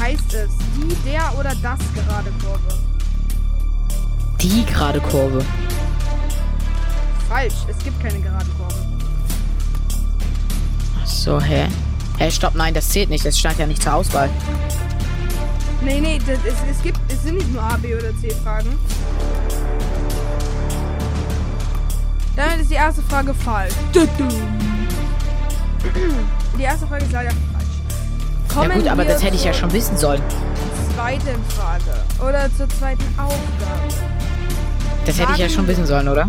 [0.00, 2.78] Heißt es die, der oder das gerade Kurve?
[4.40, 5.44] Die gerade Kurve.
[7.28, 9.02] Falsch, es gibt keine geraden Kurven.
[11.02, 11.66] Ach so, hä?
[12.18, 13.24] Hä, stopp, nein, das zählt nicht.
[13.24, 14.28] Das stand ja nicht zur Auswahl.
[15.82, 18.76] Nee, nee, das, es, es gibt, es sind nicht nur A, B oder C Fragen.
[22.34, 23.74] Damit ist die erste Frage falsch.
[26.58, 27.66] Die erste Frage ist leider falsch.
[28.48, 30.22] Ja Kommen gut, aber das hätte ich ja schon wissen sollen.
[30.96, 32.28] zweiten Frage.
[32.28, 33.94] Oder zur zweiten Aufgabe.
[35.06, 36.26] Das hätte ich ja schon wissen sollen, oder?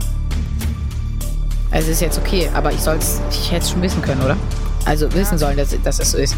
[1.72, 4.38] Also ist jetzt okay, aber ich soll's, ich hätte es schon wissen können, oder?
[4.86, 6.36] Also wissen sollen, dass, dass das so ist.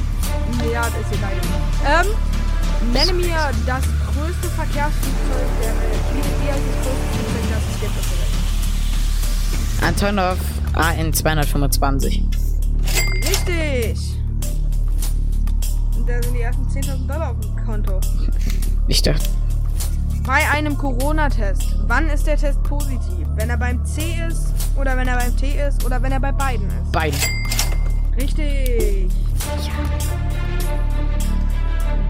[0.73, 1.31] Ja, das ist egal.
[2.05, 2.07] Ähm,
[2.93, 3.35] nenne mir
[3.65, 6.01] das größte Verkehrsflugzeug der Welt.
[6.13, 9.88] Wie heißt das größte Flugzeug, das es gibt auf der Welt?
[9.88, 10.38] Antonov
[10.73, 12.23] AN 225.
[13.27, 14.18] Richtig!
[15.97, 17.99] Und da sind die ersten 10.000 Dollar auf dem Konto.
[18.88, 19.30] Ich dachte,
[20.26, 23.27] Bei einem Corona-Test, wann ist der Test positiv?
[23.35, 26.31] Wenn er beim C ist, oder wenn er beim T ist, oder wenn er bei
[26.31, 26.91] beiden ist?
[26.91, 27.18] beide.
[28.19, 29.09] Richtig!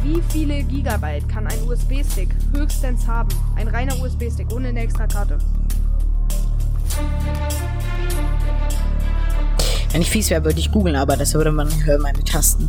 [0.03, 3.29] Wie viele Gigabyte kann ein USB-Stick höchstens haben?
[3.55, 5.37] Ein reiner USB-Stick, ohne eine extra Karte.
[9.91, 12.67] Wenn ich fies wäre, würde ich googeln, aber das würde man hören, meine Tasten.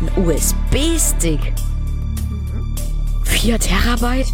[0.00, 1.52] Ein USB-Stick.
[3.24, 4.32] 4 Terabyte?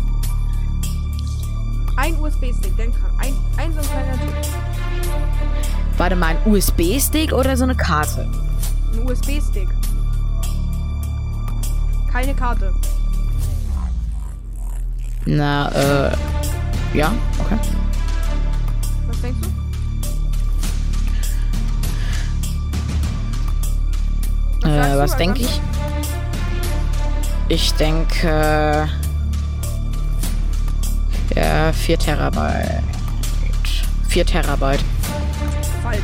[1.96, 3.10] Ein USB-Stick, denk dran.
[3.18, 4.34] Ein, ein so ein kleiner Typ.
[5.96, 8.28] Warte mal, ein USB-Stick oder so eine Karte?
[8.92, 9.68] Ein USB-Stick.
[12.10, 12.72] Keine Karte.
[15.26, 16.16] Na, äh.
[16.94, 17.58] Ja, okay.
[19.08, 19.64] Was denkst du?
[24.64, 25.60] sagst Äh, was denke ich?
[27.48, 28.88] Ich denke.
[31.34, 32.82] Ja, 4 Terabyte.
[34.08, 34.80] 4 Terabyte.
[35.82, 36.00] Falsch.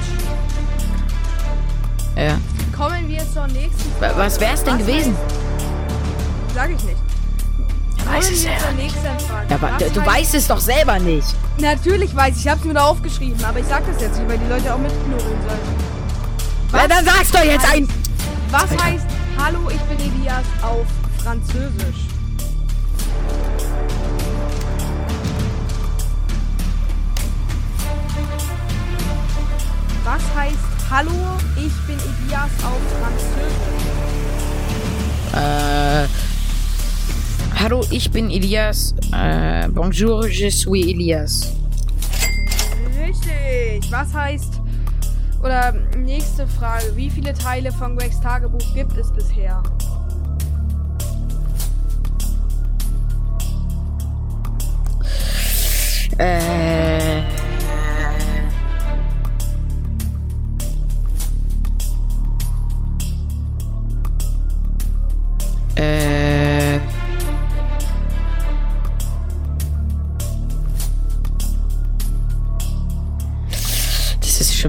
[2.17, 2.39] Ja.
[2.77, 4.15] Kommen wir zur nächsten Frage.
[4.17, 5.15] Was wär's denn Was gewesen?
[5.15, 6.97] heißt- Sag ich nicht.
[8.07, 9.47] Weiß es selber zur nächsten Frage.
[9.51, 11.27] Ja, aber Was du, heißt- weißt es doch selber nicht.
[11.61, 14.39] Natürlich weiß ich, ich hab's mir da aufgeschrieben, aber ich sag das jetzt nicht, weil
[14.39, 15.91] die Leute auch mitknurren sollen.
[16.73, 17.89] Na, dann sag's doch jetzt ein.
[18.51, 19.07] Was heißt
[19.39, 20.87] Hallo, ich bin Elias auf
[21.23, 22.09] Französisch?
[30.13, 30.59] Was heißt
[30.91, 31.13] Hallo,
[31.55, 33.87] ich bin Elias auf Französisch?
[35.35, 36.09] Äh.
[37.63, 38.93] Hallo, ich bin Elias.
[39.13, 41.53] Äh, bonjour, je suis Elias.
[42.99, 43.89] Richtig.
[43.93, 44.61] Was heißt.
[45.45, 46.87] Oder nächste Frage.
[46.97, 49.63] Wie viele Teile von Gregs Tagebuch gibt es bisher?
[56.19, 57.19] Äh.
[57.19, 57.40] Äh.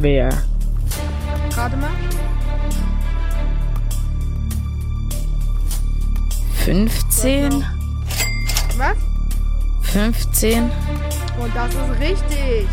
[0.01, 0.29] Schwer.
[1.51, 1.91] Gerade mal.
[6.65, 7.63] 15?
[8.77, 8.97] Was?
[9.83, 10.63] 15?
[10.63, 12.67] Und das ist richtig.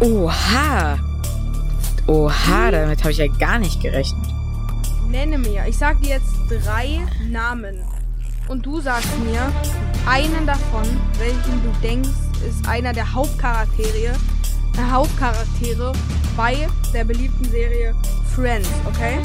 [0.00, 0.98] Oha!
[2.06, 4.26] Oha, damit habe ich ja gar nicht gerechnet.
[5.08, 5.64] Nenne mir.
[5.66, 7.00] Ich sag dir jetzt drei
[7.30, 7.76] Namen.
[8.46, 9.40] Und du sagst mir
[10.06, 10.84] einen davon,
[11.18, 12.10] welchen du denkst,
[12.46, 14.14] ist einer der Hauptcharaktere,
[14.90, 15.92] Hauptcharaktere
[16.36, 17.94] bei der beliebten Serie
[18.34, 19.18] Friends, okay?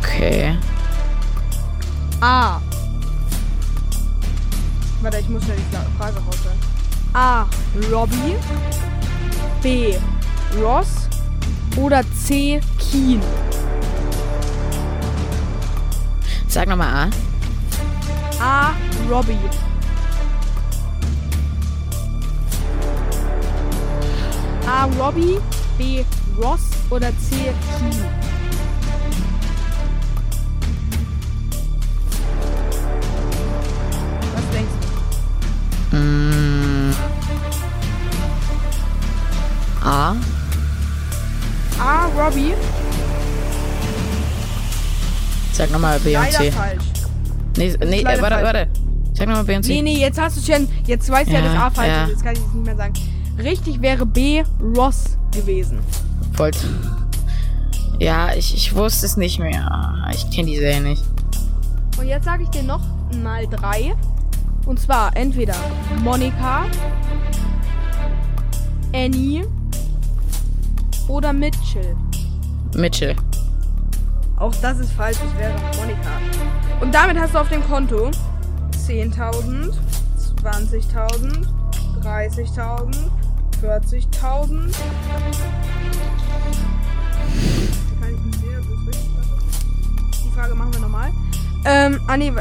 [0.00, 0.56] Okay.
[2.20, 2.60] A.
[5.00, 6.58] Warte, ich muss schnell die Fra- Frage raushören.
[7.14, 7.46] A.
[7.92, 8.36] Robbie.
[9.62, 9.94] B.
[10.60, 11.08] Ross.
[11.76, 12.60] Oder C.
[12.78, 13.20] Keen.
[16.46, 17.10] Sag nochmal
[18.40, 18.68] A.
[18.68, 18.74] A.
[19.10, 19.38] Robbie.
[24.72, 24.86] A.
[24.98, 25.38] Robbie.
[25.76, 26.02] B.
[26.42, 26.60] Ross.
[26.88, 27.36] Oder C.
[27.36, 28.04] Keen.
[34.34, 34.72] Was denkst
[35.90, 35.96] du?
[35.96, 36.94] Mm.
[39.84, 40.16] A.
[41.78, 42.06] A.
[42.16, 42.54] Robbie.
[45.52, 46.50] Sag nochmal B und C.
[46.50, 46.82] falsch.
[47.58, 48.44] Nee, nee, äh, warte, falsch.
[48.44, 48.68] warte.
[49.12, 49.74] Sag nochmal B und C.
[49.74, 50.66] Nee, nee, jetzt hast du schon.
[50.86, 52.04] Jetzt weißt du ja, Ja, dass A falsch ja.
[52.04, 52.10] ist.
[52.12, 53.11] Jetzt kann ich es nicht mehr sagen.
[53.38, 54.44] Richtig wäre B.
[54.76, 55.80] Ross gewesen.
[56.36, 56.56] Wollt.
[57.98, 60.08] Ja, ich, ich wusste es nicht mehr.
[60.12, 61.02] Ich kenne die Serie nicht.
[61.98, 62.82] Und jetzt sage ich dir noch
[63.22, 63.94] mal drei.
[64.66, 65.54] Und zwar entweder
[66.02, 66.64] Monika,
[68.92, 69.46] Annie
[71.08, 71.96] oder Mitchell.
[72.76, 73.16] Mitchell.
[74.36, 76.10] Auch das ist falsch, es wäre Monika.
[76.80, 78.10] Und damit hast du auf dem Konto
[78.86, 79.72] 10.000,
[80.42, 81.46] 20.000,
[82.02, 82.94] 30.000,
[83.62, 84.72] 40.000.
[88.00, 89.10] Kann ich nicht sehen, ob das richtig
[89.48, 90.24] ist.
[90.24, 91.10] Die Frage machen wir nochmal.
[91.64, 92.32] Ähm, ah nee.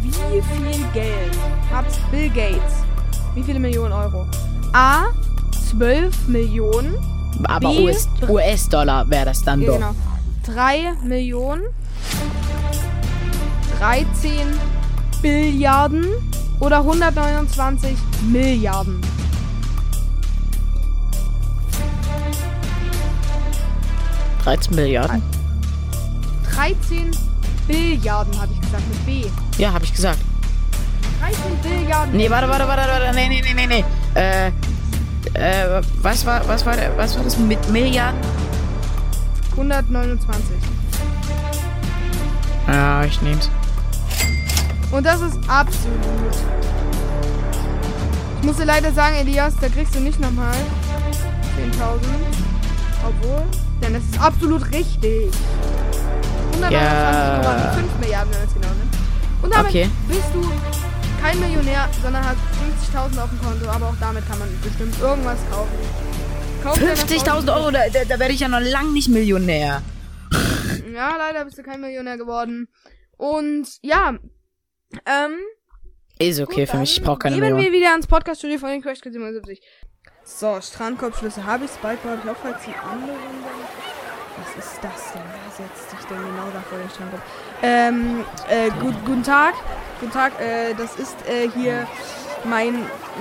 [0.00, 0.10] Wie
[0.42, 1.36] viel Geld
[1.72, 2.84] hat Bill Gates?
[3.34, 4.26] Wie viele Millionen Euro?
[4.72, 5.06] A.
[5.70, 6.94] 12 Millionen.
[7.44, 9.74] Aber B, US US-Dollar wäre das dann Ja, doch.
[9.78, 9.94] genau.
[10.46, 11.62] 3 Millionen.
[13.80, 14.30] 13
[15.20, 16.06] Billiarden.
[16.60, 17.96] Oder 129
[18.30, 19.00] Milliarden.
[24.44, 25.22] 13 Milliarden.
[26.54, 27.10] 13
[27.66, 29.24] Billiarden, habe ich gesagt, mit B.
[29.58, 30.18] Ja, habe ich gesagt.
[31.20, 32.16] 13 Billiarden.
[32.16, 33.14] Nee, warte, warte, warte, warte.
[33.14, 34.20] Nee, nee, nee, nee, nee.
[34.20, 34.48] Äh,
[35.34, 38.20] äh, was war, was war, was war das mit Milliarden?
[39.52, 40.56] 129.
[42.66, 43.50] Ja, ich nehm's.
[44.90, 46.34] Und das ist absolut.
[48.40, 50.54] Ich muss dir leider sagen, Elias, da kriegst du nicht nochmal
[51.56, 52.00] 10.000.
[53.06, 53.44] Obwohl,
[53.82, 55.30] denn es ist absolut richtig.
[56.60, 57.40] 129,5 Ja.
[58.00, 58.94] Milliarden, wenn man es genau nimmt.
[59.42, 59.90] Und damit Okay.
[60.08, 60.42] bist du
[61.20, 62.38] kein Millionär, sondern hast
[62.94, 63.68] 50.000 auf dem Konto.
[63.68, 65.70] Aber auch damit kann man bestimmt irgendwas kaufen.
[66.62, 69.82] Kauf dir was 50.000 Euro, da, da, da werde ich ja noch lang nicht Millionär.
[70.94, 72.68] Ja, leider bist du kein Millionär geworden.
[73.16, 74.10] Und ja,
[75.06, 75.32] ähm,
[76.18, 77.60] Ist okay für mich, ich brauche keine gehen Million.
[77.60, 79.60] wir wieder ans Podcast-Studio von den Crash Kids 77.
[80.24, 83.18] So, Strandkorbschlüssel habe ich, Spikeball habe ich auch, falls die anderen.
[84.38, 85.22] Was ist das denn?
[85.32, 87.22] Wer setzt sich denn genau da vor den Strandkorb?
[87.62, 89.54] Ähm, äh, gut, guten Tag.
[90.00, 91.86] Guten Tag, äh, das ist äh, hier
[92.44, 92.74] mein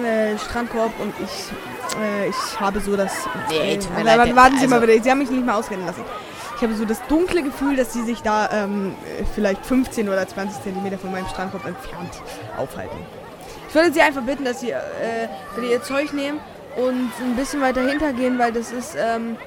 [0.04, 3.12] äh, Strandkorb und ich, äh, ich habe so das...
[3.50, 5.56] Nee, äh, tut mir leid, warten- Sie also- mal bitte, Sie haben mich nicht mal
[5.56, 6.04] ausreden lassen.
[6.56, 10.28] Ich habe so das dunkle Gefühl, dass Sie sich da ähm, äh, vielleicht 15 oder
[10.28, 12.22] 20 Zentimeter von meinem Strandkorb entfernt
[12.58, 12.98] aufhalten.
[13.68, 15.28] Ich würde Sie einfach bitten, dass Sie äh,
[15.62, 16.40] Ihr Zeug nehmen
[16.76, 19.38] und ein bisschen weiter hintergehen, weil das ist, ähm,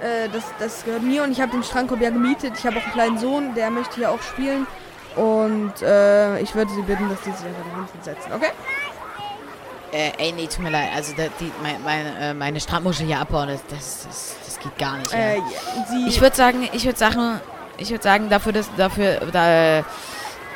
[0.00, 2.54] äh, das, das gehört mir und ich habe den Strandkorb ja gemietet.
[2.58, 4.66] Ich habe auch einen kleinen Sohn, der möchte hier auch spielen.
[5.16, 8.50] Und äh, ich würde Sie bitten, dass die sich einfach da hinten setzen, okay?
[9.92, 10.88] Äh, ey, nee, tut mir leid.
[10.92, 14.76] Also, da, die, mein, meine, äh, meine Strandmuschel hier abbauen, das, das, das, das geht
[14.76, 15.12] gar nicht.
[15.12, 15.42] Äh, ja.
[15.88, 17.40] Sie, Ich würde sagen, ich würde sagen,
[17.78, 19.84] ich würde sagen, dafür, dass, dafür, da,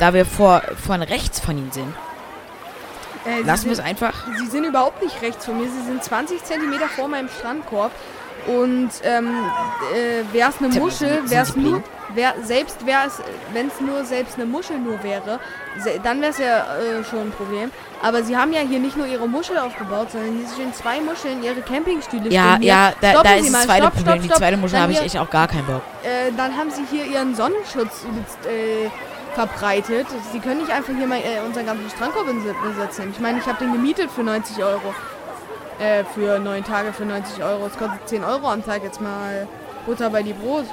[0.00, 1.94] da wir vor, von rechts von ihnen sind,
[3.28, 4.14] äh, Sie lassen wir es sind- einfach.
[4.38, 5.68] Sie sind überhaupt nicht rechts von mir.
[5.68, 7.92] Sie sind 20 Zentimeter vor meinem Strandkorb.
[8.46, 9.28] Und ähm,
[9.94, 11.82] äh, wäre es eine Muschel, sind wäre es nur,
[12.14, 13.20] wär, selbst wäre es,
[13.52, 15.38] wenn es nur selbst eine Muschel nur wäre,
[16.02, 17.70] dann wäre es ja äh, schon ein Problem.
[18.00, 21.42] Aber sie haben ja hier nicht nur ihre Muschel aufgebaut, sondern hier stehen zwei Muscheln,
[21.42, 24.06] ihre Campingstühle Ja, stehen ja, da, Stoppen da ist das zweite stopp, Problem.
[24.06, 24.38] stopp, Die stopp.
[24.38, 25.82] zweite Muschel habe ich echt auch gar keinen Bock.
[26.04, 28.06] äh, dann haben sie hier ihren Sonnenschutz
[28.46, 28.88] äh,
[29.46, 30.06] verbreitet.
[30.32, 33.10] Sie können nicht einfach hier mal äh, unseren ganzen Strandkorb bes- besetzen.
[33.12, 34.94] Ich meine, ich habe den gemietet für 90 Euro.
[35.78, 37.66] Äh, für neun Tage für 90 Euro.
[37.66, 39.46] Es kostet 10 Euro am Tag jetzt mal
[39.86, 40.64] Butter bei die Brot.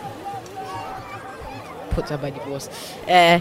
[1.96, 2.72] Butter bei die Wurst.
[3.06, 3.40] Äh,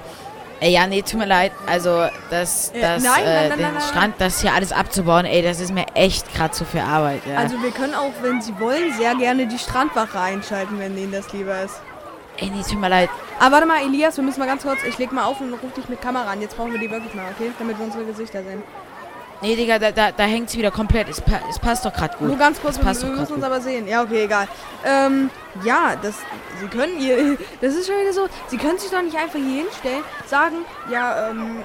[0.61, 1.53] ey, ja, nee, tut mir leid.
[1.67, 3.81] Also, das, Äh, das, nein, nein, äh, nein, den.
[3.81, 7.37] Strand, das hier alles abzubauen, ey, das ist mir echt gerade zu viel Arbeit, ja.
[7.39, 11.33] Also wir können auch, wenn Sie wollen, sehr gerne die Strandwache einschalten, wenn Ihnen das
[11.33, 11.81] lieber ist.
[12.39, 13.11] Ey, nee, tut mir leid.
[13.39, 15.73] Aber warte mal, Elias, wir müssen mal ganz kurz, ich leg mal auf und ruf
[15.73, 16.41] dich mit Kamera an.
[16.41, 17.51] Jetzt brauchen wir die wirklich mal, okay?
[17.59, 18.63] Damit wir unsere Gesichter sehen.
[19.41, 21.09] Nee, Digga, da, da, da hängt sie wieder komplett.
[21.09, 22.29] Es, pa es passt doch gerade gut.
[22.29, 23.87] Nur ganz kurz, wir, wir müssen uns aber sehen.
[23.87, 24.49] Ja, okay, egal.
[24.85, 25.29] Ähm,
[25.65, 26.15] ja, das,
[26.61, 29.65] Sie können ihr, das ist schon wieder so, Sie können sich doch nicht einfach hier
[29.65, 30.57] hinstellen, sagen,
[30.91, 31.63] ja, ähm,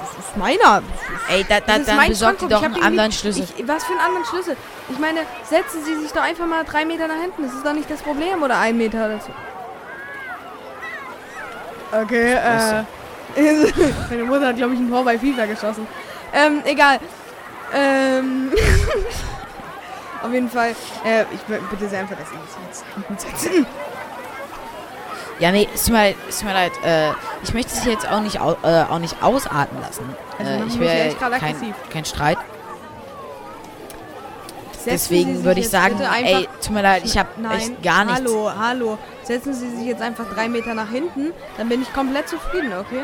[0.00, 0.82] das ist meiner.
[1.28, 2.72] Ey, da, da, Das ist dann mein besorgt ihr Strandkorb.
[2.72, 3.46] doch einen anderen Schlüssel.
[3.56, 4.56] Ich, was für einen anderen Schlüssel?
[4.88, 7.42] Ich meine, setzen Sie sich doch einfach mal drei Meter nach hinten.
[7.44, 8.42] Das ist doch nicht das Problem.
[8.42, 9.30] Oder ein Meter oder so.
[11.92, 12.84] Okay, äh.
[14.10, 15.86] Meine Mutter hat, glaube ich, ein Tor bei FIFA geschossen.
[16.32, 16.98] Ähm, egal.
[17.74, 18.52] Ähm.
[20.22, 20.70] Auf jeden Fall.
[21.04, 23.64] Äh, ich bitte sehr einfach, dass Sie sich jetzt.
[25.38, 26.72] Ja, nee, es tut mir leid, es tut mir leid.
[26.84, 27.12] Äh,
[27.42, 30.04] ich möchte es jetzt auch nicht, au äh, auch nicht ausarten lassen.
[30.38, 32.36] Also äh, ich gerade kein, kein Streit.
[34.86, 38.20] Deswegen würde ich sagen, ey, tut mir leid, ich habe echt gar nichts.
[38.20, 38.98] Hallo, hallo.
[39.22, 43.02] Setzen Sie sich jetzt einfach drei Meter nach hinten, dann bin ich komplett zufrieden, okay?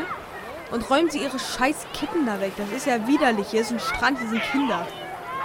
[0.71, 2.51] Und räumen Sie Ihre scheiß Kippen da weg.
[2.57, 3.47] Das ist ja widerlich.
[3.51, 4.85] Hier ist ein Strand, hier sind Kinder.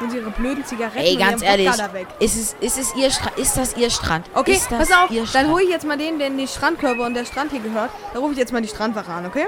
[0.00, 2.08] Und Sie Ihre blöden Zigaretten Ey, ganz ehrlich, da weg.
[2.18, 3.38] ist es, ist es ihr Strand?
[3.38, 4.26] Ist das ihr Strand?
[4.34, 6.48] Okay, ist das pass auf, ihr dann hole ich jetzt mal den, der in die
[6.48, 7.90] Strandkörper und der Strand hier gehört.
[8.12, 9.46] Da rufe ich jetzt mal die Strandwache an, okay?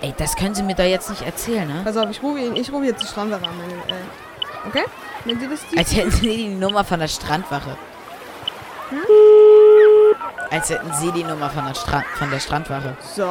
[0.00, 1.82] Ey, das können Sie mir doch jetzt nicht erzählen, ne?
[1.84, 3.56] Pass auf, ich rufe ihn, ich rufe jetzt die Strandwache an.
[3.58, 4.02] meine, Äh,
[4.66, 4.84] okay?
[5.24, 7.76] Wenn Sie das die Als hätten Sie die Nummer von der Strandwache.
[8.90, 8.98] Hm?
[10.50, 12.96] Als hätten Sie die Nummer von der, Strand, von der Strandwache.
[13.16, 13.26] So.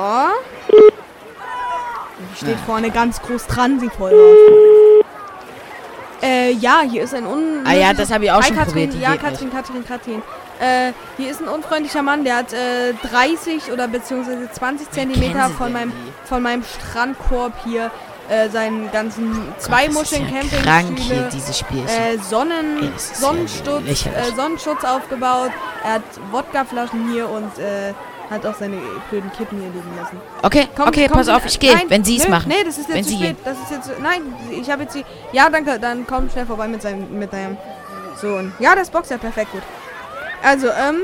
[2.37, 2.57] Steht Ja.
[2.65, 5.05] vorne ganz groß dran, sie voll raus.
[6.23, 7.63] Äh, ja, hier ist ein un...
[7.65, 10.21] Ah ja, das habe ich auch Hi, schon Katrin, probiert, Ja, geht Katrin, Katrin, Katrin.
[10.59, 15.73] Äh, hier ist ein unfreundlicher Mann, der hat äh, 30 oder beziehungsweise 20 Zentimeter von
[15.73, 16.27] meinem, die?
[16.27, 17.89] von meinem Strandkorb hier
[18.29, 21.29] äh, seinen ganzen zwei Gott, Muscheln ja Campingstühle,
[21.87, 25.51] äh, Sonnen, Ey, ist ja äh, Sonnenschutz aufgebaut.
[25.83, 27.93] Er hat Wodkaflaschen hier und äh,
[28.29, 28.77] hat auch seine
[29.09, 30.17] blöden Kippen hier liegen lassen.
[30.41, 32.47] Okay, Komm, okay, komm, pass auf, ich gehe, wenn Sie es machen.
[32.47, 33.37] Nee, das ist jetzt Wenn zu Sie spät.
[33.43, 33.99] Das ist jetzt.
[34.01, 35.03] Nein, ich habe jetzt die.
[35.33, 35.77] Ja, danke.
[35.79, 37.57] Dann komm schnell vorbei mit seinem mit deinem
[38.15, 38.53] Sohn.
[38.59, 39.63] Ja, das Box ja perfekt gut.
[40.41, 41.01] Also, ähm.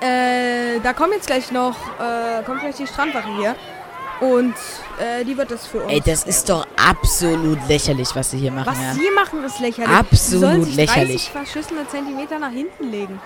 [0.00, 1.74] Äh, da kommt jetzt gleich noch.
[1.98, 3.56] Äh, kommt gleich die Strandwache hier.
[4.20, 4.54] Und
[4.98, 5.92] äh, die wird das für uns.
[5.92, 8.92] Ey, das ist doch absolut lächerlich, was Sie hier machen, Was ja.
[8.94, 9.96] Sie machen, ist lächerlich.
[9.96, 11.30] Absolut Sie sich lächerlich.
[11.30, 13.20] 30 verschissene Zentimeter nach hinten legen.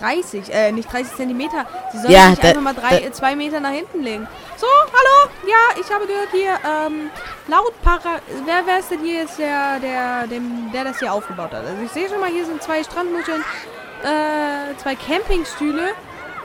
[0.00, 1.66] 30, äh, nicht 30 Zentimeter.
[1.92, 4.26] Sie sollen Ja, sich da- einfach mal drei, da- zwei Meter nach hinten legen.
[4.56, 5.30] So, hallo?
[5.46, 7.10] Ja, ich habe gehört hier, ähm,
[7.46, 8.20] laut Para...
[8.44, 11.64] Wer, wer ist denn hier jetzt der, der, dem, der das hier aufgebaut hat?
[11.64, 13.44] Also ich sehe schon mal, hier sind zwei Strandmuscheln,
[14.02, 15.90] äh, zwei Campingstühle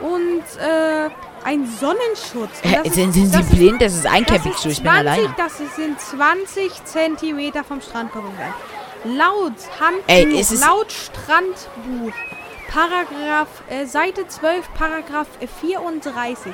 [0.00, 1.10] und, äh,
[1.44, 2.60] ein Sonnenschutz.
[2.62, 3.82] Hä, sind, sind Sie das ist- blind?
[3.82, 5.34] Das ist ein Campingstuhl, ich bin 20, alleine.
[5.36, 8.54] Das sind 20 Zentimeter vom Strandkorb entfernt.
[9.04, 12.12] Laut Handbuch, Ey, es ist- laut Strandbuch,
[12.68, 16.52] Paragraph, äh, Seite 12, Paragraph äh, 34,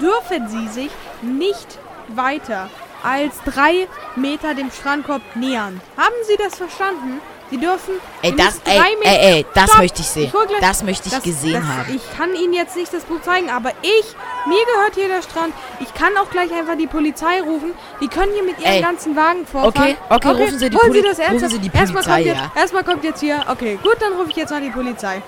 [0.00, 0.90] dürfen Sie sich
[1.22, 1.78] nicht
[2.08, 2.70] weiter
[3.02, 5.80] als drei Meter dem Strandkorb nähern.
[5.96, 7.20] Haben Sie das verstanden?
[7.50, 7.94] Sie dürfen.
[8.22, 9.78] Ey, das, ey, ey, ey, das Stopp!
[9.78, 10.30] möchte ich sehen.
[10.30, 11.94] gleich- Das möchte ich das- gesehen das, haben.
[11.96, 14.04] Ich kann Ihnen jetzt nicht das Buch zeigen, aber ich,
[14.46, 15.52] mir gehört hier der Strand.
[15.80, 17.72] Ich kann auch gleich einfach die Polizei rufen.
[18.00, 18.80] Die können hier mit ihren Ey.
[18.82, 19.74] ganzen Wagen vorfahren.
[19.76, 21.48] Okay, okay, rufen Sie die Poli- Sie das rufen.
[21.48, 22.60] Sie die Erstmal Polizei, kommt jetzt, ja.
[22.60, 23.44] Erstmal kommt jetzt hier.
[23.48, 25.20] Okay, gut, dann rufe ich jetzt mal die Polizei.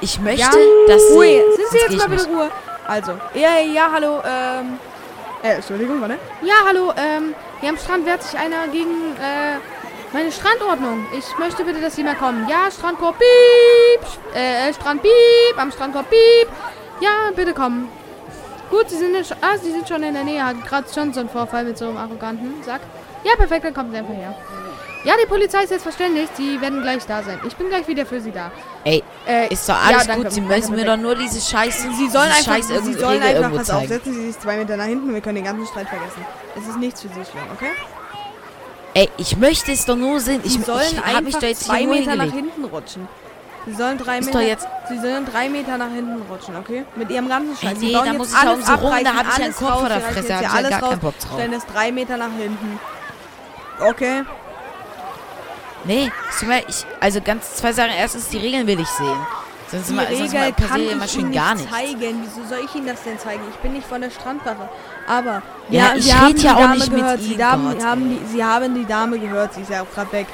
[0.00, 0.50] Ich möchte, Ja,
[0.88, 1.14] dass Sie...
[1.14, 1.42] Ruhe.
[1.56, 2.28] Sind Sie jetzt mal ich bitte.
[2.36, 2.50] Ruhe?
[2.86, 4.78] Also, ja, ja, hallo, ähm.
[5.42, 6.18] Äh, Entschuldigung, warte.
[6.42, 9.56] Ja, hallo, ähm, hier am Strand wehrt sich einer gegen, äh,
[10.12, 11.06] meine Strandordnung.
[11.18, 12.46] Ich möchte bitte, dass Sie mal kommen.
[12.48, 14.34] Ja, Strandkorb, piep.
[14.34, 15.56] Äh, Strand, piep.
[15.56, 16.48] Am Strandkorb, piep.
[17.00, 17.88] Ja, bitte kommen.
[18.70, 20.44] Gut, Sie sind, ah, Sie sind schon in der Nähe.
[20.44, 22.80] Hat gerade schon so einen Vorfall mit so einem arroganten Sack.
[23.24, 24.34] Ja, perfekt, dann kommen Sie einfach her.
[25.04, 26.36] Ja, die Polizei ist jetzt verständigt.
[26.36, 27.40] Sie werden gleich da sein.
[27.46, 28.52] Ich bin gleich wieder für Sie da.
[28.84, 30.32] Ey, Äh, ist doch alles ja, danke, gut.
[30.32, 31.82] Sie müssen mir doch nur diese Scheiß...
[31.96, 34.76] Sie sollen einfach, Scheiß Sie sollen Regel einfach, pass auf, setzen Sie sich zwei Meter
[34.76, 36.24] nach hinten, wir können den ganzen Streit vergessen.
[36.56, 37.70] Es ist nichts für Sie schlimm, okay?
[38.94, 40.40] Ey, ich möchte es doch nur sehen.
[40.44, 42.54] Ich, Sie sollen ich hab mich einfach da jetzt zwei Meter nach hingelegt.
[42.54, 43.08] hinten rutschen.
[43.64, 46.84] Sie sollen drei Ist Meter, jetzt- Sie sollen drei Meter nach hinten rutschen, okay?
[46.96, 47.78] Mit Ihrem ganzen Scheiß.
[47.80, 49.80] Ey, nee, da muss ich ja um so rum, da hab ich einen Kopf vor
[49.82, 51.32] raus, der Fresse, hab ich ja alles gar keinen Bock drauf.
[51.38, 52.80] Stellen es drei Meter nach hinten.
[53.80, 54.22] Okay?
[55.84, 56.12] Nee,
[56.68, 57.90] ich, also ganz zwei Sachen.
[57.96, 59.16] Erstens, die Regeln will ich sehen.
[59.72, 62.22] Sonst, Die mal, sonst Regel mal kann ich Ihnen gar nicht zeigen.
[62.22, 63.42] Wieso soll ich Ihnen das denn zeigen?
[63.50, 64.68] Ich bin nicht von der Strandwache.
[65.08, 67.20] Aber Ja, wir, ich wir red haben die ja auch Dame gehört.
[67.20, 69.54] Ihnen, Sie, haben, Gott, haben die, Sie haben die Dame gehört.
[69.54, 70.26] Sie ist ja auch gerade weg.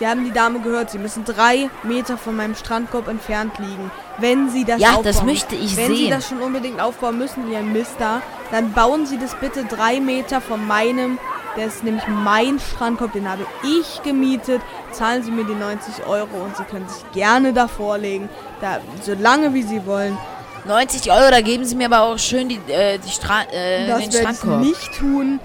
[0.00, 0.90] Sie haben die Dame gehört.
[0.90, 3.90] Sie müssen drei Meter von meinem Strandkorb entfernt liegen.
[4.18, 5.04] Wenn Sie das Ja, aufbauen.
[5.04, 6.10] das möchte ich Wenn Sie sehen.
[6.10, 10.66] das schon unbedingt aufbauen müssen, Ihr Mister, dann bauen Sie das bitte drei Meter von
[10.66, 11.18] meinem.
[11.56, 14.62] Der ist nämlich mein Strandkorb, den habe ich gemietet.
[14.92, 18.28] Zahlen Sie mir die 90 Euro und Sie können sich gerne davor legen.
[18.62, 20.16] Da, so lange wie Sie wollen.
[20.64, 23.98] 90 Euro, da geben Sie mir aber auch schön die, äh, die Stra äh, Das
[23.98, 24.60] den werde ich Strandkorb.
[24.60, 25.40] nicht tun.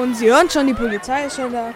[0.00, 1.72] Und Sie hören schon, die Polizei ist schon da.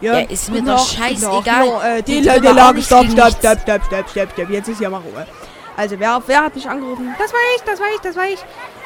[0.00, 1.98] Ja, ist mir doch scheißegal.
[1.98, 4.50] äh, Die die, tun die auch Lage, nichts stopp, stopp, stopp, stopp, stopp, stopp, stopp.
[4.50, 5.26] Jetzt ist ja mal Ruhe.
[5.76, 7.14] Also, wer, wer hat mich angerufen?
[7.18, 8.40] Das war ich, das war ich, das war ich.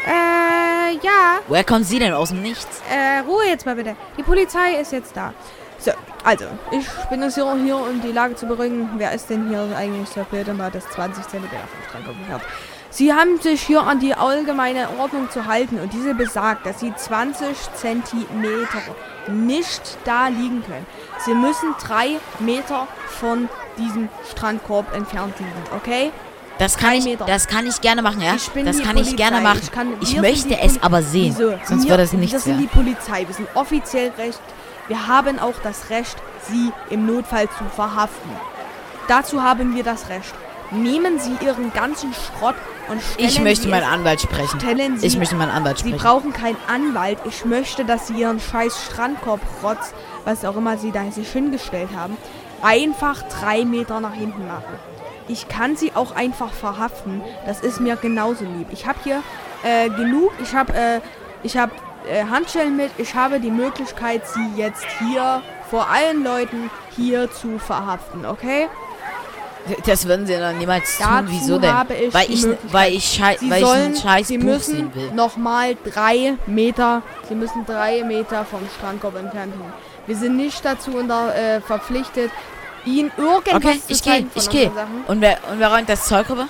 [0.07, 1.39] Äh, ja.
[1.49, 2.83] Woher kommen Sie denn aus dem Nichts?
[2.91, 3.97] Äh, Ruhe jetzt mal bitte.
[4.19, 5.33] Die Polizei ist jetzt da.
[5.79, 5.91] So,
[6.23, 8.91] also, ich bin jetzt hier, hier um die Lage zu beruhigen.
[8.97, 11.45] Wer ist denn hier eigentlich so blöd und hat das 20 cm
[11.89, 12.45] Strandkorb gehabt?
[12.91, 16.95] Sie haben sich hier an die allgemeine Ordnung zu halten und diese besagt, dass Sie
[16.95, 18.59] 20 cm
[19.29, 20.87] nicht da liegen können.
[21.25, 26.11] Sie müssen drei Meter von diesem Strandkorb entfernt liegen, okay?
[26.59, 27.25] Das kann, Drei ich, Meter.
[27.25, 28.35] das kann ich gerne machen, ja?
[28.37, 29.17] Ich bin das kann ich Polizei.
[29.17, 29.61] gerne machen.
[29.63, 31.35] Ich kann- Ich, wir möchte es aber sehen.
[31.37, 31.55] Wieso?
[31.65, 33.27] Sonst Wir- wird das nichts Das sind die Polizei.
[33.27, 34.39] Wir sind offiziell recht.
[34.89, 36.17] Wir haben auch das Recht,
[36.49, 38.31] sie im Notfall zu verhaften.
[39.09, 40.35] Dazu haben wir das Recht.
[40.71, 42.55] Nehmen Sie Ihren ganzen Schrott
[42.89, 44.59] und stellen Ich möchte Sie meinen Anwalt sprechen.
[44.61, 45.99] Stellen Sie, Ich möchte meinen Anwalt Sie sprechen.
[46.03, 47.19] brauchen keinen Anwalt.
[47.27, 49.93] Ich möchte, dass Sie Ihren scheiß Strandkorb-Rotz,
[50.25, 52.17] was auch immer Sie da sich hingestellt haben,
[52.63, 54.75] einfach drei Meter nach hinten machen.
[55.29, 57.23] Ich kann Sie auch einfach verhaften.
[57.47, 58.69] Das ist mir genauso lieb.
[58.73, 59.23] Ich habe hier
[59.63, 60.33] äh, genug.
[60.43, 61.01] Ich habe äh,
[61.43, 61.73] ich habe
[62.11, 62.91] äh, Handschellen mit.
[62.99, 68.27] Ich habe die Möglichkeit, Sie jetzt hier vor allen Leuten hier zu verhaften.
[68.27, 68.69] Okay?
[69.87, 71.07] Das würden sie dann niemals tun.
[71.09, 71.75] Dazu Wieso denn?
[72.01, 74.93] ich weil ich, weil ich, schei Sie weil ich sollen, ein scheiß Sie Buch müssen
[75.15, 79.73] nochmal drei Meter, Sie müssen drei Meter vom Strandkorb entfernt hin.
[80.07, 82.31] Wir sind nicht dazu unter, äh, verpflichtet,
[82.85, 84.71] ihnen irgendwas Okay, zu ich gehe, ich gehe.
[85.07, 86.49] Und wer, und wer räumt das Zeug rüber?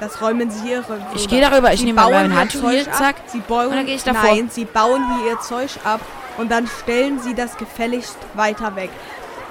[0.00, 1.06] Das räumen sie hier rüber.
[1.14, 3.16] Ich gehe darüber, ich Sie nehme ihr Handschuh hier, zack.
[3.26, 4.30] Sie bauen, Und dann gehe ich davor.
[4.34, 6.00] Nein, sie bauen hier ihr Zeug ab
[6.38, 8.90] und dann stellen sie das gefälligst weiter weg.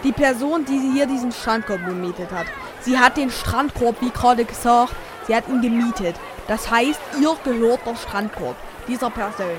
[0.03, 2.45] Die Person, die hier diesen Strandkorb gemietet hat,
[2.81, 4.93] sie hat den Strandkorb, wie gerade gesagt,
[5.27, 6.15] sie hat ihn gemietet.
[6.47, 8.55] Das heißt, ihr gehört der Strandkorb
[8.87, 9.57] dieser Person.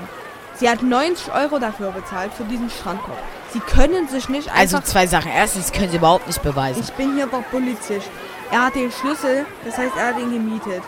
[0.59, 3.17] Sie hat 90 Euro dafür bezahlt für diesen Strandkorb.
[3.53, 5.31] Sie können sich nicht Also einfach zwei Sachen.
[5.31, 6.81] Erstens können sie überhaupt nicht beweisen.
[6.83, 8.09] ich bin hier der Polizist.
[8.51, 10.83] Er hat den Schlüssel, das heißt, er hat ihn gemietet.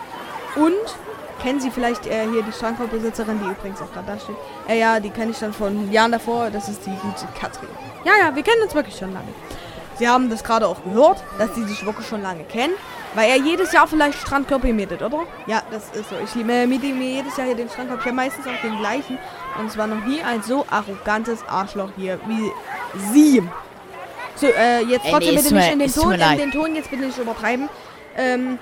[0.56, 0.74] Und
[1.42, 4.36] kennen Sie vielleicht äh, hier die Strandkorbbesitzerin, die übrigens auch da steht?
[4.68, 6.50] Äh, ja, die kenne ich dann von Jahren davor.
[6.50, 7.68] Das ist die gute Katrin.
[8.04, 9.28] Ja, ja, wir kennen uns wirklich schon lange.
[9.98, 12.74] Sie haben das gerade auch gehört, dass sie sich wirklich schon lange kennen,
[13.14, 15.20] weil er jedes Jahr vielleicht Strandkorb mietet, oder?
[15.46, 16.16] Ja, das ist so.
[16.22, 18.00] Ich äh, miete mir jedes Jahr hier den Strandkorb.
[18.00, 19.18] Ich habe meistens auch den gleichen.
[19.58, 22.50] Und es war noch nie ein so arrogantes Arschloch hier wie
[23.12, 23.42] Sie.
[24.36, 26.90] So, äh, jetzt Ey, trotzdem nee, bitte nicht in den Ton, in den Ton jetzt
[26.90, 27.68] bitte nicht übertreiben.
[28.16, 28.58] Ähm,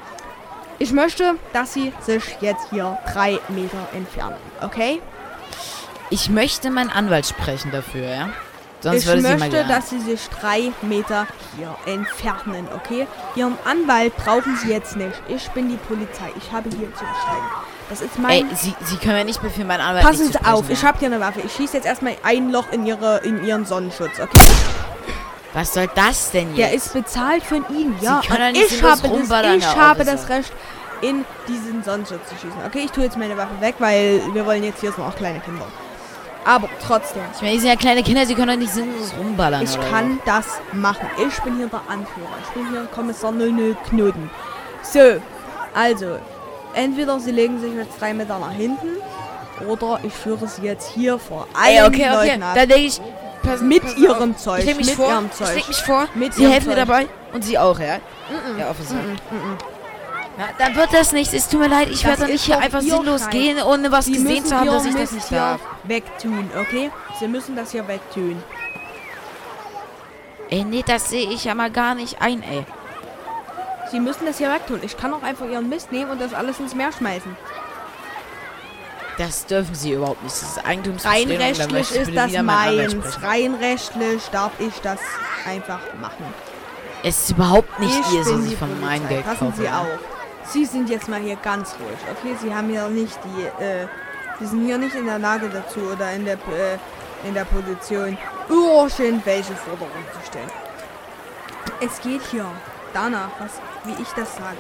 [0.79, 5.01] ich möchte, dass Sie sich jetzt hier drei Meter entfernen, okay?
[6.09, 8.29] Ich möchte meinen Anwalt sprechen dafür, ja?
[8.81, 13.07] Sonst ich würde sie mal möchte, dass Sie sich drei Meter hier entfernen, okay?
[13.37, 15.21] Ihren Anwalt brauchen Sie jetzt nicht.
[15.29, 16.31] Ich bin die Polizei.
[16.37, 17.51] Ich habe hier zu entscheiden.
[17.91, 18.49] Das ist mein...
[18.49, 20.75] Ey, sie, sie können mir nicht befehlen, meinen Anwalt Passen Sie auf, ja?
[20.75, 21.41] ich habe hier eine Waffe.
[21.45, 24.39] Ich schieße jetzt erstmal ein Loch in, ihre, in Ihren Sonnenschutz, okay?
[25.53, 26.87] Was soll das denn Der jetzt?
[26.87, 28.21] ist bezahlt von Ihnen, ja.
[28.23, 30.53] ich habe, das, ich habe das Recht,
[31.03, 32.61] in diesen Sonnenschutz zu schießen.
[32.67, 35.41] Okay, ich tue jetzt meine Waffe weg, weil wir wollen jetzt hier sind auch kleine
[35.41, 35.67] Kinder.
[36.45, 39.63] Aber trotzdem, Ich meine, die sind ja kleine Kinder, sie können doch nicht sinnlos rumballern.
[39.63, 41.07] ich kann das machen.
[41.19, 42.29] Ich bin hier der Anführer.
[42.43, 44.31] Ich bin hier Kommissar 00 Knoten.
[44.83, 45.21] So,
[45.75, 46.19] also,
[46.75, 48.89] entweder Sie legen sich jetzt drei Meter nach hinten
[49.69, 52.29] oder ich führe Sie jetzt hier vor allen Ey, okay, okay.
[52.31, 52.55] Leuten ab.
[52.55, 53.01] Dann lege ich.
[53.43, 54.37] Pass, Mit pass ihrem auf.
[54.37, 55.09] Zeug, Ich leg mich vor.
[55.11, 55.55] ihrem Ich Zeug.
[55.55, 56.09] leg mich vor.
[56.15, 56.87] Mit sie helfen mir Zeug.
[56.87, 57.07] dabei.
[57.33, 57.99] Und sie auch, ja?
[58.59, 58.97] Ja, Officer.
[60.39, 61.33] Ja, dann wird das nichts.
[61.33, 63.31] Es tut mir leid, ich werde nicht hier einfach sinnlos Scheiß.
[63.31, 65.61] gehen, ohne was Sie gesehen zu haben, dass ich das nicht hier darf.
[65.85, 66.91] wegtun, okay?
[67.19, 68.43] Sie müssen das hier wegtun.
[70.51, 72.65] Ey, nee, das sehe ich ja mal gar nicht ein, ey.
[73.91, 74.81] Sie müssen das hier wegtun.
[74.83, 77.37] Ich kann auch einfach Ihren Mist nehmen und das alles ins Meer schmeißen.
[79.19, 80.35] Das dürfen sie überhaupt nicht.
[80.35, 81.39] Das ist Rein Eigentumsverschwendung.
[81.39, 83.23] da rechtlich ist das meins.
[83.23, 85.01] Rein rechtlich darf ich das
[85.47, 86.25] einfach machen.
[87.03, 89.09] Es ist überhaupt nicht ich ihr, sie sich die von meinem.
[89.09, 89.61] Geld Passen kaufen.
[89.61, 89.99] Sie auf.
[90.45, 92.35] Sie sind jetzt mal hier ganz ruhig, okay?
[92.41, 93.87] Sie haben hier nicht die, äh,
[94.41, 96.79] Sie sind hier nicht in der Lage dazu oder in der, äh,
[97.29, 98.17] in der Position,
[98.49, 100.51] irgendwelche Forderungen zu stellen.
[101.79, 102.47] Es geht hier
[102.93, 104.59] danach, was, wie ich das sage.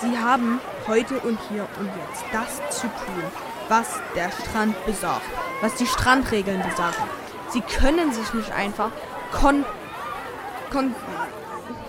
[0.00, 3.22] Sie haben heute und hier und jetzt das zu tun,
[3.68, 5.22] was der Strand besagt,
[5.60, 7.02] was die Strandregeln besagen.
[7.50, 8.90] Sie können sich nicht einfach
[9.32, 9.64] kon,
[10.70, 10.94] kon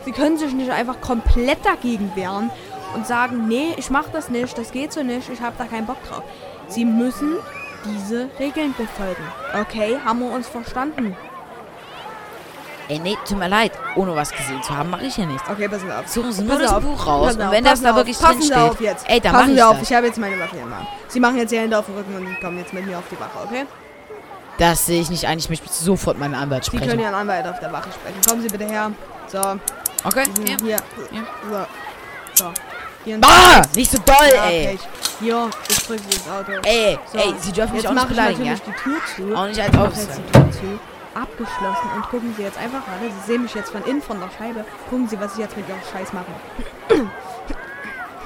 [0.06, 2.52] Sie können sich nicht einfach komplett dagegen wehren
[2.94, 5.88] und sagen, nee, ich mach das nicht, das geht so nicht, ich habe da keinen
[5.88, 6.24] Bock drauf.
[6.68, 7.38] Sie müssen
[7.86, 9.24] diese Regeln befolgen.
[9.60, 11.18] Okay, haben wir uns verstanden?
[12.88, 13.72] Ey, nee, tut mir leid.
[13.96, 15.48] Ohne was gesehen zu haben, mache ich hier nichts.
[15.50, 16.08] Okay, passen Sie auf.
[16.08, 16.84] Suchen Sie nur das auf.
[16.84, 17.36] Buch raus.
[17.36, 18.18] Und wenn das da wirklich.
[18.20, 19.10] Passen drin steht, auf jetzt.
[19.10, 19.90] ey, dann Passen mache ich auf, das.
[19.90, 20.88] ich habe jetzt meine Waffe in der Hand.
[21.08, 23.20] Sie machen jetzt die Hände auf den Rücken und kommen jetzt mit mir auf die
[23.20, 23.66] Wache, okay?
[24.58, 25.38] Das sehe ich nicht ein.
[25.38, 27.00] Ich möchte sofort meinen Anwalt Sie können sprechen.
[27.00, 28.22] Ihren Anwalt auf der Wache sprechen.
[28.28, 28.92] Kommen Sie bitte her.
[29.28, 29.40] So,
[30.08, 30.26] Okay?
[30.36, 30.58] Sind Ja.
[30.64, 30.78] hier.
[31.50, 31.66] So.
[32.46, 32.52] so.
[33.04, 33.62] Hier Ah!
[33.76, 34.68] Nicht so doll, Ja, ey.
[34.68, 34.80] Pech.
[35.20, 36.52] Hier, ich drücke Sie ins Auto.
[36.64, 38.54] Ey, So, ey, Sie dürfen mich jetzt auch nicht beleidigen, ja?
[38.56, 39.36] die Tür zu.
[39.36, 39.76] Auch nicht als Ich
[41.16, 41.90] Abgeschlossen.
[41.96, 43.10] Und gucken Sie jetzt einfach gerade.
[43.10, 44.66] Sie sehen mich jetzt von innen von der Scheibe.
[44.90, 46.26] Gucken Sie, was ich jetzt mit Ihrem Scheiß mache.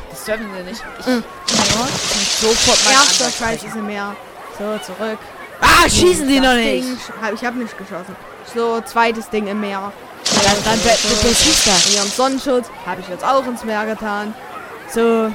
[0.10, 0.84] Das dürfen Sie nicht.
[1.00, 1.24] Ich, Mhm.
[1.48, 1.88] ja,
[2.42, 4.16] sofort meinen Erster Scheiß ist im Meer.
[4.58, 5.20] So, zurück.
[5.62, 7.12] Ah, schießen Sie noch Ding nicht.
[7.22, 8.16] Hab, ich habe nicht geschossen.
[8.54, 9.92] So, zweites Ding im Meer.
[10.24, 10.96] So, Dann, dann, wer
[11.36, 11.88] schießt?
[11.90, 14.34] In ihrem Sonnenschutz habe ich jetzt auch ins Meer getan.
[14.94, 15.32] So.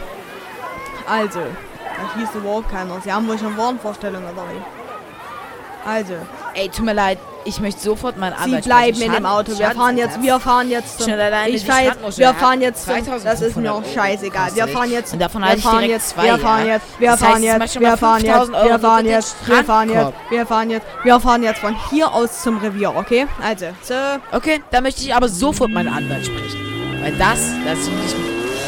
[1.09, 1.41] Also.
[1.41, 3.01] Da hieß überhaupt keiner.
[3.03, 5.89] Sie haben wohl schon Warnvorstellungen oder wie?
[5.89, 6.15] Also.
[6.55, 7.19] Ey, tut mir leid.
[7.47, 9.59] Ich möchte sofort meinen Sie Anwalt bleiben in dem Auto.
[9.59, 11.13] Wir fahren jetzt, wir fahren jetzt zum,
[11.49, 14.55] ich fahr jetzt, wir fahren jetzt zum, das ist 2500 mir auch scheißegal.
[14.55, 17.97] Wir fahren jetzt, wir fahren jetzt, zwei, wir fahren jetzt, wir fahren jetzt, mal wir
[17.97, 21.43] fahren jetzt, 5000 Euro wir fahren jetzt, wir fahren jetzt, wir fahren jetzt, wir fahren
[21.43, 23.27] jetzt von hier aus zum Revier, okay?
[23.43, 23.95] Also, so,
[24.33, 26.59] Okay, dann möchte ich aber sofort meinen Anwalt sprechen.
[27.03, 28.17] Weil das, das, ist nicht,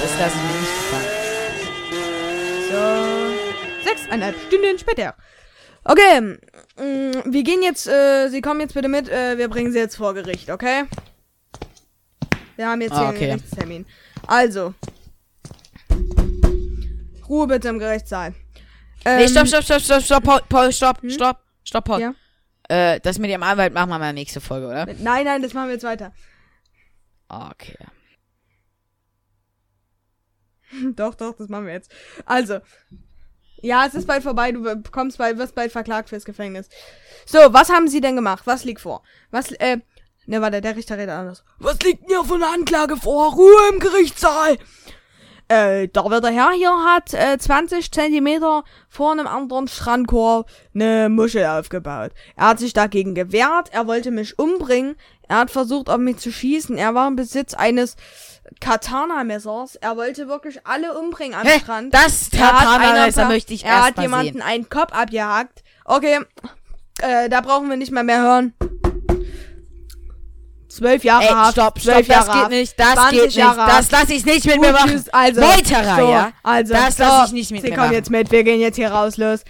[0.03, 1.07] das lasse ich mir nicht gefallen.
[2.71, 5.15] so, sechseinhalb Stunden später.
[5.89, 9.79] Okay, mm, wir gehen jetzt, äh, Sie kommen jetzt bitte mit, äh, wir bringen Sie
[9.79, 10.85] jetzt vor Gericht, okay?
[12.57, 13.31] Wir haben jetzt Ah, hier okay.
[13.31, 13.87] einen Gerichtstermin.
[14.27, 14.75] Also,
[17.29, 18.31] Ruhe bitte im Gerichtssaal.
[19.05, 22.01] nee, Ähm, stopp, stopp, stopp, stopp, stopp, Paul, Paul stopp, stopp, stopp, Paul.
[22.01, 22.15] Ja?
[22.69, 24.87] Äh, das mit dem Anwalt machen wir mal nächste Folge, oder?
[24.87, 26.13] Nein, nein, das machen wir jetzt weiter.
[27.29, 27.77] Okay.
[30.97, 31.93] doch, doch, das machen wir jetzt.
[32.25, 32.59] Also.
[33.63, 36.69] Ja, es ist bald vorbei, du kommst bald, wirst bald verklagt fürs Gefängnis.
[37.25, 38.43] So, was haben sie denn gemacht?
[38.47, 39.03] Was liegt vor?
[39.31, 39.79] Was, äh,
[40.27, 41.43] ne, warte, der Richter redet anders.
[41.59, 43.33] Was liegt denn hier von der Anklage vor?
[43.35, 44.59] Ruhe im Gerichtssaal!
[45.49, 51.45] Äh, der werte Herr hier hat äh, 20 Zentimeter vor einem anderen Strandkorb eine Muschel
[51.45, 52.11] aufgebaut.
[52.35, 54.97] Er hat sich dagegen gewehrt, er wollte mich umbringen,
[55.29, 57.95] er hat versucht, auf mich zu schießen, er war im Besitz eines
[58.61, 59.77] Katana-Messers.
[59.77, 61.59] Er wollte wirklich alle umbringen am Hä?
[61.61, 61.93] Strand.
[61.95, 64.43] Das Er hat Katana-Messer möchte ich Er hat jemanden sehen.
[64.43, 65.63] einen Kopf abgehakt.
[65.85, 66.21] Okay,
[67.01, 68.55] äh, da brauchen wir nicht mal mehr hören.
[70.69, 71.53] Zwölf Jahre Ey, Haft.
[71.53, 73.93] stopp, zwölf stopp, das Jahre geht nicht, das 20 geht nicht, Jahre das Haft.
[73.93, 74.91] lass ich nicht mit Gut, mir machen.
[74.91, 76.33] tschüss, Also, Meuterer, so, ja?
[76.43, 77.95] Also, Das so, lass ich nicht mit Sie mir kommen machen.
[77.97, 79.41] jetzt mit, wir gehen jetzt hier raus, los.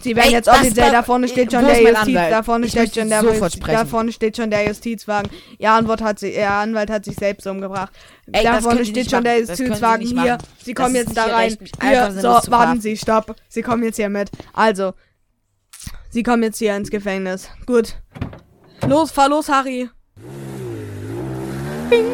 [0.00, 2.94] Sie werden Ey, jetzt offiziell, da vorne steht schon der Justiz, da vorne Ich steht
[2.94, 5.30] schon der, sofort da vorne steht schon der Justizwagen.
[5.58, 7.92] Ihr Anwalt hat sich, Ihr Anwalt hat sich selbst umgebracht.
[8.32, 9.54] Ey, da vorne steht schon der machen.
[9.54, 10.38] Sie Justizwagen hier.
[10.64, 11.56] Sie kommen jetzt da rein.
[11.80, 12.80] Hier, so, warten.
[12.80, 13.36] Sie, stopp.
[13.48, 14.30] Sie kommen jetzt hier mit.
[14.54, 14.94] Also,
[16.10, 17.48] Sie kommen jetzt hier ins Gefängnis.
[17.66, 17.96] Gut.
[18.86, 19.88] Los, fahr los, Harry.
[21.88, 22.06] Bing.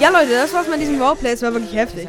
[0.00, 1.32] Ja, Leute, das war's mit diesem Roleplay.
[1.32, 2.08] Es war wirklich heftig.